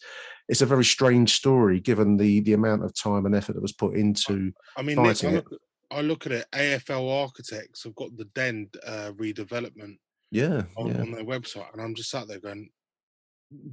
it's 0.49 0.61
a 0.61 0.65
very 0.65 0.86
strange 0.86 1.34
story 1.34 1.80
given 1.80 2.18
the 2.18 2.41
the 2.41 2.53
amount 2.53 2.84
of 2.84 2.94
time 2.95 3.26
and 3.26 3.36
effort 3.36 3.53
that 3.53 3.61
was 3.61 3.74
put 3.74 3.95
into 3.95 4.52
I 4.76 4.82
mean, 4.82 4.98
Nick, 4.98 5.06
I 5.06 5.14
fighting 5.14 5.36
it. 5.36 5.45
look, 5.52 5.61
I 5.94 6.02
look 6.02 6.26
at 6.26 6.32
it. 6.32 6.45
AFL 6.53 7.22
Architects 7.24 7.84
have 7.84 7.95
got 7.95 8.15
the 8.18 8.26
Den 8.36 8.70
uh, 8.86 9.11
redevelopment 9.15 9.98
Yeah, 10.32 10.64
on, 10.78 10.88
yeah. 10.88 11.02
on 11.02 11.11
their 11.11 11.26
website, 11.26 11.72
and 11.74 11.82
I'm 11.82 11.95
just 11.95 12.10
sat 12.10 12.28
there 12.28 12.40
going, 12.40 12.70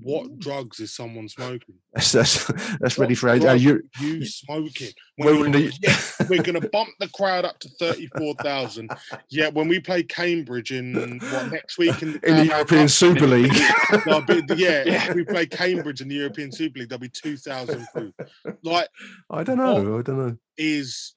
what 0.02 0.38
drugs 0.38 0.78
is 0.78 0.92
someone 0.92 1.26
smoking? 1.26 1.76
That's 1.94 2.12
that's, 2.12 2.52
that's 2.80 2.98
ready 2.98 3.14
for 3.14 3.34
you. 3.34 3.80
you 3.98 4.26
smoking. 4.26 4.90
When 5.16 5.38
we're 5.40 5.46
in 5.46 5.52
you- 5.54 5.70
the- 5.70 5.78
yeah, 6.20 6.26
we're 6.28 6.42
going 6.42 6.60
to 6.60 6.68
bump 6.68 6.90
the 7.00 7.08
crowd 7.08 7.46
up 7.46 7.58
to 7.60 7.68
thirty-four 7.80 8.34
thousand. 8.42 8.90
Yeah, 9.30 9.48
when 9.48 9.68
we 9.68 9.80
play 9.80 10.02
Cambridge 10.02 10.70
in 10.70 11.18
what 11.32 11.50
next 11.50 11.78
week 11.78 12.02
in 12.02 12.12
the, 12.12 12.28
In 12.28 12.36
the 12.36 12.46
European 12.46 12.82
Cup, 12.82 12.90
Super 12.90 13.26
League. 13.26 13.52
be- 13.52 14.54
yeah, 14.56 14.82
if 15.08 15.14
we 15.14 15.24
play 15.24 15.46
Cambridge 15.46 16.02
in 16.02 16.08
the 16.08 16.16
European 16.16 16.52
Super 16.52 16.80
League, 16.80 16.90
there'll 16.90 17.00
be 17.00 17.08
two 17.08 17.38
thousand. 17.38 17.86
Like 18.62 18.88
I 19.30 19.42
don't 19.44 19.56
know. 19.56 19.98
I 19.98 20.02
don't 20.02 20.18
know. 20.18 20.36
is 20.58 21.14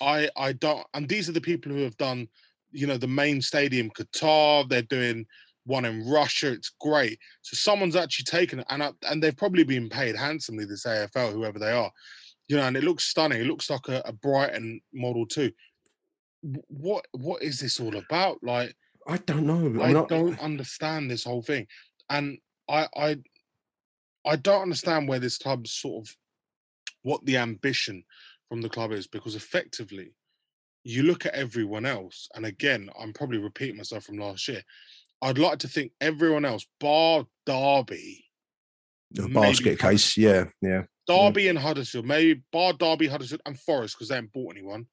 I 0.00 0.28
I 0.36 0.52
don't 0.52 0.86
and 0.94 1.08
these 1.08 1.28
are 1.28 1.32
the 1.32 1.40
people 1.40 1.72
who 1.72 1.82
have 1.82 1.96
done 1.96 2.28
you 2.70 2.86
know 2.86 2.96
the 2.96 3.06
main 3.06 3.42
stadium 3.42 3.90
Qatar 3.90 4.68
they're 4.68 4.82
doing 4.82 5.26
one 5.64 5.84
in 5.84 6.08
Russia 6.08 6.52
it's 6.52 6.72
great 6.80 7.18
so 7.42 7.54
someone's 7.54 7.96
actually 7.96 8.24
taken 8.24 8.60
it 8.60 8.66
and 8.70 8.82
I, 8.82 8.90
and 9.08 9.22
they've 9.22 9.36
probably 9.36 9.64
been 9.64 9.88
paid 9.88 10.16
handsomely 10.16 10.64
this 10.64 10.86
AFL 10.86 11.32
whoever 11.32 11.58
they 11.58 11.72
are 11.72 11.90
you 12.48 12.56
know 12.56 12.64
and 12.64 12.76
it 12.76 12.84
looks 12.84 13.04
stunning 13.04 13.40
it 13.40 13.46
looks 13.46 13.70
like 13.70 13.88
a, 13.88 14.02
a 14.04 14.12
Brighton 14.12 14.80
model 14.92 15.26
too 15.26 15.52
what 16.68 17.06
what 17.12 17.42
is 17.42 17.60
this 17.60 17.78
all 17.78 17.96
about 17.96 18.38
like 18.42 18.74
I 19.06 19.16
don't 19.18 19.46
know. 19.46 19.82
I 19.82 19.92
not- 19.92 20.08
don't 20.08 20.38
understand 20.38 21.10
this 21.10 21.24
whole 21.24 21.42
thing, 21.42 21.66
and 22.08 22.38
I 22.68 22.88
I 22.96 23.16
I 24.24 24.36
don't 24.36 24.62
understand 24.62 25.08
where 25.08 25.18
this 25.18 25.38
club's 25.38 25.72
sort 25.72 26.06
of 26.06 26.16
what 27.02 27.24
the 27.24 27.36
ambition 27.36 28.04
from 28.52 28.60
the 28.60 28.68
club 28.68 28.92
is 28.92 29.06
because 29.06 29.34
effectively 29.34 30.14
you 30.84 31.04
look 31.04 31.24
at 31.24 31.32
everyone 31.34 31.86
else, 31.86 32.28
and 32.34 32.44
again 32.44 32.90
I'm 33.00 33.14
probably 33.14 33.38
repeating 33.38 33.78
myself 33.78 34.04
from 34.04 34.18
last 34.18 34.46
year. 34.46 34.62
I'd 35.22 35.38
like 35.38 35.58
to 35.60 35.68
think 35.68 35.92
everyone 36.02 36.44
else, 36.44 36.66
bar 36.78 37.24
Derby, 37.46 38.26
The 39.10 39.26
basket 39.30 39.78
case. 39.78 40.18
Yeah, 40.18 40.48
yeah. 40.60 40.82
Derby 41.06 41.48
and 41.48 41.58
Huddersfield, 41.58 42.04
maybe 42.04 42.42
bar 42.52 42.74
Derby, 42.74 43.06
Huddersfield, 43.06 43.40
and 43.46 43.58
Forest 43.58 43.94
because 43.96 44.08
they 44.08 44.16
haven't 44.16 44.34
bought 44.34 44.54
anyone. 44.54 44.84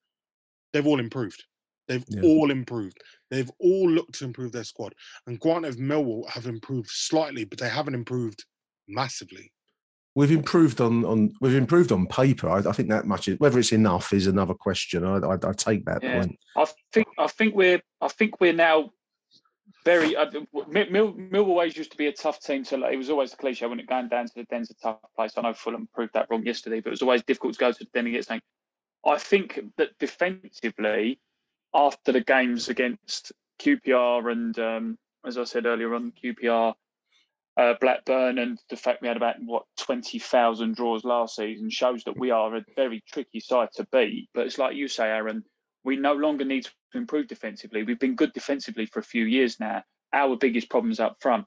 They've 0.71 0.87
all 0.87 1.01
improved. 1.01 1.43
They've 1.89 2.05
Yeah. 2.07 2.21
all 2.21 2.51
improved. 2.51 3.01
They've 3.29 3.51
all 3.59 3.89
looked 3.89 4.15
to 4.19 4.23
improve 4.23 4.53
their 4.53 4.63
squad. 4.63 4.95
And 5.27 5.37
granted, 5.37 5.75
Millwall 5.75 6.29
have 6.29 6.45
improved 6.45 6.91
slightly, 6.91 7.43
but 7.43 7.59
they 7.59 7.67
haven't 7.67 7.95
improved 7.95 8.45
massively. 8.87 9.51
We've 10.15 10.31
improved 10.31 10.81
on 10.81 11.05
on 11.05 11.33
we've 11.39 11.55
improved 11.55 11.91
on 11.91 12.07
paper. 12.07 12.49
I, 12.49 12.57
I 12.57 12.71
think 12.73 12.89
that 12.89 13.05
much 13.05 13.27
is 13.27 13.39
whether 13.39 13.59
it's 13.59 13.71
enough 13.71 14.11
is 14.11 14.27
another 14.27 14.53
question. 14.53 15.05
I 15.05 15.17
I, 15.17 15.33
I 15.35 15.53
take 15.53 15.85
that 15.85 16.03
Yeah, 16.03 16.19
point. 16.19 16.39
I 16.57 16.65
think 16.93 17.07
I 17.17 17.27
think 17.27 17.55
we're 17.55 17.81
I 18.01 18.07
think 18.07 18.39
we're 18.41 18.53
now 18.53 18.91
very. 19.85 20.15
Uh, 20.15 20.25
Mill, 20.67 20.85
Mill, 20.89 21.13
Mill 21.13 21.45
always 21.45 21.77
used 21.77 21.91
to 21.91 21.97
be 21.97 22.07
a 22.07 22.11
tough 22.11 22.39
team 22.41 22.63
to. 22.65 22.83
It 22.85 22.97
was 22.97 23.09
always 23.09 23.33
a 23.33 23.37
cliche 23.37 23.65
when 23.65 23.79
it 23.79 23.87
going 23.87 24.09
down 24.09 24.27
to 24.27 24.33
the 24.35 24.43
den's 24.45 24.71
a 24.71 24.75
tough 24.75 24.97
place. 25.15 25.33
I 25.37 25.41
know 25.41 25.53
Fulham 25.53 25.87
proved 25.93 26.13
that 26.13 26.27
wrong 26.29 26.45
yesterday, 26.45 26.79
but 26.79 26.89
it 26.89 26.91
was 26.91 27.01
always 27.01 27.23
difficult 27.23 27.53
to 27.53 27.59
go 27.59 27.71
to 27.71 27.79
the 27.79 27.89
den 27.93 28.05
and 28.05 28.13
get 28.13 28.25
something. 28.25 28.41
I 29.05 29.17
think 29.17 29.59
that 29.77 29.97
defensively, 29.99 31.19
after 31.73 32.11
the 32.11 32.21
games 32.21 32.67
against 32.69 33.31
QPR 33.59 34.31
and 34.31 34.59
um, 34.59 34.97
as 35.25 35.37
I 35.37 35.43
said 35.43 35.65
earlier 35.65 35.93
on, 35.95 36.13
QPR, 36.23 36.73
uh, 37.59 37.73
Blackburn, 37.81 38.39
and 38.39 38.57
the 38.69 38.77
fact 38.77 39.01
we 39.01 39.09
had 39.09 39.17
about 39.17 39.35
what 39.45 39.63
twenty 39.77 40.17
thousand 40.17 40.75
draws 40.75 41.03
last 41.03 41.35
season 41.35 41.69
shows 41.69 42.03
that 42.05 42.17
we 42.17 42.31
are 42.31 42.55
a 42.55 42.65
very 42.75 43.03
tricky 43.11 43.41
side 43.41 43.69
to 43.75 43.85
beat. 43.91 44.29
But 44.33 44.45
it's 44.45 44.57
like 44.57 44.77
you 44.77 44.87
say, 44.87 45.09
Aaron, 45.09 45.43
we 45.83 45.97
no 45.97 46.13
longer 46.13 46.45
need 46.45 46.63
to 46.63 46.71
improve 46.93 47.27
defensively. 47.27 47.83
We've 47.83 47.99
been 47.99 48.15
good 48.15 48.31
defensively 48.31 48.85
for 48.85 48.99
a 48.99 49.03
few 49.03 49.25
years 49.25 49.59
now. 49.59 49.83
Our 50.13 50.37
biggest 50.37 50.69
problem's 50.69 51.01
up 51.01 51.17
front. 51.19 51.45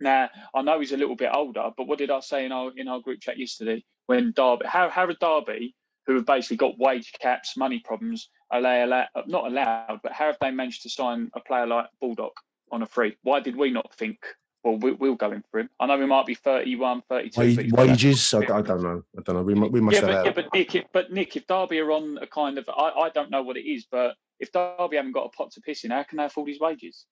Now 0.00 0.28
I 0.52 0.62
know 0.62 0.80
he's 0.80 0.92
a 0.92 0.96
little 0.96 1.16
bit 1.16 1.30
older, 1.32 1.70
but 1.76 1.86
what 1.86 1.98
did 1.98 2.10
I 2.10 2.20
say 2.20 2.44
in 2.44 2.50
our 2.50 2.72
in 2.76 2.88
our 2.88 3.00
group 3.00 3.20
chat 3.20 3.38
yesterday 3.38 3.84
when 4.06 4.32
Derby, 4.32 4.66
how 4.66 4.88
how 4.90 5.04
are 5.04 5.14
Derby, 5.14 5.74
who 6.06 6.14
have 6.16 6.26
basically 6.26 6.56
got 6.56 6.78
wage 6.78 7.12
caps, 7.20 7.56
money 7.56 7.80
problems, 7.84 8.30
are 8.50 8.62
they 8.62 8.82
allowed, 8.82 9.08
not 9.26 9.46
allowed, 9.46 10.00
but 10.02 10.12
how 10.12 10.26
have 10.26 10.38
they 10.40 10.50
managed 10.50 10.82
to 10.82 10.90
sign 10.90 11.30
a 11.34 11.40
player 11.40 11.66
like 11.66 11.86
Baldock 12.00 12.34
on 12.72 12.82
a 12.82 12.86
free? 12.86 13.16
Why 13.22 13.40
did 13.40 13.56
we 13.56 13.70
not 13.70 13.94
think? 13.94 14.18
Well, 14.66 14.78
we, 14.78 14.92
we'll 14.94 15.14
go 15.14 15.30
in 15.30 15.44
for 15.48 15.60
him. 15.60 15.70
I 15.78 15.86
know 15.86 15.96
we 15.96 16.06
might 16.06 16.26
be 16.26 16.34
31, 16.34 17.02
32. 17.08 17.40
Wa- 17.40 17.54
but 17.54 17.62
he's 17.64 17.72
got- 17.72 17.86
wages, 17.86 18.34
I, 18.34 18.38
I 18.38 18.62
don't 18.62 18.82
know. 18.82 19.04
I 19.16 19.22
don't 19.22 19.36
know. 19.36 19.42
We, 19.42 19.54
we 19.54 19.80
must 19.80 20.02
yeah, 20.02 20.06
have. 20.08 20.10
but, 20.10 20.26
yeah, 20.26 20.32
but 20.32 20.52
Nick, 20.52 20.74
if, 20.74 20.84
but 20.92 21.12
Nick, 21.12 21.36
if 21.36 21.46
Derby 21.46 21.78
are 21.78 21.92
on 21.92 22.18
a 22.20 22.26
kind 22.26 22.58
of, 22.58 22.68
I, 22.68 22.90
I 23.02 23.10
don't 23.10 23.30
know 23.30 23.42
what 23.42 23.56
it 23.56 23.64
is, 23.64 23.86
but 23.88 24.16
if 24.40 24.50
Derby 24.50 24.96
haven't 24.96 25.12
got 25.12 25.26
a 25.26 25.28
pot 25.28 25.52
to 25.52 25.60
piss 25.60 25.84
in, 25.84 25.92
how 25.92 26.02
can 26.02 26.18
they 26.18 26.24
afford 26.24 26.48
his 26.48 26.58
wages? 26.58 27.06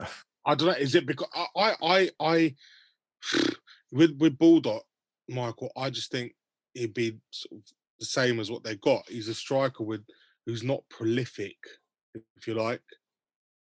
I 0.44 0.56
don't 0.56 0.66
know. 0.66 0.74
Is 0.74 0.96
it 0.96 1.06
because 1.06 1.28
I 1.32 1.46
I 1.56 1.74
I, 1.80 2.10
I 2.20 2.54
with 3.92 4.16
with 4.18 4.36
Baldock, 4.36 4.82
Michael? 5.28 5.70
I 5.76 5.90
just 5.90 6.10
think 6.10 6.34
he'd 6.74 6.92
be 6.92 7.18
sort 7.30 7.60
of 7.60 7.68
the 8.00 8.06
same 8.06 8.40
as 8.40 8.50
what 8.50 8.64
they've 8.64 8.80
got. 8.80 9.08
He's 9.08 9.28
a 9.28 9.34
striker 9.34 9.84
with 9.84 10.02
who's 10.44 10.64
not 10.64 10.82
prolific, 10.90 11.56
if 12.36 12.48
you 12.48 12.54
like. 12.54 12.82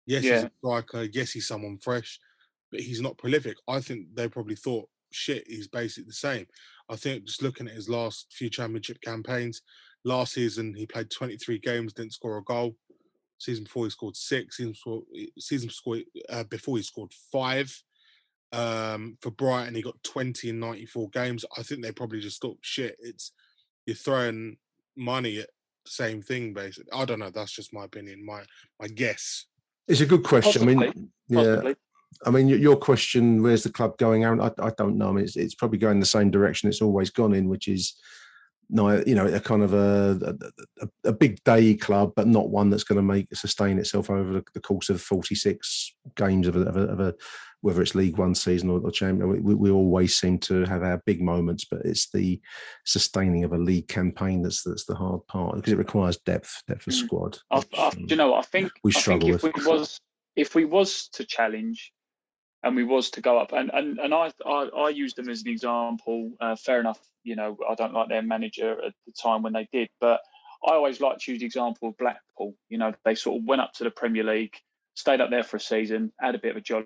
Yes, 0.06 0.24
he's 0.24 0.32
a 0.32 0.52
striker. 0.60 1.04
Yes, 1.12 1.32
he's 1.32 1.48
someone 1.48 1.78
fresh, 1.78 2.20
but 2.74 2.82
he's 2.82 3.02
not 3.02 3.20
prolific. 3.20 3.58
I 3.68 3.80
think 3.80 4.08
they 4.16 4.28
probably 4.28 4.56
thought, 4.56 4.90
shit, 5.12 5.46
he's 5.48 5.68
basically 5.68 6.08
the 6.08 6.14
same. 6.14 6.48
I 6.90 6.96
think 6.96 7.26
just 7.26 7.44
looking 7.44 7.68
at 7.68 7.76
his 7.76 7.88
last 7.88 8.34
few 8.34 8.50
championship 8.50 9.00
campaigns, 9.02 9.62
last 10.04 10.34
season 10.34 10.74
he 10.74 10.88
played 10.88 11.12
23 11.12 11.60
games, 11.60 11.94
didn't 11.94 12.14
score 12.14 12.38
a 12.38 12.44
goal. 12.44 12.76
Season 13.38 13.64
before 13.64 13.86
he 13.86 13.92
scored 13.92 14.16
six. 14.16 14.58
Season 14.58 14.72
before, 14.72 15.04
season 15.38 15.68
before, 15.68 15.98
uh, 16.30 16.44
before 16.46 16.78
he 16.78 16.84
scored 16.84 17.12
five. 17.32 17.72
Um, 18.52 19.18
for 19.22 19.30
Brighton, 19.30 19.76
he 19.76 19.82
got 19.82 20.02
20 20.04 20.50
in 20.50 20.60
94 20.60 21.10
games. 21.10 21.46
I 21.56 21.62
think 21.62 21.84
they 21.84 21.92
probably 21.92 22.22
just 22.22 22.42
thought, 22.42 22.58
shit, 22.62 22.96
it's 23.00 23.34
you're 23.86 23.96
throwing 23.96 24.58
money 24.98 25.40
at 25.40 25.50
the 25.86 25.92
same 25.92 26.24
thing, 26.24 26.54
basically. 26.54 26.92
I 26.92 27.06
don't 27.06 27.20
know. 27.20 27.30
That's 27.30 27.52
just 27.52 27.74
my 27.74 27.84
opinion, 27.84 28.26
my 28.26 28.44
my 28.80 28.88
guess. 28.88 29.46
It's 29.88 30.02
a 30.02 30.06
good 30.06 30.24
question. 30.24 30.64
I 30.64 30.66
mean, 30.66 30.80
Possibly, 31.32 31.70
yeah. 31.70 31.74
I 32.26 32.30
mean, 32.32 32.48
your- 32.48 32.60
your 32.60 32.76
question, 32.76 33.42
where's 33.44 33.64
the 33.64 33.72
club 33.72 33.98
going, 33.98 34.24
Aaron? 34.24 34.42
I, 34.42 34.52
I 34.60 34.72
don't 34.78 34.98
know. 34.98 35.10
I 35.10 35.12
mean, 35.14 35.24
it's, 35.24 35.36
it's 35.36 35.56
probably 35.56 35.78
going 35.80 36.00
the 36.00 36.06
same 36.06 36.32
direction 36.32 36.70
it's 36.70 36.82
always 36.82 37.10
gone 37.10 37.34
in, 37.34 37.50
which 37.50 37.68
is 37.68 37.96
no, 38.70 39.04
you 39.06 39.14
know, 39.14 39.28
a 39.28 39.40
kind 39.40 39.62
of 39.62 39.74
a, 39.74 40.36
a, 40.82 40.88
a 41.10 41.14
big 41.14 41.44
day 41.44 41.76
club, 41.76 42.14
but 42.16 42.28
not 42.28 42.50
one 42.50 42.70
that's 42.70 42.84
going 42.86 42.96
to 42.98 43.04
make 43.04 43.28
sustain 43.36 43.78
itself 43.78 44.10
over 44.10 44.42
the, 44.54 44.60
course 44.62 44.90
of 44.90 45.02
46 45.02 45.96
games 46.16 46.48
of 46.48 46.56
a, 46.56 46.62
of 46.62 46.78
a, 46.78 46.82
of 46.82 47.00
a 47.00 47.14
whether 47.62 47.82
it's 47.82 47.96
League 47.96 48.18
One 48.18 48.36
season 48.36 48.70
or, 48.70 48.80
or 48.80 48.92
Champion. 48.92 49.44
We, 49.44 49.54
we, 49.56 49.70
always 49.70 50.18
seem 50.18 50.38
to 50.40 50.66
have 50.66 50.82
our 50.84 51.02
big 51.06 51.22
moments, 51.22 51.66
but 51.66 51.82
it's 51.86 52.10
the 52.10 52.42
sustaining 52.86 53.44
of 53.44 53.54
a 53.54 53.58
league 53.58 53.88
campaign 53.88 54.42
that's 54.42 54.64
that's 54.64 54.86
the 54.86 54.96
hard 54.96 55.26
part 55.28 55.56
because 55.56 55.72
it 55.74 55.78
requires 55.78 56.18
depth, 56.18 56.64
depth 56.68 56.88
of 56.88 56.94
Mm. 56.94 56.98
squad. 57.06 57.38
I, 57.52 57.64
I, 57.78 57.90
do 57.92 58.06
you 58.10 58.16
know 58.16 58.32
what 58.32 58.40
I 58.40 58.48
think? 58.48 58.72
we 58.84 58.90
I 58.92 58.94
think 58.94 59.02
struggle 59.02 59.34
if 59.34 59.44
with. 59.44 59.56
we 59.56 59.66
was 59.66 59.98
if 60.36 60.56
we 60.56 60.66
was 60.66 61.08
to 61.14 61.26
challenge 61.26 61.94
and 62.64 62.76
we 62.76 62.84
was 62.84 63.10
to 63.12 63.22
go 63.22 63.38
up 63.38 63.52
and 63.54 63.70
and, 63.74 64.00
and 64.00 64.14
I, 64.14 64.32
I 64.46 64.70
I 64.76 64.90
used 64.90 65.18
them 65.18 65.30
as 65.30 65.42
an 65.42 65.50
example. 65.50 66.32
Uh, 66.40 66.56
fair 66.56 66.80
enough, 66.80 67.00
you 67.24 67.36
know, 67.36 67.58
I 67.70 67.76
don't 67.76 67.94
like 67.94 68.10
their 68.10 68.22
manager 68.22 68.72
at 68.72 68.94
the 69.06 69.14
time 69.22 69.42
when 69.42 69.54
they 69.54 69.68
did, 69.72 69.90
but 70.00 70.22
I 70.66 70.74
always 70.74 71.02
like 71.02 71.20
to 71.20 71.32
use 71.32 71.42
the 71.42 71.46
example 71.46 71.90
of 71.90 71.98
Blackpool. 71.98 72.56
You 72.70 72.78
know, 72.78 72.94
they 73.04 73.16
sort 73.16 73.40
of 73.40 73.46
went 73.46 73.62
up 73.62 73.74
to 73.74 73.84
the 73.84 73.92
Premier 73.92 74.24
League, 74.24 74.56
stayed 74.96 75.22
up 75.22 75.30
there 75.30 75.44
for 75.44 75.58
a 75.58 75.60
season, 75.60 76.12
had 76.20 76.36
a 76.36 76.40
bit 76.40 76.52
of 76.52 76.58
a 76.58 76.62
jolly 76.62 76.86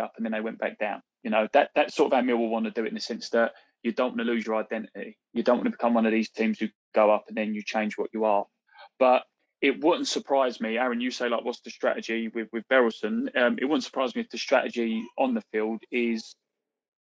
up, 0.00 0.12
and 0.16 0.24
then 0.24 0.32
they 0.32 0.40
went 0.40 0.58
back 0.58 0.78
down. 0.78 1.02
You 1.22 1.30
know, 1.30 1.48
that 1.52 1.70
that 1.74 1.92
sort 1.92 2.12
of 2.12 2.16
how 2.16 2.24
Millwall 2.24 2.50
want 2.50 2.66
to 2.66 2.70
do 2.70 2.84
it 2.84 2.88
in 2.88 2.94
the 2.94 3.00
sense 3.00 3.30
that 3.30 3.52
you 3.82 3.92
don't 3.92 4.10
want 4.10 4.18
to 4.18 4.24
lose 4.24 4.46
your 4.46 4.56
identity. 4.56 5.18
You 5.32 5.42
don't 5.42 5.56
want 5.56 5.66
to 5.66 5.70
become 5.70 5.94
one 5.94 6.06
of 6.06 6.12
these 6.12 6.30
teams 6.30 6.58
who 6.58 6.68
go 6.94 7.10
up 7.10 7.24
and 7.28 7.36
then 7.36 7.54
you 7.54 7.62
change 7.62 7.98
what 7.98 8.10
you 8.12 8.24
are. 8.24 8.46
But 8.98 9.24
it 9.60 9.82
wouldn't 9.82 10.08
surprise 10.08 10.60
me, 10.60 10.76
Aaron. 10.78 11.00
You 11.00 11.10
say 11.10 11.28
like, 11.28 11.44
what's 11.44 11.60
the 11.60 11.70
strategy 11.70 12.28
with 12.28 12.48
with 12.52 12.64
Berylson? 12.68 13.34
Um, 13.36 13.58
it 13.60 13.64
wouldn't 13.64 13.84
surprise 13.84 14.14
me 14.14 14.22
if 14.22 14.30
the 14.30 14.38
strategy 14.38 15.02
on 15.18 15.34
the 15.34 15.42
field 15.52 15.82
is 15.90 16.34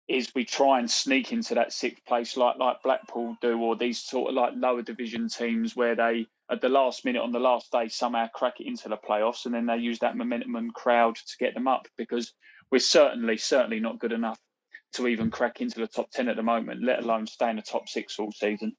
is 0.08 0.32
we 0.34 0.44
try 0.44 0.78
and 0.78 0.90
sneak 0.90 1.32
into 1.32 1.54
that 1.54 1.72
sixth 1.72 2.02
place 2.06 2.36
like 2.36 2.56
like 2.58 2.82
Blackpool 2.82 3.36
do, 3.42 3.60
or 3.60 3.76
these 3.76 3.98
sort 3.98 4.30
of 4.30 4.34
like 4.34 4.52
lower 4.56 4.82
division 4.82 5.28
teams 5.28 5.76
where 5.76 5.94
they 5.94 6.26
at 6.50 6.60
the 6.62 6.68
last 6.68 7.04
minute 7.04 7.22
on 7.22 7.32
the 7.32 7.38
last 7.38 7.70
day 7.70 7.88
somehow 7.88 8.26
crack 8.34 8.60
it 8.60 8.66
into 8.66 8.88
the 8.88 8.96
playoffs, 8.96 9.44
and 9.44 9.54
then 9.54 9.66
they 9.66 9.76
use 9.76 9.98
that 9.98 10.16
momentum 10.16 10.56
and 10.56 10.72
crowd 10.74 11.16
to 11.16 11.36
get 11.38 11.54
them 11.54 11.68
up 11.68 11.86
because 11.96 12.32
we're 12.70 12.78
certainly 12.78 13.36
certainly 13.36 13.80
not 13.80 13.98
good 13.98 14.12
enough 14.12 14.38
to 14.94 15.08
even 15.08 15.30
crack 15.30 15.60
into 15.60 15.80
the 15.80 15.86
top 15.86 16.10
ten 16.10 16.28
at 16.28 16.36
the 16.36 16.42
moment, 16.42 16.82
let 16.82 17.02
alone 17.02 17.26
stay 17.26 17.50
in 17.50 17.56
the 17.56 17.62
top 17.62 17.88
six 17.88 18.18
all 18.18 18.32
season. 18.32 18.72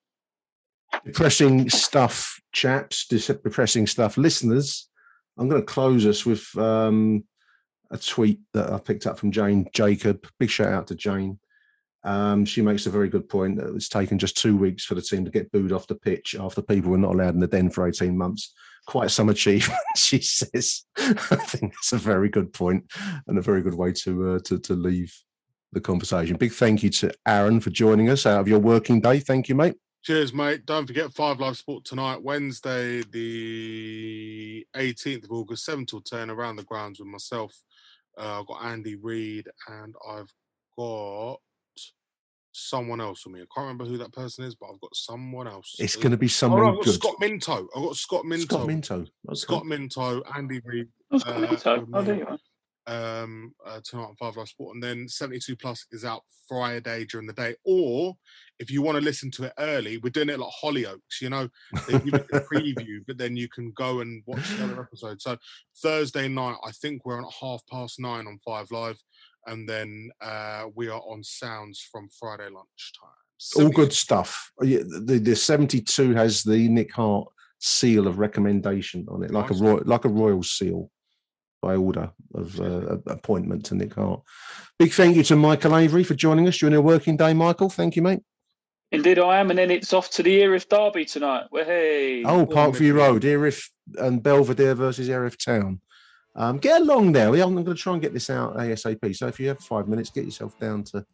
Depressing 1.06 1.70
stuff, 1.70 2.40
chaps. 2.52 3.08
Depressing 3.08 3.88
stuff, 3.88 4.18
listeners. 4.18 4.90
I'm 5.38 5.48
going 5.48 5.62
to 5.62 5.66
close 5.66 6.06
us 6.06 6.26
with 6.26 6.46
um, 6.58 7.24
a 7.92 7.98
tweet 7.98 8.40
that 8.54 8.72
I 8.72 8.78
picked 8.78 9.08
up 9.08 9.18
from 9.18 9.32
Jane 9.32 9.68
Jacob. 9.74 10.28
Big 10.40 10.50
shout 10.50 10.74
out 10.74 10.88
to 10.88 10.96
Jane. 10.96 11.40
Um, 12.04 12.46
she 12.46 12.62
makes 12.62 12.86
a 12.86 12.92
very 12.92 13.10
good 13.10 13.28
point 13.28 13.58
that 13.58 13.74
it's 13.76 13.90
taken 13.90 14.18
just 14.18 14.38
two 14.38 14.56
weeks 14.56 14.86
for 14.86 14.96
the 14.96 15.02
team 15.02 15.26
to 15.26 15.32
get 15.32 15.52
booed 15.52 15.72
off 15.72 15.88
the 15.88 15.96
pitch 15.96 16.36
after 16.40 16.62
people 16.62 16.92
were 16.92 16.98
not 16.98 17.14
allowed 17.14 17.34
in 17.34 17.42
the 17.42 17.48
den 17.48 17.70
for 17.70 17.88
18 17.88 18.18
months. 18.18 18.54
Quite 18.88 19.12
some 19.12 19.30
achievement, 19.30 19.80
she 19.96 20.22
says. 20.22 20.86
I 20.98 21.36
think 21.36 21.74
that's 21.74 21.94
a 21.94 21.98
very 21.98 22.30
good 22.30 22.54
point 22.54 22.86
and 23.28 23.38
a 23.38 23.42
very 23.42 23.62
good 23.62 23.76
way 23.76 23.92
to 23.94 24.32
uh, 24.32 24.40
to, 24.46 24.60
to 24.60 24.74
leave 24.74 25.14
the 25.74 25.82
conversation. 25.82 26.38
Big 26.38 26.54
thank 26.54 26.84
you 26.84 26.90
to 26.90 27.12
Aaron 27.28 27.60
for 27.60 27.70
joining 27.70 28.10
us 28.10 28.26
out 28.26 28.40
of 28.40 28.48
your 28.48 28.60
working 28.60 29.02
day. 29.02 29.20
Thank 29.20 29.50
you, 29.50 29.56
mate. 29.56 29.76
Cheers, 30.02 30.34
mate. 30.34 30.66
Don't 30.66 30.88
forget 30.88 31.12
Five 31.14 31.40
Live 31.40 31.58
Sport 31.58 31.84
tonight, 31.86 32.22
Wednesday, 32.24 33.04
the 33.04 34.66
18th 34.76 35.26
of 35.26 35.32
August, 35.32 35.66
7 35.66 35.86
till 35.86 36.02
10, 36.02 36.30
around 36.30 36.56
the 36.56 36.64
grounds 36.64 37.00
with 37.00 37.10
myself. 37.10 37.54
Uh, 38.18 38.40
I've 38.40 38.48
got 38.48 38.64
Andy 38.64 38.96
Reid 38.96 39.48
and 39.68 39.94
I've 40.10 40.34
got 40.78 41.38
someone 42.52 43.02
else 43.02 43.26
with 43.26 43.34
me. 43.36 43.42
I 43.42 43.46
can't 43.54 43.66
remember 43.68 43.86
who 43.86 43.98
that 43.98 44.14
person 44.14 44.46
is, 44.46 44.56
but 44.56 44.68
I've 44.74 44.80
got 44.82 44.96
someone 44.96 45.48
else. 45.48 45.76
It's 45.80 45.96
going 45.98 46.12
to 46.12 46.18
be 46.18 46.28
Oh, 46.28 46.30
someone 46.30 46.62
no, 46.62 46.70
I've 46.70 46.76
got 46.78 46.86
good. 46.86 46.94
Scott 46.96 47.16
Minto. 47.20 47.68
I've 47.76 47.84
got 47.84 47.96
Scott 47.96 48.26
Minto. 48.26 48.46
Scott 48.46 48.68
Minto. 48.68 48.96
Okay. 48.96 49.36
Scott 49.36 49.66
Minto, 49.66 50.22
Andy 50.36 50.62
Reid. 50.64 50.88
Oh, 51.12 51.18
Scott 51.18 51.42
Minto. 51.42 51.88
Oh, 51.94 52.02
there 52.02 52.16
you 52.18 52.26
are. 52.26 52.38
Um, 52.88 53.54
uh, 53.64 53.80
tonight 53.84 54.06
on 54.06 54.16
Five 54.16 54.36
Live 54.36 54.48
Sport, 54.48 54.74
and 54.74 54.82
then 54.84 55.08
72 55.08 55.56
Plus 55.56 55.86
is 55.92 56.04
out 56.04 56.24
Friday 56.48 57.06
during 57.06 57.28
the 57.28 57.34
day. 57.34 57.56
Or 57.64 58.16
if 58.58 58.72
you 58.72 58.82
want 58.82 58.98
to 58.98 59.04
listen 59.04 59.30
to 59.32 59.44
it 59.44 59.54
early, 59.60 59.98
we're 60.00 60.10
doing 60.10 60.30
it 60.30 60.40
like 60.40 60.50
Hollyoaks. 60.64 61.22
You 61.22 61.30
know, 61.30 61.50
they 61.88 61.94
give 62.00 62.08
you 62.08 62.14
a 62.14 62.20
preview, 62.42 63.00
but 63.06 63.20
then 63.20 63.38
you 63.38 63.48
can 63.48 63.72
go 63.76 64.00
and 64.00 64.24
watch 64.26 64.50
the 64.58 64.64
other 64.64 64.82
episode. 64.82 65.22
So 65.22 65.38
Thursday 65.84 66.28
night, 66.28 66.56
I 66.66 66.72
think 66.72 67.06
we're 67.06 67.18
on 67.20 67.26
at 67.26 67.34
half 67.40 67.62
past 67.72 68.00
nine 68.00 68.26
on 68.26 68.40
Five 68.44 68.72
Live, 68.72 69.00
and 69.46 69.70
then 69.70 70.10
uh, 70.20 70.66
we 70.74 70.88
are 70.90 71.02
on 71.02 71.24
Sounds 71.24 71.88
from 71.92 72.10
Friday 72.10 72.46
lunchtime. 72.46 73.20
All 73.58 73.70
good 73.70 73.94
stuff. 73.94 74.52
Oh, 74.62 74.66
yeah, 74.66 74.80
The, 74.80 75.20
the 75.20 75.36
72 75.36 76.14
has 76.16 76.42
the 76.44 76.68
Nick 76.68 76.92
Hart 76.94 77.28
seal 77.60 78.08
of 78.08 78.18
recommendation 78.18 79.06
on 79.10 79.22
it, 79.24 79.32
like 79.32 79.52
Nice. 79.52 79.60
a 79.60 79.64
royal, 79.64 79.82
like 79.86 80.06
a 80.06 80.10
royal 80.10 80.42
seal 80.44 80.90
by 81.62 81.76
order 81.76 82.12
of 82.34 82.60
uh, 82.60 82.98
appointment 83.08 83.66
to 83.66 83.76
Nick 83.76 83.94
Hart. 83.96 84.22
Big 84.78 84.92
thank 84.94 85.16
you 85.16 85.24
to 85.24 85.36
Michael 85.36 85.76
Avery 85.76 86.04
for 86.04 86.14
joining 86.16 86.48
us 86.48 86.58
during 86.58 86.74
your 86.74 86.82
working 86.82 87.18
day, 87.18 87.34
Michael. 87.34 87.70
Thank 87.70 87.96
you, 87.96 88.02
mate. 88.02 88.22
Indeed, 88.92 89.20
I 89.20 89.40
am, 89.40 89.50
and 89.52 89.60
then 89.60 89.70
it's 89.70 89.94
off 89.94 90.10
to 90.12 90.24
the 90.24 90.42
Erith 90.42 90.68
Derby 90.68 91.06
tonight. 91.06 91.46
Well, 91.52 91.66
hey, 91.66 92.24
Oh, 92.24 92.46
Parkview 92.46 92.96
Road, 92.96 93.24
Erith 93.24 93.62
and 93.98 94.24
Belvedere 94.24 94.74
versus 94.74 95.10
Erith 95.10 95.44
Town. 95.44 95.80
Um, 96.36 96.58
get 96.58 96.82
along 96.82 97.12
there. 97.12 97.28
I'm 97.28 97.54
going 97.54 97.66
to 97.66 97.76
try 97.76 97.94
and 97.94 98.02
get 98.02 98.14
this 98.14 98.30
out 98.30 98.56
ASAP. 98.56 99.16
So 99.16 99.28
if 99.28 99.40
you 99.40 99.50
have 99.50 99.60
five 99.60 99.88
minutes, 99.88 100.10
get 100.10 100.26
yourself 100.26 100.58
down 100.60 100.84
to 100.86 101.06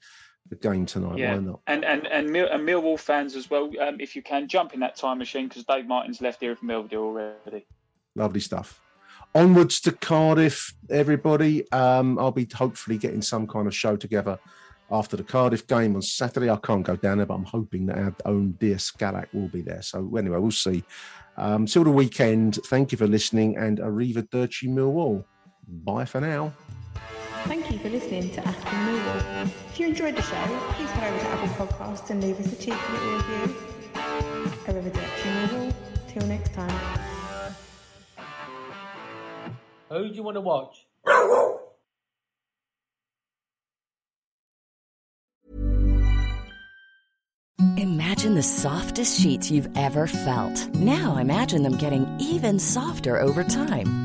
the 0.47 0.55
game 0.55 0.85
tonight. 0.85 1.17
Yeah, 1.17 1.33
Why 1.35 1.39
not? 1.39 1.59
and 1.67 1.83
and 1.83 2.05
and, 2.07 2.29
Mill, 2.29 2.47
and 2.49 2.67
Millwall 2.67 2.99
fans 2.99 3.35
as 3.35 3.49
well. 3.49 3.71
Um, 3.81 3.99
if 3.99 4.15
you 4.15 4.21
can 4.21 4.47
jump 4.47 4.73
in 4.73 4.79
that 4.81 4.95
time 4.95 5.17
machine, 5.17 5.47
because 5.47 5.65
Dave 5.65 5.87
Martin's 5.87 6.21
left 6.21 6.43
Erith 6.43 6.59
and 6.61 6.67
Belvedere 6.69 6.99
already. 6.99 7.65
Lovely 8.15 8.39
stuff. 8.39 8.79
Onwards 9.35 9.81
to 9.81 9.91
Cardiff, 9.91 10.73
everybody. 10.89 11.69
Um, 11.73 12.17
I'll 12.17 12.31
be 12.31 12.47
hopefully 12.55 12.97
getting 12.97 13.21
some 13.21 13.45
kind 13.45 13.67
of 13.67 13.75
show 13.75 13.97
together 13.97 14.39
after 14.89 15.17
the 15.17 15.25
Cardiff 15.25 15.67
game 15.67 15.93
on 15.97 16.01
Saturday. 16.01 16.49
I 16.49 16.55
can't 16.55 16.85
go 16.85 16.95
down 16.95 17.17
there, 17.17 17.25
but 17.25 17.33
I'm 17.33 17.43
hoping 17.43 17.85
that 17.87 17.97
our 17.97 18.15
own 18.25 18.51
dear 18.53 18.77
Scalak 18.77 19.27
will 19.33 19.49
be 19.49 19.61
there. 19.61 19.81
So 19.81 20.15
anyway, 20.15 20.37
we'll 20.37 20.51
see. 20.51 20.85
Um, 21.35 21.65
till 21.65 21.83
the 21.83 21.91
weekend, 21.91 22.59
thank 22.67 22.93
you 22.93 22.97
for 22.97 23.07
listening 23.07 23.57
and 23.57 23.79
Arrivederci 23.79 24.69
Millwall. 24.69 25.25
Bye 25.67 26.05
for 26.05 26.21
now. 26.21 26.53
Thank 27.43 27.69
you 27.69 27.77
for 27.79 27.89
listening 27.89 28.29
to 28.31 28.41
Achtung 28.41 28.85
Millwall. 28.85 29.49
If 29.69 29.79
you 29.81 29.87
enjoyed 29.87 30.15
the 30.15 30.21
show, 30.21 30.59
please 30.71 30.89
head 30.91 31.13
over 31.13 31.19
to 31.19 31.29
Apple 31.29 31.65
Podcasts 31.67 32.09
and 32.09 32.23
leave 32.23 32.39
us 32.39 32.53
a 32.53 32.55
cheeky 32.55 32.77
little 32.89 33.17
review. 33.17 33.55
Arrivederci 34.65 35.49
Millwall. 35.49 35.73
Till 36.07 36.25
next 36.27 36.53
time. 36.53 37.14
Who 39.89 40.09
do 40.09 40.15
you 40.15 40.23
want 40.23 40.35
to 40.35 40.41
watch? 40.41 40.85
Imagine 47.77 48.35
the 48.35 48.43
softest 48.43 49.21
sheets 49.21 49.51
you've 49.51 49.69
ever 49.77 50.07
felt. 50.07 50.73
Now 50.73 51.17
imagine 51.17 51.61
them 51.61 51.77
getting 51.77 52.07
even 52.19 52.57
softer 52.57 53.19
over 53.19 53.43
time. 53.43 54.04